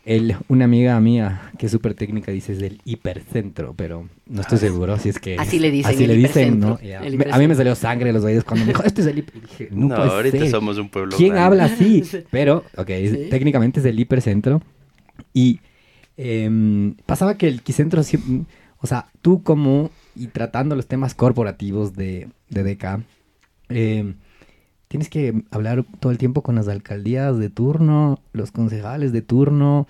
el, 0.06 0.34
una 0.48 0.64
amiga 0.64 0.98
mía 1.00 1.52
que 1.58 1.66
es 1.66 1.72
súper 1.72 1.94
técnica 1.94 2.32
dice 2.32 2.52
es 2.54 2.58
del 2.58 2.80
hipercentro, 2.84 3.74
pero 3.76 4.08
no 4.26 4.40
estoy 4.40 4.58
seguro 4.58 4.98
si 4.98 5.10
es 5.10 5.18
que... 5.18 5.36
Así 5.38 5.58
le 5.58 5.70
dicen, 5.70 5.94
Así 5.94 6.06
le 6.06 6.16
dicen, 6.16 6.58
¿no? 6.58 6.78
hipercentro, 6.80 6.98
A 6.98 7.02
mí 7.02 7.08
me 7.10 7.14
hipercentro. 7.14 7.54
salió 7.56 7.74
sangre 7.74 8.06
de 8.06 8.12
los 8.14 8.24
oídos 8.24 8.44
cuando 8.44 8.64
me 8.66 8.72
dijo, 8.72 8.82
este 8.82 9.02
es 9.02 9.06
el 9.08 9.18
hiper... 9.18 9.40
Dije, 9.42 9.68
no, 9.70 9.88
No, 9.88 9.94
ahorita 9.96 10.38
ser. 10.38 10.50
somos 10.50 10.78
un 10.78 10.88
pueblo 10.88 11.16
¿Quién 11.16 11.30
grande. 11.34 11.46
habla 11.62 11.64
así? 11.66 12.02
Pero, 12.30 12.64
ok, 12.76 12.88
Sí. 12.88 13.26
técnicamente 13.30 13.80
es 13.80 13.86
el 13.86 13.98
hipercentro. 14.00 14.62
Y 15.32 15.60
em, 16.16 16.94
pasaba 17.06 17.36
que 17.36 17.48
el 17.48 17.62
quicentro 17.62 18.02
o 18.80 18.86
sea, 18.86 19.08
tú 19.22 19.42
como, 19.42 19.90
y 20.16 20.28
tratando 20.28 20.76
los 20.76 20.86
temas 20.86 21.14
corporativos 21.14 21.94
de, 21.94 22.28
de 22.48 22.62
em, 23.68 24.16
tienes 24.88 25.08
que 25.08 25.44
hablar 25.50 25.84
todo 26.00 26.12
el 26.12 26.18
tiempo 26.18 26.42
con 26.42 26.56
las 26.56 26.68
alcaldías 26.68 27.38
de 27.38 27.50
turno, 27.50 28.20
los 28.32 28.52
concejales 28.52 29.12
de 29.12 29.22
turno, 29.22 29.86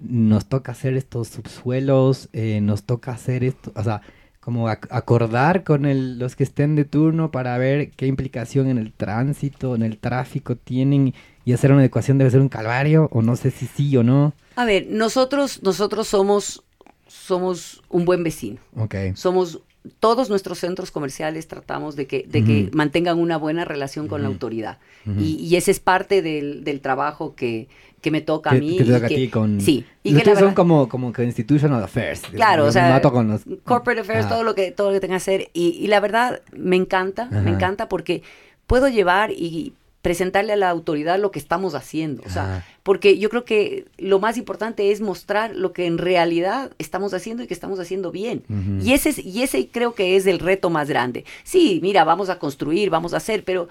nos 0.00 0.46
toca 0.48 0.72
hacer 0.72 0.94
estos 0.96 1.28
subsuelos, 1.28 2.28
eh, 2.32 2.60
nos 2.60 2.84
toca 2.84 3.12
hacer 3.12 3.44
esto, 3.44 3.72
o 3.76 3.82
sea, 3.84 4.02
como 4.40 4.68
ac- 4.68 4.88
acordar 4.90 5.64
con 5.64 5.86
el- 5.86 6.18
los 6.18 6.34
que 6.36 6.42
estén 6.44 6.74
de 6.76 6.84
turno 6.84 7.30
para 7.30 7.56
ver 7.58 7.92
qué 7.92 8.06
implicación 8.06 8.68
en 8.68 8.78
el 8.78 8.92
tránsito, 8.92 9.74
en 9.76 9.82
el 9.82 9.98
tráfico 9.98 10.56
tienen 10.56 11.14
y 11.44 11.52
hacer 11.52 11.70
una 11.72 11.80
adecuación 11.80 12.18
debe 12.18 12.30
ser 12.30 12.40
un 12.40 12.48
calvario 12.48 13.08
o 13.12 13.22
no 13.22 13.36
sé 13.36 13.50
si 13.50 13.66
sí 13.66 13.96
o 13.96 14.02
no. 14.02 14.32
A 14.56 14.64
ver, 14.64 14.86
nosotros, 14.88 15.62
nosotros 15.62 16.06
somos, 16.08 16.62
somos 17.08 17.82
un 17.88 18.04
buen 18.04 18.22
vecino. 18.24 18.58
Ok. 18.76 18.94
Somos 19.14 19.60
todos 19.98 20.30
nuestros 20.30 20.58
centros 20.60 20.92
comerciales 20.92 21.48
tratamos 21.48 21.96
de 21.96 22.06
que, 22.06 22.24
de 22.28 22.44
que 22.44 22.62
Ujú. 22.68 22.76
mantengan 22.76 23.18
una 23.18 23.36
buena 23.36 23.64
relación 23.64 24.06
con 24.06 24.22
la 24.22 24.28
Ujú. 24.28 24.34
autoridad. 24.34 24.78
Ujú. 25.04 25.18
y, 25.20 25.34
y 25.44 25.56
ese 25.56 25.72
es 25.72 25.80
parte 25.80 26.22
del, 26.22 26.62
del 26.62 26.80
trabajo 26.80 27.34
que, 27.34 27.66
que 28.00 28.12
me 28.12 28.20
toca 28.20 28.50
a 28.50 28.52
Que, 28.52 28.60
mí. 28.60 28.76
que 28.78 28.84
te 28.84 28.90
y 28.90 28.92
toca 28.94 29.06
a 29.06 29.08
que- 29.08 29.14
ti 29.16 29.28
con... 29.28 29.60
Sí. 29.60 29.84
Y 30.04 30.10
Los 30.12 30.18
que 30.22 30.26
la 30.28 30.34
tuyos 30.34 30.38
son 30.38 30.44
verdad- 30.50 30.54
como, 30.56 30.88
como 30.88 31.12
que 31.12 31.24
institutional 31.24 31.82
affairs. 31.82 32.20
Claro, 32.32 32.66
o 32.66 32.70
sea, 32.70 33.02
con 33.02 33.26
los... 33.26 33.40
corporate 33.64 34.02
affairs, 34.02 34.26
Ajá. 34.26 34.34
todo 34.36 34.44
lo 34.44 34.54
que 34.54 34.70
todo 34.70 34.88
lo 34.90 34.94
que 34.94 35.00
tenga 35.00 35.14
que 35.14 35.16
hacer 35.16 35.50
y, 35.52 35.70
y 35.70 35.88
la 35.88 35.98
verdad 35.98 36.40
me 36.56 36.76
encanta, 36.76 37.26
me 37.30 37.50
encanta 37.50 37.88
porque 37.88 38.22
puedo 38.68 38.86
llevar 38.86 39.32
y 39.32 39.72
presentarle 40.02 40.52
a 40.52 40.56
la 40.56 40.68
autoridad 40.68 41.18
lo 41.20 41.30
que 41.30 41.38
estamos 41.38 41.74
haciendo, 41.76 42.22
o 42.26 42.28
sea, 42.30 42.42
Ajá. 42.56 42.66
porque 42.82 43.18
yo 43.18 43.30
creo 43.30 43.44
que 43.44 43.86
lo 43.98 44.18
más 44.18 44.36
importante 44.36 44.90
es 44.90 45.00
mostrar 45.00 45.54
lo 45.54 45.72
que 45.72 45.86
en 45.86 45.96
realidad 45.96 46.72
estamos 46.78 47.14
haciendo 47.14 47.44
y 47.44 47.46
que 47.46 47.54
estamos 47.54 47.78
haciendo 47.78 48.10
bien. 48.10 48.42
Y 48.82 48.92
ese 48.94 49.10
es- 49.10 49.18
y 49.24 49.42
ese 49.44 49.68
creo 49.68 49.94
que 49.94 50.16
es 50.16 50.26
el 50.26 50.40
reto 50.40 50.70
más 50.70 50.88
grande. 50.88 51.24
Sí, 51.44 51.78
mira, 51.82 52.02
vamos 52.02 52.30
a 52.30 52.40
construir, 52.40 52.90
vamos 52.90 53.14
a 53.14 53.18
hacer, 53.18 53.44
pero 53.44 53.68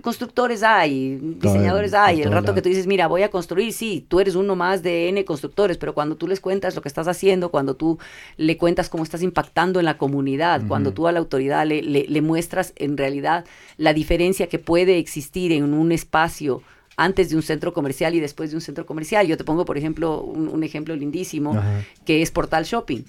constructores 0.00 0.62
hay, 0.62 1.16
diseñadores 1.16 1.92
hay. 1.94 2.22
El 2.22 2.32
rato 2.32 2.54
que 2.54 2.62
tú 2.62 2.68
dices, 2.68 2.86
mira, 2.86 3.06
voy 3.06 3.22
a 3.22 3.30
construir, 3.30 3.72
sí, 3.72 4.04
tú 4.08 4.20
eres 4.20 4.34
uno 4.34 4.56
más 4.56 4.82
de 4.82 5.08
N 5.08 5.24
constructores, 5.24 5.78
pero 5.78 5.94
cuando 5.94 6.16
tú 6.16 6.28
les 6.28 6.40
cuentas 6.40 6.74
lo 6.74 6.82
que 6.82 6.88
estás 6.88 7.08
haciendo, 7.08 7.50
cuando 7.50 7.74
tú 7.74 7.98
le 8.36 8.56
cuentas 8.56 8.88
cómo 8.88 9.02
estás 9.02 9.22
impactando 9.22 9.80
en 9.80 9.84
la 9.84 9.98
comunidad, 9.98 10.62
cuando 10.68 10.92
tú 10.92 11.06
a 11.06 11.12
la 11.12 11.18
autoridad 11.18 11.66
le, 11.66 11.82
le, 11.82 12.22
muestras 12.22 12.72
en 12.76 12.96
realidad 12.96 13.44
la 13.76 13.92
diferencia 13.92 14.48
que 14.48 14.58
puede 14.58 14.98
existir 14.98 15.52
en 15.52 15.74
un 15.74 15.92
espacio 15.92 16.62
antes 16.96 17.30
de 17.30 17.36
un 17.36 17.42
centro 17.42 17.72
comercial 17.72 18.14
y 18.14 18.20
después 18.20 18.50
de 18.50 18.56
un 18.56 18.60
centro 18.60 18.86
comercial. 18.86 19.26
Yo 19.26 19.36
te 19.36 19.44
pongo, 19.44 19.64
por 19.64 19.78
ejemplo, 19.78 20.20
un, 20.20 20.64
ejemplo 20.64 20.96
lindísimo, 20.96 21.60
que 22.04 22.22
es 22.22 22.30
Portal 22.30 22.64
Shopping. 22.64 23.04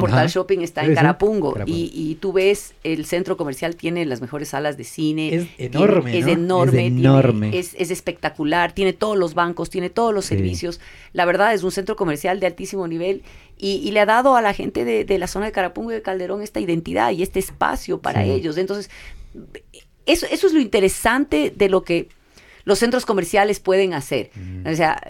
Portal 0.00 0.28
Shopping 0.28 0.60
está 0.60 0.84
en 0.84 0.94
Carapungo, 0.94 1.54
Y, 1.66 2.16
tú 2.20 2.32
ves 2.32 2.74
el 2.84 3.04
centro 3.04 3.36
comercial 3.36 3.76
tiene 3.76 4.04
las 4.06 4.20
mejores 4.20 4.48
salas 4.48 4.76
de 4.76 4.84
cine. 4.84 5.34
Es 5.34 5.48
enorme. 5.58 6.18
es, 6.18 6.26
enorme 6.26 7.50
es 7.52 7.74
es, 7.74 7.90
espectacular, 7.90 8.72
tiene 8.72 8.92
todos 8.92 9.16
los 9.16 9.34
bancos, 9.34 9.70
tiene 9.70 9.90
todos 9.90 10.14
los 10.14 10.24
servicios. 10.24 10.80
La 11.12 11.24
verdad 11.24 11.54
es 11.54 11.62
un 11.62 11.72
centro 11.72 11.96
comercial 11.96 12.40
de 12.40 12.46
altísimo 12.46 12.88
nivel 12.88 13.22
y, 13.58 13.90
le 13.90 14.00
ha 14.00 14.06
dado 14.06 14.36
a 14.36 14.42
la 14.42 14.52
gente 14.52 14.84
de, 14.84 15.18
la 15.18 15.26
zona 15.26 15.46
de 15.46 15.52
Carapungo 15.52 15.90
y 15.90 15.94
de 15.94 16.02
Calderón 16.02 16.42
esta 16.42 16.60
identidad 16.60 17.10
y 17.12 17.22
este 17.22 17.38
espacio 17.38 18.00
para 18.00 18.24
ellos. 18.24 18.56
Entonces, 18.58 18.90
eso, 20.06 20.26
eso 20.30 20.46
es 20.46 20.52
lo 20.52 20.60
interesante 20.60 21.52
de 21.54 21.68
lo 21.68 21.82
que 21.82 22.08
los 22.64 22.78
centros 22.80 23.06
comerciales 23.06 23.60
pueden 23.60 23.94
hacer. 23.94 24.30
O 24.66 24.74
sea, 24.74 25.00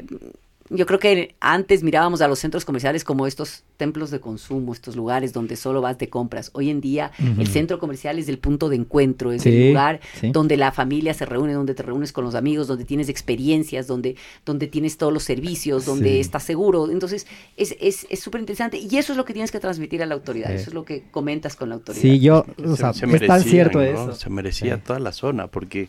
yo 0.70 0.86
creo 0.86 0.98
que 0.98 1.34
antes 1.40 1.82
mirábamos 1.82 2.20
a 2.20 2.28
los 2.28 2.38
centros 2.38 2.64
comerciales 2.64 3.04
como 3.04 3.26
estos 3.26 3.62
templos 3.76 4.10
de 4.10 4.20
consumo, 4.20 4.72
estos 4.72 4.96
lugares 4.96 5.32
donde 5.32 5.56
solo 5.56 5.80
vas 5.80 5.98
de 5.98 6.08
compras. 6.08 6.50
Hoy 6.54 6.70
en 6.70 6.80
día 6.80 7.12
el 7.38 7.46
centro 7.46 7.78
comercial 7.78 8.18
es 8.18 8.28
el 8.28 8.38
punto 8.38 8.68
de 8.68 8.76
encuentro, 8.76 9.32
es 9.32 9.46
el 9.46 9.68
lugar 9.68 10.00
donde 10.32 10.56
la 10.56 10.72
familia 10.72 11.14
se 11.14 11.26
reúne, 11.26 11.52
donde 11.52 11.74
te 11.74 11.82
reúnes 11.82 12.12
con 12.12 12.24
los 12.24 12.34
amigos, 12.34 12.66
donde 12.66 12.84
tienes 12.84 13.08
experiencias, 13.08 13.86
donde, 13.86 14.16
donde 14.44 14.66
tienes 14.66 14.96
todos 14.96 15.12
los 15.12 15.22
servicios, 15.22 15.84
donde 15.84 16.20
estás 16.20 16.42
seguro. 16.42 16.90
Entonces 16.90 17.26
es 17.56 18.06
súper 18.20 18.40
interesante 18.40 18.78
y 18.78 18.96
eso 18.96 19.12
es 19.12 19.16
lo 19.16 19.24
que 19.24 19.32
tienes 19.32 19.52
que 19.52 19.60
transmitir 19.60 20.02
a 20.02 20.06
la 20.06 20.14
autoridad, 20.14 20.52
eso 20.52 20.70
es 20.70 20.74
lo 20.74 20.84
que 20.84 21.04
comentas 21.10 21.56
con 21.56 21.68
la 21.68 21.76
autoridad. 21.76 22.02
Sí, 22.02 22.18
yo, 22.20 22.44
o 22.64 22.76
sea, 22.76 22.92
se, 22.92 23.06
es 23.06 23.26
tan 23.26 23.42
cierto 23.42 23.80
eso. 23.80 24.14
Se 24.14 24.30
merecía 24.30 24.82
toda 24.82 24.98
la 24.98 25.12
zona 25.12 25.46
porque, 25.46 25.88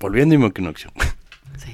volviendo 0.00 0.34
a 0.34 0.38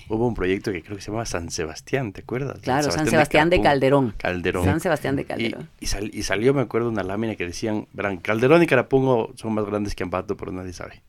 Hubo 0.08 0.26
un 0.26 0.34
proyecto 0.34 0.72
que 0.72 0.82
creo 0.82 0.96
que 0.96 1.02
se 1.02 1.08
llamaba 1.08 1.26
San 1.26 1.50
Sebastián, 1.50 2.12
¿te 2.12 2.22
acuerdas? 2.22 2.60
Claro, 2.60 2.90
San 2.90 3.06
Sebastián, 3.06 3.50
de, 3.50 3.60
Calderón. 3.60 4.14
Calderón. 4.16 4.64
San 4.64 4.80
Sebastián 4.80 5.16
de 5.16 5.24
Calderón. 5.24 5.68
Y, 5.80 5.86
y, 6.18 6.22
salió, 6.22 6.54
me 6.54 6.62
acuerdo, 6.62 6.88
una 6.88 7.02
lámina 7.02 7.34
que 7.36 7.46
decían, 7.46 7.86
verán, 7.92 8.18
Calderón 8.18 8.62
y 8.62 8.66
Carapungo 8.66 9.32
son 9.36 9.54
más 9.54 9.64
grandes 9.64 9.94
que 9.94 10.02
Ambato, 10.02 10.36
pero 10.36 10.52
nadie 10.52 10.72
sabe. 10.72 11.02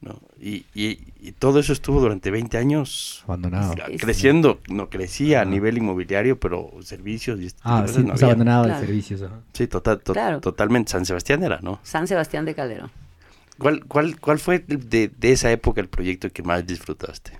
¿no? 0.00 0.18
Y, 0.40 0.64
y, 0.74 1.32
todo 1.32 1.60
eso 1.60 1.72
estuvo 1.72 2.00
durante 2.00 2.30
20 2.30 2.56
años 2.56 3.22
abandonado. 3.26 3.74
Creciendo, 3.98 4.60
no 4.68 4.88
crecía 4.88 5.42
a 5.42 5.44
nivel 5.44 5.76
inmobiliario, 5.78 6.40
pero 6.40 6.70
servicios 6.82 7.40
y 7.40 7.46
este 7.46 7.60
ah, 7.64 7.84
sí, 7.86 8.24
abandonado 8.24 8.66
de 8.66 8.78
servicios. 8.78 9.22
Sí, 9.52 9.66
total, 9.66 10.00
totalmente. 10.00 10.92
San 10.92 11.04
Sebastián 11.04 11.42
era, 11.42 11.60
¿no? 11.60 11.80
San 11.82 12.06
Sebastián 12.06 12.44
de 12.46 12.54
Calderón. 12.54 12.90
¿Cuál, 13.58 13.84
cuál, 13.84 14.18
cuál 14.18 14.38
fue 14.38 14.60
de, 14.60 15.08
de 15.08 15.32
esa 15.32 15.52
época 15.52 15.82
el 15.82 15.88
proyecto 15.88 16.30
que 16.30 16.42
más 16.42 16.66
disfrutaste? 16.66 17.32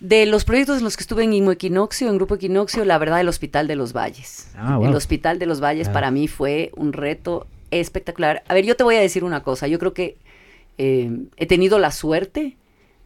De 0.00 0.26
los 0.26 0.44
proyectos 0.44 0.78
en 0.78 0.84
los 0.84 0.96
que 0.96 1.02
estuve 1.02 1.24
en 1.24 1.50
Equinoccio, 1.50 2.08
en 2.08 2.16
Grupo 2.16 2.34
Equinoccio, 2.34 2.84
la 2.84 2.98
verdad, 2.98 3.20
el 3.20 3.28
Hospital 3.28 3.66
de 3.66 3.76
los 3.76 3.94
Valles. 3.94 4.50
Ah, 4.56 4.78
el 4.82 4.94
Hospital 4.94 5.38
de 5.38 5.46
los 5.46 5.60
Valles 5.60 5.88
ah. 5.88 5.92
para 5.92 6.10
mí 6.10 6.28
fue 6.28 6.70
un 6.76 6.92
reto 6.92 7.46
espectacular. 7.70 8.42
A 8.48 8.54
ver, 8.54 8.64
yo 8.64 8.76
te 8.76 8.84
voy 8.84 8.96
a 8.96 9.00
decir 9.00 9.24
una 9.24 9.42
cosa. 9.42 9.66
Yo 9.68 9.78
creo 9.78 9.94
que 9.94 10.16
eh, 10.78 11.10
he 11.36 11.46
tenido 11.46 11.78
la 11.78 11.92
suerte 11.92 12.56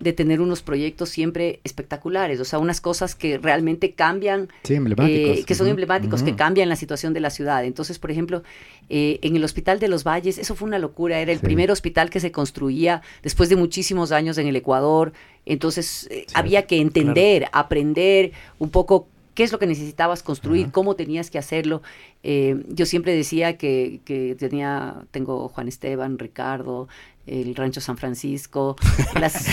de 0.00 0.14
tener 0.14 0.40
unos 0.40 0.62
proyectos 0.62 1.10
siempre 1.10 1.60
espectaculares, 1.62 2.40
o 2.40 2.44
sea, 2.46 2.58
unas 2.58 2.80
cosas 2.80 3.14
que 3.14 3.36
realmente 3.36 3.92
cambian, 3.92 4.48
eh, 4.66 5.44
que 5.46 5.54
son 5.54 5.68
emblemáticos, 5.68 6.22
que 6.22 6.34
cambian 6.34 6.70
la 6.70 6.76
situación 6.76 7.12
de 7.12 7.20
la 7.20 7.28
ciudad. 7.28 7.64
Entonces, 7.64 7.98
por 7.98 8.10
ejemplo, 8.10 8.42
eh, 8.88 9.18
en 9.22 9.36
el 9.36 9.44
Hospital 9.44 9.78
de 9.78 9.88
los 9.88 10.02
Valles, 10.02 10.38
eso 10.38 10.54
fue 10.54 10.66
una 10.66 10.78
locura, 10.78 11.20
era 11.20 11.32
el 11.32 11.40
primer 11.40 11.70
hospital 11.70 12.08
que 12.08 12.18
se 12.18 12.32
construía 12.32 13.02
después 13.22 13.50
de 13.50 13.56
muchísimos 13.56 14.10
años 14.10 14.38
en 14.38 14.46
el 14.46 14.56
Ecuador, 14.56 15.12
entonces 15.44 16.08
eh, 16.10 16.26
había 16.32 16.66
que 16.66 16.80
entender, 16.80 17.48
aprender 17.52 18.32
un 18.58 18.70
poco 18.70 19.06
qué 19.40 19.44
es 19.44 19.52
lo 19.52 19.58
que 19.58 19.66
necesitabas 19.66 20.22
construir, 20.22 20.70
cómo 20.70 20.96
tenías 20.96 21.30
que 21.30 21.38
hacerlo. 21.38 21.80
yo 22.22 22.84
siempre 22.84 23.16
decía 23.16 23.56
que, 23.56 24.02
que, 24.04 24.36
tenía, 24.38 24.96
tengo 25.12 25.48
Juan 25.48 25.66
Esteban, 25.66 26.18
Ricardo, 26.18 26.88
el 27.26 27.54
Rancho 27.54 27.80
San 27.80 27.96
Francisco, 27.96 28.76
las, 29.18 29.46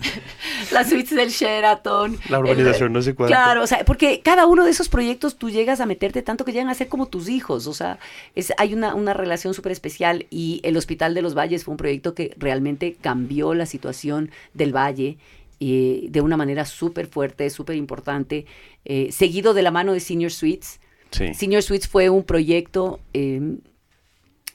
las 0.72 0.88
suites 0.88 1.14
del 1.14 1.28
Sheraton. 1.28 2.18
La 2.30 2.38
urbanización, 2.38 2.94
no 2.94 3.02
sé 3.02 3.14
cuánto. 3.14 3.34
Claro, 3.34 3.62
o 3.62 3.66
sea, 3.66 3.84
porque 3.84 4.22
cada 4.24 4.46
uno 4.46 4.64
de 4.64 4.70
esos 4.70 4.88
proyectos 4.88 5.36
tú 5.36 5.50
llegas 5.50 5.80
a 5.80 5.84
meterte 5.84 6.22
tanto 6.22 6.46
que 6.46 6.52
llegan 6.52 6.70
a 6.70 6.74
ser 6.74 6.88
como 6.88 7.04
tus 7.04 7.28
hijos, 7.28 7.66
o 7.66 7.74
sea, 7.74 7.98
es, 8.34 8.54
hay 8.56 8.72
una, 8.72 8.94
una 8.94 9.12
relación 9.12 9.52
súper 9.52 9.72
especial 9.72 10.24
y 10.30 10.62
el 10.64 10.74
Hospital 10.78 11.12
de 11.12 11.20
los 11.20 11.34
Valles 11.36 11.64
fue 11.64 11.72
un 11.72 11.76
proyecto 11.76 12.14
que 12.14 12.34
realmente 12.38 12.96
cambió 12.98 13.52
la 13.52 13.66
situación 13.66 14.30
del 14.54 14.74
valle 14.74 15.18
eh, 15.64 16.08
de 16.10 16.20
una 16.20 16.36
manera 16.36 16.64
súper 16.64 17.06
fuerte, 17.06 17.48
súper 17.48 17.76
importante, 17.76 18.46
eh, 18.84 19.12
seguido 19.12 19.54
de 19.54 19.62
la 19.62 19.70
mano 19.70 19.92
de 19.92 20.00
Senior 20.00 20.32
Suites. 20.32 20.80
Senior 21.10 21.62
Suites 21.62 21.88
fue 21.88 22.10
un 22.10 22.24
proyecto... 22.24 23.00
Eh, 23.14 23.58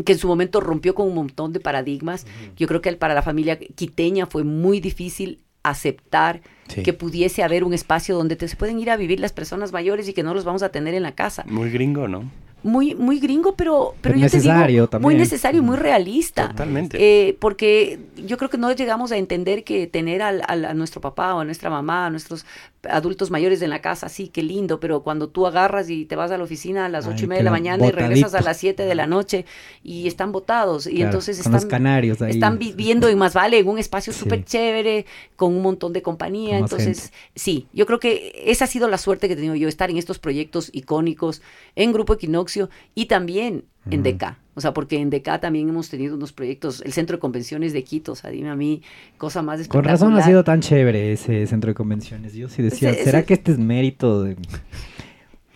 que 0.05 0.11
en 0.11 0.19
su 0.19 0.27
momento 0.27 0.59
rompió 0.59 0.93
con 0.93 1.07
un 1.07 1.15
montón 1.15 1.53
de 1.53 1.59
paradigmas. 1.59 2.27
Yo 2.55 2.67
creo 2.67 2.81
que 2.81 2.93
para 2.97 3.15
la 3.15 3.23
familia 3.23 3.57
quiteña 3.57 4.27
fue 4.27 4.43
muy 4.43 4.79
difícil 4.79 5.43
aceptar 5.63 6.41
que 6.67 6.93
pudiese 6.93 7.43
haber 7.43 7.63
un 7.63 7.73
espacio 7.73 8.15
donde 8.15 8.35
te 8.35 8.47
se 8.47 8.55
pueden 8.55 8.79
ir 8.79 8.89
a 8.89 8.97
vivir 8.97 9.19
las 9.19 9.33
personas 9.33 9.71
mayores 9.71 10.07
y 10.07 10.13
que 10.13 10.23
no 10.23 10.33
los 10.33 10.45
vamos 10.45 10.63
a 10.63 10.69
tener 10.69 10.93
en 10.93 11.03
la 11.03 11.13
casa. 11.13 11.43
Muy 11.47 11.69
gringo, 11.69 12.07
¿no? 12.07 12.25
muy, 12.63 12.95
muy 12.95 13.19
gringo, 13.19 13.55
pero, 13.55 13.95
pero, 14.01 14.15
yo 14.15 14.21
necesario 14.21 14.87
te 14.87 14.97
digo, 14.97 15.07
muy 15.07 15.15
necesario, 15.15 15.63
muy 15.63 15.77
realista. 15.77 16.49
Totalmente. 16.49 16.97
Eh, 16.99 17.37
porque 17.39 17.99
yo 18.15 18.37
creo 18.37 18.49
que 18.49 18.57
no 18.57 18.71
llegamos 18.71 19.11
a 19.11 19.17
entender 19.17 19.63
que 19.63 19.87
tener 19.87 20.21
al, 20.21 20.41
a 20.47 20.73
nuestro 20.73 20.99
papá 20.99 21.35
o 21.35 21.39
a 21.39 21.45
nuestra 21.45 21.69
mamá, 21.69 22.07
a 22.07 22.09
nuestros 22.09 22.45
adultos 22.89 23.31
mayores 23.31 23.61
en 23.61 23.69
la 23.69 23.81
casa, 23.81 24.09
sí, 24.09 24.29
qué 24.29 24.43
lindo, 24.43 24.79
pero 24.79 25.01
cuando 25.01 25.29
tú 25.29 25.45
agarras 25.45 25.89
y 25.89 26.05
te 26.05 26.15
vas 26.15 26.31
a 26.31 26.37
la 26.37 26.43
oficina 26.43 26.85
a 26.85 26.89
las 26.89 27.07
ocho 27.07 27.25
y 27.25 27.27
media 27.27 27.39
de 27.39 27.45
la 27.45 27.51
mañana 27.51 27.85
y 27.85 27.91
regresas 27.91 28.33
a 28.33 28.41
las 28.41 28.57
siete 28.57 28.83
de 28.83 28.95
la 28.95 29.07
noche 29.07 29.45
y 29.83 30.07
están 30.07 30.31
botados 30.31 30.87
y 30.87 31.01
entonces 31.01 31.39
están, 31.39 31.67
canarios 31.67 32.21
están 32.21 32.59
viviendo 32.59 33.09
y 33.09 33.15
más 33.15 33.33
vale 33.33 33.59
en 33.59 33.67
un 33.67 33.77
espacio 33.77 34.13
súper 34.13 34.45
chévere, 34.45 35.05
con 35.35 35.55
un 35.55 35.61
montón 35.61 35.93
de 35.93 36.01
compañía, 36.01 36.56
entonces 36.57 37.11
sí, 37.35 37.67
yo 37.73 37.85
creo 37.85 37.99
que 37.99 38.43
esa 38.45 38.65
ha 38.65 38.67
sido 38.67 38.87
la 38.87 38.97
suerte 38.97 39.27
que 39.27 39.33
he 39.33 39.35
tenido 39.35 39.55
yo, 39.55 39.67
estar 39.67 39.89
en 39.89 39.97
estos 39.97 40.19
proyectos 40.19 40.69
icónicos 40.73 41.41
en 41.75 41.91
Grupo 41.91 42.13
Equinoccio 42.13 42.69
y 42.95 43.05
también 43.05 43.65
en 43.89 44.03
DK. 44.03 44.37
O 44.55 44.61
sea, 44.61 44.73
porque 44.73 44.97
en 44.97 45.09
DK 45.09 45.39
también 45.39 45.69
hemos 45.69 45.89
tenido 45.89 46.15
unos 46.15 46.33
proyectos, 46.33 46.81
el 46.81 46.91
centro 46.91 47.17
de 47.17 47.19
convenciones 47.19 47.73
de 47.73 47.83
Quito, 47.83 48.13
o 48.13 48.15
sea, 48.15 48.31
dime 48.31 48.49
a 48.49 48.55
mí, 48.55 48.81
cosa 49.17 49.41
más 49.41 49.59
espectacular. 49.59 49.83
Con 49.83 49.91
razón 49.91 50.19
ha 50.19 50.25
sido 50.25 50.43
tan 50.43 50.61
chévere 50.61 51.13
ese 51.13 51.45
centro 51.45 51.69
de 51.69 51.75
convenciones. 51.75 52.33
Yo 52.33 52.49
sí 52.49 52.63
decía, 52.63 52.93
¿será 52.93 53.23
que 53.23 53.35
este 53.35 53.51
es 53.51 53.59
mérito 53.59 54.23
de...? 54.23 54.35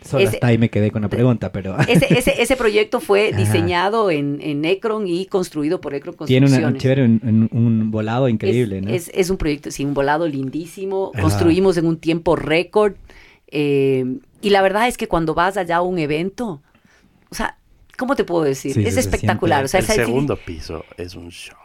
Solo 0.04 0.28
hasta 0.28 0.47
ahí 0.47 0.58
me 0.58 0.70
quedé 0.70 0.89
con 0.89 1.04
la 1.04 1.10
pregunta, 1.10 1.52
pero... 1.52 1.78
Ese, 1.88 2.08
ese, 2.18 2.41
ese 2.41 2.56
proyecto 2.56 2.99
fue 2.99 3.34
diseñado 3.34 4.10
en, 4.10 4.39
en 4.41 4.66
Ecron 4.66 5.08
y 5.08 5.26
construido 5.28 5.80
por 5.80 5.93
Ecron 5.93 6.16
Construcciones. 6.16 6.52
Tiene 6.52 6.66
un 6.66 6.78
chévere, 6.78 7.04
un, 7.06 7.91
volado 7.91 8.28
increíble, 8.28 8.82
¿no? 8.82 8.89
Es, 8.89 9.12
es, 9.14 9.30
un 9.30 9.38
proyecto, 9.38 9.70
sí, 9.70 9.86
un 9.86 9.93
volado 9.93 10.28
lindísimo. 10.28 11.12
Construimos 11.20 11.78
en 11.78 11.86
un 11.86 11.97
tiempo 11.97 12.36
récord. 12.36 12.96
Eh, 13.47 14.05
y 14.42 14.50
la 14.50 14.62
verdad 14.62 14.88
es 14.88 14.97
que 14.97 15.08
cuando 15.08 15.36
vas 15.36 15.58
allá 15.58 15.78
a 15.78 15.82
un 15.82 16.00
evento, 16.00 16.62
o 17.30 17.36
sea, 17.36 17.58
¿cómo 17.97 18.16
te 18.16 18.24
puedo 18.24 18.43
decir? 18.43 18.78
es 18.80 18.97
espectacular. 18.97 19.66
O 19.66 19.67
sea, 19.67 19.82
el 19.82 19.86
segundo 19.86 20.36
piso 20.36 20.84
es 20.97 21.16
un 21.16 21.30
show. 21.30 21.61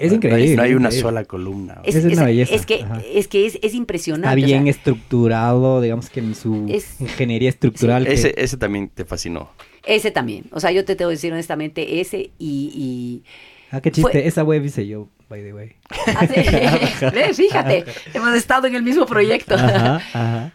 Es 0.00 0.12
increíble. 0.12 0.56
No 0.56 0.62
hay 0.62 0.74
una 0.74 0.90
sola 0.90 1.24
columna. 1.24 1.80
Es, 1.84 2.04
una 2.04 2.24
belleza. 2.24 2.54
Es 2.54 2.66
que, 2.66 2.84
es, 3.14 3.28
que 3.28 3.46
es, 3.46 3.74
impresionante. 3.74 4.40
Está 4.40 4.46
bien 4.46 4.66
estructurado, 4.66 5.80
digamos 5.80 6.10
que 6.10 6.20
en 6.20 6.34
su 6.34 6.66
ingeniería 6.98 7.48
estructural. 7.48 8.06
ese, 8.06 8.34
ese 8.36 8.56
también 8.56 8.88
te 8.88 9.04
fascinó. 9.04 9.50
Ese 9.86 10.10
también. 10.10 10.44
O 10.52 10.60
sea, 10.60 10.72
yo 10.72 10.84
te 10.84 10.96
tengo 10.96 11.10
que 11.10 11.16
decir 11.16 11.32
honestamente, 11.32 12.00
ese 12.00 12.30
y... 12.38 13.22
ah, 13.70 13.80
qué 13.80 13.90
chiste. 13.90 14.26
Esa 14.26 14.44
web 14.44 14.64
hice 14.64 14.86
yo 14.86 15.08
by 15.30 15.42
the 15.42 15.54
way. 15.54 15.72
Ah, 16.08 16.26
fíjate, 17.34 17.84
hemos 18.12 18.34
estado 18.34 18.66
en 18.66 18.74
el 18.74 18.82
mismo 18.82 19.06
proyecto. 19.06 19.54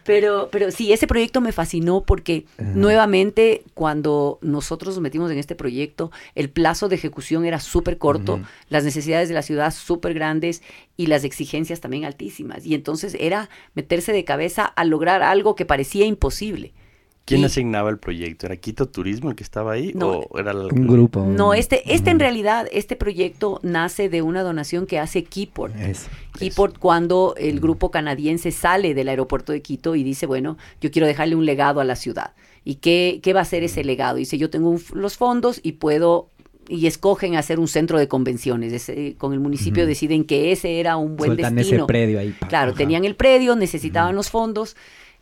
Pero, 0.04 0.48
pero 0.52 0.70
sí, 0.70 0.92
ese 0.92 1.06
proyecto 1.06 1.40
me 1.40 1.50
fascinó 1.50 2.02
porque 2.02 2.44
nuevamente 2.58 3.64
cuando 3.74 4.38
nosotros 4.42 4.94
nos 4.94 5.02
metimos 5.02 5.30
en 5.32 5.38
este 5.38 5.54
proyecto, 5.54 6.12
el 6.34 6.50
plazo 6.50 6.88
de 6.88 6.96
ejecución 6.96 7.46
era 7.46 7.58
súper 7.58 7.96
corto, 7.96 8.40
las 8.68 8.84
necesidades 8.84 9.28
de 9.28 9.34
la 9.34 9.42
ciudad 9.42 9.72
súper 9.72 10.12
grandes 10.12 10.62
y 10.96 11.06
las 11.06 11.24
exigencias 11.24 11.80
también 11.80 12.04
altísimas. 12.04 12.66
Y 12.66 12.74
entonces 12.74 13.16
era 13.18 13.48
meterse 13.74 14.12
de 14.12 14.24
cabeza 14.24 14.66
a 14.66 14.84
lograr 14.84 15.22
algo 15.22 15.56
que 15.56 15.64
parecía 15.64 16.04
imposible. 16.04 16.74
¿Quién 17.26 17.44
asignaba 17.44 17.90
el 17.90 17.98
proyecto? 17.98 18.46
¿Era 18.46 18.56
Quito 18.56 18.86
Turismo 18.88 19.30
el 19.30 19.36
que 19.36 19.42
estaba 19.42 19.72
ahí? 19.72 19.92
No. 19.94 20.20
¿O 20.30 20.38
era 20.38 20.52
el- 20.52 20.72
Un 20.72 20.86
grupo. 20.86 21.24
No, 21.26 21.54
este, 21.54 21.92
este 21.92 22.10
en 22.10 22.20
realidad, 22.20 22.68
este 22.72 22.96
proyecto 22.96 23.58
nace 23.62 24.08
de 24.08 24.22
una 24.22 24.42
donación 24.42 24.86
que 24.86 24.98
hace 25.00 25.24
Keyport. 25.24 25.74
Eso. 25.76 26.08
Keyport 26.38 26.78
cuando 26.78 27.34
el 27.36 27.58
grupo 27.60 27.90
canadiense 27.90 28.52
sale 28.52 28.94
del 28.94 29.08
aeropuerto 29.08 29.52
de 29.52 29.60
Quito 29.60 29.96
y 29.96 30.04
dice, 30.04 30.26
bueno, 30.26 30.56
yo 30.80 30.90
quiero 30.90 31.06
dejarle 31.06 31.34
un 31.34 31.44
legado 31.46 31.80
a 31.80 31.84
la 31.84 31.96
ciudad. 31.96 32.32
¿Y 32.64 32.76
qué, 32.76 33.20
qué 33.22 33.32
va 33.32 33.40
a 33.40 33.44
ser 33.44 33.62
ese 33.64 33.82
legado? 33.84 34.16
Dice, 34.16 34.38
yo 34.38 34.48
tengo 34.48 34.70
un 34.70 34.80
los 34.94 35.16
fondos 35.16 35.60
y 35.62 35.72
puedo, 35.72 36.30
y 36.68 36.86
escogen 36.86 37.36
hacer 37.36 37.58
un 37.60 37.68
centro 37.68 37.98
de 37.98 38.06
convenciones. 38.08 38.72
Ese- 38.72 39.14
con 39.18 39.32
el 39.32 39.40
municipio 39.40 39.84
deciden 39.86 40.24
que 40.24 40.52
ese 40.52 40.78
era 40.80 40.96
un 40.96 41.16
buen 41.16 41.30
Sueltan 41.30 41.54
destino. 41.56 41.78
ese 41.78 41.86
predio 41.86 42.18
ahí. 42.20 42.30
pa, 42.38 42.46
Claro, 42.48 42.70
ajá. 42.70 42.78
tenían 42.78 43.04
el 43.04 43.16
predio, 43.16 43.56
necesitaban 43.56 44.14
los 44.14 44.30
fondos. 44.30 44.76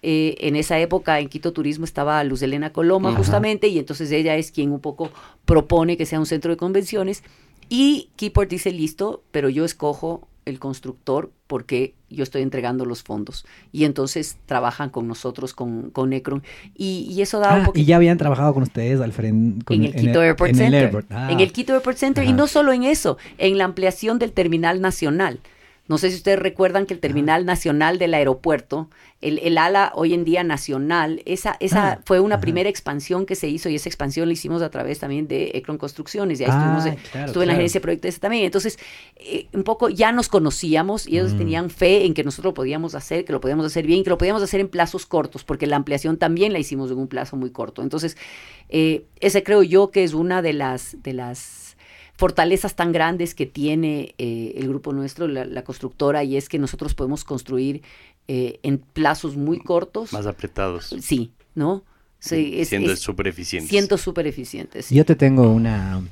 Eh, 0.06 0.36
en 0.46 0.54
esa 0.54 0.78
época 0.78 1.18
en 1.18 1.28
Quito 1.30 1.54
Turismo 1.54 1.86
estaba 1.86 2.22
Luz 2.24 2.42
Elena 2.42 2.74
Coloma 2.74 3.08
Ajá. 3.08 3.16
justamente 3.18 3.68
y 3.68 3.78
entonces 3.78 4.10
ella 4.12 4.36
es 4.36 4.52
quien 4.52 4.70
un 4.70 4.80
poco 4.80 5.10
propone 5.46 5.96
que 5.96 6.04
sea 6.04 6.20
un 6.20 6.26
centro 6.26 6.50
de 6.50 6.58
convenciones 6.58 7.22
y 7.70 8.10
Keyport 8.16 8.50
dice 8.50 8.70
listo, 8.70 9.22
pero 9.30 9.48
yo 9.48 9.64
escojo 9.64 10.28
el 10.44 10.58
constructor 10.58 11.30
porque 11.46 11.94
yo 12.10 12.22
estoy 12.22 12.42
entregando 12.42 12.84
los 12.84 13.02
fondos 13.02 13.46
y 13.72 13.84
entonces 13.84 14.36
trabajan 14.44 14.90
con 14.90 15.08
nosotros 15.08 15.54
con, 15.54 15.88
con 15.88 16.10
Necron 16.10 16.42
y, 16.76 17.06
y 17.10 17.22
eso 17.22 17.38
da 17.40 17.54
un 17.54 17.62
Ah, 17.62 17.64
poquito 17.64 17.82
y 17.82 17.86
ya 17.86 17.96
habían 17.96 18.18
trabajado 18.18 18.52
con 18.52 18.62
ustedes 18.62 19.00
al 19.00 19.12
frente. 19.14 19.64
con- 19.64 19.76
en 19.76 19.84
el 19.84 19.94
Quito 19.94 20.20
Airport 20.20 20.50
en 20.50 20.56
el 20.56 20.62
Center. 20.64 20.82
airport. 20.82 21.06
Ah. 21.12 21.28
En 21.32 21.40
el 21.40 21.50
Quito 21.50 21.72
Airport 21.72 21.96
Center. 21.96 22.24
Y 22.24 22.28
Ajá. 22.28 22.36
no 22.36 22.46
solo 22.46 22.74
en 22.74 22.82
eso, 22.82 23.16
en 23.38 23.56
la 23.56 23.64
ampliación 23.64 24.18
del 24.18 24.32
terminal 24.32 24.82
nacional. 24.82 25.40
No 25.86 25.98
sé 25.98 26.08
si 26.10 26.16
ustedes 26.16 26.38
recuerdan 26.38 26.86
que 26.86 26.94
el 26.94 27.00
terminal 27.00 27.44
nacional 27.44 27.98
del 27.98 28.14
aeropuerto, 28.14 28.88
el, 29.20 29.38
el 29.40 29.58
ala 29.58 29.92
hoy 29.94 30.14
en 30.14 30.24
día 30.24 30.42
nacional, 30.42 31.20
esa, 31.26 31.56
esa 31.60 31.92
Ah, 31.92 32.00
fue 32.06 32.20
una 32.20 32.36
ajá. 32.36 32.40
primera 32.40 32.70
expansión 32.70 33.26
que 33.26 33.34
se 33.34 33.48
hizo 33.48 33.68
y 33.68 33.74
esa 33.74 33.88
expansión 33.90 34.26
la 34.28 34.32
hicimos 34.32 34.62
a 34.62 34.70
través 34.70 34.98
también 35.00 35.28
de 35.28 35.50
Ecron 35.54 35.76
Construcciones. 35.76 36.40
Y 36.40 36.44
ahí 36.44 36.50
Ah, 36.50 36.54
estuvimos 36.54 37.02
claro, 37.12 37.26
estuve 37.26 37.44
en 37.44 37.48
la 37.48 37.54
gerencia 37.54 37.78
de 37.80 37.82
proyectos 37.82 38.08
ese 38.08 38.18
también. 38.20 38.44
Entonces, 38.44 38.78
eh, 39.16 39.46
un 39.52 39.62
poco 39.62 39.90
ya 39.90 40.10
nos 40.12 40.28
conocíamos 40.28 41.06
y 41.06 41.18
ellos 41.18 41.34
Mm. 41.34 41.38
tenían 41.38 41.68
fe 41.70 42.06
en 42.06 42.14
que 42.14 42.24
nosotros 42.24 42.52
lo 42.52 42.54
podíamos 42.54 42.94
hacer, 42.94 43.26
que 43.26 43.32
lo 43.32 43.40
podíamos 43.42 43.66
hacer 43.66 43.86
bien, 43.86 44.04
que 44.04 44.10
lo 44.10 44.16
podíamos 44.18 44.42
hacer 44.42 44.60
en 44.60 44.68
plazos 44.68 45.04
cortos, 45.04 45.44
porque 45.44 45.66
la 45.66 45.76
ampliación 45.76 46.16
también 46.16 46.52
la 46.54 46.58
hicimos 46.58 46.90
en 46.90 46.96
un 46.98 47.08
plazo 47.08 47.36
muy 47.36 47.50
corto. 47.50 47.82
Entonces, 47.82 48.16
eh, 48.70 49.04
ese 49.20 49.42
creo 49.42 49.62
yo 49.62 49.90
que 49.90 50.02
es 50.04 50.14
una 50.14 50.40
de 50.40 50.54
las, 50.54 51.02
de 51.02 51.12
las 51.12 51.63
fortalezas 52.16 52.76
tan 52.76 52.92
grandes 52.92 53.34
que 53.34 53.46
tiene 53.46 54.14
eh, 54.18 54.54
el 54.56 54.68
grupo 54.68 54.92
nuestro, 54.92 55.28
la, 55.28 55.44
la 55.44 55.64
constructora, 55.64 56.24
y 56.24 56.36
es 56.36 56.48
que 56.48 56.58
nosotros 56.58 56.94
podemos 56.94 57.24
construir 57.24 57.82
eh, 58.28 58.58
en 58.62 58.78
plazos 58.78 59.36
muy 59.36 59.58
cortos. 59.58 60.12
Más 60.12 60.26
apretados. 60.26 60.94
Sí, 61.00 61.32
¿no? 61.54 61.84
Sí, 62.18 62.54
es, 62.58 62.68
siendo 62.70 62.96
súper 62.96 63.28
eficientes. 63.28 63.68
siento 63.68 63.98
súper 63.98 64.26
eficientes. 64.26 64.88
Yo 64.88 65.04
te 65.04 65.14
tengo 65.14 65.50
una 65.50 66.02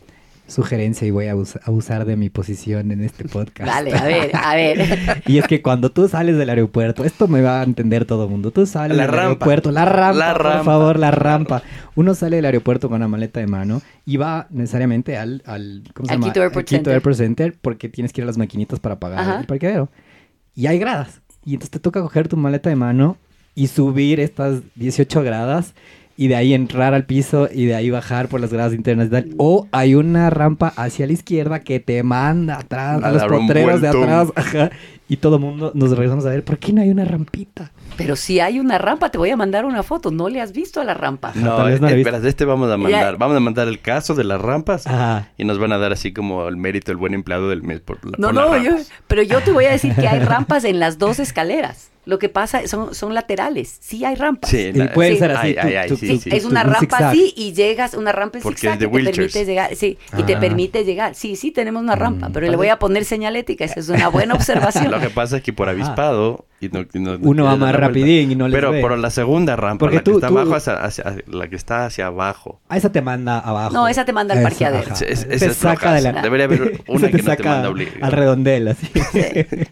sugerencia 0.53 1.07
y 1.07 1.11
voy 1.11 1.27
a 1.27 1.35
abus- 1.35 1.59
abusar 1.65 2.05
de 2.05 2.16
mi 2.16 2.31
posición 2.31 2.91
en 2.93 3.03
este 3.03 3.24
podcast. 3.24 3.69
Dale, 3.69 3.93
a 3.97 4.05
ver, 4.05 4.31
a 4.37 4.55
ver. 4.55 5.23
Y 5.27 5.39
es 5.39 5.47
que 5.49 5.62
cuando 5.62 5.91
tú 5.91 6.07
sales 6.09 6.37
del 6.37 6.51
aeropuerto, 6.51 7.05
esto 7.05 7.27
me 7.29 7.41
va 7.43 7.61
a 7.61 7.65
entender 7.65 8.05
todo 8.05 8.24
el 8.24 8.31
mundo. 8.31 8.51
Tú 8.51 8.66
sales 8.66 8.97
La 8.97 9.05
del 9.05 9.12
rampa. 9.12 9.27
aeropuerto, 9.29 9.70
la 9.73 9.85
rampa, 9.85 10.19
La 10.19 10.33
por 10.35 10.43
rampa, 10.45 10.65
favor, 10.65 10.99
la 10.99 11.11
rampa. 11.11 11.62
Uno 11.97 12.15
sale 12.15 12.37
del 12.37 12.45
aeropuerto 12.45 12.89
con 12.89 12.97
una 12.97 13.09
maleta 13.09 13.41
de 13.41 13.47
mano 13.47 13.83
y 14.07 14.16
va 14.19 14.47
necesariamente 14.51 15.16
al, 15.19 15.43
al, 15.47 15.83
¿cómo 15.95 16.07
se 16.07 16.12
Al 16.15 16.20
llama? 16.20 16.33
Quito 16.33 16.43
Airport 16.43 16.59
Al 16.59 16.65
Quito 16.65 16.77
Center. 16.77 16.93
Airport 16.95 17.16
Center 17.16 17.57
porque 17.61 17.89
tienes 17.89 18.12
que 18.12 18.20
ir 18.20 18.24
a 18.24 18.27
las 18.27 18.39
maquinitas 18.39 18.79
para 18.81 18.99
pagar 19.01 19.19
Ajá. 19.20 19.41
el 19.41 19.47
parqueadero. 19.47 19.89
Y 20.55 20.66
hay 20.66 20.79
gradas. 20.79 21.20
Y 21.45 21.55
entonces 21.55 21.70
te 21.70 21.81
toca 21.81 22.01
coger 22.01 22.29
tu 22.29 22.37
maleta 22.37 22.70
de 22.70 22.77
mano 22.77 23.16
y 23.55 23.66
subir 23.66 24.20
estas 24.20 24.61
18 24.77 25.23
gradas 25.23 25.74
y 26.17 26.29
de 26.29 26.37
ahí 26.37 26.55
entrar 26.55 26.95
al 26.95 27.05
piso 27.05 27.49
y 27.53 27.65
de 27.65 27.75
ahí 27.75 27.91
bajar 27.91 28.29
por 28.29 28.41
las 28.41 28.53
gradas 28.53 28.75
internas 28.75 29.09
y 29.09 29.11
tal. 29.11 29.31
O 29.39 29.67
hay 29.73 29.95
una 29.95 30.31
rampa 30.31 30.73
hacia 30.77 31.07
la 31.07 31.13
izquierda 31.13 31.61
que 31.61 31.81
te 31.81 32.03
manda 32.03 32.59
atrás, 32.59 33.03
A 33.03 33.11
los 33.13 33.25
potreros 33.25 33.81
de 33.81 33.89
atrás. 33.89 34.29
Ajá. 34.35 34.71
Y 35.13 35.19
todo 35.19 35.37
el 35.37 35.43
mundo 35.43 35.73
nos 35.75 35.91
regresamos 35.91 36.25
a 36.25 36.31
ver, 36.31 36.43
¿por 36.43 36.57
qué 36.57 36.73
no 36.73 36.81
hay 36.81 36.89
una 36.89 37.05
rampita? 37.05 37.71
Pero 37.99 38.17
si 38.17 38.41
hay 38.41 38.59
una 38.59 38.79
rampa, 38.79 39.11
te 39.11 39.19
voy 39.19 39.29
a 39.29 39.37
mandar 39.37 39.67
una 39.67 39.83
foto. 39.83 40.11
¿No 40.11 40.31
le 40.31 40.41
has 40.41 40.53
visto 40.53 40.81
a 40.81 40.85
la 40.85 40.95
rampa? 40.95 41.33
No, 41.35 41.59
no 41.59 41.69
espera, 41.69 42.19
de 42.19 42.29
este 42.31 42.47
vamos 42.47 42.71
a 42.71 42.79
mandar. 42.79 43.19
Vamos 43.19 43.37
a 43.37 43.41
mandar 43.41 43.69
el 43.69 43.81
caso 43.81 44.15
de 44.15 44.25
las 44.25 44.41
rampas 44.41 44.87
Ajá. 44.87 45.29
y 45.37 45.45
nos 45.45 45.59
van 45.59 45.73
a 45.73 45.77
dar 45.79 45.93
así 45.93 46.15
como 46.15 46.49
el 46.49 46.57
mérito, 46.57 46.91
el 46.93 46.97
buen 46.97 47.13
empleado 47.13 47.51
del 47.51 47.63
mes 47.63 47.81
por, 47.81 47.99
la- 48.07 48.17
No, 48.17 48.29
por 48.29 48.35
las 48.35 48.47
no, 48.51 48.57
yo, 48.79 48.85
pero 49.07 49.23
yo 49.23 49.41
te 49.43 49.53
voy 49.53 49.67
a 49.67 49.71
decir 49.73 49.95
que 49.95 50.09
hay 50.09 50.21
rampas 50.25 50.65
en 50.65 50.81
las 50.81 50.97
dos 50.97 51.19
escaleras. 51.19 51.91
Lo 52.05 52.19
que 52.19 52.29
pasa 52.29 52.67
son, 52.67 52.97
son 52.97 53.15
laterales. 53.15 53.77
Sí 53.81 54.05
hay 54.05 54.17
rampas. 54.17 54.51
Sí, 54.51 54.73
la- 54.73 54.93
puede 54.93 55.13
sí. 55.13 55.19
ser 55.19 55.31
así. 55.37 55.47
Ay, 55.49 55.55
tú- 55.55 55.61
ay, 55.69 55.75
ay, 55.77 55.89
tú- 55.89 55.97
sí, 55.97 56.09
tú- 56.09 56.13
Sí, 56.15 56.31
sí. 56.31 56.37
es 56.37 56.45
una 56.45 56.65
un 56.65 56.73
rampa 56.73 56.97
así 57.11 57.33
y 57.37 57.53
llegas, 57.53 57.95
una 57.95 58.11
rampa 58.11 58.39
en 58.39 58.43
Porque 58.43 58.59
zigzag 58.59 58.75
es 58.75 58.81
de 58.81 58.91
que 58.91 58.99
te 59.05 59.13
permite 59.13 59.45
llegar, 59.45 59.77
sí, 59.77 59.99
y 60.19 60.23
te 60.25 60.35
Ah. 60.35 60.41
permite 60.41 60.85
llegar. 60.85 61.15
Sí, 61.15 61.37
sí 61.37 61.53
tenemos 61.53 61.81
una 61.81 61.95
rampa, 61.95 62.29
Mm. 62.29 62.33
pero 62.33 62.51
le 62.51 62.57
voy 62.57 62.69
a 62.69 62.81
poner 62.81 63.05
señalética, 63.05 63.65
esa 63.67 63.79
es 63.79 63.89
una 63.89 64.09
buena 64.09 64.35
observación. 64.35 64.93
Lo 65.03 65.09
que 65.09 65.15
pasa 65.15 65.37
es 65.39 65.43
que 65.43 65.53
por 65.53 65.69
avispado 65.69 66.45
y 66.61 66.69
no, 66.69 66.81
y 66.81 66.99
no- 67.01 67.19
no 67.19 67.29
Uno 67.29 67.45
va 67.45 67.57
más 67.57 67.74
rapidín 67.74 68.31
y 68.31 68.35
no 68.37 68.47
les 68.47 68.55
Pero 68.55 68.70
ve. 68.70 68.81
por 68.81 68.97
la 68.97 69.11
segunda 69.11 69.57
rampa, 69.57 69.81
Porque 69.81 69.97
la 69.97 70.05
tú- 70.05 70.12
que 70.12 70.16
está 70.19 70.29
tú- 70.29 70.39
abajo 70.39 70.55
hacia, 70.55 70.74
hacia- 70.74 71.15
la 71.27 71.49
que 71.49 71.57
está 71.57 71.87
hacia 71.87 72.07
abajo. 72.07 72.61
Ah, 72.69 72.77
esa 72.77 72.93
te 72.93 73.03
manda 73.03 73.41
abajo. 73.41 73.73
No, 73.74 73.89
esa 73.89 74.05
te 74.05 74.12
manda 74.12 74.35
al 74.35 74.43
parqueadero. 74.45 74.93
Es- 74.93 74.99
Te 75.01 75.35
esa 75.35 75.47
es 75.47 75.57
saca 75.57 75.77
floja. 75.81 75.95
de 75.95 76.12
la... 76.12 76.23
Debería 76.23 76.45
haber 76.47 76.81
una 76.87 77.07
que 77.09 77.12
no 77.15 77.19
te 77.19 77.23
saca 77.24 77.49
manda 77.49 77.69
obligado. 77.69 77.99
Al 78.05 78.12
redondel, 78.12 78.69
así. 78.69 78.87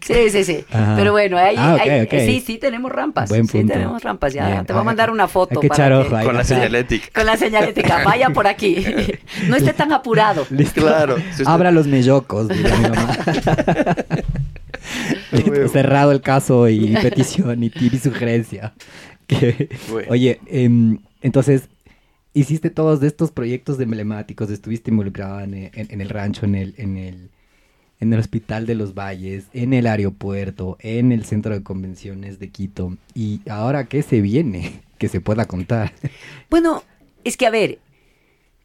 Sí, 0.01 0.29
sí, 0.31 0.43
sí. 0.43 0.65
Ajá. 0.71 0.95
Pero 0.97 1.11
bueno, 1.13 1.37
ahí, 1.37 1.55
Ah, 1.57 1.77
ahí- 1.79 2.07
sí, 2.25 2.43
sí 2.45 2.57
tenemos 2.57 2.91
rampas. 2.91 3.29
Buen 3.29 3.47
sí 3.47 3.63
tenemos 3.63 4.03
rampas. 4.03 4.33
Ya 4.33 4.47
Bien. 4.47 4.65
te 4.65 4.73
voy 4.73 4.81
a 4.81 4.85
mandar 4.85 5.11
una 5.11 5.29
foto. 5.29 5.61
hay 5.61 5.61
que 5.61 5.67
para. 5.69 6.03
Con 6.25 6.35
la 6.35 6.43
señalética. 6.43 7.07
Con 7.15 7.25
la 7.25 7.37
señalética, 7.37 8.03
vaya 8.03 8.29
por 8.31 8.47
aquí. 8.47 8.85
No 9.47 9.55
esté 9.55 9.71
tan 9.73 9.93
apurado. 9.93 10.45
Listo. 10.49 10.81
Claro. 10.81 11.15
Si 11.17 11.23
usted- 11.43 11.47
Abra 11.47 11.71
los 11.71 11.87
mellocos, 11.87 12.49
diría 12.49 12.75
mi 12.75 12.89
mamá. 12.89 13.15
Cerrado 15.71 16.11
el 16.11 16.21
caso 16.21 16.67
y 16.69 16.95
petición 17.01 17.63
y 17.63 17.69
tip 17.69 17.93
y 17.93 17.97
sugerencia. 17.99 18.73
Que-. 19.27 19.69
Oye, 20.09 20.39
em, 20.47 20.99
entonces, 21.21 21.69
hiciste 22.33 22.69
todos 22.69 23.01
estos 23.03 23.31
proyectos 23.31 23.77
de 23.77 23.85
emblemáticos, 23.85 24.49
estuviste 24.49 24.91
involucrado 24.91 25.39
en, 25.41 25.53
en- 25.53 25.71
en 25.73 26.01
el 26.01 26.09
rancho, 26.09 26.45
en 26.45 26.55
el, 26.55 26.73
en 26.77 26.97
el, 26.97 27.29
en 28.01 28.11
el 28.13 28.19
Hospital 28.19 28.65
de 28.65 28.75
los 28.75 28.93
Valles, 28.93 29.45
en 29.53 29.73
el 29.73 29.87
aeropuerto, 29.87 30.75
en 30.81 31.11
el 31.11 31.23
Centro 31.25 31.53
de 31.53 31.63
Convenciones 31.63 32.39
de 32.39 32.49
Quito. 32.49 32.97
¿Y 33.15 33.41
ahora 33.49 33.85
qué 33.85 34.01
se 34.01 34.21
viene 34.21 34.81
que 34.97 35.07
se 35.07 35.21
pueda 35.21 35.45
contar? 35.45 35.93
Bueno, 36.49 36.83
es 37.23 37.37
que 37.37 37.45
a 37.45 37.51
ver, 37.51 37.79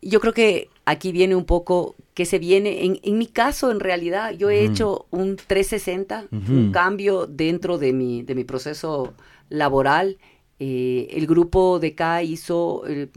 yo 0.03 0.21
creo 0.21 0.33
que 0.33 0.69
aquí 0.87 1.13
viene 1.13 1.35
un 1.37 1.45
poco 1.45 1.95
que 2.15 2.25
se 2.25 2.39
viene, 2.39 2.85
en, 2.87 2.99
en 3.03 3.19
mi 3.19 3.27
caso 3.27 3.71
en 3.71 3.81
realidad 3.81 4.31
yo 4.33 4.49
he 4.49 4.65
hecho 4.65 5.05
un 5.11 5.37
360, 5.37 6.29
Ujú. 6.33 6.53
un 6.53 6.73
cambio 6.73 7.27
dentro 7.27 7.77
de 7.77 7.93
mi, 7.93 8.23
de 8.23 8.35
mi 8.35 8.45
proceso 8.45 9.13
laboral. 9.51 10.17
Eh, 10.59 11.09
el 11.11 11.27
grupo 11.27 11.79
de 11.79 11.89
acá 11.89 12.23
hizo, 12.23 12.85
eh, 12.89 13.09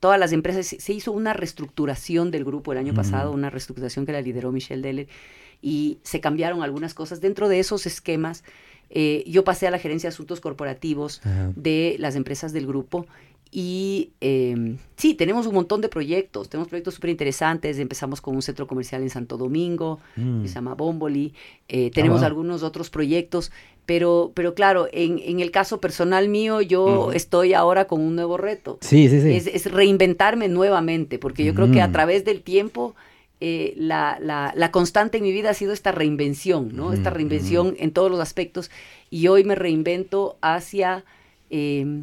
todas 0.00 0.18
las 0.20 0.32
empresas, 0.32 0.66
se 0.66 0.92
hizo 0.92 1.12
una 1.12 1.32
reestructuración 1.32 2.30
del 2.30 2.44
grupo 2.44 2.72
el 2.72 2.78
año 2.78 2.92
pasado, 2.94 3.32
una 3.32 3.48
reestructuración 3.48 4.04
que 4.04 4.12
la 4.12 4.20
lideró 4.20 4.52
Michelle 4.52 4.82
Deller 4.82 5.08
y 5.62 5.98
se 6.02 6.20
cambiaron 6.20 6.62
algunas 6.62 6.92
cosas. 6.92 7.20
Dentro 7.22 7.48
de 7.48 7.60
esos 7.60 7.86
esquemas, 7.86 8.44
eh, 8.90 9.24
yo 9.26 9.42
pasé 9.42 9.66
a 9.66 9.70
la 9.70 9.78
gerencia 9.78 10.08
de 10.10 10.14
asuntos 10.14 10.40
corporativos 10.40 11.20
de 11.56 11.96
las 11.98 12.14
empresas 12.14 12.52
del 12.52 12.66
grupo. 12.66 13.06
Y 13.58 14.10
eh, 14.20 14.76
sí, 14.98 15.14
tenemos 15.14 15.46
un 15.46 15.54
montón 15.54 15.80
de 15.80 15.88
proyectos, 15.88 16.50
tenemos 16.50 16.68
proyectos 16.68 16.92
súper 16.92 17.08
interesantes. 17.08 17.78
Empezamos 17.78 18.20
con 18.20 18.34
un 18.36 18.42
centro 18.42 18.66
comercial 18.66 19.00
en 19.00 19.08
Santo 19.08 19.38
Domingo, 19.38 19.98
Mm. 20.14 20.42
que 20.42 20.48
se 20.48 20.54
llama 20.56 20.74
Bomboli. 20.74 21.32
Eh, 21.66 21.90
tenemos 21.90 22.22
algunos 22.22 22.62
otros 22.62 22.90
proyectos, 22.90 23.50
pero, 23.86 24.30
pero 24.34 24.54
claro, 24.54 24.88
en, 24.92 25.18
en 25.24 25.40
el 25.40 25.50
caso 25.52 25.80
personal 25.80 26.28
mío, 26.28 26.60
yo 26.60 27.12
estoy 27.12 27.54
ahora 27.54 27.86
con 27.86 28.02
un 28.02 28.14
nuevo 28.14 28.36
reto. 28.36 28.76
Sí, 28.82 29.08
sí, 29.08 29.22
sí. 29.22 29.30
Es, 29.34 29.46
es 29.46 29.72
reinventarme 29.72 30.48
nuevamente, 30.48 31.18
porque 31.18 31.42
yo 31.42 31.54
creo 31.54 31.72
que 31.72 31.80
a 31.80 31.88
Mm. 31.88 31.92
través 31.92 32.24
del 32.26 32.42
tiempo 32.42 32.94
eh, 33.40 33.72
la, 33.78 34.18
la- 34.20 34.52
la 34.54 34.70
constante 34.70 35.16
en 35.16 35.22
mi 35.24 35.32
vida 35.32 35.48
ha 35.50 35.54
sido 35.54 35.72
esta 35.72 35.92
reinvención, 35.92 36.74
¿no? 36.76 36.92
Esta 36.92 37.08
reinvención 37.08 37.74
en 37.78 37.90
todos 37.92 38.10
los 38.10 38.20
aspectos. 38.20 38.70
Y 39.10 39.28
hoy 39.28 39.44
me 39.44 39.54
reinvento 39.54 40.36
hacia 40.42 41.04
eh, 41.50 42.02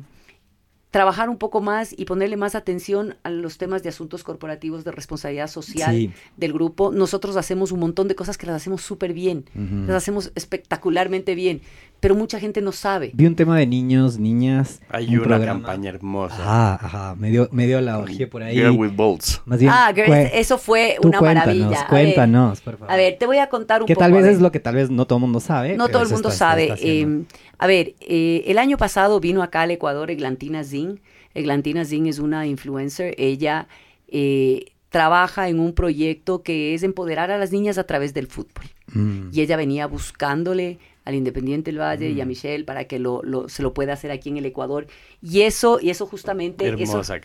trabajar 0.94 1.28
un 1.28 1.38
poco 1.40 1.60
más 1.60 1.91
y 1.98 2.06
ponerle 2.06 2.38
más 2.38 2.53
atención 2.53 3.15
a 3.24 3.32
los 3.32 3.57
temas 3.57 3.82
de 3.82 3.90
asuntos 3.90 4.24
corporativos, 4.24 4.84
de 4.84 4.91
responsabilidad 4.91 5.48
social 5.48 5.90
Sí. 5.95 6.11
del 6.38 6.53
grupo. 6.53 6.91
Nosotros 6.91 7.36
hacemos 7.36 7.72
un 7.72 7.80
montón 7.80 8.07
de 8.07 8.14
cosas 8.14 8.38
que 8.38 8.45
las 8.45 8.57
hacemos 8.57 8.84
súper 8.84 9.11
bien, 9.11 9.45
las 9.88 9.95
hacemos 9.95 10.32
espectacularmente 10.36 11.34
bien, 11.34 11.61
pero 12.04 12.16
mucha 12.16 12.38
gente 12.38 12.60
no 12.60 12.74
sabe. 12.74 13.12
Vi 13.14 13.26
un 13.26 13.36
tema 13.36 13.58
de 13.58 13.66
niños, 13.66 14.20
niñas. 14.20 14.82
Hay 14.90 15.08
un 15.08 15.20
una 15.20 15.24
programa. 15.38 15.60
campaña 15.62 15.90
hermosa. 15.90 16.36
Ajá, 16.36 16.74
ajá. 16.86 17.16
Me 17.16 17.30
dio, 17.32 17.48
me 17.54 17.66
dio 17.66 17.80
la 17.80 17.98
ojía 17.98 18.30
por 18.30 18.44
ahí. 18.44 18.56
Girl 18.58 18.72
with 18.72 18.92
Bolts. 18.92 19.42
Más 19.46 19.60
bien, 19.60 19.72
ah, 19.74 19.90
girls, 19.96 20.32
eso 20.34 20.58
fue 20.58 20.98
tú 21.02 21.08
una 21.08 21.20
cuéntanos, 21.20 21.46
maravilla. 21.58 21.80
A 21.80 21.80
ver, 21.84 21.88
Cuéntanos, 21.88 22.60
por 22.60 22.78
favor. 22.78 22.92
A 22.94 22.98
ver, 22.98 23.18
te 23.18 23.26
voy 23.26 23.38
a 23.38 23.48
contar 23.48 23.82
un 23.82 23.88
que 23.88 23.96
poco. 23.96 24.04
tal 24.04 24.14
a 24.14 24.18
vez 24.18 24.26
es 24.26 24.42
lo 24.42 24.52
que 24.52 24.60
tal 24.60 24.76
vez 24.76 24.90
no 24.90 25.08
todo 25.08 25.18
el 25.18 25.22
mundo 25.22 25.40
sabe. 25.40 25.78
No 25.78 25.88
todo 25.88 26.04
el 26.04 26.10
mundo 26.10 26.28
está- 26.28 26.50
sabe. 26.50 26.74
está. 26.74 26.76
Eh, 26.86 27.24
a 27.58 27.68
ver, 27.68 27.96
eh, 28.02 28.44
el 28.48 28.58
año 28.58 28.76
pasado 28.76 29.22
vino 29.22 29.42
acá 29.42 29.62
al 29.62 29.72
Ecuador 29.72 30.12
Eglantina 30.12 30.66
Zin. 30.66 31.00
Eglantina 31.34 31.86
Zing 31.86 32.08
es 32.08 32.20
una 32.20 32.46
influencer. 32.48 33.16
Ella 33.18 33.70
eh, 34.10 34.66
trabaja 34.90 35.48
en 35.48 35.60
un 35.60 35.74
proyecto 35.74 36.44
que 36.44 36.74
es 36.76 36.84
empoderar 36.84 37.32
a 37.32 37.38
las 37.38 37.54
niñas 37.54 37.78
a 37.78 37.86
través 37.86 38.14
del 38.14 38.28
fútbol. 38.28 38.66
Mm. 38.94 39.30
Y 39.32 39.40
ella 39.42 39.56
venía 39.58 39.88
buscándole 39.88 40.78
al 41.06 41.16
Independiente 41.16 41.72
del 41.72 41.80
Valle 41.82 42.10
y 42.12 42.22
a 42.22 42.26
Mm. 42.26 42.28
Michelle 42.30 42.64
para 42.64 42.86
que 42.86 42.98
lo, 43.00 43.22
lo- 43.24 43.50
se 43.50 43.62
lo 43.64 43.74
pueda 43.74 43.94
hacer 43.94 44.12
aquí 44.12 44.30
en 44.30 44.38
el 44.38 44.46
Ecuador. 44.46 44.88
Y 45.22 45.42
eso, 45.42 45.80
y 45.82 45.90
eso 45.90 46.06
justamente, 46.06 46.66
eso, 46.68 46.74
Hermosa 46.84 47.20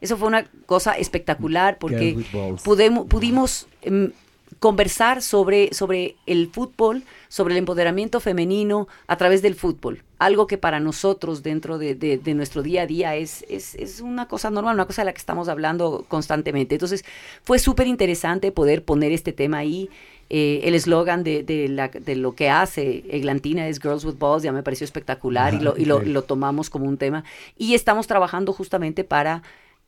eso, 0.00 0.16
fue 0.16 0.28
una 0.28 0.44
cosa 0.66 0.92
espectacular 0.92 1.78
porque 1.78 2.16
pudimos, 2.64 3.06
pudimos 3.06 3.66
em, 3.82 4.12
conversar 4.58 5.22
sobre, 5.22 5.72
sobre 5.74 6.16
el 6.26 6.48
fútbol, 6.48 7.02
sobre 7.28 7.54
el 7.54 7.58
empoderamiento 7.58 8.20
femenino 8.20 8.86
a 9.06 9.16
través 9.16 9.42
del 9.42 9.54
fútbol. 9.54 10.02
Algo 10.18 10.46
que 10.46 10.56
para 10.56 10.80
nosotros 10.80 11.42
dentro 11.42 11.76
de, 11.78 11.94
de- 11.94 12.16
de 12.16 12.34
nuestro 12.34 12.62
día 12.62 12.82
a 12.82 12.86
día 12.86 13.16
es, 13.16 13.44
es, 13.50 13.74
es 13.74 14.00
una 14.00 14.28
cosa 14.28 14.48
normal, 14.50 14.74
una 14.74 14.86
cosa 14.86 15.02
de 15.02 15.06
la 15.06 15.12
que 15.12 15.18
estamos 15.18 15.48
hablando 15.48 16.04
constantemente. 16.08 16.74
Entonces 16.76 17.04
fue 17.42 17.58
súper 17.58 17.86
interesante 17.86 18.50
poder 18.52 18.82
poner 18.84 19.12
este 19.12 19.32
tema 19.32 19.58
ahí. 19.58 19.90
Eh, 20.28 20.60
el 20.64 20.74
eslogan 20.74 21.22
de, 21.22 21.42
de, 21.44 21.68
la- 21.68 21.88
de 21.88 22.16
lo 22.16 22.34
que 22.34 22.50
hace 22.50 23.04
Eglantina 23.10 23.68
es 23.68 23.80
Girls 23.80 24.04
with 24.04 24.16
Balls, 24.18 24.42
ya 24.42 24.50
me 24.52 24.62
pareció 24.64 24.84
espectacular 24.84 25.54
y, 25.54 25.60
lo, 25.60 25.76
y 25.76 25.84
lo- 25.86 26.22
tomamos 26.22 26.68
como 26.70 26.86
un 26.86 26.96
tema. 26.98 27.22
Y 27.56 27.74
estamos 27.74 28.06
trabajando 28.06 28.52
justamente 28.52 29.04
para 29.04 29.42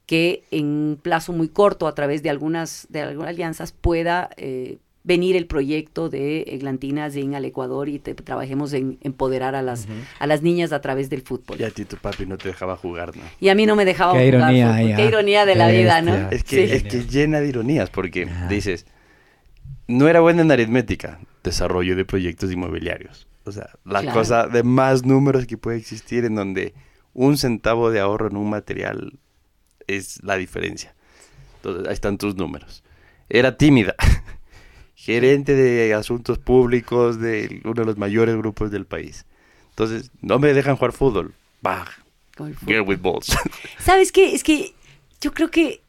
que 0.06 0.44
en 0.50 0.66
un 0.66 0.98
plazo 1.02 1.32
muy 1.32 1.48
corto, 1.48 1.86
a 1.86 1.94
través 1.94 2.22
de 2.22 2.30
algunas, 2.30 2.86
de 2.88 3.02
algunas 3.02 3.30
alianzas, 3.30 3.72
pueda 3.72 4.30
eh, 4.36 4.78
venir 5.04 5.36
el 5.36 5.46
proyecto 5.46 6.08
de 6.08 6.42
Eglantina 6.48 7.10
Zing 7.10 7.34
al 7.34 7.44
Ecuador 7.44 7.88
y 7.88 7.98
te- 7.98 8.14
trabajemos 8.14 8.72
en 8.74 8.98
empoderar 9.02 9.54
a 9.54 9.62
las, 9.62 9.86
a 10.18 10.26
las 10.26 10.42
niñas 10.42 10.72
a 10.72 10.80
través 10.80 11.10
del 11.10 11.22
fútbol. 11.22 11.60
Y 11.60 11.64
a 11.64 11.70
ti 11.70 11.84
tu 11.84 11.96
papi 11.96 12.24
no 12.26 12.38
te 12.38 12.48
dejaba 12.48 12.76
jugar, 12.76 13.16
¿no? 13.16 13.22
Y 13.40 13.48
a 13.48 13.54
mí 13.54 13.66
no 13.66 13.74
me 13.76 13.84
dejaba 13.84 14.12
Qué 14.14 14.30
jugar 14.32 14.52
ironía, 14.54 14.82
ya. 14.82 14.96
Qué 14.96 15.06
ironía 15.06 15.46
de 15.46 15.54
la 15.56 15.68
vida, 15.68 16.00
¿no? 16.00 16.14
Es 16.30 16.44
que, 16.44 16.66
Sí. 16.68 16.72
es 16.74 16.82
que 16.84 17.02
llena 17.04 17.40
de 17.40 17.48
ironías, 17.48 17.90
porque 17.90 18.28
dices, 18.48 18.86
no 19.88 20.06
era 20.08 20.20
buena 20.20 20.42
en 20.42 20.50
aritmética, 20.52 21.18
desarrollo 21.42 21.96
de 21.96 22.04
proyectos 22.04 22.52
inmobiliarios. 22.52 23.26
O 23.44 23.52
sea, 23.52 23.70
la 23.84 24.02
Claro. 24.02 24.18
cosa 24.18 24.46
de 24.46 24.62
más 24.62 25.04
números 25.04 25.46
que 25.46 25.56
puede 25.58 25.78
existir 25.78 26.24
en 26.24 26.34
donde 26.36 26.74
un 27.14 27.36
centavo 27.38 27.90
de 27.90 27.98
ahorro 28.00 28.28
en 28.28 28.36
un 28.36 28.48
material 28.50 29.18
es 29.86 30.22
la 30.22 30.36
diferencia. 30.36 30.94
Entonces, 31.56 31.88
ahí 31.88 31.94
están 31.94 32.18
tus 32.18 32.36
números. 32.36 32.84
Era 33.28 33.56
tímida. 33.56 33.94
Gerente 34.94 35.54
de 35.54 35.94
asuntos 35.94 36.38
públicos 36.38 37.18
de 37.20 37.60
uno 37.64 37.74
de 37.74 37.84
los 37.84 37.96
mayores 37.96 38.36
grupos 38.36 38.70
del 38.70 38.84
país. 38.84 39.26
Entonces, 39.70 40.10
no 40.20 40.38
me 40.38 40.52
dejan 40.52 40.76
jugar 40.76 40.92
fútbol. 40.92 41.34
Bah, 41.62 41.86
girl 42.66 42.82
with 42.82 42.98
balls. 43.00 43.26
¿Sabes 43.78 44.12
qué? 44.12 44.34
Es 44.34 44.42
que 44.44 44.74
yo 45.20 45.32
creo 45.32 45.50
que 45.50 45.82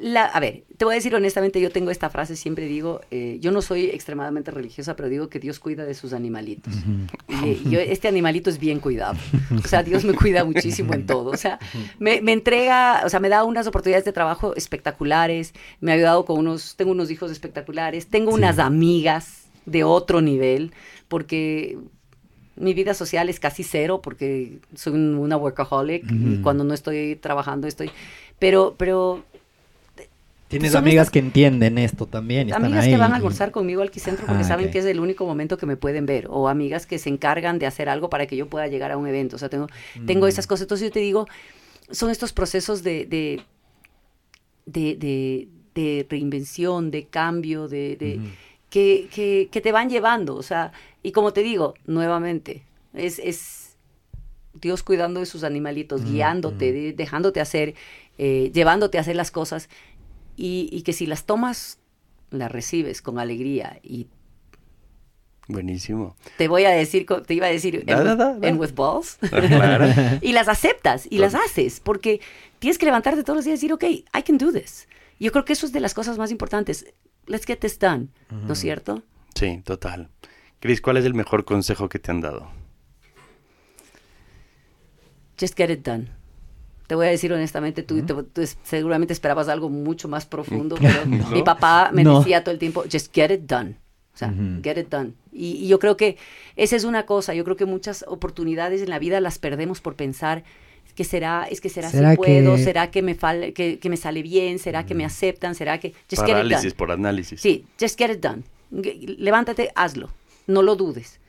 la, 0.00 0.24
a 0.26 0.38
ver, 0.40 0.64
te 0.76 0.84
voy 0.84 0.94
a 0.94 0.96
decir 0.96 1.14
honestamente, 1.14 1.60
yo 1.60 1.70
tengo 1.70 1.90
esta 1.90 2.08
frase, 2.10 2.36
siempre 2.36 2.66
digo, 2.66 3.00
eh, 3.10 3.38
yo 3.40 3.50
no 3.52 3.62
soy 3.62 3.86
extremadamente 3.86 4.50
religiosa, 4.50 4.94
pero 4.96 5.08
digo 5.08 5.28
que 5.28 5.38
Dios 5.40 5.58
cuida 5.58 5.84
de 5.84 5.94
sus 5.94 6.12
animalitos. 6.12 6.72
Yo, 7.70 7.80
este 7.80 8.06
animalito 8.08 8.48
es 8.50 8.58
bien 8.58 8.78
cuidado. 8.80 9.16
O 9.64 9.66
sea, 9.66 9.82
Dios 9.82 10.04
me 10.04 10.14
cuida 10.14 10.44
muchísimo 10.44 10.94
en 10.94 11.06
todo. 11.06 11.30
O 11.30 11.36
sea, 11.36 11.58
me, 11.98 12.20
me 12.22 12.32
entrega, 12.32 13.02
o 13.04 13.08
sea, 13.08 13.18
me 13.20 13.28
da 13.28 13.44
unas 13.44 13.66
oportunidades 13.66 14.04
de 14.04 14.12
trabajo 14.12 14.54
espectaculares, 14.56 15.52
me 15.80 15.90
ha 15.92 15.94
ayudado 15.96 16.24
con 16.24 16.38
unos, 16.38 16.76
tengo 16.76 16.92
unos 16.92 17.10
hijos 17.10 17.30
espectaculares, 17.32 18.06
tengo 18.06 18.32
unas 18.32 18.58
amigas 18.58 19.46
de 19.66 19.84
otro 19.84 20.20
nivel, 20.20 20.72
porque 21.08 21.76
mi 22.56 22.74
vida 22.74 22.94
social 22.94 23.28
es 23.28 23.38
casi 23.38 23.62
cero 23.62 24.00
porque 24.02 24.58
soy 24.74 24.94
un- 24.94 25.14
una 25.16 25.36
workaholic 25.36 26.04
y 26.10 26.38
cuando 26.42 26.64
no 26.64 26.74
estoy 26.74 27.14
trabajando 27.14 27.68
estoy 27.68 27.88
pero 28.40 28.74
pero 28.76 29.22
Tienes 30.48 30.72
son 30.72 30.78
amigas 30.84 31.02
estas- 31.08 31.12
que 31.12 31.18
entienden 31.20 31.78
esto 31.78 32.06
también. 32.06 32.48
y 32.48 32.50
están 32.50 32.64
amigas 32.64 32.84
ahí. 32.84 32.90
que 32.92 32.96
van 32.96 33.12
a 33.12 33.14
y- 33.14 33.18
almorzar 33.18 33.50
conmigo 33.50 33.82
al 33.82 33.90
Quicentro 33.90 34.26
porque 34.26 34.42
Ah, 34.42 34.48
saben 34.48 34.70
que 34.70 34.78
es 34.78 34.84
el 34.86 34.98
único 35.00 35.24
momento 35.26 35.56
que 35.58 35.66
me 35.66 35.76
pueden 35.76 36.06
ver 36.06 36.26
o 36.30 36.48
amigas 36.48 36.86
que 36.86 36.98
se 36.98 37.08
encargan 37.10 37.58
de 37.58 37.66
hacer 37.66 37.88
algo 37.88 38.08
para 38.10 38.26
que 38.26 38.36
yo 38.36 38.48
pueda 38.48 38.66
llegar 38.66 38.90
a 38.90 38.96
un 38.96 39.06
evento 39.06 39.36
o 39.36 39.38
sea 39.38 39.48
tengo 39.48 39.66
tengo 40.06 40.26
Mm. 40.26 40.28
esas 40.30 40.46
cosas. 40.46 40.62
Entonces 40.62 40.88
yo 40.88 40.92
te 40.92 41.00
digo 41.00 41.26
son 41.90 42.10
estos 42.10 42.32
procesos 42.32 42.82
de 42.82 43.04
de 43.06 43.42
de, 44.66 44.96
de- 44.96 45.48
de 45.74 46.06
reinvención 46.10 46.90
de 46.90 47.06
cambio 47.06 47.68
de, 47.68 47.96
que, 48.68 49.08
que, 49.14 49.48
que 49.50 49.60
te 49.60 49.70
van 49.72 49.88
llevando, 49.88 50.34
o 50.34 50.42
sea, 50.42 50.72
y 51.02 51.12
como 51.12 51.32
te 51.32 51.42
digo, 51.42 51.74
nuevamente, 51.86 52.64
es, 52.92 53.18
es 53.20 53.76
Dios 54.60 54.82
cuidando 54.82 55.20
de 55.20 55.26
sus 55.26 55.44
animalitos, 55.44 56.04
guiándote, 56.04 56.92
dejándote 56.94 57.40
hacer, 57.40 57.74
eh, 58.18 58.50
llevándote 58.52 58.98
a 58.98 59.02
hacer 59.02 59.14
las 59.16 59.30
cosas, 59.30 59.68
y, 60.38 60.68
y 60.72 60.82
que 60.82 60.92
si 60.92 61.06
las 61.06 61.24
tomas, 61.26 61.78
las 62.30 62.50
recibes 62.52 63.02
con 63.02 63.18
alegría, 63.18 63.80
y 63.82 64.06
Buenísimo. 65.48 66.14
te 66.36 66.46
voy 66.46 66.64
a 66.64 66.70
decir, 66.70 67.06
te 67.26 67.34
iba 67.34 67.46
a 67.46 67.50
decir, 67.50 67.84
Da, 67.86 68.02
da, 68.04 68.12
with, 68.34 68.40
da, 68.42 68.48
en 68.48 68.58
with 68.60 68.74
balls, 68.74 69.16
Claro. 69.30 69.86
y 70.22 70.32
las 70.32 70.46
aceptas, 70.48 71.06
y 71.10 71.18
las 71.18 71.34
haces, 71.34 71.80
porque 71.80 72.20
tienes 72.58 72.76
que 72.78 72.84
levantarte 72.86 73.22
todos 73.24 73.36
los 73.38 73.44
días 73.46 73.62
y 73.62 73.66
decir, 73.68 73.72
ok, 73.72 73.84
I 73.84 74.22
can 74.24 74.36
do 74.38 74.52
this. 74.52 74.86
Yo 75.18 75.32
creo 75.32 75.44
que 75.44 75.54
eso 75.54 75.66
es 75.66 75.72
de 75.72 75.80
las 75.80 75.94
cosas 75.94 76.18
más 76.18 76.30
importantes. 76.30 76.86
Let's 77.26 77.44
get 77.46 77.58
this 77.58 77.78
done, 77.78 78.08
¿no 78.30 78.52
es 78.52 78.58
cierto? 78.58 79.02
Sí, 79.34 79.60
total. 79.64 80.10
Cris, 80.60 80.80
¿cuál 80.80 80.96
es 80.98 81.04
el 81.04 81.14
mejor 81.14 81.44
consejo 81.44 81.88
que 81.88 81.98
te 81.98 82.10
han 82.10 82.20
dado? 82.20 82.50
Just 85.40 85.56
get 85.56 85.70
it 85.70 85.84
done. 85.84 86.10
Te 86.88 86.96
voy 86.96 87.06
a 87.06 87.10
decir 87.10 87.32
honestamente, 87.32 87.84
tú, 87.84 88.02
te- 88.04 88.14
tú 88.24 88.40
es- 88.40 88.58
seguramente 88.64 89.12
esperabas 89.12 89.48
algo 89.48 89.68
mucho 89.68 90.08
más 90.08 90.26
profundo, 90.26 90.74
pero 90.80 91.06
No. 91.06 91.28
mi 91.30 91.42
papá 91.44 91.90
me 91.92 92.02
No. 92.02 92.18
decía 92.18 92.42
todo 92.42 92.52
el 92.52 92.58
tiempo, 92.58 92.82
just 92.90 93.14
get 93.14 93.30
it 93.30 93.42
done. 93.42 93.76
O 94.14 94.18
sea, 94.18 94.34
get 94.64 94.76
it 94.78 94.88
done. 94.88 95.12
Y, 95.32 95.52
y 95.64 95.68
yo 95.68 95.78
creo 95.78 95.96
que 95.96 96.16
esa 96.56 96.74
es 96.74 96.82
una 96.82 97.06
cosa, 97.06 97.34
yo 97.34 97.44
creo 97.44 97.54
que 97.56 97.66
muchas 97.66 98.04
oportunidades 98.08 98.82
en 98.82 98.90
la 98.90 98.98
vida 98.98 99.20
las 99.20 99.38
perdemos 99.38 99.80
por 99.80 99.94
pensar 99.94 100.42
que 100.96 101.04
será, 101.04 101.46
es 101.48 101.60
que 101.60 101.68
será, 101.68 101.88
¿Será 101.90 102.10
si 102.10 102.16
puedo, 102.16 102.56
que- 102.56 102.64
será 102.64 102.90
que 102.90 103.02
me, 103.02 103.16
fal- 103.16 103.52
que, 103.52 103.78
que 103.78 103.88
me 103.88 103.96
sale 103.96 104.22
bien, 104.22 104.58
será 104.58 104.84
que 104.84 104.96
me 104.96 105.04
aceptan, 105.04 105.54
será 105.54 105.78
que... 105.78 105.90
Just 106.10 106.22
get 106.22 106.30
it 106.30 106.34
Parálisis 106.34 106.62
done. 106.72 106.74
por 106.76 106.90
análisis. 106.90 107.40
Sí, 107.40 107.64
just 107.78 107.96
get 107.96 108.10
it 108.10 108.18
done. 108.20 108.42
Levántate, 108.72 109.70
hazlo, 109.76 110.08
no 110.48 110.62
lo 110.62 110.74
dudes. 110.74 111.20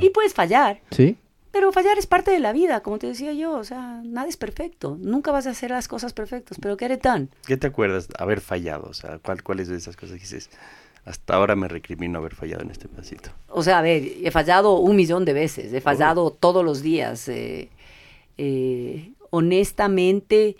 Y 0.00 0.08
puedes 0.10 0.32
fallar, 0.32 0.80
¿Sí? 0.90 1.18
Pero 1.50 1.72
fallar 1.72 1.98
es 1.98 2.06
parte 2.06 2.30
de 2.30 2.40
la 2.40 2.52
vida, 2.52 2.82
como 2.82 2.98
te 2.98 3.06
decía 3.06 3.32
yo, 3.32 3.52
o 3.52 3.64
sea, 3.64 4.02
nada 4.04 4.28
es 4.28 4.36
perfecto. 4.36 4.96
Nunca 5.00 5.30
vas 5.32 5.46
a 5.46 5.50
hacer 5.50 5.70
las 5.70 5.88
cosas 5.88 6.12
perfectas, 6.12 6.58
pero 6.60 6.76
get 6.76 6.92
it 6.92 7.02
done. 7.02 7.28
¿Qué 7.46 7.56
te 7.56 7.66
acuerdas 7.66 8.08
haber 8.18 8.40
fallado? 8.40 8.88
O 8.88 8.94
sea, 8.94 9.18
¿cuál, 9.18 9.42
¿cuáles 9.42 9.68
de 9.68 9.76
esas 9.76 9.96
cosas 9.96 10.16
que 10.16 10.22
dices? 10.22 10.50
Hasta 11.04 11.34
ahora 11.34 11.56
me 11.56 11.68
recrimino 11.68 12.18
haber 12.18 12.34
fallado 12.34 12.62
en 12.62 12.70
este 12.70 12.88
pedacito. 12.88 13.30
O 13.48 13.62
sea, 13.62 13.78
a 13.78 13.82
ver, 13.82 14.02
he 14.22 14.30
fallado 14.30 14.78
un 14.78 14.94
millón 14.94 15.24
de 15.24 15.32
veces, 15.32 15.72
he 15.72 15.80
fallado 15.80 16.30
todos 16.30 16.64
los 16.64 16.82
días. 16.82 17.28
eh, 17.28 17.70
eh, 18.36 19.12
honestamente, 19.30 20.56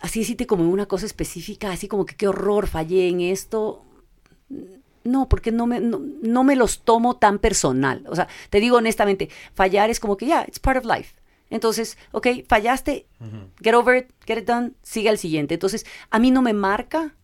así 0.00 0.20
decirte 0.20 0.46
como 0.46 0.68
una 0.70 0.86
cosa 0.86 1.06
específica, 1.06 1.70
así 1.70 1.88
como 1.88 2.06
que 2.06 2.14
qué 2.16 2.28
horror, 2.28 2.66
fallé 2.66 3.08
en 3.08 3.20
esto. 3.20 3.84
No, 5.04 5.28
porque 5.28 5.52
no 5.52 5.66
me, 5.66 5.80
no, 5.80 6.00
no 6.22 6.44
me 6.44 6.56
los 6.56 6.80
tomo 6.82 7.16
tan 7.16 7.38
personal. 7.38 8.04
O 8.08 8.16
sea, 8.16 8.26
te 8.50 8.58
digo 8.60 8.78
honestamente, 8.78 9.28
fallar 9.54 9.90
es 9.90 10.00
como 10.00 10.16
que 10.16 10.26
ya, 10.26 10.44
it's 10.48 10.58
part 10.58 10.78
of 10.78 10.84
life. 10.90 11.14
Entonces, 11.50 11.98
ok, 12.12 12.28
fallaste, 12.48 13.06
get 13.62 13.74
over 13.74 13.96
it, 13.98 14.10
get 14.26 14.38
it 14.38 14.46
done, 14.46 14.72
sigue 14.82 15.10
al 15.10 15.18
siguiente. 15.18 15.54
Entonces, 15.54 15.84
a 16.10 16.18
mí 16.18 16.30
no 16.30 16.40
me 16.42 16.52
marca 16.54 17.14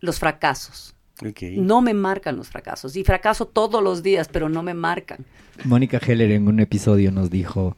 los 0.00 0.18
fracasos. 0.18 0.94
Ok. 1.26 1.42
No 1.56 1.82
me 1.82 1.92
marcan 1.92 2.36
los 2.36 2.48
fracasos. 2.48 2.96
Y 2.96 3.04
fracaso 3.04 3.46
todos 3.46 3.82
los 3.82 4.02
días, 4.02 4.28
pero 4.28 4.48
no 4.48 4.62
me 4.62 4.74
marcan. 4.74 5.26
Mónica 5.64 5.98
Heller 5.98 6.30
en 6.30 6.48
un 6.48 6.60
episodio 6.60 7.12
nos 7.12 7.30
dijo 7.30 7.76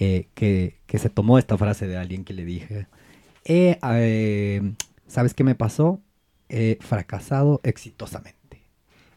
eh, 0.00 0.28
que, 0.34 0.80
que 0.86 0.98
se 0.98 1.10
tomó 1.10 1.38
esta 1.38 1.58
frase 1.58 1.86
de 1.86 1.96
alguien 1.96 2.24
que 2.24 2.32
le 2.34 2.44
dije, 2.44 2.86
"Eh, 3.44 3.78
eh, 3.82 4.74
¿sabes 5.06 5.34
qué 5.34 5.44
me 5.44 5.54
pasó? 5.54 6.00
He 6.48 6.78
fracasado 6.80 7.60
exitosamente. 7.62 8.33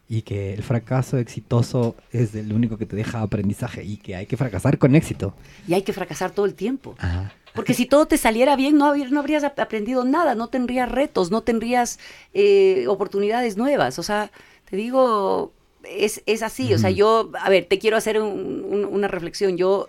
Y 0.08 0.22
que 0.22 0.54
el 0.54 0.62
fracaso 0.62 1.18
exitoso 1.18 1.94
es 2.12 2.34
el 2.34 2.52
único 2.52 2.78
que 2.78 2.86
te 2.86 2.96
deja 2.96 3.20
aprendizaje 3.20 3.84
y 3.84 3.98
que 3.98 4.16
hay 4.16 4.24
que 4.26 4.36
fracasar 4.38 4.78
con 4.78 4.94
éxito. 4.94 5.34
Y 5.66 5.74
hay 5.74 5.82
que 5.82 5.92
fracasar 5.92 6.30
todo 6.30 6.46
el 6.46 6.54
tiempo. 6.54 6.94
Ajá. 6.98 7.32
Porque 7.54 7.74
si 7.74 7.84
todo 7.86 8.06
te 8.06 8.16
saliera 8.16 8.56
bien, 8.56 8.78
no, 8.78 8.86
habría- 8.86 9.08
no 9.10 9.20
habrías 9.20 9.44
ap- 9.44 9.58
aprendido 9.58 10.04
nada, 10.04 10.34
no 10.34 10.48
tendrías 10.48 10.90
retos, 10.90 11.30
no 11.30 11.42
tendrías 11.42 11.98
eh, 12.32 12.86
oportunidades 12.88 13.56
nuevas. 13.56 13.98
O 13.98 14.02
sea, 14.02 14.30
te 14.70 14.76
digo, 14.76 15.52
es, 15.84 16.22
es 16.26 16.42
así. 16.42 16.72
O 16.72 16.78
sea, 16.78 16.90
yo, 16.90 17.30
a 17.40 17.50
ver, 17.50 17.66
te 17.66 17.78
quiero 17.78 17.96
hacer 17.98 18.20
un- 18.20 18.64
un- 18.68 18.84
una 18.86 19.08
reflexión. 19.08 19.56
Yo 19.58 19.88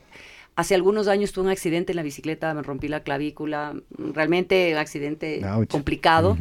hace 0.59 0.75
algunos 0.75 1.07
años 1.07 1.31
tuve 1.31 1.45
un 1.45 1.51
accidente 1.51 1.91
en 1.91 1.95
la 1.95 2.03
bicicleta, 2.03 2.53
me 2.53 2.61
rompí 2.61 2.87
la 2.87 3.01
clavícula, 3.01 3.73
realmente 3.97 4.71
un 4.73 4.77
accidente 4.77 5.41
Ouch. 5.45 5.69
complicado. 5.69 6.37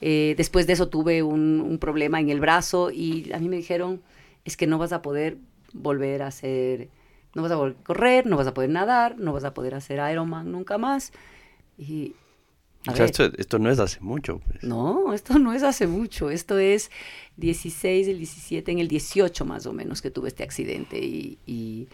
Eh, 0.00 0.34
después 0.36 0.66
de 0.66 0.72
eso 0.74 0.88
tuve 0.88 1.22
un, 1.22 1.60
un 1.60 1.78
problema 1.78 2.20
en 2.20 2.30
el 2.30 2.40
brazo 2.40 2.90
y 2.90 3.30
a 3.32 3.38
mí 3.38 3.48
me 3.48 3.56
dijeron, 3.56 4.00
es 4.44 4.56
que 4.56 4.66
no 4.66 4.78
vas 4.78 4.92
a 4.92 5.02
poder 5.02 5.36
volver 5.72 6.22
a 6.22 6.30
ser 6.30 6.88
No 7.34 7.42
vas 7.42 7.52
a 7.52 7.56
poder 7.56 7.74
correr, 7.84 8.26
no 8.26 8.36
vas 8.36 8.46
a 8.48 8.54
poder 8.54 8.70
nadar, 8.70 9.16
no 9.18 9.32
vas 9.32 9.44
a 9.44 9.54
poder 9.54 9.74
hacer 9.74 10.00
Ironman 10.12 10.50
nunca 10.50 10.78
más. 10.78 11.12
Y 11.78 12.14
a 12.86 12.92
O 12.92 12.96
sea, 12.96 13.04
ver, 13.04 13.10
esto, 13.10 13.24
esto 13.38 13.58
no 13.60 13.70
es 13.70 13.78
hace 13.78 14.00
mucho. 14.00 14.40
Pues. 14.46 14.64
no, 14.64 15.12
esto 15.14 15.38
no 15.38 15.52
es 15.52 15.62
hace 15.62 15.86
mucho, 15.86 16.30
esto 16.30 16.58
es 16.58 16.90
16, 17.36 18.08
el 18.08 18.18
17, 18.18 18.72
en 18.72 18.78
el 18.80 18.88
18 18.88 19.44
más 19.44 19.66
o 19.66 19.72
menos 19.72 20.02
que 20.02 20.10
tuve 20.10 20.28
este 20.28 20.42
accidente 20.42 20.98
y, 20.98 21.88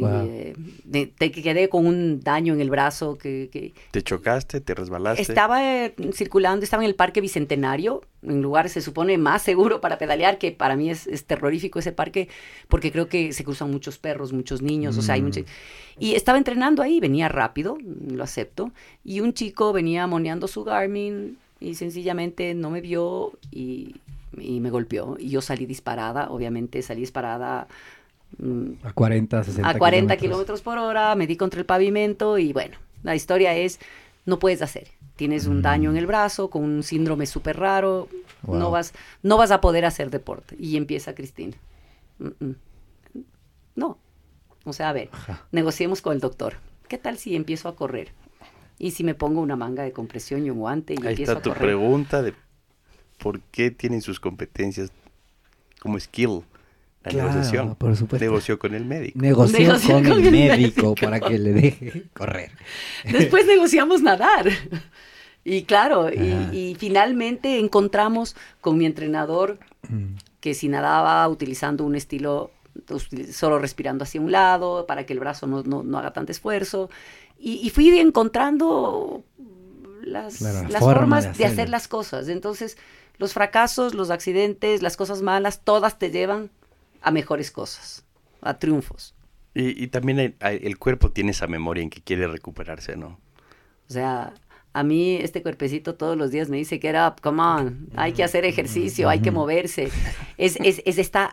Wow. 0.00 0.10
eh, 0.28 0.54
de- 0.84 1.06
te 1.06 1.30
quedé 1.30 1.68
con 1.68 1.86
un 1.86 2.20
daño 2.20 2.52
en 2.54 2.60
el 2.60 2.68
brazo 2.70 3.16
que, 3.16 3.48
que 3.52 3.72
Te 3.92 4.02
chocaste, 4.02 4.60
te 4.60 4.74
resbalaste. 4.74 5.22
estaba 5.22 5.62
eh, 5.86 5.94
circulando, 6.12 6.64
estaba 6.64 6.82
en 6.82 6.88
el 6.88 6.94
Parque 6.96 7.20
Bicentenario, 7.20 8.02
en 8.22 8.42
lugar 8.42 8.68
se 8.68 8.80
supone 8.80 9.18
más 9.18 9.42
seguro 9.42 9.80
para 9.80 9.96
pedalear, 9.98 10.38
que 10.38 10.50
para 10.50 10.74
mí 10.76 10.90
es, 10.90 11.06
es 11.06 11.24
terrorífico 11.26 11.78
ese 11.78 11.92
parque, 11.92 12.28
porque 12.68 12.90
creo 12.90 13.08
que 13.08 13.32
se 13.32 13.44
cruzan 13.44 13.70
muchos 13.70 13.98
perros, 13.98 14.32
muchos 14.32 14.62
niños, 14.62 14.98
o 14.98 15.02
sea, 15.02 15.14
hay 15.14 15.22
Mm. 15.22 15.24
mucho... 15.26 15.40
Y 16.00 16.14
estaba 16.16 16.38
entrenando 16.38 16.82
ahí, 16.82 16.98
venía 16.98 17.28
rápido, 17.28 17.78
lo 18.10 18.24
acepto, 18.24 18.72
y 19.04 19.20
un 19.20 19.32
chico 19.32 19.72
venía 19.72 20.06
moneando 20.08 20.48
su 20.48 20.64
Garmin 20.64 21.38
y 21.60 21.76
sencillamente 21.76 22.52
no 22.54 22.68
me 22.70 22.80
vio 22.80 23.32
y, 23.52 23.94
y 24.36 24.58
me 24.58 24.70
golpeó. 24.70 25.16
Y 25.20 25.28
yo 25.28 25.40
salí 25.40 25.66
disparada, 25.66 26.30
obviamente 26.30 26.82
salí 26.82 27.00
disparada 27.02 27.68
mm, 27.68 28.03
A 28.82 28.92
40, 28.92 29.44
60 29.44 29.68
a 29.68 29.78
40 29.78 30.16
kilómetros 30.16 30.60
por 30.62 30.78
hora, 30.78 31.14
me 31.14 31.26
di 31.26 31.36
contra 31.36 31.60
el 31.60 31.66
pavimento 31.66 32.38
y 32.38 32.52
bueno, 32.52 32.76
la 33.02 33.14
historia 33.14 33.54
es, 33.54 33.78
no 34.26 34.38
puedes 34.38 34.62
hacer. 34.62 34.88
Tienes 35.16 35.46
un 35.46 35.62
daño 35.62 35.90
en 35.90 35.96
el 35.96 36.06
brazo 36.06 36.50
con 36.50 36.62
un 36.64 36.82
síndrome 36.82 37.26
súper 37.26 37.58
raro, 37.58 38.08
Wow. 38.42 38.58
no, 38.58 38.70
vas, 38.70 38.92
no 39.22 39.36
vas 39.38 39.50
a 39.52 39.60
poder 39.60 39.84
hacer 39.86 40.10
deporte. 40.10 40.54
Y 40.58 40.76
empieza 40.76 41.14
Cristina. 41.14 41.56
Mm, 42.18 42.28
mm. 42.44 42.54
No. 43.76 43.98
O 44.64 44.72
sea, 44.72 44.90
a 44.90 44.92
ver, 44.92 45.08
Ajá. 45.12 45.46
negociemos 45.52 46.02
con 46.02 46.12
el 46.14 46.20
doctor. 46.20 46.54
¿Qué 46.88 46.98
tal 46.98 47.16
si 47.18 47.36
empiezo 47.36 47.68
a 47.68 47.76
correr? 47.76 48.12
Y 48.78 48.90
si 48.90 49.04
me 49.04 49.14
pongo 49.14 49.40
una 49.40 49.56
manga 49.56 49.82
de 49.84 49.92
compresión 49.92 50.44
y 50.44 50.50
un 50.50 50.58
guante 50.58 50.94
y 50.94 50.96
Ahí 51.02 51.10
empiezo 51.12 51.32
está 51.32 51.38
a 51.38 51.42
tu 51.42 51.50
correr. 51.50 51.64
pregunta 51.64 52.22
de 52.22 52.34
por 53.18 53.40
qué 53.40 53.70
tienen 53.70 54.02
sus 54.02 54.18
competencias 54.20 54.90
como 55.80 55.98
skill. 56.00 56.42
La 57.04 57.10
Claro, 57.10 57.28
negociación. 57.30 57.74
por 57.76 57.94
supuesto. 57.96 58.24
Negoció 58.24 58.58
con 58.58 58.74
el 58.74 58.84
médico. 58.86 59.18
Negoció 59.20 59.58
Negoció 59.58 59.94
con, 59.96 60.04
con 60.04 60.12
el 60.12 60.26
el 60.26 60.30
médico 60.32 60.82
médico. 60.88 60.94
para 61.00 61.20
que 61.20 61.38
le 61.38 61.52
deje 61.52 62.04
correr. 62.14 62.50
Después 63.04 63.46
negociamos 63.46 64.00
nadar. 64.02 64.48
Y 65.44 65.64
claro, 65.64 66.08
y, 66.10 66.56
y 66.56 66.74
finalmente 66.78 67.58
encontramos 67.58 68.34
con 68.60 68.78
mi 68.78 68.86
entrenador 68.86 69.58
Mm. 69.86 70.14
que 70.40 70.54
si 70.54 70.68
nadaba 70.68 71.28
utilizando 71.28 71.84
un 71.84 71.94
estilo 71.94 72.50
solo 73.30 73.58
respirando 73.58 74.04
hacia 74.04 74.18
un 74.20 74.32
lado 74.32 74.86
para 74.86 75.04
que 75.04 75.12
el 75.12 75.20
brazo 75.20 75.46
no, 75.46 75.62
no- 75.62 75.82
no 75.82 75.98
haga 75.98 76.14
tanto 76.14 76.32
esfuerzo. 76.32 76.88
Y, 77.38 77.56
y 77.62 77.68
fui 77.68 77.90
encontrando 77.98 79.22
las, 80.02 80.38
Claro, 80.38 80.62
la 80.62 80.68
las 80.70 80.80
forma 80.80 80.94
formas 81.00 81.24
de 81.24 81.44
de, 81.44 81.44
hacer 81.44 81.68
las 81.68 81.86
cosas. 81.88 82.28
Entonces, 82.28 82.78
los 83.18 83.34
fracasos, 83.34 83.92
los 83.94 84.08
accidentes, 84.10 84.80
las 84.82 84.96
cosas 84.96 85.20
malas, 85.20 85.60
todas 85.62 85.98
te 85.98 86.10
llevan 86.10 86.48
a 87.04 87.10
mejores 87.10 87.50
cosas, 87.50 88.04
a 88.40 88.58
triunfos. 88.58 89.14
Y, 89.54 89.84
y 89.84 89.86
también 89.88 90.18
el, 90.18 90.34
el 90.40 90.78
cuerpo 90.78 91.10
tiene 91.10 91.30
esa 91.30 91.46
memoria 91.46 91.82
en 91.82 91.90
que 91.90 92.00
quiere 92.00 92.26
recuperarse, 92.26 92.96
¿no? 92.96 93.20
O 93.88 93.92
sea, 93.92 94.34
a 94.72 94.82
mí 94.82 95.16
este 95.16 95.42
cuerpecito 95.42 95.94
todos 95.94 96.16
los 96.16 96.30
días 96.32 96.48
me 96.48 96.56
dice 96.56 96.80
que 96.80 96.88
era, 96.88 97.14
come 97.22 97.42
on, 97.42 97.88
hay 97.94 98.12
que 98.12 98.24
hacer 98.24 98.44
ejercicio, 98.44 99.08
hay 99.08 99.20
que 99.20 99.30
moverse. 99.30 99.90
Es, 100.38 100.56
es, 100.56 100.82
es 100.84 100.98
esta... 100.98 101.30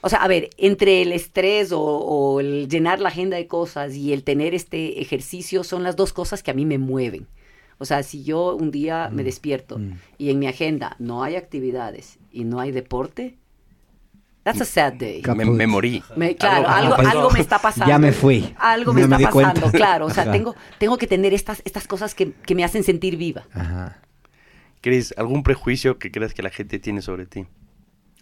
O 0.00 0.08
sea, 0.08 0.22
a 0.22 0.28
ver, 0.28 0.50
entre 0.58 1.02
el 1.02 1.10
estrés 1.10 1.72
o, 1.72 1.80
o 1.82 2.38
el 2.38 2.68
llenar 2.68 3.00
la 3.00 3.08
agenda 3.08 3.36
de 3.36 3.48
cosas 3.48 3.96
y 3.96 4.12
el 4.12 4.22
tener 4.22 4.54
este 4.54 5.00
ejercicio 5.00 5.64
son 5.64 5.82
las 5.82 5.96
dos 5.96 6.12
cosas 6.12 6.44
que 6.44 6.52
a 6.52 6.54
mí 6.54 6.64
me 6.64 6.78
mueven. 6.78 7.26
O 7.78 7.84
sea, 7.84 8.04
si 8.04 8.22
yo 8.22 8.54
un 8.54 8.70
día 8.70 9.10
me 9.12 9.24
despierto 9.24 9.78
mm. 9.78 9.92
y 10.18 10.30
en 10.30 10.38
mi 10.38 10.46
agenda 10.46 10.94
no 11.00 11.24
hay 11.24 11.34
actividades 11.34 12.18
y 12.30 12.44
no 12.44 12.60
hay 12.60 12.70
deporte, 12.70 13.36
that's 14.44 14.60
a 14.60 14.64
sad 14.64 14.94
day. 14.94 15.22
Me, 15.36 15.66
morí. 15.66 16.02
Me- 16.16 16.34
claro, 16.36 16.68
algo, 16.68 17.30
me 17.30 17.40
está 17.40 17.58
pasando. 17.58 17.86
Ya 17.88 17.98
me 17.98 18.12
fui. 18.12 18.54
Algo 18.58 18.92
me, 18.92 19.02
No 19.02 19.08
me 19.08 19.16
está 19.16 19.30
cuenta. 19.30 19.54
pasando, 19.54 19.76
claro. 19.76 20.06
O 20.06 20.10
sea, 20.10 20.22
Ajá. 20.24 20.32
tengo, 20.32 20.54
tengo 20.78 20.96
que 20.98 21.06
tener 21.06 21.34
estas, 21.34 21.62
estas 21.64 21.86
cosas 21.86 22.14
que, 22.14 22.32
que 22.32 22.54
me 22.54 22.64
hacen 22.64 22.82
sentir 22.84 23.16
viva. 23.16 23.44
Ajá. 23.52 23.98
Cris, 24.80 25.12
¿algún 25.16 25.42
prejuicio 25.42 25.98
que 25.98 26.10
creas 26.10 26.32
que 26.34 26.42
la 26.42 26.50
gente 26.50 26.78
tiene 26.78 27.02
sobre 27.02 27.26
ti? 27.26 27.46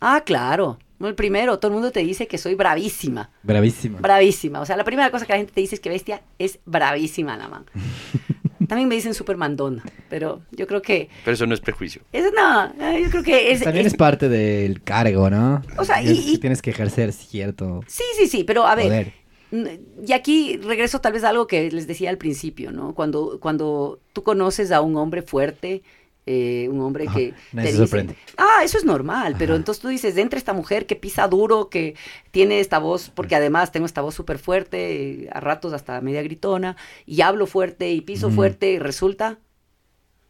Ah, 0.01 0.23
claro. 0.25 0.79
No, 0.99 1.09
El 1.09 1.15
primero, 1.15 1.59
todo 1.59 1.69
el 1.71 1.75
mundo 1.75 1.91
te 1.93 2.01
dice 2.01 2.27
que 2.27 2.39
soy 2.39 2.55
bravísima. 2.55 3.31
Bravísima. 3.43 4.01
Bravísima. 4.01 4.61
O 4.61 4.67
sea, 4.67 4.77
la 4.77 4.85
primera 4.85 5.11
cosa 5.11 5.27
que 5.27 5.33
la 5.33 5.39
gente 5.39 5.53
te 5.53 5.61
dice 5.61 5.75
es 5.75 5.81
que 5.81 5.91
bestia 5.91 6.23
es 6.39 6.59
bravísima 6.65 7.37
la 7.37 7.49
man. 7.49 7.67
También 8.69 8.89
me 8.89 8.95
dicen 8.95 9.15
super 9.15 9.37
mandona, 9.37 9.83
pero 10.09 10.43
yo 10.53 10.67
creo 10.67 10.83
que 10.83 11.09
Pero 11.25 11.35
eso 11.35 11.47
no 11.47 11.55
es 11.55 11.61
prejuicio. 11.61 12.03
es 12.13 12.25
no, 12.35 12.73
yo 12.99 13.11
creo 13.11 13.23
que 13.23 13.53
es, 13.53 13.63
También 13.63 13.87
es- 13.87 13.93
es 13.93 13.99
parte 13.99 14.29
del 14.29 14.83
cargo, 14.83 15.31
¿no? 15.31 15.63
O 15.79 15.85
sea, 15.85 16.03
y- 16.03 16.39
tienes 16.39 16.63
que 16.63 16.71
ejercer 16.71 17.13
cierto 17.13 17.81
Sí, 17.87 18.05
sí, 18.19 18.27
sí, 18.29 18.45
pero 18.45 18.67
a 18.67 18.75
ver, 18.75 18.87
poder. 18.87 19.77
y 20.07 20.13
aquí 20.13 20.59
regreso 20.59 21.01
tal 21.01 21.13
vez 21.13 21.25
a 21.25 21.29
algo 21.31 21.47
que 21.47 21.71
les 21.71 21.87
decía 21.87 22.11
al 22.11 22.19
principio, 22.19 22.73
¿no? 22.73 22.95
Cuando, 22.95 23.39
cuando 23.41 24.01
tú 24.13 24.23
conoces 24.23 24.73
a 24.73 24.81
un 24.81 24.97
hombre 24.97 25.23
fuerte, 25.23 25.83
eh, 26.27 26.69
un 26.71 26.81
hombre 26.81 27.05
Ajá, 27.07 27.17
que 27.17 27.35
nadie 27.53 27.69
te 27.69 27.73
dice, 27.73 27.77
sorprende. 27.87 28.17
ah, 28.37 28.61
eso 28.65 28.77
es 28.79 28.85
normal, 28.85 29.37
pero 29.39 29.55
entonces 29.55 29.81
tú 29.81 29.89
dices, 29.89 30.17
entra 30.17 30.39
esta 30.39 30.53
mujer 30.53 30.87
que 30.87 30.97
pisa 30.97 31.29
duro, 31.29 31.69
que 31.71 31.95
tiene 32.33 32.59
esta 32.59 32.79
voz, 32.79 33.11
porque 33.15 33.37
además 33.37 33.71
tengo 33.71 33.87
esta 33.87 34.03
voz 34.03 34.15
súper 34.15 34.39
fuerte, 34.39 35.29
a 35.33 35.39
ratos 35.41 35.73
hasta 35.73 36.01
media 36.01 36.23
gritona, 36.23 36.77
y 37.07 37.21
hablo 37.21 37.47
fuerte 37.47 37.93
y 37.93 38.01
piso 38.01 38.31
fuerte, 38.31 38.73
y 38.73 38.79
resulta 38.79 39.39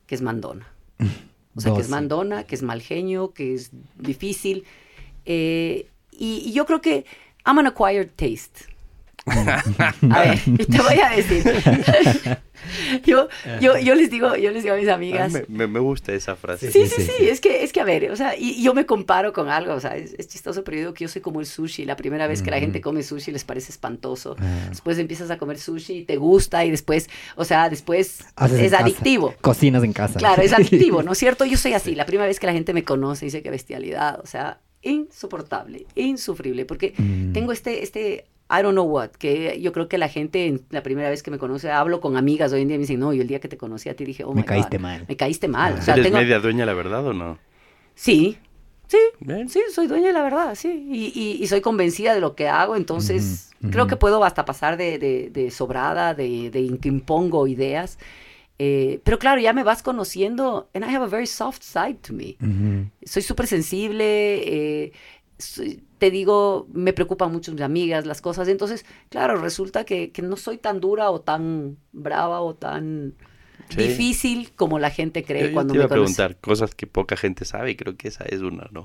que 0.07 0.15
es 0.15 0.23
mandona. 0.23 0.69
O 1.55 1.61
sea, 1.61 1.73
que 1.73 1.81
es 1.81 1.89
mandona, 1.89 2.45
que 2.45 2.55
es 2.55 2.63
mal 2.63 2.83
genio, 2.83 3.33
que 3.33 3.55
es 3.55 3.71
difícil. 3.99 4.65
Eh, 5.25 5.89
y, 6.13 6.43
y 6.45 6.53
yo 6.53 6.67
creo 6.67 6.83
que 6.83 7.07
I'm 7.47 7.59
an 7.59 7.67
acquired 7.67 8.11
taste. 8.17 8.67
A 9.27 10.21
ver, 10.21 10.39
te 10.45 10.79
voy 10.81 11.01
a 11.01 11.11
decir. 11.17 11.43
yo, 13.05 13.29
yo, 13.61 13.79
yo 13.79 13.95
les 13.95 14.11
digo, 14.11 14.37
yo 14.37 14.51
les 14.51 14.63
digo 14.63 14.75
a 14.75 14.79
mis 14.79 14.89
amigas. 14.89 15.33
mí 15.33 15.41
me, 15.49 15.67
me- 15.67 15.81
gusta 15.81 16.13
esa 16.13 16.37
frase. 16.37 16.71
Sí, 16.73 16.87
Sí, 16.87 16.93
sí, 16.97 17.11
sí, 17.19 17.29
es 17.29 17.41
que, 17.41 17.63
es 17.65 17.73
que 17.73 17.81
a 17.81 17.85
ver, 17.85 18.11
o 18.11 18.17
sea, 18.17 18.37
y, 18.37 18.63
yo 18.63 18.75
me 18.75 18.87
comparo 18.87 19.33
con 19.33 19.49
algo, 19.49 19.75
o 19.75 19.81
sea, 19.81 19.97
es, 19.97 20.15
es 20.19 20.29
chistoso, 20.29 20.65
pero 20.65 20.77
yo 20.77 20.81
digo 20.81 20.95
que 20.95 21.05
yo 21.05 21.09
soy 21.09 21.23
como 21.23 21.41
el 21.41 21.47
sushi, 21.47 21.85
la 21.85 21.97
primera 21.97 22.27
vez 22.27 22.43
que 22.43 22.51
la 22.51 22.59
gente 22.59 22.81
come 22.81 23.03
sushi 23.03 23.31
les 23.33 23.45
parece 23.45 23.71
espantoso, 23.73 24.37
Ah. 24.41 24.67
después 24.71 24.99
empiezas 24.99 25.31
a 25.31 25.39
comer 25.39 25.59
sushi 25.59 25.99
y 25.99 26.05
te 26.05 26.17
gusta 26.17 26.65
y 26.65 26.71
después, 26.71 27.09
o 27.37 27.45
sea, 27.45 27.69
después 27.69 28.25
Haces 28.37 28.61
es 28.61 28.71
casa. 28.73 28.83
adictivo. 28.85 29.35
Cocinas 29.41 29.83
en 29.85 29.93
casa. 29.93 30.19
Claro, 30.19 30.43
es 30.43 30.53
adictivo, 30.55 31.03
¿no 31.03 31.13
es 31.13 31.19
cierto? 31.19 31.45
Yo 31.45 31.57
soy 31.57 31.73
así. 31.75 31.95
La 31.95 32.07
primera 32.07 32.27
vez 32.27 32.41
que 32.41 32.47
la 32.47 32.53
gente 32.53 32.73
me 32.75 32.85
conoce 32.85 33.25
dice 33.27 33.43
que 33.43 33.51
bestialidad, 33.51 34.21
o 34.23 34.27
sea, 34.27 34.61
insoportable, 34.83 35.87
insufrible, 35.95 36.65
porque 36.65 36.95
Mm. 36.99 37.33
tengo 37.33 37.53
este, 37.53 37.83
este, 37.83 38.27
I 38.49 38.63
don't 38.63 38.75
know 38.75 38.85
what, 38.85 39.11
que 39.11 39.61
yo 39.61 39.73
creo 39.73 39.89
que 39.89 39.99
la 39.99 40.09
gente, 40.09 40.47
en 40.47 40.63
la 40.71 40.83
primera 40.83 41.11
vez 41.11 41.23
que 41.23 41.31
me 41.33 41.39
conoce, 41.39 41.71
hablo 41.71 42.01
con 42.01 42.17
amigas 42.17 42.53
hoy 42.53 42.63
en 42.63 42.69
día 42.69 42.77
y 42.77 42.79
me 42.79 42.83
dicen, 42.83 43.01
no, 43.01 43.13
yo 43.13 43.23
el 43.23 43.29
día 43.29 43.41
que 43.41 43.49
te 43.49 43.57
conocí 43.57 43.89
a 43.89 43.97
ti 43.97 44.05
dije, 44.05 44.23
oh 44.25 44.33
Me 44.35 44.43
my 44.43 44.47
caíste 44.47 44.77
God, 44.77 44.83
mal. 44.83 45.05
Me 45.09 45.17
caíste 45.17 45.49
mal. 45.49 45.75
Ah. 45.77 45.79
O 45.81 45.83
sea, 45.83 45.95
¿Eres 45.95 46.07
tengo- 46.07 46.19
media 46.19 46.39
dueña, 46.39 46.65
la 46.65 46.75
verdad, 46.75 47.05
o 47.07 47.13
no? 47.13 47.39
Sí, 47.97 48.39
sí, 48.87 48.99
Bien. 49.21 49.49
sí, 49.49 49.61
soy 49.73 49.89
dueña 49.89 50.09
de 50.09 50.13
la 50.13 50.23
verdad, 50.23 50.55
sí. 50.55 50.69
Y, 50.91 51.07
y- 51.21 51.43
y 51.43 51.47
soy 51.49 51.61
convencida 51.61 52.15
de 52.15 52.21
lo 52.21 52.37
que 52.37 52.47
hago, 52.49 52.77
entonces 52.77 53.51
creo 53.71 53.87
que 53.89 53.97
puedo 53.97 54.23
hasta 54.23 54.45
pasar 54.45 54.77
de, 54.77 54.99
de- 54.99 55.31
de 55.31 55.51
sobrada, 55.51 56.15
de, 56.15 56.51
de 56.51 56.79
que 56.79 56.89
impongo 56.89 57.47
ideas. 57.49 57.99
Eh, 58.59 59.01
pero 59.03 59.19
claro, 59.19 59.41
ya 59.41 59.53
me 59.53 59.65
vas 59.65 59.83
conociendo, 59.83 60.69
and 60.73 60.85
I 60.85 60.95
have 60.95 61.05
a 61.05 61.09
very 61.09 61.27
soft 61.27 61.63
side 61.63 61.97
to 62.07 62.13
me. 62.13 62.37
Soy 63.05 63.23
súper 63.23 63.47
sensible, 63.49 64.05
eh, 64.85 64.93
soy- 65.37 65.83
te 65.99 66.11
digo, 66.11 66.69
me 66.73 66.93
preocupan 66.93 67.33
mucho 67.33 67.53
mis 67.53 67.63
amigas, 67.63 68.07
las 68.07 68.21
cosas. 68.23 68.49
Entonces, 68.49 68.85
claro, 69.11 69.37
resulta 69.41 69.85
que, 69.85 70.13
que 70.13 70.23
no 70.23 70.37
soy 70.37 70.59
tan 70.59 70.81
dura 70.81 71.11
o 71.11 71.21
tan 71.21 71.79
brava 71.93 72.41
o 72.41 72.55
tan 72.55 73.15
Sí. 73.69 73.77
difícil 73.77 74.53
como 74.57 74.79
la 74.79 74.91
gente 74.91 75.25
cree 75.25 75.43
Yo, 75.43 75.49
yo 75.49 75.53
cuando 75.53 75.73
te 75.73 75.79
iba 75.79 75.85
me 75.85 75.87
a 75.87 75.89
conoce. 75.89 76.23
preguntar 76.23 76.37
cosas 76.41 76.75
que 76.75 76.87
poca 76.87 77.17
gente 77.17 77.45
sabe 77.45 77.71
y 77.73 77.77
creo 77.77 77.97
que 77.97 78.09
esa 78.09 78.25
es 78.25 78.41
una, 78.43 78.69
¿no? 78.73 78.83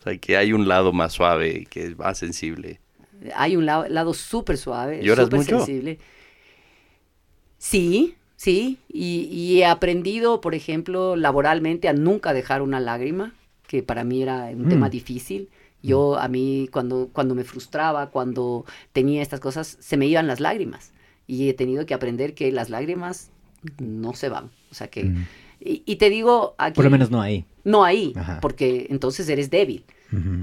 O 0.00 0.02
sea, 0.02 0.16
que 0.18 0.36
hay 0.36 0.52
un 0.52 0.68
lado 0.68 0.92
más 0.92 1.12
suave, 1.14 1.66
que 1.66 1.86
es 1.86 1.98
más 1.98 2.18
sensible. 2.18 2.80
Hay 3.34 3.56
un 3.56 3.66
lado, 3.66 3.86
lado 3.88 4.14
súper 4.14 4.56
suave, 4.58 5.02
¿Lloras 5.02 5.24
súper 5.24 5.40
sensible. 5.42 5.98
Sí, 7.58 8.16
sí. 8.36 8.78
Y, 8.88 9.28
y 9.30 9.60
he 9.60 9.66
aprendido, 9.66 10.40
por 10.40 10.54
ejemplo, 10.54 11.16
laboralmente 11.16 11.88
a 11.88 11.92
nunca 11.92 12.32
dejar 12.32 12.62
una 12.62 12.80
lágrima, 12.80 13.34
que 13.66 13.82
para 13.82 14.04
mí 14.04 14.22
era 14.22 14.46
un 14.46 14.66
Mm. 14.66 14.68
tema 14.68 14.88
difícil. 14.90 15.50
Yo, 15.86 16.18
a 16.18 16.28
mí, 16.28 16.68
cuando, 16.72 17.08
cuando 17.12 17.34
me 17.34 17.44
frustraba, 17.44 18.10
cuando 18.10 18.64
tenía 18.92 19.22
estas 19.22 19.40
cosas, 19.40 19.76
se 19.80 19.96
me 19.96 20.06
iban 20.06 20.26
las 20.26 20.40
lágrimas. 20.40 20.92
Y 21.26 21.48
he 21.48 21.54
tenido 21.54 21.86
que 21.86 21.94
aprender 21.94 22.34
que 22.34 22.52
las 22.52 22.70
lágrimas 22.70 23.30
no 23.78 24.12
se 24.14 24.28
van. 24.28 24.50
O 24.70 24.74
sea 24.74 24.88
que... 24.88 25.04
Mm. 25.04 25.26
Y, 25.60 25.82
y 25.86 25.96
te 25.96 26.10
digo... 26.10 26.54
Aquí, 26.58 26.74
Por 26.76 26.84
lo 26.84 26.90
menos 26.90 27.10
no 27.10 27.20
ahí. 27.20 27.46
no 27.64 27.82
ahí, 27.84 28.12
Ajá. 28.14 28.40
porque 28.40 28.86
entonces 28.90 29.28
eres 29.28 29.48
débil. 29.50 29.84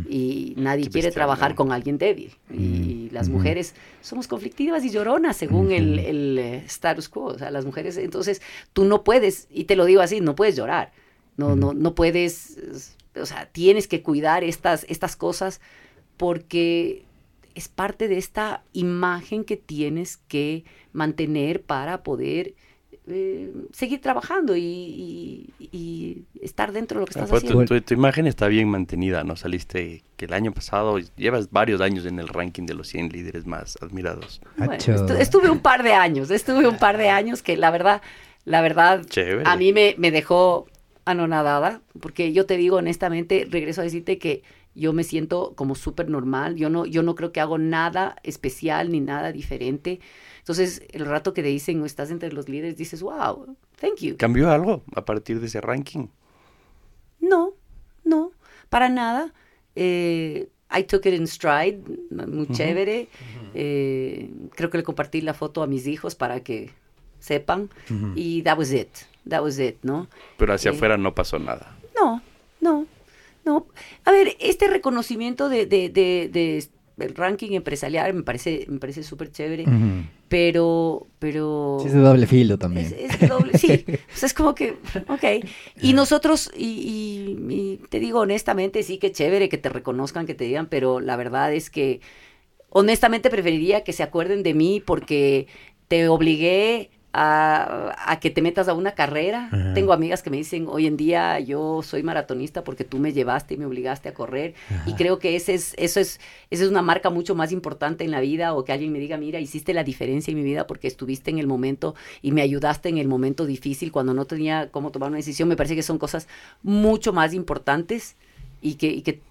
Y 0.09 0.55
nadie 0.57 0.83
Qué 0.85 0.89
quiere 0.91 1.07
bestia, 1.07 1.21
trabajar 1.21 1.51
¿no? 1.51 1.55
con 1.55 1.71
alguien 1.71 1.97
débil. 1.97 2.31
Y 2.51 3.09
las 3.11 3.29
mujeres 3.29 3.75
somos 4.01 4.27
conflictivas 4.27 4.83
y 4.83 4.89
lloronas 4.89 5.37
según 5.37 5.71
el, 5.71 5.99
el, 5.99 6.37
eh, 6.37 6.63
status 6.65 7.07
quo. 7.07 7.25
O 7.25 7.37
sea, 7.37 7.49
las 7.49 7.65
mujeres, 7.65 7.95
entonces 7.97 8.41
tú 8.73 8.83
no 8.83 9.03
puedes, 9.03 9.47
y 9.49 9.63
te 9.63 9.75
lo 9.77 9.85
digo 9.85 10.01
así, 10.01 10.19
no 10.19 10.35
puedes 10.35 10.55
llorar. 10.57 10.91
No, 11.37 11.55
no, 11.55 11.73
no 11.73 11.95
puedes, 11.95 12.95
o 13.15 13.25
sea, 13.25 13.47
tienes 13.51 13.87
que 13.87 14.01
cuidar 14.01 14.43
estas, 14.43 14.85
estas 14.89 15.15
cosas 15.15 15.61
porque 16.17 17.03
es 17.55 17.67
parte 17.67 18.07
de 18.07 18.17
esta 18.17 18.63
imagen 18.73 19.43
que 19.43 19.57
tienes 19.57 20.17
que 20.17 20.63
mantener 20.91 21.61
para 21.61 22.03
poder 22.03 22.53
eh, 23.05 23.51
seguir 23.73 23.99
trabajando 23.99 24.55
y, 24.55 24.61
y- 25.59 25.69
y 25.73 26.23
estar 26.41 26.71
dentro 26.71 26.99
de 26.99 27.01
lo 27.01 27.05
que 27.05 27.11
estás 27.11 27.29
pues, 27.29 27.43
haciendo. 27.43 27.65
tu, 27.65 27.75
tu- 27.75 27.81
tu 27.81 27.93
imagen 27.93 28.27
está 28.27 28.47
bien 28.47 28.69
mantenida, 28.69 29.23
¿no? 29.25 29.35
Saliste 29.35 30.03
que 30.15 30.25
el 30.25 30.33
año 30.33 30.53
pasado, 30.53 30.97
llevas 31.17 31.51
varios 31.51 31.81
años 31.81 32.05
en 32.05 32.17
el 32.19 32.29
ranking 32.29 32.65
de 32.65 32.75
los 32.75 32.87
100 32.87 33.09
líderes 33.09 33.45
más 33.45 33.77
admirados. 33.81 34.41
Bueno, 34.55 34.73
estu- 34.75 35.17
estuve 35.19 35.49
un 35.49 35.59
par 35.59 35.83
de 35.83 35.93
años, 35.93 36.31
estuve 36.31 36.65
un 36.65 36.77
par 36.77 36.97
de 36.97 37.09
años 37.09 37.41
que 37.43 37.57
la 37.57 37.71
verdad, 37.71 38.01
la 38.45 38.61
verdad, 38.61 39.03
Chévere. 39.05 39.43
a 39.49 39.57
mí 39.57 39.73
me, 39.73 39.95
me 39.97 40.09
dejó 40.09 40.67
anonadada, 41.05 41.81
porque 41.99 42.33
yo 42.33 42.45
te 42.45 42.57
digo 42.57 42.77
honestamente, 42.77 43.47
regreso 43.49 43.81
a 43.81 43.83
decirte 43.83 44.17
que 44.17 44.43
yo 44.75 44.93
me 44.93 45.03
siento 45.03 45.53
como 45.55 45.75
súper 45.75 46.09
normal, 46.09 46.55
yo 46.55 46.69
no, 46.69 46.85
yo 46.85 47.03
no 47.03 47.15
creo 47.15 47.31
que 47.31 47.39
hago 47.39 47.57
nada 47.57 48.15
especial 48.23 48.91
ni 48.91 48.99
nada 48.99 49.31
diferente. 49.31 49.99
Entonces, 50.39 50.81
el 50.91 51.05
rato 51.05 51.33
que 51.33 51.43
te 51.43 51.49
dicen, 51.49 51.83
estás 51.85 52.09
entre 52.11 52.31
los 52.31 52.49
líderes, 52.49 52.75
dices, 52.75 53.01
wow, 53.01 53.55
thank 53.79 53.97
you. 53.99 54.17
¿Cambió 54.17 54.49
algo 54.49 54.83
a 54.95 55.05
partir 55.05 55.39
de 55.39 55.47
ese 55.47 55.61
ranking? 55.61 56.07
No, 57.19 57.53
no, 58.03 58.31
para 58.69 58.89
nada. 58.89 59.33
Eh, 59.75 60.49
I 60.75 60.83
took 60.83 61.05
it 61.05 61.13
in 61.13 61.27
stride, 61.27 61.79
muy 62.09 62.47
chévere. 62.47 63.07
Eh, 63.53 64.31
creo 64.55 64.69
que 64.71 64.79
le 64.79 64.83
compartí 64.83 65.21
la 65.21 65.35
foto 65.35 65.61
a 65.61 65.67
mis 65.67 65.85
hijos 65.85 66.15
para 66.15 66.41
que 66.41 66.71
sepan. 67.19 67.69
Y 68.15 68.41
that 68.41 68.57
was 68.57 68.73
it, 68.73 68.89
that 69.27 69.41
was 69.41 69.59
it, 69.59 69.77
¿no? 69.83 70.07
Pero 70.37 70.53
hacia 70.53 70.71
Eh, 70.71 70.73
afuera 70.75 70.97
no 70.97 71.13
pasó 71.15 71.39
nada. 71.39 71.75
No, 71.99 72.21
no, 72.61 72.85
no. 73.45 73.67
A 74.05 74.11
ver, 74.11 74.35
este 74.39 74.67
reconocimiento 74.67 75.49
de, 75.49 75.65
de, 75.65 75.89
de, 75.89 76.29
de- 76.31 76.67
del 76.95 77.15
ranking 77.15 77.51
empresarial 77.53 78.13
me 78.13 78.21
parece, 78.23 78.65
me 78.69 78.79
parece 78.79 79.01
súper 79.03 79.31
chévere, 79.31 79.65
pero, 80.29 81.07
pero... 81.19 81.77
Sí, 81.81 81.87
es 81.87 81.93
de 81.93 81.99
doble 81.99 82.27
filo 82.27 82.57
también. 82.59 82.85
Es, 82.97 83.13
es 83.21 83.27
doble, 83.27 83.57
sí. 83.57 83.85
O 83.87 84.17
sea, 84.17 84.27
es 84.27 84.33
como 84.33 84.53
que, 84.53 84.77
ok. 85.07 85.45
Y 85.81 85.93
nosotros, 85.93 86.51
y, 86.55 86.65
y- 87.47 87.53
y 87.53 87.77
te 87.89 87.99
digo 87.99 88.19
honestamente, 88.19 88.83
sí 88.83 88.97
que 88.99 89.11
chévere 89.11 89.49
que 89.49 89.57
te 89.57 89.69
reconozcan, 89.69 90.25
que 90.27 90.35
te 90.35 90.43
digan, 90.45 90.67
pero 90.67 90.99
la 90.99 91.15
verdad 91.15 91.51
es 91.53 91.69
que 91.71 91.99
honestamente 92.69 93.29
preferiría 93.29 93.83
que 93.83 93.93
se 93.93 94.03
acuerden 94.03 94.43
de 94.43 94.53
mí 94.53 94.81
porque 94.85 95.47
te 95.87 96.07
obligué 96.07 96.89
a, 97.15 97.93
a 98.11 98.19
que 98.19 98.31
te 98.31 98.41
metas 98.41 98.67
a 98.67 98.73
una 98.73 98.93
carrera. 98.95 99.49
Ajá. 99.51 99.73
Tengo 99.75 99.93
amigas 99.93 100.23
que 100.23 100.29
me 100.31 100.37
dicen, 100.37 100.65
hoy 100.67 100.87
en 100.87 100.97
día 100.97 101.39
yo 101.39 101.81
soy 101.83 102.01
maratonista 102.01 102.63
porque 102.63 102.83
tú 102.83 102.97
me 102.97 103.13
llevaste 103.13 103.53
y 103.53 103.57
me 103.57 103.65
obligaste 103.65 104.09
a 104.09 104.13
correr. 104.13 104.55
Y 104.87 104.93
creo 104.95 105.19
que 105.19 105.35
ese 105.35 105.53
es, 105.53 105.75
eso 105.77 105.99
es, 105.99 106.19
esa 106.49 106.63
es 106.63 106.69
una 106.69 106.81
marca 106.81 107.09
mucho 107.11 107.35
más 107.35 107.51
importante 107.51 108.03
en 108.03 108.11
la 108.11 108.19
vida 108.19 108.53
o 108.55 108.63
que 108.65 108.71
alguien 108.71 108.91
me 108.91 108.99
diga, 108.99 109.17
mira, 109.17 109.39
hiciste 109.39 109.73
la 109.73 109.83
diferencia 109.83 110.31
en 110.31 110.37
mi 110.37 110.43
vida 110.43 110.65
porque 110.67 110.87
estuviste 110.87 111.29
en 111.29 111.37
el 111.37 111.45
momento 111.47 111.93
y 112.21 112.31
me 112.31 112.41
ayudaste 112.41 112.89
en 112.89 112.97
el 112.97 113.07
momento 113.07 113.45
difícil 113.45 113.91
cuando 113.91 114.13
no 114.13 114.25
tenía 114.25 114.69
cómo 114.71 114.91
tomar 114.91 115.09
una 115.09 115.17
decisión. 115.17 115.47
Me 115.47 115.55
parece 115.55 115.75
que 115.75 115.83
son 115.83 115.99
cosas 115.99 116.27
mucho 116.63 117.13
más 117.13 117.33
importantes 117.35 118.15
y 118.61 118.75
que, 118.75 118.87
y 118.87 119.01
que 119.03 119.21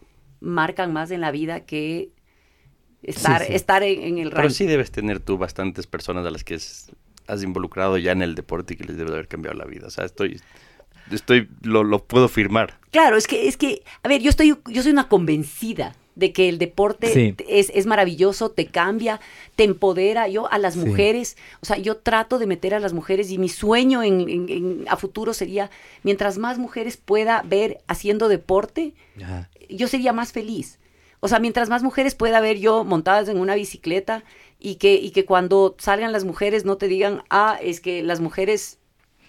marcan 0.41 0.93
más 0.93 1.11
en 1.11 1.21
la 1.21 1.31
vida 1.33 1.61
que 1.61 2.11
estar, 3.03 3.41
Sí, 3.43 3.49
sí. 3.49 3.55
estar 3.55 3.83
en, 3.83 4.01
en 4.03 4.19
el 4.19 4.29
Pero 4.31 4.43
ranking. 4.43 4.55
sí 4.55 4.67
debes 4.67 4.91
tener 4.93 5.19
tú 5.21 5.37
bastantes 5.39 5.87
personas 5.89 6.25
a 6.27 6.31
las 6.31 6.45
que 6.45 6.55
es- 6.55 6.93
has 7.27 7.43
involucrado 7.43 7.97
ya 7.99 8.12
en 8.12 8.23
el 8.23 8.35
deporte 8.35 8.74
y 8.74 8.77
que 8.77 8.85
les 8.85 8.97
debe 8.97 9.11
de 9.11 9.16
haber 9.16 9.28
cambiado 9.28 9.57
la 9.57 9.65
vida. 9.65 9.86
O 9.86 9.90
sea, 9.90 10.05
estoy, 10.05 10.40
estoy, 11.11 11.49
lo, 11.62 11.85
lo 11.85 12.05
puedo 12.05 12.28
firmar. 12.28 12.78
Claro, 12.90 13.16
es 13.16 13.27
que, 13.27 13.49
es 13.49 13.57
que, 13.57 13.82
a 14.03 14.09
ver, 14.09 14.20
yo 14.23 14.31
estoy, 14.31 14.57
yo 14.66 14.82
soy 14.82 14.93
una 14.93 15.09
convencida 15.09 15.94
de 16.15 16.31
que 16.35 16.51
el 16.51 16.59
deporte 16.59 17.09
Sí. 17.09 17.35
es, 17.49 17.70
es 17.74 17.86
maravilloso, 17.86 18.51
te 18.51 18.66
cambia, 18.66 19.19
te 19.57 19.65
empodera. 19.65 20.28
Yo 20.28 20.53
a 20.53 20.59
las 20.59 20.74
Sí. 20.74 20.81
mujeres, 20.81 21.39
o 21.62 21.66
sea, 21.66 21.78
yo 21.78 21.97
trato 21.97 22.39
de 22.39 22.47
meter 22.47 22.74
a 22.74 22.81
las 22.81 22.93
mujeres 22.93 23.31
y 23.31 23.39
mi 23.39 23.49
sueño 23.49 24.03
en, 24.03 24.20
en- 24.28 24.49
en- 24.51 24.85
a 24.89 24.97
futuro 24.97 25.32
sería, 25.32 25.70
mientras 26.03 26.36
más 26.36 26.59
mujeres 26.59 26.99
pueda 26.99 27.43
ver 27.47 27.78
haciendo 27.89 28.28
deporte, 28.28 28.93
Ajá. 29.23 29.49
yo 29.70 29.89
sería 29.89 30.12
más 30.12 30.32
feliz. 30.32 30.78
O 31.20 31.28
sea, 31.28 31.39
mientras 31.39 31.70
más 31.70 31.82
mujeres 31.82 32.15
pueda 32.15 32.40
ver 32.40 32.59
yo 32.59 32.85
montadas 32.85 33.28
en 33.28 33.39
una 33.39 33.55
bicicleta 33.55 34.23
y 34.63 34.77
que, 34.77 34.95
y 34.95 35.11
que 35.11 35.25
cuando 35.25 35.75
salgan 35.79 36.13
las 36.13 36.25
mujeres 36.25 36.65
no 36.65 36.77
te 36.77 36.89
digan, 36.89 37.23
ah, 37.31 37.59
es 37.63 37.81
que 37.81 38.03
las 38.03 38.21
mujeres 38.21 38.79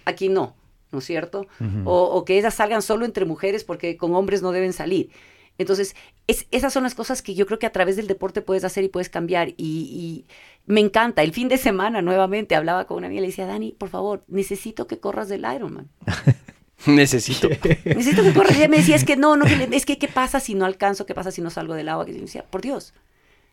aquí 0.04 0.28
no, 0.28 0.54
¿no 0.92 0.98
es 1.00 1.04
cierto? 1.04 1.46
O, 1.84 2.04
o 2.04 2.24
que 2.24 2.38
ellas 2.38 2.54
salgan 2.54 2.82
solo 2.82 3.04
entre 3.04 3.24
mujeres 3.24 3.64
porque 3.64 3.96
con 3.96 4.14
hombres 4.14 4.42
no 4.42 4.52
deben 4.52 4.72
salir. 4.72 5.10
Entonces, 5.56 5.94
es- 6.26 6.46
esas 6.50 6.72
son 6.72 6.82
las 6.82 6.94
cosas 6.96 7.22
que 7.22 7.34
yo 7.34 7.46
creo 7.46 7.58
que 7.60 7.66
a 7.66 7.72
través 7.72 7.94
del 7.96 8.06
deporte 8.08 8.42
puedes 8.42 8.64
hacer 8.64 8.82
y 8.84 8.88
puedes 8.88 9.08
cambiar. 9.08 9.50
Y, 9.50 9.54
y 9.56 10.24
me 10.66 10.80
encanta. 10.80 11.22
El 11.22 11.32
fin 11.32 11.46
de 11.48 11.58
semana 11.58 12.02
nuevamente 12.02 12.56
hablaba 12.56 12.86
con 12.86 12.96
una 12.98 13.06
amiga 13.06 13.18
y 13.20 13.22
le 13.22 13.28
decía, 13.28 13.46
Dani, 13.46 13.70
por 13.72 13.88
favor, 13.88 14.24
necesito 14.26 14.86
que 14.88 14.98
corras 14.98 15.28
del 15.28 15.46
Ironman. 15.54 15.88
Necesito. 16.86 17.48
Necesito 17.84 18.22
que 18.22 18.32
corras. 18.34 18.54
Y 18.56 18.58
ella 18.58 18.68
me 18.68 18.78
decía, 18.78 18.96
es 18.96 19.04
que 19.04 19.16
no, 19.16 19.36
no, 19.36 19.44
que 19.46 19.68
es 19.72 19.86
que 19.86 19.96
¿qué 19.98 20.08
pasa 20.08 20.40
si 20.40 20.54
no 20.54 20.64
alcanzo? 20.64 21.06
¿Qué 21.06 21.14
pasa 21.14 21.30
si 21.30 21.40
no 21.40 21.50
salgo 21.50 21.74
del 21.74 21.88
agua? 21.88 22.04
Y 22.08 22.14
yo 22.14 22.20
decía, 22.20 22.44
por 22.50 22.60
Dios, 22.60 22.92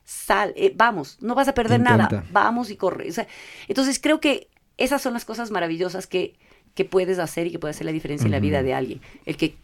sal, 0.03 0.53
eh, 0.56 0.73
vamos, 0.76 1.18
no 1.22 1.36
vas 1.36 1.48
a 1.48 1.53
perder 1.53 1.80
nada, 1.80 2.26
vamos 2.32 2.69
y 2.69 2.76
corre. 2.76 3.10
O 3.10 3.14
sea, 3.14 3.28
entonces 3.68 3.99
creo 3.99 4.19
que 4.19 4.49
esas 4.78 5.02
son 5.02 5.14
las 5.14 5.26
cosas 5.26 5.52
maravillosas 5.52 6.07
que, 6.07 6.36
que 6.73 6.86
puedes 6.86 7.19
hacer 7.19 7.48
y 7.48 7.52
que 7.52 7.60
puede 7.60 7.72
hacer 7.72 7.86
la 7.86 7.91
diferencia 7.91 8.26
en 8.26 8.32
la 8.32 8.40
vida 8.40 8.64
de 8.64 8.73
alguien. 8.73 9.02
El 9.26 9.38
que 9.38 9.56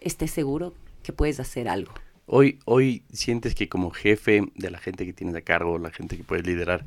estés 0.00 0.30
seguro 0.30 0.74
que 1.02 1.12
puedes 1.12 1.40
hacer 1.40 1.68
algo. 1.68 1.92
Hoy, 2.26 2.58
hoy 2.66 3.02
sientes 3.12 3.54
que 3.54 3.68
como 3.68 3.90
jefe 3.90 4.42
de 4.54 4.70
la 4.70 4.78
gente 4.78 5.06
que 5.06 5.12
tienes 5.12 5.34
a 5.34 5.40
cargo, 5.40 5.78
la 5.78 5.90
gente 5.90 6.16
que 6.16 6.24
puedes 6.24 6.46
liderar, 6.46 6.84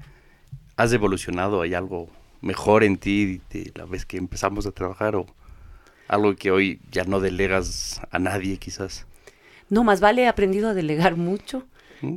has 0.76 0.94
evolucionado, 0.94 1.62
hay 1.62 1.74
algo 1.74 2.10
mejor 2.42 2.84
en 2.84 2.98
ti 2.98 3.42
de 3.52 3.72
la 3.76 3.86
vez 3.86 4.06
que 4.06 4.18
empezamos 4.18 4.66
a 4.66 4.72
trabajar 4.72 5.16
o 5.16 5.26
algo 6.08 6.36
que 6.36 6.52
hoy 6.52 6.80
ya 6.92 7.06
no 7.06 7.20
delegas 7.20 8.02
a 8.12 8.20
nadie 8.20 8.58
quizás. 8.58 9.06
No, 9.70 9.84
más 9.84 10.02
vale 10.02 10.24
he 10.24 10.28
aprendido 10.28 10.70
a 10.70 10.74
delegar 10.74 11.16
mucho. 11.16 11.66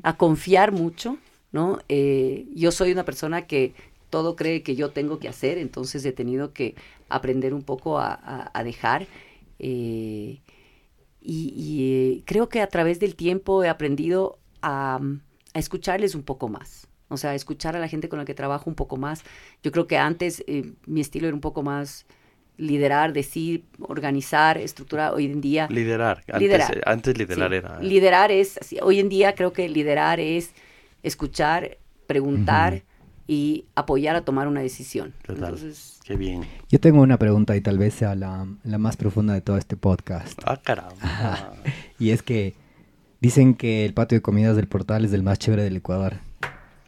A 0.03 0.17
confiar 0.17 0.73
mucho, 0.73 1.19
¿no? 1.53 1.79
Eh, 1.89 2.47
yo 2.55 2.73
soy 2.73 2.93
una 2.93 3.05
persona 3.05 3.47
que 3.47 3.75
todo 4.11 4.37
cree 4.37 4.63
que 4.63 4.77
yo 4.77 4.91
tengo 4.91 5.19
que 5.19 5.29
hacer, 5.29 5.59
entonces 5.59 6.05
he 6.05 6.13
tenido 6.13 6.53
que 6.53 6.75
aprender 7.09 7.55
un 7.55 7.63
poco 7.63 7.99
a, 7.99 8.63
dejar. 8.65 9.07
eh, 9.59 10.41
y 11.27 12.19
eh, 12.19 12.23
creo 12.27 12.51
que 12.51 12.61
a 12.61 12.67
través 12.67 13.01
del 13.01 13.15
tiempo 13.17 13.65
he 13.65 13.69
aprendido 13.69 14.39
a, 14.61 15.01
a 15.55 15.59
escucharles 15.59 16.15
un 16.15 16.23
poco 16.23 16.49
más. 16.49 16.87
O 17.09 17.17
sea, 17.17 17.35
escuchar 17.35 17.77
a 17.77 17.79
la 17.81 17.89
gente 17.89 18.09
con 18.09 18.19
la 18.19 18.25
que 18.27 18.35
trabajo 18.35 18.69
un 18.69 18.77
poco 18.77 18.97
más. 18.97 19.25
Yo 19.63 19.73
creo 19.73 19.87
que 19.87 19.97
antes 19.97 20.45
mi 20.87 21.01
estilo 21.01 21.27
era 21.27 21.35
un 21.35 21.41
poco 21.41 21.63
más 21.63 22.07
liderar, 22.57 23.13
decir, 23.13 23.65
organizar, 23.81 24.59
estructurar. 24.59 25.13
Hoy 25.15 25.27
en 25.27 25.41
día 25.41 25.67
Liderar. 25.71 26.19
Antes, 26.29 26.41
Liderar. 26.41 26.81
antes 26.87 27.19
liderar 27.19 27.51
Sí. 27.51 27.57
era... 27.57 27.81
Liderar 27.81 28.31
es, 28.31 28.59
así, 28.59 28.79
hoy 28.83 29.01
en 29.01 29.09
día 29.09 29.35
creo 29.35 29.53
que 29.53 29.69
liderar 29.69 30.21
es 30.21 30.53
escuchar, 31.03 31.79
preguntar 32.07 32.83
y 33.27 33.65
apoyar 33.75 34.17
a 34.17 34.21
tomar 34.25 34.47
una 34.49 34.61
decisión. 34.61 35.15
Total. 35.27 35.55
Entonces, 35.55 36.01
Qué 36.05 36.17
bien. 36.17 36.43
Yo 36.69 36.79
tengo 36.81 37.01
una 37.01 37.19
pregunta 37.19 37.57
y 37.57 37.63
tal 37.63 37.79
vez 37.79 37.95
sea 37.95 38.15
la, 38.15 38.47
la 38.63 38.77
más 38.79 38.97
profunda 38.99 39.33
de 39.33 39.41
todo 39.41 39.57
este 39.57 39.77
podcast. 39.77 40.39
Ah, 40.45 40.59
caramba. 40.63 40.95
Y 41.99 42.11
es 42.11 42.23
que 42.23 42.55
dicen 43.21 43.55
que 43.55 43.85
el 43.87 43.95
patio 43.95 44.19
de 44.19 44.23
comidas 44.23 44.57
del 44.57 44.67
portal 44.69 45.05
es 45.07 45.13
el 45.15 45.23
más 45.23 45.39
chévere 45.39 45.63
del 45.63 45.77
Ecuador. 45.77 46.15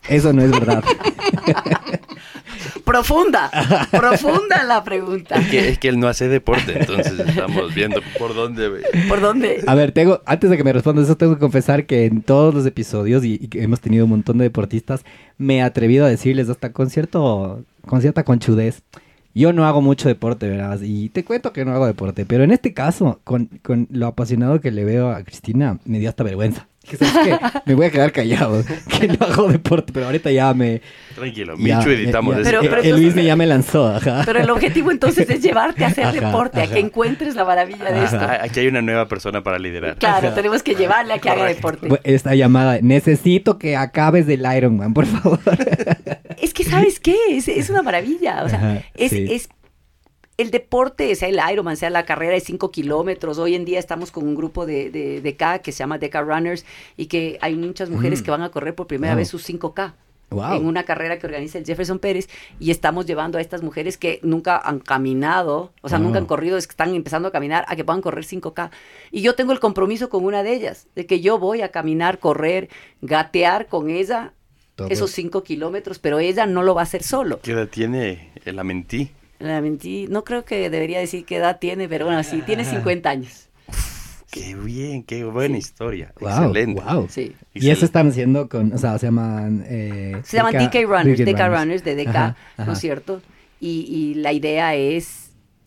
Eso 0.08 0.32
no 0.34 0.42
es 0.42 0.50
verdad. 0.50 0.84
profunda, 2.86 3.50
profunda 3.90 4.64
la 4.64 4.82
pregunta. 4.82 5.34
Es 5.34 5.48
que, 5.48 5.68
es 5.68 5.78
que 5.78 5.88
él 5.88 6.00
no 6.00 6.08
hace 6.08 6.28
deporte, 6.28 6.78
entonces 6.78 7.18
estamos 7.18 7.74
viendo 7.74 8.00
por 8.18 8.34
dónde... 8.34 8.70
¿Por 9.08 9.20
dónde? 9.20 9.62
A 9.66 9.74
ver, 9.74 9.92
tengo, 9.92 10.22
antes 10.24 10.48
de 10.48 10.56
que 10.56 10.64
me 10.64 10.72
respondas 10.72 11.04
eso, 11.04 11.16
tengo 11.16 11.34
que 11.34 11.40
confesar 11.40 11.84
que 11.84 12.06
en 12.06 12.22
todos 12.22 12.54
los 12.54 12.64
episodios, 12.64 13.24
y, 13.24 13.34
y 13.34 13.48
que 13.48 13.62
hemos 13.62 13.80
tenido 13.80 14.04
un 14.04 14.10
montón 14.12 14.38
de 14.38 14.44
deportistas, 14.44 15.04
me 15.36 15.58
he 15.58 15.62
atrevido 15.62 16.06
a 16.06 16.08
decirles 16.08 16.48
hasta 16.48 16.72
con 16.72 16.88
cierto, 16.88 17.62
con 17.86 18.00
cierta 18.00 18.24
conchudez. 18.24 18.82
Yo 19.34 19.52
no 19.52 19.66
hago 19.66 19.82
mucho 19.82 20.08
deporte, 20.08 20.48
¿verdad? 20.48 20.80
Y 20.82 21.10
te 21.10 21.22
cuento 21.22 21.52
que 21.52 21.66
no 21.66 21.72
hago 21.72 21.86
deporte, 21.86 22.24
pero 22.24 22.44
en 22.44 22.52
este 22.52 22.72
caso, 22.72 23.20
con, 23.24 23.50
con 23.62 23.86
lo 23.90 24.06
apasionado 24.06 24.62
que 24.62 24.70
le 24.70 24.84
veo 24.84 25.10
a 25.10 25.22
Cristina, 25.24 25.78
me 25.84 25.98
dio 25.98 26.08
hasta 26.08 26.24
vergüenza. 26.24 26.68
Dije, 26.90 27.04
¿sabes 27.04 27.38
qué? 27.38 27.60
Me 27.66 27.74
voy 27.74 27.86
a 27.86 27.90
quedar 27.90 28.12
callado. 28.12 28.62
Que 28.98 29.08
no 29.08 29.16
hago 29.26 29.48
deporte, 29.48 29.92
pero 29.92 30.06
ahorita 30.06 30.30
ya 30.30 30.54
me... 30.54 30.80
Tranquilo, 31.14 31.54
ya- 31.58 31.78
Micho 31.78 31.90
editamos 31.90 32.34
ya- 32.36 32.40
eso. 32.42 32.50
Pero- 32.50 32.62
el- 32.62 32.68
pero 32.68 32.80
el 32.80 32.86
entonces- 32.86 33.02
Luis 33.04 33.14
me 33.16 33.24
ya 33.24 33.36
me 33.36 33.46
lanzó, 33.46 33.88
ajá. 33.88 34.22
Pero 34.24 34.38
el 34.40 34.50
objetivo 34.50 34.90
entonces 34.90 35.28
es 35.28 35.42
llevarte 35.42 35.84
a 35.84 35.88
hacer 35.88 36.04
Ajá, 36.06 36.12
deporte, 36.12 36.62
a 36.62 36.66
que 36.66 36.78
encuentres 36.78 37.34
la 37.34 37.44
maravilla 37.44 37.84
de 37.92 38.04
esto. 38.04 38.18
Aquí 38.40 38.60
hay 38.60 38.66
una 38.68 38.82
nueva 38.82 39.06
persona 39.08 39.42
para 39.42 39.58
liderar. 39.58 39.96
Claro, 39.96 40.32
tenemos 40.32 40.62
que 40.62 40.74
llevarle 40.74 41.14
a 41.14 41.18
que 41.18 41.28
haga 41.30 41.44
deporte. 41.46 41.88
Esta 42.04 42.34
llamada, 42.34 42.78
necesito 42.82 43.58
que 43.58 43.76
acabes 43.76 44.26
del 44.26 44.44
Ironman, 44.56 44.94
por 44.94 45.06
favor. 45.06 45.40
Es 46.40 46.52
que, 46.54 46.64
¿sabes 46.64 47.00
qué? 47.00 47.16
Es, 47.30 47.48
es 47.48 47.70
una 47.70 47.82
maravilla. 47.82 48.42
O 48.44 48.48
sea, 48.48 48.58
Ajá, 48.58 48.82
es, 48.94 49.10
sí. 49.10 49.26
es 49.30 49.48
el 50.36 50.50
deporte, 50.50 51.14
sea 51.14 51.28
el 51.28 51.40
Ironman, 51.52 51.76
sea 51.76 51.90
la 51.90 52.04
carrera 52.04 52.32
de 52.34 52.40
5 52.40 52.70
kilómetros. 52.70 53.38
Hoy 53.38 53.54
en 53.54 53.64
día 53.64 53.78
estamos 53.78 54.10
con 54.10 54.24
un 54.26 54.34
grupo 54.34 54.66
de, 54.66 54.90
de, 54.90 55.20
de 55.20 55.36
K 55.36 55.60
que 55.60 55.72
se 55.72 55.78
llama 55.78 55.98
Deca 55.98 56.20
Runners 56.22 56.64
y 56.96 57.06
que 57.06 57.38
hay 57.40 57.54
muchas 57.56 57.88
mujeres 57.90 58.20
Mm. 58.20 58.24
que 58.24 58.30
van 58.30 58.42
a 58.42 58.50
correr 58.50 58.74
por 58.74 58.86
primera 58.86 59.14
Wow. 59.14 59.18
vez 59.18 59.28
sus 59.28 59.42
5K. 59.48 59.94
Wow. 60.28 60.54
En 60.54 60.66
una 60.66 60.82
carrera 60.82 61.18
que 61.20 61.26
organiza 61.26 61.56
el 61.56 61.64
Jefferson 61.64 62.00
Pérez 62.00 62.28
y 62.58 62.72
estamos 62.72 63.06
llevando 63.06 63.38
a 63.38 63.40
estas 63.40 63.62
mujeres 63.62 63.96
que 63.96 64.18
nunca 64.24 64.58
han 64.58 64.80
caminado, 64.80 65.72
o 65.82 65.88
sea, 65.88 66.00
nunca 66.00 66.18
han 66.18 66.26
corrido, 66.26 66.56
es 66.58 66.66
que 66.66 66.72
están 66.72 66.92
empezando 66.96 67.28
a 67.28 67.30
caminar, 67.30 67.64
a 67.68 67.76
que 67.76 67.84
puedan 67.84 68.02
correr 68.02 68.24
5K. 68.24 68.70
Y 69.12 69.22
yo 69.22 69.36
tengo 69.36 69.52
el 69.52 69.60
compromiso 69.60 70.08
con 70.08 70.24
una 70.24 70.42
de 70.42 70.52
ellas, 70.52 70.88
de 70.96 71.06
que 71.06 71.20
yo 71.20 71.38
voy 71.38 71.62
a 71.62 71.70
caminar, 71.70 72.18
correr, 72.18 72.68
gatear 73.02 73.68
con 73.68 73.88
ella 73.88 74.32
Todo. 74.74 74.88
esos 74.90 75.12
5 75.12 75.44
kilómetros, 75.44 76.00
pero 76.00 76.18
ella 76.18 76.44
no 76.44 76.62
lo 76.64 76.74
va 76.74 76.80
a 76.80 76.84
hacer 76.84 77.04
solo. 77.04 77.38
¿Qué 77.40 77.52
edad 77.52 77.68
tiene 77.68 78.32
la 78.44 78.64
mentí? 78.64 79.12
La 79.38 79.60
mentí, 79.60 80.06
no 80.08 80.24
creo 80.24 80.44
que 80.44 80.70
debería 80.70 80.98
decir 80.98 81.24
qué 81.24 81.36
edad 81.36 81.58
tiene, 81.58 81.88
pero 81.88 82.06
bueno, 82.06 82.22
sí, 82.22 82.42
tiene 82.46 82.64
50 82.64 83.10
años. 83.10 83.48
Qué 84.30 84.54
bien, 84.54 85.02
qué 85.02 85.24
buena 85.24 85.56
historia. 85.56 86.12
Wow, 86.20 86.30
Excelente. 86.30 86.82
wow. 86.82 87.06
Sí. 87.08 87.34
Y 87.54 87.70
eso 87.70 87.84
están 87.84 88.08
haciendo 88.08 88.48
con, 88.48 88.72
o 88.72 88.78
sea, 88.78 88.98
se 88.98 89.06
llaman... 89.06 89.64
eh, 89.66 90.16
Se 90.24 90.36
llaman 90.36 90.52
DK 90.54 90.72
DK 90.72 90.84
Runners, 90.86 91.18
DK 91.20 91.26
DK 91.26 91.48
Runners 91.48 91.84
de 91.84 91.94
DK, 91.96 92.08
Ajá, 92.08 92.36
¿no 92.58 92.62
ajá. 92.64 92.72
es 92.72 92.78
cierto? 92.80 93.22
Y, 93.60 93.86
y 93.88 94.14
la 94.16 94.32
idea 94.32 94.74
es, 94.74 95.25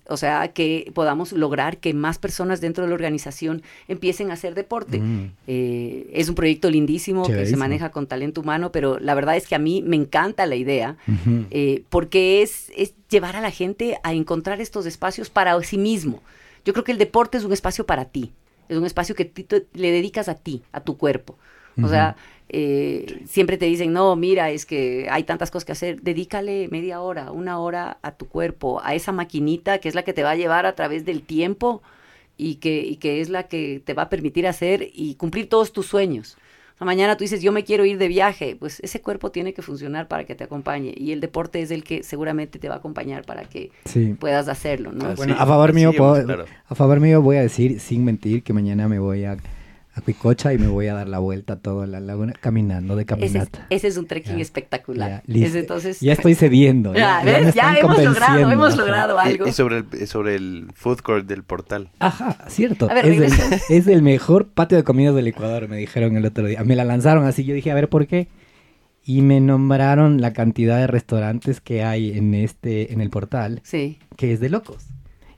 o 0.09 0.17
sea, 0.17 0.49
que 0.49 0.91
podamos 0.93 1.31
lograr 1.31 1.77
que 1.77 1.93
más 1.93 2.17
personas 2.17 2.61
dentro 2.61 2.83
de 2.83 2.89
la 2.89 2.95
organización 2.95 3.61
empiecen 3.87 4.31
a 4.31 4.33
hacer 4.33 4.55
deporte. 4.55 4.99
Mm. 4.99 5.31
Eh, 5.47 6.09
es 6.13 6.29
un 6.29 6.35
proyecto 6.35 6.69
lindísimo 6.69 7.25
que 7.25 7.45
se 7.45 7.55
maneja 7.55 7.91
con 7.91 8.07
talento 8.07 8.41
humano, 8.41 8.71
pero 8.71 8.99
la 8.99 9.13
verdad 9.13 9.37
es 9.37 9.47
que 9.47 9.55
a 9.55 9.59
mí 9.59 9.81
me 9.81 9.95
encanta 9.95 10.45
la 10.45 10.55
idea. 10.55 10.97
Eh, 11.51 11.83
porque 11.89 12.41
es, 12.41 12.71
es 12.75 12.93
llevar 13.09 13.35
a 13.35 13.41
la 13.41 13.51
gente 13.51 13.97
a 14.03 14.13
encontrar 14.13 14.61
estos 14.61 14.85
espacios 14.85 15.29
para 15.29 15.61
sí 15.63 15.77
mismo. 15.77 16.21
Yo 16.65 16.73
creo 16.73 16.83
que 16.83 16.91
el 16.91 16.97
deporte 16.97 17.37
es 17.37 17.43
un 17.43 17.53
espacio 17.53 17.85
para 17.85 18.05
ti, 18.05 18.31
es 18.67 18.77
un 18.77 18.85
espacio 18.85 19.15
que 19.15 19.31
le 19.73 19.91
dedicas 19.91 20.29
a 20.29 20.35
ti, 20.35 20.63
a 20.71 20.81
tu 20.81 20.97
cuerpo. 20.97 21.37
O 21.83 21.87
sea, 21.89 22.15
eh, 22.49 23.21
siempre 23.25 23.57
te 23.57 23.65
dicen, 23.65 23.93
no, 23.93 24.15
mira, 24.15 24.49
es 24.49 24.65
que 24.65 25.07
hay 25.09 25.23
tantas 25.23 25.51
cosas 25.51 25.65
que 25.65 25.71
hacer, 25.73 26.01
dedícale 26.01 26.67
media 26.69 26.99
hora, 27.01 27.31
una 27.31 27.59
hora 27.59 27.97
a 28.01 28.11
tu 28.13 28.27
cuerpo, 28.27 28.81
a 28.83 28.95
esa 28.95 29.11
maquinita 29.11 29.77
que 29.79 29.87
es 29.89 29.95
la 29.95 30.03
que 30.03 30.13
te 30.13 30.23
va 30.23 30.31
a 30.31 30.35
llevar 30.35 30.65
a 30.65 30.73
través 30.75 31.05
del 31.05 31.21
tiempo 31.21 31.81
y 32.37 32.55
que, 32.55 32.79
y 32.81 32.95
que 32.95 33.21
es 33.21 33.29
la 33.29 33.43
que 33.43 33.81
te 33.85 33.93
va 33.93 34.03
a 34.03 34.09
permitir 34.09 34.47
hacer 34.47 34.87
y 34.93 35.15
cumplir 35.15 35.47
todos 35.49 35.71
tus 35.73 35.85
sueños. 35.85 36.37
O 36.73 36.77
sea, 36.79 36.85
mañana 36.85 37.17
tú 37.17 37.25
dices, 37.25 37.41
yo 37.41 37.51
me 37.51 37.65
quiero 37.65 37.83
ir 37.85 37.97
de 37.97 38.07
viaje, 38.07 38.55
pues 38.57 38.79
ese 38.79 39.01
cuerpo 39.01 39.29
tiene 39.31 39.53
que 39.53 39.61
funcionar 39.61 40.07
para 40.07 40.23
que 40.23 40.33
te 40.33 40.45
acompañe 40.45 40.93
y 40.95 41.11
el 41.11 41.19
deporte 41.19 41.61
es 41.61 41.71
el 41.71 41.83
que 41.83 42.03
seguramente 42.03 42.57
te 42.57 42.69
va 42.69 42.75
a 42.75 42.77
acompañar 42.77 43.25
para 43.25 43.43
que 43.43 43.69
Sí. 43.85 44.15
puedas 44.17 44.47
hacerlo, 44.47 44.93
¿no? 44.93 45.13
Bueno, 45.15 45.35
a 45.37 45.45
favor 45.45 45.73
mío, 45.73 45.91
puedo- 45.95 46.23
claro. 46.23 46.45
a 46.67 46.75
favor 46.75 47.01
mío 47.01 47.21
voy 47.21 47.35
a 47.35 47.41
decir, 47.41 47.81
sin 47.81 48.05
mentir, 48.05 48.41
que 48.43 48.53
mañana 48.53 48.87
me 48.87 48.97
voy 48.97 49.25
a, 49.25 49.35
a 49.99 50.53
y 50.53 50.57
me 50.57 50.67
voy 50.67 50.87
a 50.87 50.93
dar 50.93 51.07
la 51.07 51.19
vuelta 51.19 51.53
a 51.53 51.55
toda 51.57 51.87
la 51.87 51.99
laguna 51.99 52.33
caminando 52.39 52.95
de 52.95 53.03
Ese 53.03 53.13
es, 53.13 53.31
caminata. 53.33 53.67
ese 53.69 53.87
es 53.87 53.97
un 53.97 54.07
trekking 54.07 54.37
Ya, 54.37 54.41
espectacular. 54.41 55.09
Ya, 55.09 55.23
listo. 55.33 55.57
Entonces, 55.57 55.99
ya 55.99 56.13
estoy 56.13 56.35
cediendo. 56.35 56.93
Ya, 56.93 57.21
¿ves? 57.23 57.53
Ya 57.53 57.73
están 57.73 57.77
hemos 57.77 58.03
logrado, 58.03 58.51
hemos 58.51 58.77
logrado 58.77 59.15
Y- 59.15 59.27
algo. 59.27 59.47
Y, 59.47 59.51
sobre 59.51 59.77
el, 59.77 60.07
sobre 60.07 60.35
el 60.35 60.67
food 60.73 60.99
court 60.99 61.25
del 61.27 61.43
portal. 61.43 61.89
Ajá, 61.99 62.37
cierto. 62.47 62.89
A 62.89 62.93
ver, 62.93 63.05
es, 63.05 63.39
el, 63.39 63.59
es 63.69 63.87
el 63.87 64.01
mejor 64.01 64.47
patio 64.47 64.77
de 64.77 64.83
comidas 64.83 65.15
del 65.15 65.27
Ecuador, 65.27 65.67
me 65.67 65.77
dijeron 65.77 66.15
el 66.17 66.25
otro 66.25 66.45
día. 66.45 66.63
Me 66.63 66.75
la 66.75 66.85
lanzaron 66.85 67.25
así, 67.25 67.43
yo 67.43 67.53
dije, 67.53 67.71
a 67.71 67.75
ver, 67.75 67.89
¿por 67.89 68.07
qué? 68.07 68.27
Y 69.03 69.21
me 69.21 69.39
nombraron 69.39 70.21
la 70.21 70.33
cantidad 70.33 70.77
de 70.77 70.87
restaurantes 70.87 71.61
que 71.61 71.83
hay 71.83 72.17
en 72.17 72.33
este, 72.33 72.93
en 72.93 73.01
el 73.01 73.09
portal, 73.09 73.61
sí. 73.63 73.97
que 74.17 74.33
es 74.33 74.39
de 74.39 74.49
locos. 74.49 74.85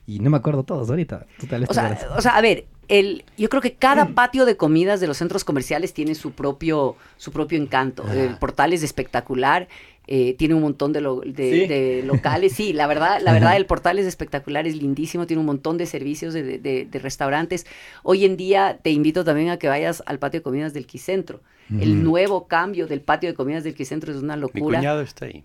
Y 0.06 0.18
no 0.18 0.30
me 0.30 0.36
acuerdo 0.36 0.64
todos 0.64 0.90
ahorita. 0.90 1.26
Tú 1.38 1.46
O 1.68 1.72
sea, 1.72 1.98
o 2.16 2.20
sea, 2.20 2.36
a 2.36 2.40
ver, 2.42 2.66
el, 2.88 3.24
yo 3.38 3.48
creo 3.48 3.62
que 3.62 3.74
cada 3.74 4.08
patio 4.08 4.44
de 4.44 4.56
comidas 4.56 5.00
de 5.00 5.06
los 5.06 5.16
centros 5.18 5.44
comerciales 5.44 5.94
tiene 5.94 6.14
su 6.14 6.32
propio, 6.32 6.96
su 7.16 7.32
propio 7.32 7.58
encanto. 7.58 8.04
Ah. 8.06 8.14
El 8.14 8.36
portal 8.38 8.72
es 8.72 8.82
espectacular, 8.82 9.68
eh, 10.08 10.34
tiene 10.34 10.54
un 10.54 10.62
montón 10.62 10.92
de, 10.92 11.00
lo- 11.00 11.20
de- 11.20 11.60
¿Sí? 11.62 11.66
de 11.66 12.02
locales. 12.06 12.52
Sí, 12.52 12.72
la 12.72 12.86
verdad, 12.86 13.20
la 13.22 13.32
verdad, 13.32 13.56
el 13.56 13.66
portal 13.66 13.98
es 13.98 14.06
espectacular, 14.06 14.66
es 14.66 14.76
lindísimo, 14.76 15.26
tiene 15.26 15.40
un 15.40 15.46
montón 15.46 15.78
de 15.78 15.86
servicios 15.86 16.34
de, 16.34 16.58
de- 16.58 16.86
de 16.90 16.98
restaurantes. 16.98 17.66
Hoy 18.02 18.24
en 18.24 18.36
día 18.36 18.78
te 18.82 18.90
invito 18.90 19.24
también 19.24 19.48
a 19.50 19.58
que 19.58 19.68
vayas 19.68 20.02
al 20.06 20.18
patio 20.18 20.40
de 20.40 20.44
comidas 20.44 20.74
del 20.74 20.86
Quicentro. 20.86 21.40
El 21.80 22.02
nuevo 22.04 22.48
cambio 22.48 22.86
del 22.86 23.00
patio 23.00 23.30
de 23.30 23.34
comidas 23.34 23.64
del 23.64 23.74
Quicentro 23.74 24.12
es 24.12 24.18
una 24.20 24.34
Mi 24.36 24.42
locura. 24.42 24.78
cuñado 24.78 25.00
está 25.00 25.24
ahí. 25.24 25.42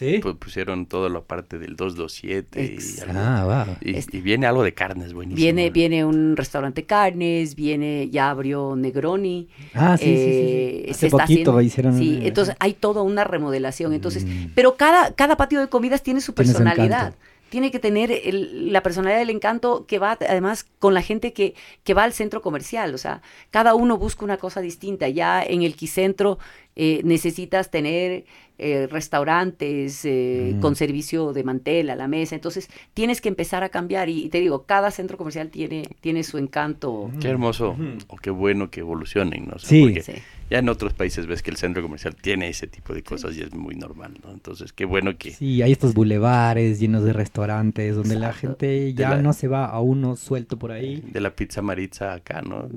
¿Sí? 0.00 0.18
Pu- 0.22 0.38
Pusieron 0.38 0.86
toda 0.86 1.10
la 1.10 1.20
parte 1.20 1.58
del 1.58 1.76
227 1.76 2.64
y, 2.64 3.00
algo- 3.02 3.12
Ah, 3.20 3.64
wow. 3.66 3.76
y- 3.82 3.96
Este- 3.96 4.16
y 4.16 4.20
viene 4.22 4.46
algo 4.46 4.62
de 4.62 4.72
carnes 4.72 5.12
buenísimo. 5.12 5.36
Viene, 5.36 5.68
viene 5.68 6.06
un 6.06 6.38
restaurante 6.38 6.84
carnes, 6.86 7.54
viene, 7.54 8.08
ya 8.08 8.30
abrió 8.30 8.76
Negroni. 8.76 9.48
Ah, 9.74 9.98
sí, 9.98 10.04
sí, 10.06 10.10
sí, 10.10 10.16
sí. 10.16 10.22
eh, 10.24 10.86
Hace 10.90 10.98
se 11.00 11.06
está 11.08 11.18
poquito 11.18 11.50
haciendo- 11.50 11.60
hicieron 11.60 11.98
Sí, 11.98 12.18
entonces 12.22 12.56
hay 12.60 12.72
toda 12.72 13.02
una 13.02 13.24
remodelación. 13.24 13.92
Entonces, 13.92 14.24
Mm. 14.24 14.52
pero 14.54 14.76
cada, 14.76 15.12
cada 15.14 15.36
patio 15.36 15.60
de 15.60 15.68
comidas 15.68 16.02
tiene 16.02 16.22
su 16.22 16.32
Tiene 16.32 16.50
personalidad. 16.52 17.08
encanto. 17.08 17.18
Tiene 17.50 17.70
que 17.70 17.78
tener 17.78 18.10
el- 18.10 18.72
la 18.72 18.82
personalidad 18.82 19.18
del 19.18 19.30
encanto 19.30 19.84
que 19.86 19.98
va 19.98 20.12
además 20.12 20.64
con 20.78 20.94
la 20.94 21.02
gente 21.02 21.32
que, 21.32 21.54
que 21.84 21.94
va 21.94 22.04
al 22.04 22.12
centro 22.12 22.40
comercial. 22.42 22.94
O 22.94 22.98
sea, 22.98 23.20
cada 23.50 23.74
uno 23.74 23.98
busca 23.98 24.24
una 24.24 24.36
cosa 24.38 24.60
distinta. 24.60 25.08
Ya 25.08 25.42
en 25.42 25.62
el 25.62 25.74
Quicentro 25.74 26.38
eh, 26.76 27.00
necesitas 27.04 27.70
tener 27.70 28.24
eh, 28.62 28.86
restaurantes 28.90 30.04
eh, 30.04 30.52
Mm. 30.54 30.60
con 30.60 30.76
servicio 30.76 31.32
de 31.32 31.44
mantel 31.44 31.90
a 31.90 31.96
la 31.96 32.08
mesa. 32.08 32.34
Entonces, 32.34 32.68
tienes 32.94 33.20
que 33.20 33.28
empezar 33.28 33.64
a 33.64 33.68
cambiar. 33.70 34.08
Y, 34.08 34.24
y 34.24 34.28
te 34.28 34.38
digo, 34.38 34.64
cada 34.64 34.90
centro 34.90 35.16
comercial 35.16 35.48
tiene, 35.50 35.82
tiene 36.00 36.22
su 36.24 36.38
encanto. 36.38 37.10
Qué 37.20 37.28
hermoso 37.28 37.76
o 38.08 38.16
qué 38.16 38.30
bueno 38.30 38.70
que 38.70 38.80
evolucionen, 38.80 39.46
¿no? 39.48 39.54
O 39.56 39.58
sea, 39.58 39.68
Sí. 39.68 39.82
porque 39.82 40.02
Sí. 40.02 40.12
Ya 40.50 40.58
en 40.58 40.68
otros 40.68 40.92
países 40.92 41.26
ves 41.26 41.42
que 41.42 41.50
el 41.50 41.56
centro 41.56 41.80
comercial 41.82 42.14
tiene 42.16 42.48
ese 42.48 42.66
tipo 42.66 42.92
de 42.92 43.02
cosas 43.02 43.36
y 43.36 43.40
es 43.42 43.54
muy 43.54 43.76
normal, 43.76 44.14
¿no? 44.24 44.32
Entonces, 44.32 44.72
qué 44.72 44.84
bueno 44.84 45.16
que... 45.16 45.30
Sí, 45.32 45.62
hay 45.62 45.72
estos 45.72 45.94
bulevares 45.94 46.80
llenos 46.80 47.04
de 47.04 47.12
restaurantes 47.12 47.94
donde 47.96 48.16
la 48.16 48.32
gente 48.32 48.92
ya 48.94 49.10
la- 49.10 49.22
no 49.22 49.32
se 49.32 49.46
va 49.48 49.66
a 49.66 49.80
uno 49.80 50.16
suelto 50.16 50.58
por 50.58 50.72
ahí. 50.72 51.02
De 51.12 51.20
la 51.20 51.30
pizza 51.30 51.62
maritza 51.62 52.12
acá, 52.14 52.42
¿no? 52.42 52.68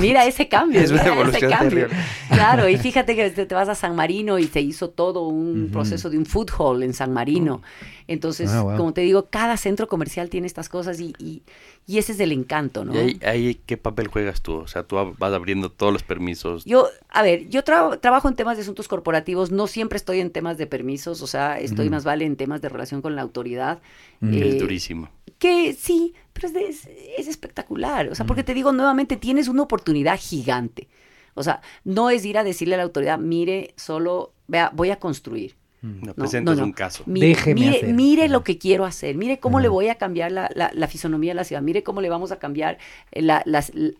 Mira 0.00 0.24
ese 0.26 0.48
cambio. 0.48 0.80
Es 0.80 0.90
una 0.90 1.06
evolución 1.06 1.50
terrible. 1.58 1.88
Claro, 2.30 2.68
y 2.68 2.76
fíjate 2.78 3.14
que 3.14 3.30
te, 3.30 3.54
vas 3.54 3.68
a 3.68 3.74
San 3.74 3.94
Marino 3.94 4.38
y 4.38 4.44
se 4.44 4.60
hizo 4.60 4.90
todo 4.90 5.28
un 5.28 5.68
proceso 5.70 6.08
de 6.10 6.16
un 6.18 6.24
food 6.26 6.48
hall 6.58 6.82
en 6.82 6.94
San 6.94 7.12
Marino. 7.12 7.62
Entonces, 8.08 8.50
Ah, 8.50 8.62
wow. 8.62 8.76
como 8.78 8.92
te 8.94 9.02
digo, 9.02 9.26
cada 9.30 9.56
centro 9.58 9.86
comercial 9.86 10.30
tiene 10.30 10.46
estas 10.46 10.68
cosas 10.68 10.98
y, 10.98 11.12
y, 11.18 11.42
y 11.86 11.98
ese 11.98 12.12
es 12.12 12.20
el 12.20 12.32
encanto, 12.32 12.84
¿no? 12.84 12.94
¿Y 12.94 12.98
ahí, 12.98 13.20
ahí 13.22 13.60
qué 13.66 13.76
papel 13.76 14.08
juegas 14.08 14.40
tú? 14.42 14.54
O 14.54 14.66
sea, 14.66 14.82
tú 14.82 14.96
vas 14.96 15.32
abriendo 15.34 15.70
todos 15.70 15.92
los 15.92 16.02
permisos. 16.02 16.64
Yo, 16.64 16.88
a 17.10 17.22
ver, 17.22 17.48
yo 17.50 17.62
tra- 17.62 18.00
trabajo 18.00 18.26
en 18.28 18.34
temas 18.34 18.56
de 18.56 18.62
asuntos 18.62 18.88
corporativos, 18.88 19.50
no 19.50 19.66
siempre 19.66 19.96
estoy 19.98 20.20
en 20.20 20.30
temas 20.30 20.56
de 20.58 20.66
permisos, 20.66 21.20
o 21.22 21.26
sea, 21.26 21.60
estoy 21.60 21.90
más 21.90 22.04
vale 22.04 22.24
en 22.24 22.36
temas 22.36 22.62
de 22.62 22.68
relación 22.70 23.02
con 23.02 23.14
la 23.14 23.22
autoridad. 23.22 23.80
Mm. 24.20 24.30
que 24.32 24.38
Eh, 24.40 24.48
es 24.48 24.58
durísimo. 24.58 25.08
Que 25.38 25.74
sí, 25.74 26.14
pero 26.32 26.48
es, 26.48 26.54
de- 26.54 26.66
es, 26.66 26.88
es 27.18 27.28
espectacular. 27.28 28.08
O 28.08 28.14
sea, 28.14 28.26
porque 28.26 28.42
te 28.42 28.54
digo 28.54 28.72
nuevamente, 28.72 29.16
tienes 29.18 29.48
una 29.48 29.62
oportunidad 29.62 30.18
gigante. 30.18 30.88
O 31.34 31.42
sea, 31.42 31.60
no 31.84 32.08
es 32.10 32.24
ir 32.24 32.38
a 32.38 32.42
decirle 32.42 32.74
a 32.74 32.78
la 32.78 32.84
autoridad, 32.84 33.18
mire, 33.18 33.74
solo, 33.76 34.32
vea, 34.48 34.72
voy 34.74 34.90
a 34.90 34.98
construir. 34.98 35.54
Mm. 35.80 36.00
No, 36.00 36.06
no, 36.06 36.14
presentas 36.14 36.56
no, 36.56 36.62
no. 36.62 36.66
un 36.66 36.72
caso. 36.72 37.04
Mire, 37.06 37.28
Déjeme 37.28 37.60
mire, 37.60 37.76
hacer. 37.76 37.94
mire 37.94 38.28
lo 38.28 38.42
que 38.42 38.58
quiero 38.58 38.84
hacer, 38.84 39.14
mire 39.14 39.38
cómo 39.38 39.58
Ajá. 39.58 39.62
le 39.62 39.68
voy 39.68 39.88
a 39.88 39.94
cambiar 39.94 40.32
la, 40.32 40.50
la- 40.56 40.72
la 40.74 40.88
fisonomía 40.88 41.30
de 41.30 41.34
la 41.36 41.44
ciudad, 41.44 41.62
mire 41.62 41.84
cómo 41.84 42.00
le 42.00 42.08
vamos 42.08 42.32
a 42.32 42.40
cambiar 42.40 42.78
eh, 43.12 43.22
la- 43.22 43.44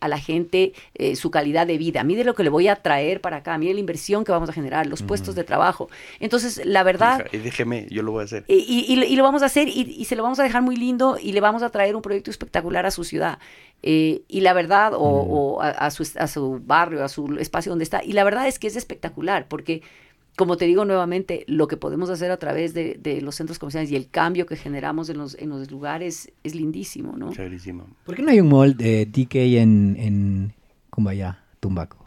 a 0.01 0.09
la 0.09 0.19
gente 0.19 0.73
eh, 0.95 1.15
su 1.15 1.31
calidad 1.31 1.69
de 1.69 1.79
vida, 1.79 2.03
mire 2.03 2.25
lo 2.25 2.35
que 2.35 2.43
le 2.43 2.51
voy 2.51 2.67
a 2.67 2.75
traer 2.77 3.21
para 3.21 3.37
acá, 3.39 3.57
mire 3.59 3.75
la 3.75 3.81
inversión 3.81 4.25
que 4.25 4.33
vamos 4.33 4.49
a 4.49 4.53
generar, 4.53 4.87
los 4.89 5.03
puestos 5.03 5.37
de 5.37 5.45
trabajo. 5.45 5.89
Entonces, 6.19 6.61
la 6.65 6.83
verdad, 6.83 7.27
Y 7.33 7.37
déjeme, 7.39 7.87
yo 7.91 8.03
lo 8.03 8.11
voy 8.11 8.23
a 8.23 8.25
hacer. 8.25 8.45
y, 8.49 8.85
y 8.89 8.97
lo- 8.97 9.05
y 9.05 9.15
lo 9.15 9.23
vamos 9.23 9.43
a 9.43 9.47
hacer 9.47 9.69
y, 9.69 9.83
y 9.83 10.05
se 10.07 10.17
lo 10.17 10.25
vamos 10.25 10.41
a 10.41 10.43
dejar 10.43 10.63
muy 10.63 10.75
lindo 10.75 11.17
y 11.23 11.31
le 11.33 11.41
vamos 11.41 11.63
a 11.63 11.71
traer 11.71 11.95
un 11.95 12.03
proyecto 12.03 12.31
espectacular 12.33 12.87
a 12.87 12.91
su 12.91 13.05
ciudad. 13.05 13.39
Eh, 13.85 14.23
y 14.27 14.41
la 14.41 14.53
verdad, 14.55 14.95
o, 14.95 14.99
o 14.99 15.63
a, 15.63 15.69
a 15.69 15.91
su, 15.93 16.05
a 16.19 16.27
su 16.27 16.61
barrio, 16.67 17.05
a 17.05 17.09
su 17.09 17.37
espacio 17.39 17.71
donde 17.71 17.85
está. 17.85 18.03
Y 18.03 18.13
la 18.15 18.25
verdad 18.25 18.49
es 18.49 18.59
que 18.59 18.67
es 18.67 18.75
espectacular 18.75 19.47
porque, 19.49 19.83
como 20.39 20.56
te 20.56 20.65
digo 20.65 20.85
nuevamente, 20.86 21.44
lo 21.48 21.69
que 21.69 21.77
podemos 21.77 22.09
hacer 22.09 22.31
a 22.31 22.39
través 22.39 22.73
de, 22.73 22.97
de 22.98 23.20
los 23.20 23.35
centros 23.35 23.59
comerciales 23.59 23.90
y 23.90 23.97
el 23.97 24.09
cambio 24.09 24.47
que 24.47 24.56
generamos 24.56 25.10
en 25.10 25.19
los, 25.19 25.35
en 25.35 25.51
los 25.51 25.70
lugares 25.70 26.32
es 26.44 26.55
lindísimo, 26.55 27.16
¿no? 27.16 27.32
Chéverísimo. 27.32 27.86
¿Por 28.06 28.15
qué 28.15 28.23
no 28.23 28.31
hay 28.31 28.40
un 28.40 28.48
mall 28.48 28.77
de 28.77 29.05
DK 29.05 29.35
en, 29.60 29.97
en 29.98 30.55
Cumbaya, 30.90 31.40
Tumbaco? 31.60 31.98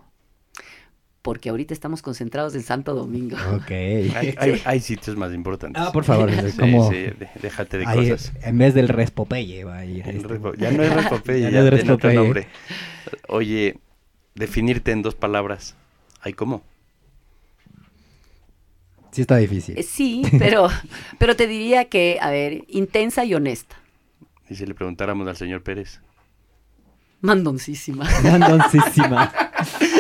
porque 1.22 1.50
ahorita 1.50 1.72
estamos 1.76 2.02
concentrados 2.02 2.56
en 2.56 2.64
Santo 2.64 2.96
Domingo. 2.96 3.38
Ok. 3.56 3.70
Hay, 3.70 4.34
hay- 4.40 4.62
hay 4.66 4.80
sitios 4.80 5.16
más 5.16 5.32
importantes. 5.36 5.80
Ah, 5.80 5.92
por 5.92 6.04
favor, 6.04 6.32
Sí, 6.52 6.58
como... 6.58 6.90
sí, 6.90 6.96
de- 6.98 7.30
déjate 7.44 7.78
de 7.78 7.86
ahí, 7.86 8.10
cosas. 8.10 8.34
en 8.42 8.58
vez 8.58 8.74
del 8.74 8.88
Respopeye 8.88 9.64
va 9.64 9.78
a 9.78 9.86
ir. 9.86 10.08
El 10.10 10.16
este. 10.16 10.28
Respo- 10.28 10.56
Ya 10.58 10.72
no 10.72 10.82
es 10.82 10.92
Respopeye, 10.92 11.42
Ya 11.42 11.50
ya, 11.52 11.62
no 11.62 11.68
es 11.68 11.74
otro 11.74 11.86
Respopeye. 11.86 12.16
nombre. 12.16 12.48
Oye, 13.28 13.78
definirte 14.34 14.92
en 14.94 15.04
dos 15.04 15.14
palabras. 15.14 15.76
¿Hay 16.22 16.34
cómo? 16.34 16.64
Sí 19.12 19.22
está 19.22 19.38
difícil. 19.38 19.78
Eh, 19.78 19.84
Sí, 19.84 20.24
pero, 20.40 20.70
pero 21.18 21.36
te 21.36 21.48
diría 21.48 21.86
que, 21.86 22.18
a 22.22 22.30
ver, 22.32 22.64
intensa 22.70 23.26
y 23.26 23.34
honesta. 23.34 23.76
Y 24.50 24.56
si 24.56 24.66
le 24.66 24.74
preguntáramos 24.74 25.28
al 25.28 25.36
señor 25.38 25.64
Pérez. 25.64 26.02
Mandoncísima. 27.22 28.10
Mandoncísima. 28.24 29.32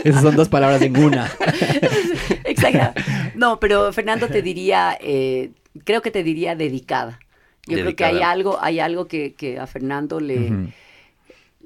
Esas 0.03 0.23
son 0.23 0.35
dos 0.35 0.49
palabras 0.49 0.81
en 0.81 0.97
una. 0.97 1.31
Exacto. 2.45 2.99
No, 3.35 3.59
pero 3.59 3.93
Fernando 3.93 4.27
te 4.27 4.41
diría, 4.41 4.97
eh, 4.99 5.51
creo 5.83 6.01
que 6.01 6.11
te 6.11 6.23
diría 6.23 6.55
dedicada. 6.55 7.19
Yo 7.67 7.77
creo 7.77 7.95
que 7.95 8.05
hay 8.05 8.21
algo, 8.21 8.57
hay 8.61 8.79
algo 8.79 9.07
que, 9.07 9.33
que 9.35 9.59
a 9.59 9.67
Fernando 9.67 10.19
le, 10.19 10.73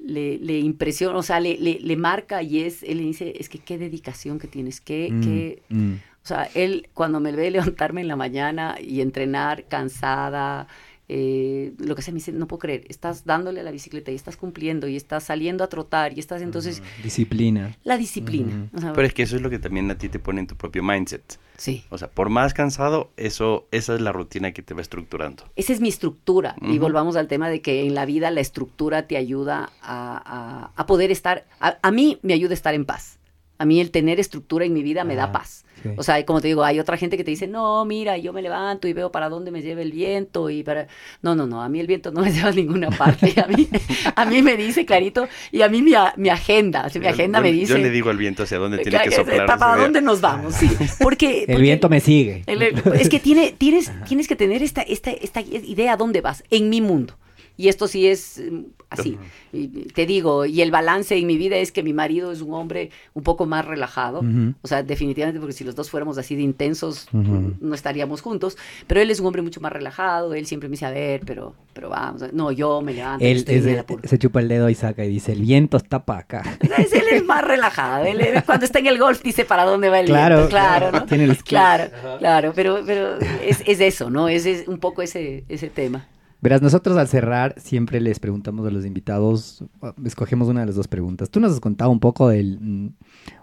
le, 0.03 0.37
le 0.37 0.59
impresiona, 0.59 1.17
o 1.17 1.23
sea, 1.23 1.39
le, 1.39 1.57
le, 1.57 1.79
le 1.79 1.95
marca 1.95 2.43
y 2.43 2.59
es, 2.61 2.83
él 2.83 2.97
le 2.97 3.03
dice, 3.03 3.33
es 3.39 3.47
que 3.47 3.59
qué 3.59 3.77
dedicación 3.77 4.37
que 4.37 4.47
tienes, 4.47 4.81
qué, 4.81 5.09
Mm, 5.11 5.21
qué, 5.21 5.63
mm. 5.69 5.93
O 6.25 6.27
sea, 6.27 6.49
él 6.55 6.89
cuando 6.93 7.19
me 7.19 7.31
ve 7.31 7.51
levantarme 7.77 8.01
en 8.01 8.07
la 8.07 8.15
mañana 8.15 8.75
y 8.81 8.99
entrenar 9.01 9.65
cansada, 9.69 10.67
eh, 11.07 11.73
lo 11.77 11.95
que 11.95 12.01
sea, 12.01 12.11
me 12.11 12.17
dice, 12.17 12.31
no 12.31 12.47
puedo 12.47 12.57
creer, 12.61 12.83
estás 12.89 13.25
dándole 13.25 13.59
a 13.59 13.63
la 13.63 13.69
bicicleta 13.69 14.11
y 14.11 14.15
estás 14.15 14.37
cumpliendo 14.37 14.87
y 14.87 14.95
estás 14.95 15.23
saliendo 15.25 15.63
a 15.63 15.67
trotar 15.67 16.13
y 16.17 16.19
estás 16.19 16.41
entonces, 16.41 16.81
Disciplina. 17.03 17.77
la 17.83 17.95
disciplina. 17.97 18.67
o 18.73 18.79
sea, 18.79 18.93
Pero 18.93 19.05
es 19.05 19.13
que 19.13 19.21
eso 19.21 19.35
es 19.35 19.43
lo 19.43 19.51
que 19.51 19.59
también 19.59 19.89
a 19.91 19.99
ti 19.99 20.09
te 20.09 20.17
pone 20.17 20.39
en 20.41 20.47
tu 20.47 20.55
propio 20.55 20.81
mindset. 20.81 21.37
sí. 21.57 21.83
O 21.91 21.99
sea, 21.99 22.09
por 22.09 22.29
más 22.29 22.55
cansado, 22.55 23.11
eso, 23.17 23.67
esa 23.69 23.93
es 23.93 24.01
la 24.01 24.11
rutina 24.13 24.51
que 24.51 24.63
te 24.63 24.73
va 24.73 24.81
estructurando. 24.81 25.43
Esa 25.55 25.73
es 25.73 25.79
mi 25.79 25.89
estructura. 25.89 26.55
Y 26.63 26.79
volvamos 26.79 27.15
al 27.17 27.27
tema 27.27 27.49
de 27.51 27.61
que 27.61 27.85
en 27.85 27.93
la 27.93 28.05
vida 28.07 28.31
la 28.31 28.41
estructura 28.41 29.05
te 29.05 29.15
ayuda 29.15 29.69
a, 29.83 30.17
a- 30.25 30.71
a 30.75 30.85
poder 30.87 31.11
estar, 31.11 31.45
a, 31.59 31.77
a 31.83 31.91
mí 31.91 32.17
me 32.23 32.33
ayuda 32.33 32.51
a 32.51 32.55
estar 32.55 32.73
en 32.73 32.85
paz. 32.85 33.19
A 33.57 33.65
mí 33.65 33.79
el 33.79 33.89
tener 33.91 34.19
estructura 34.19 34.65
en 34.65 34.73
mi 34.73 34.83
vida 34.83 35.03
me 35.05 35.15
da 35.15 35.31
paz. 35.31 35.63
sí. 35.81 35.89
O 35.97 36.03
sea, 36.03 36.25
como 36.25 36.41
te 36.41 36.47
digo, 36.49 36.63
hay 36.63 36.79
otra 36.79 36.97
gente 36.97 37.15
que 37.15 37.23
te 37.23 37.31
dice, 37.31 37.47
no, 37.47 37.85
mira, 37.85 38.17
yo 38.17 38.33
me 38.33 38.41
levanto 38.41 38.87
y 38.87 38.93
veo 38.93 39.11
para 39.11 39.29
dónde 39.29 39.51
me 39.51 39.61
lleva 39.61 39.81
el 39.81 39.91
viento 39.93 40.49
y 40.49 40.61
para... 40.63 40.87
No, 41.21 41.35
no, 41.35 41.45
no, 41.47 41.61
a 41.61 41.69
mí 41.69 41.79
el 41.79 41.87
viento 41.87 42.11
no 42.11 42.21
me 42.21 42.31
lleva 42.33 42.49
a 42.49 42.51
ninguna 42.51 42.89
parte. 42.89 43.33
A 43.41 43.47
mí, 43.47 43.67
a 44.15 44.25
mí 44.25 44.41
me 44.41 44.57
dice 44.57 44.85
clarito 44.85 45.27
y 45.53 45.61
a 45.61 45.69
mí 45.69 45.81
mi, 45.81 45.93
a- 45.93 46.13
mi 46.17 46.27
agenda, 46.29 46.89
mi 46.93 47.01
Yo- 47.01 47.09
agenda 47.09 47.39
yo- 47.39 47.43
me 47.43 47.51
dice... 47.53 47.73
Yo 47.73 47.77
le 47.77 47.89
digo 47.91 48.09
al 48.09 48.17
viento 48.17 48.43
hacia 48.43 48.57
dónde 48.57 48.79
tiene 48.79 48.99
que 49.03 49.09
que- 49.09 49.15
soplar. 49.15 49.45
¿Para, 49.57 49.81
dónde 49.81 50.01
nos 50.01 50.19
vamos? 50.19 50.53
Sí, 50.55 50.69
porque... 50.99 51.41
El 51.41 51.45
porque- 51.47 51.61
viento 51.61 51.87
me 51.87 51.99
sigue. 52.01 52.43
el- 52.47 52.61
es 52.99 53.07
que 53.09 53.19
tiene, 53.19 53.53
tienes, 53.57 53.91
tienes 54.07 54.27
que 54.27 54.35
tener 54.35 54.63
esta, 54.63 54.81
esta, 54.81 55.11
esta 55.11 55.39
idea 55.41 55.93
a 55.93 55.97
dónde 55.97 56.19
vas, 56.21 56.43
en 56.49 56.67
mi 56.69 56.81
mundo. 56.81 57.15
Y 57.57 57.69
esto 57.69 57.87
sí 57.87 58.07
es 58.07 58.41
mm, 58.51 58.63
así. 58.89 59.17
Y 59.53 59.67
te 59.67 60.05
digo, 60.05 60.45
y 60.45 60.61
el 60.61 60.71
balance 60.71 61.15
en 61.15 61.25
mi 61.27 61.37
vida 61.37 61.55
es 61.57 61.71
que 61.71 61.83
mi 61.83 61.93
marido 61.93 62.31
es 62.31 62.41
un 62.41 62.53
hombre 62.53 62.89
un 63.13 63.23
poco 63.23 63.45
más 63.45 63.65
relajado. 63.65 64.21
O 64.61 64.67
sea, 64.67 64.83
definitivamente, 64.83 65.39
porque 65.39 65.53
si 65.53 65.63
los 65.63 65.75
dos 65.75 65.89
fuéramos 65.89 66.17
así 66.17 66.35
de 66.35 66.41
intensos, 66.41 67.07
no 67.13 67.73
estaríamos 67.73 68.21
juntos. 68.21 68.57
Pero 68.87 69.01
él 69.01 69.09
es 69.11 69.19
un 69.19 69.27
hombre 69.27 69.41
mucho 69.41 69.61
más 69.61 69.71
relajado. 69.71 70.33
Él 70.33 70.45
siempre 70.45 70.67
me 70.69 70.73
dice, 70.73 70.85
a 70.85 70.91
ver, 70.91 71.21
pero, 71.25 71.53
pero 71.73 71.89
vamos. 71.89 72.33
No, 72.33 72.51
yo 72.51 72.81
me 72.81 72.93
levanto. 72.93 73.23
Él 73.23 73.45
es 73.47 73.85
se 74.09 74.19
chupa 74.19 74.39
el 74.41 74.47
dedo 74.47 74.69
y 74.69 74.75
saca 74.75 75.05
y 75.05 75.09
dice, 75.09 75.31
el 75.31 75.41
viento 75.41 75.77
está 75.77 76.05
para 76.05 76.19
acá. 76.19 76.57
Él 76.61 77.03
es 77.11 77.23
más 77.25 77.43
relajado. 77.43 78.05
Él, 78.05 78.21
él 78.21 78.43
cuando 78.45 78.65
está 78.65 78.79
en 78.79 78.87
el 78.87 78.97
golf 78.97 79.21
dice 79.23 79.45
para 79.45 79.63
dónde 79.63 79.89
va 79.89 79.99
el 79.99 80.07
Claro, 80.07 80.35
viento. 80.35 80.49
Claro, 80.49 80.89
claro, 80.89 80.99
¿no? 80.99 81.05
tiene. 81.05 81.35
Claro, 81.37 81.89
claro. 82.19 82.51
Pero, 82.55 82.81
pero 82.85 83.17
es, 83.19 83.63
es 83.65 83.79
eso, 83.79 84.09
¿no? 84.09 84.27
Es, 84.27 84.45
es 84.45 84.67
un 84.67 84.79
poco 84.79 85.01
ese, 85.01 85.43
ese 85.49 85.69
tema. 85.69 86.05
Verás, 86.45 86.61
nosotros 86.61 86.95
al 86.97 87.07
cerrar 87.07 87.59
siempre 87.59 87.99
les 87.99 88.19
preguntamos 88.19 88.67
a 88.67 88.69
los 88.69 88.85
invitados, 88.85 89.63
uh, 89.81 89.93
escogemos 90.05 90.47
una 90.47 90.59
de 90.59 90.67
las 90.67 90.75
dos 90.75 90.87
preguntas. 90.87 91.31
Tú 91.31 91.39
nos 91.39 91.51
has 91.51 91.59
contado 91.59 91.89
un 91.89 91.99
poco 91.99 92.29
del... 92.29 92.59
mm, 92.61 92.89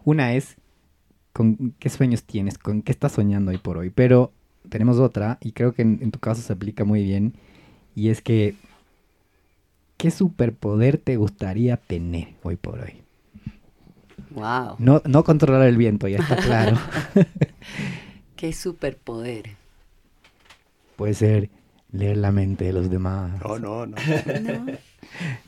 Una 0.04 0.34
es, 0.34 0.56
¿con 1.32 1.74
qué 1.80 1.88
sueños 1.88 2.22
tienes? 2.22 2.58
¿Con 2.58 2.80
qué 2.80 2.92
estás 2.92 3.10
soñando 3.10 3.50
hoy 3.50 3.58
por 3.58 3.76
hoy? 3.76 3.90
Pero 3.90 4.30
tenemos 4.68 5.00
otra, 5.00 5.38
y 5.40 5.50
creo 5.50 5.72
que 5.72 5.82
en, 5.82 5.98
en 6.00 6.12
tu 6.12 6.20
caso 6.20 6.42
se 6.42 6.52
aplica 6.52 6.84
muy 6.84 7.02
bien, 7.02 7.34
y 7.96 8.10
es 8.10 8.22
que, 8.22 8.54
¿qué 9.96 10.12
superpoder 10.12 10.96
te 10.96 11.16
gustaría 11.16 11.78
tener 11.78 12.28
hoy 12.44 12.54
por 12.54 12.78
hoy? 12.78 13.02
Wow. 14.30 14.76
No, 14.78 15.02
no 15.06 15.24
controlar 15.24 15.66
el 15.66 15.76
viento, 15.76 16.06
ya 16.06 16.18
está 16.18 16.36
claro. 16.36 16.78
Qué 18.36 18.52
superpoder. 18.52 19.56
Puede 20.94 21.14
ser 21.14 21.50
leer 21.92 22.16
la 22.16 22.32
mente 22.32 22.64
de 22.64 22.72
los 22.72 22.90
demás. 22.90 23.40
No, 23.44 23.58
no, 23.58 23.86
no. 23.86 23.96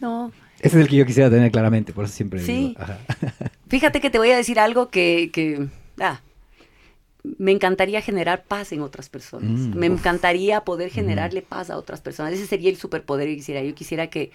No, 0.00 0.28
no. 0.28 0.32
Ese 0.60 0.76
es 0.78 0.82
el 0.84 0.88
que 0.88 0.96
yo 0.96 1.06
quisiera 1.06 1.30
tener 1.30 1.50
claramente, 1.50 1.92
por 1.92 2.04
eso 2.04 2.14
siempre 2.14 2.40
Sí. 2.42 2.68
digo. 2.68 2.80
ajá. 2.80 2.98
Fíjate 3.68 4.00
que 4.00 4.10
te 4.10 4.18
voy 4.18 4.30
a 4.30 4.36
decir 4.36 4.58
algo 4.60 4.88
que, 4.90 5.30
que 5.32 5.68
ah, 6.00 6.20
me 7.38 7.50
encantaría 7.52 8.00
generar 8.02 8.44
paz 8.44 8.72
en 8.72 8.80
otras 8.82 9.08
personas. 9.08 9.50
Mm, 9.50 9.74
me 9.78 9.88
uf. 9.90 9.98
encantaría 10.00 10.60
poder 10.62 10.90
generarle 10.90 11.40
paz 11.42 11.70
a 11.70 11.78
otras 11.78 12.00
personas. 12.02 12.34
Ese 12.34 12.46
sería 12.46 12.68
el 12.70 12.76
superpoder 12.76 13.26
que 13.28 13.36
quisiera. 13.36 13.62
Yo 13.62 13.74
quisiera 13.74 14.08
que, 14.08 14.30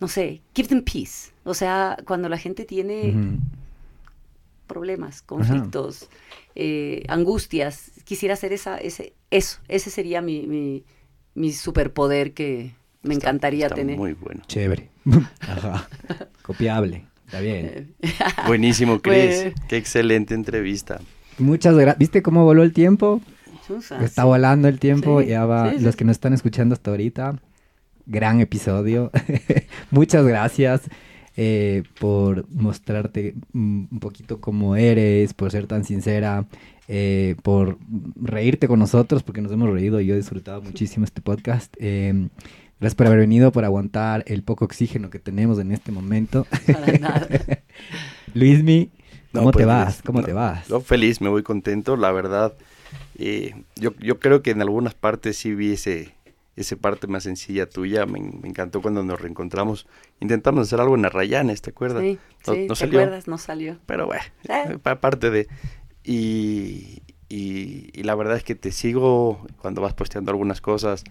no 0.00 0.08
sé, 0.08 0.40
give 0.54 0.68
them 0.68 0.82
peace. 0.82 1.30
O 1.44 1.52
sea, 1.54 1.98
cuando 2.06 2.28
la 2.30 2.38
gente 2.38 2.64
tiene 2.64 3.14
problemas, 4.66 5.22
conflictos, 5.22 6.08
eh, 6.54 7.04
angustias, 7.08 7.90
quisiera 8.04 8.34
hacer 8.34 8.52
esa, 8.52 8.78
ese, 8.78 9.12
eso. 9.30 9.58
Ese 9.68 9.90
sería 9.90 10.20
mi, 10.20 10.46
mi, 10.46 10.84
mi 11.38 11.52
superpoder 11.52 12.32
que 12.34 12.72
me 13.02 13.14
Está- 13.14 13.28
encantaría 13.28 13.66
está 13.66 13.76
tener. 13.76 13.96
Muy 13.96 14.12
bueno. 14.14 14.42
Chévere. 14.46 14.90
Ajá. 15.40 15.88
Copiable. 16.42 17.04
Está 17.26 17.40
bien. 17.40 17.94
Buenísimo, 18.46 19.00
Chris. 19.00 19.42
Pues- 19.42 19.54
Qué 19.68 19.76
excelente 19.76 20.34
entrevista. 20.34 21.00
Muchas 21.38 21.74
gracias. 21.76 21.98
¿Viste 21.98 22.22
cómo 22.22 22.44
voló 22.44 22.62
el 22.62 22.72
tiempo? 22.72 23.20
Chusa, 23.66 24.02
Está 24.02 24.22
sí. 24.22 24.26
volando 24.28 24.66
el 24.68 24.78
tiempo. 24.78 25.20
Sí, 25.20 25.28
ya 25.28 25.44
va. 25.44 25.70
sí, 25.72 25.78
sí. 25.78 25.84
Los 25.84 25.94
que 25.96 26.04
nos 26.04 26.16
están 26.16 26.32
escuchando 26.32 26.72
hasta 26.74 26.90
ahorita, 26.90 27.38
gran 28.06 28.40
episodio. 28.40 29.10
Muchas 29.90 30.24
gracias 30.26 30.82
eh, 31.36 31.82
por 32.00 32.48
mostrarte 32.50 33.34
mm, 33.52 33.84
un 33.92 34.00
poquito 34.00 34.40
cómo 34.40 34.74
eres, 34.74 35.34
por 35.34 35.50
ser 35.52 35.66
tan 35.66 35.84
sincera, 35.84 36.46
eh, 36.88 37.36
por 37.42 37.78
reírte 38.20 38.66
con 38.68 38.78
nosotros, 38.78 39.22
porque 39.22 39.40
nos 39.42 39.52
hemos 39.52 39.70
reído 39.70 40.00
y 40.00 40.06
yo 40.06 40.14
he 40.14 40.16
disfrutado 40.16 40.62
muchísimo 40.62 41.04
este 41.04 41.20
podcast. 41.20 41.74
Eh, 41.78 42.28
gracias 42.80 42.94
por 42.96 43.06
haber 43.06 43.18
venido, 43.20 43.52
por 43.52 43.64
aguantar 43.64 44.24
el 44.26 44.42
poco 44.42 44.64
oxígeno 44.64 45.10
que 45.10 45.18
tenemos 45.18 45.58
en 45.58 45.72
este 45.72 45.92
momento. 45.92 46.46
Para 46.66 46.98
nada. 46.98 47.28
Luismi, 48.34 48.90
No, 49.32 49.40
¿cómo 49.40 49.52
pues, 49.52 49.62
te 49.62 49.66
vas? 49.66 49.86
Luis, 49.86 50.02
¿Cómo 50.02 50.20
no, 50.20 50.26
te 50.26 50.32
vas? 50.32 50.68
No, 50.70 50.80
feliz, 50.80 51.20
me 51.20 51.28
voy 51.28 51.42
contento, 51.42 51.96
la 51.96 52.12
verdad. 52.12 52.54
eh, 53.18 53.54
yo, 53.76 53.94
yo 53.98 54.18
creo 54.18 54.42
que 54.42 54.50
en 54.50 54.60
algunas 54.62 54.94
partes 54.94 55.36
sí 55.36 55.54
vi 55.54 55.72
ese, 55.72 56.14
ese 56.56 56.76
parte 56.76 57.06
más 57.06 57.24
sencilla 57.24 57.68
tuya. 57.68 58.06
Me, 58.06 58.20
me 58.20 58.48
encantó 58.48 58.80
cuando 58.82 59.02
nos 59.04 59.20
reencontramos. 59.20 59.86
Intentamos 60.20 60.66
hacer 60.66 60.80
algo 60.80 60.94
en 60.94 61.04
Arrayanes, 61.04 61.62
¿te 61.62 61.70
acuerdas? 61.70 62.02
Sí, 62.02 62.18
no, 62.46 62.54
sí, 62.54 62.60
no 62.68 62.74
¿te 62.74 62.80
salió. 62.80 63.00
acuerdas? 63.00 63.28
No 63.28 63.38
salió. 63.38 63.78
Pero 63.86 64.06
bueno, 64.06 64.22
Eh. 64.48 64.78
aparte 64.84 65.30
de... 65.30 65.48
Y, 66.04 67.02
y, 67.28 67.90
y 67.92 68.02
la 68.02 68.14
verdad 68.14 68.36
es 68.36 68.44
que 68.44 68.54
te 68.54 68.72
sigo 68.72 69.46
cuando 69.60 69.82
vas 69.82 69.94
posteando 69.94 70.30
algunas 70.30 70.60
cosas. 70.60 71.04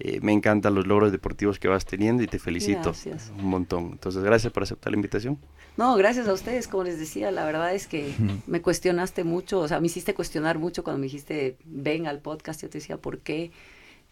eh, 0.00 0.20
me 0.22 0.32
encantan 0.32 0.74
los 0.76 0.86
logros 0.86 1.10
deportivos 1.10 1.58
que 1.58 1.66
vas 1.68 1.84
teniendo 1.84 2.22
y 2.22 2.28
te 2.28 2.38
felicito 2.38 2.82
Gracias. 2.82 3.32
un 3.36 3.46
montón. 3.46 3.88
Entonces, 3.92 4.22
gracias 4.22 4.52
por 4.52 4.62
aceptar 4.62 4.92
la 4.92 4.96
invitación. 4.96 5.38
No, 5.76 5.96
gracias 5.96 6.28
a 6.28 6.32
ustedes, 6.32 6.68
como 6.68 6.84
les 6.84 6.98
decía, 7.00 7.30
la 7.32 7.44
verdad 7.44 7.74
es 7.74 7.86
que 7.88 8.12
me 8.46 8.60
cuestionaste 8.62 9.24
mucho, 9.24 9.58
o 9.60 9.66
sea, 9.68 9.80
me 9.80 9.86
hiciste 9.88 10.14
cuestionar 10.14 10.58
mucho 10.58 10.82
cuando 10.84 10.98
me 11.00 11.06
dijiste, 11.06 11.56
ven 11.64 12.06
al 12.06 12.20
podcast, 12.20 12.62
yo 12.62 12.68
te 12.70 12.78
decía, 12.78 12.96
¿por 12.96 13.18
qué? 13.18 13.50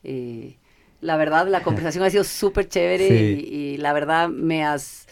Eh, 0.04 0.56
la 1.00 1.16
verdad, 1.16 1.46
la 1.48 1.62
conversación 1.62 2.02
ha 2.04 2.10
sido 2.10 2.24
súper 2.24 2.68
chévere 2.68 3.08
Sí. 3.08 3.46
y, 3.48 3.54
y 3.54 3.76
la 3.78 3.92
verdad 3.92 4.28
me 4.28 4.64
has, 4.64 5.06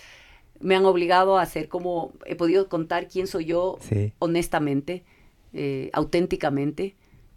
me 0.64 0.74
han 0.74 0.84
obligado 0.86 1.36
a 1.38 1.42
hacer 1.42 1.68
como, 1.68 2.12
he 2.26 2.34
podido 2.34 2.68
contar 2.68 3.06
quién 3.06 3.26
soy 3.26 3.44
yo 3.44 3.78
Sí. 3.80 4.12
honestamente, 4.18 5.04
eh, 5.52 5.90
auténticamente. 5.92 6.94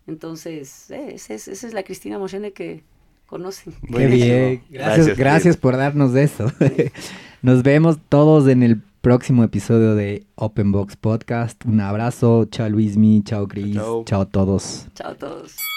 Entonces, 0.07 0.89
eh, 0.89 1.11
esa, 1.15 1.33
es, 1.33 1.47
esa 1.47 1.67
es 1.67 1.73
la 1.73 1.83
Cristina 1.83 2.17
Moshene 2.17 2.53
que 2.53 2.83
conocen. 3.25 3.73
Qué 3.85 3.91
Buenísimo. 3.91 4.25
bien. 4.33 4.63
Gracias, 4.69 5.17
gracias, 5.17 5.57
por 5.57 5.75
darnos 5.77 6.13
de 6.13 6.23
eso. 6.23 6.51
Nos 7.41 7.61
vemos 7.63 7.97
todos 8.09 8.47
en 8.47 8.63
el 8.63 8.81
próximo 9.01 9.43
episodio 9.43 9.93
de 9.95 10.23
Open 10.35 10.71
Box 10.71 10.95
Podcast. 10.95 11.63
Un 11.65 11.81
abrazo. 11.81 12.45
Chao 12.45 12.69
Luismi, 12.69 13.21
chao 13.23 13.47
Cris, 13.47 13.75
Chao. 13.75 14.03
chao 14.05 14.21
a 14.21 14.25
todos. 14.25 14.87
Chao 14.95 15.11
a 15.11 15.15
todos. 15.15 15.76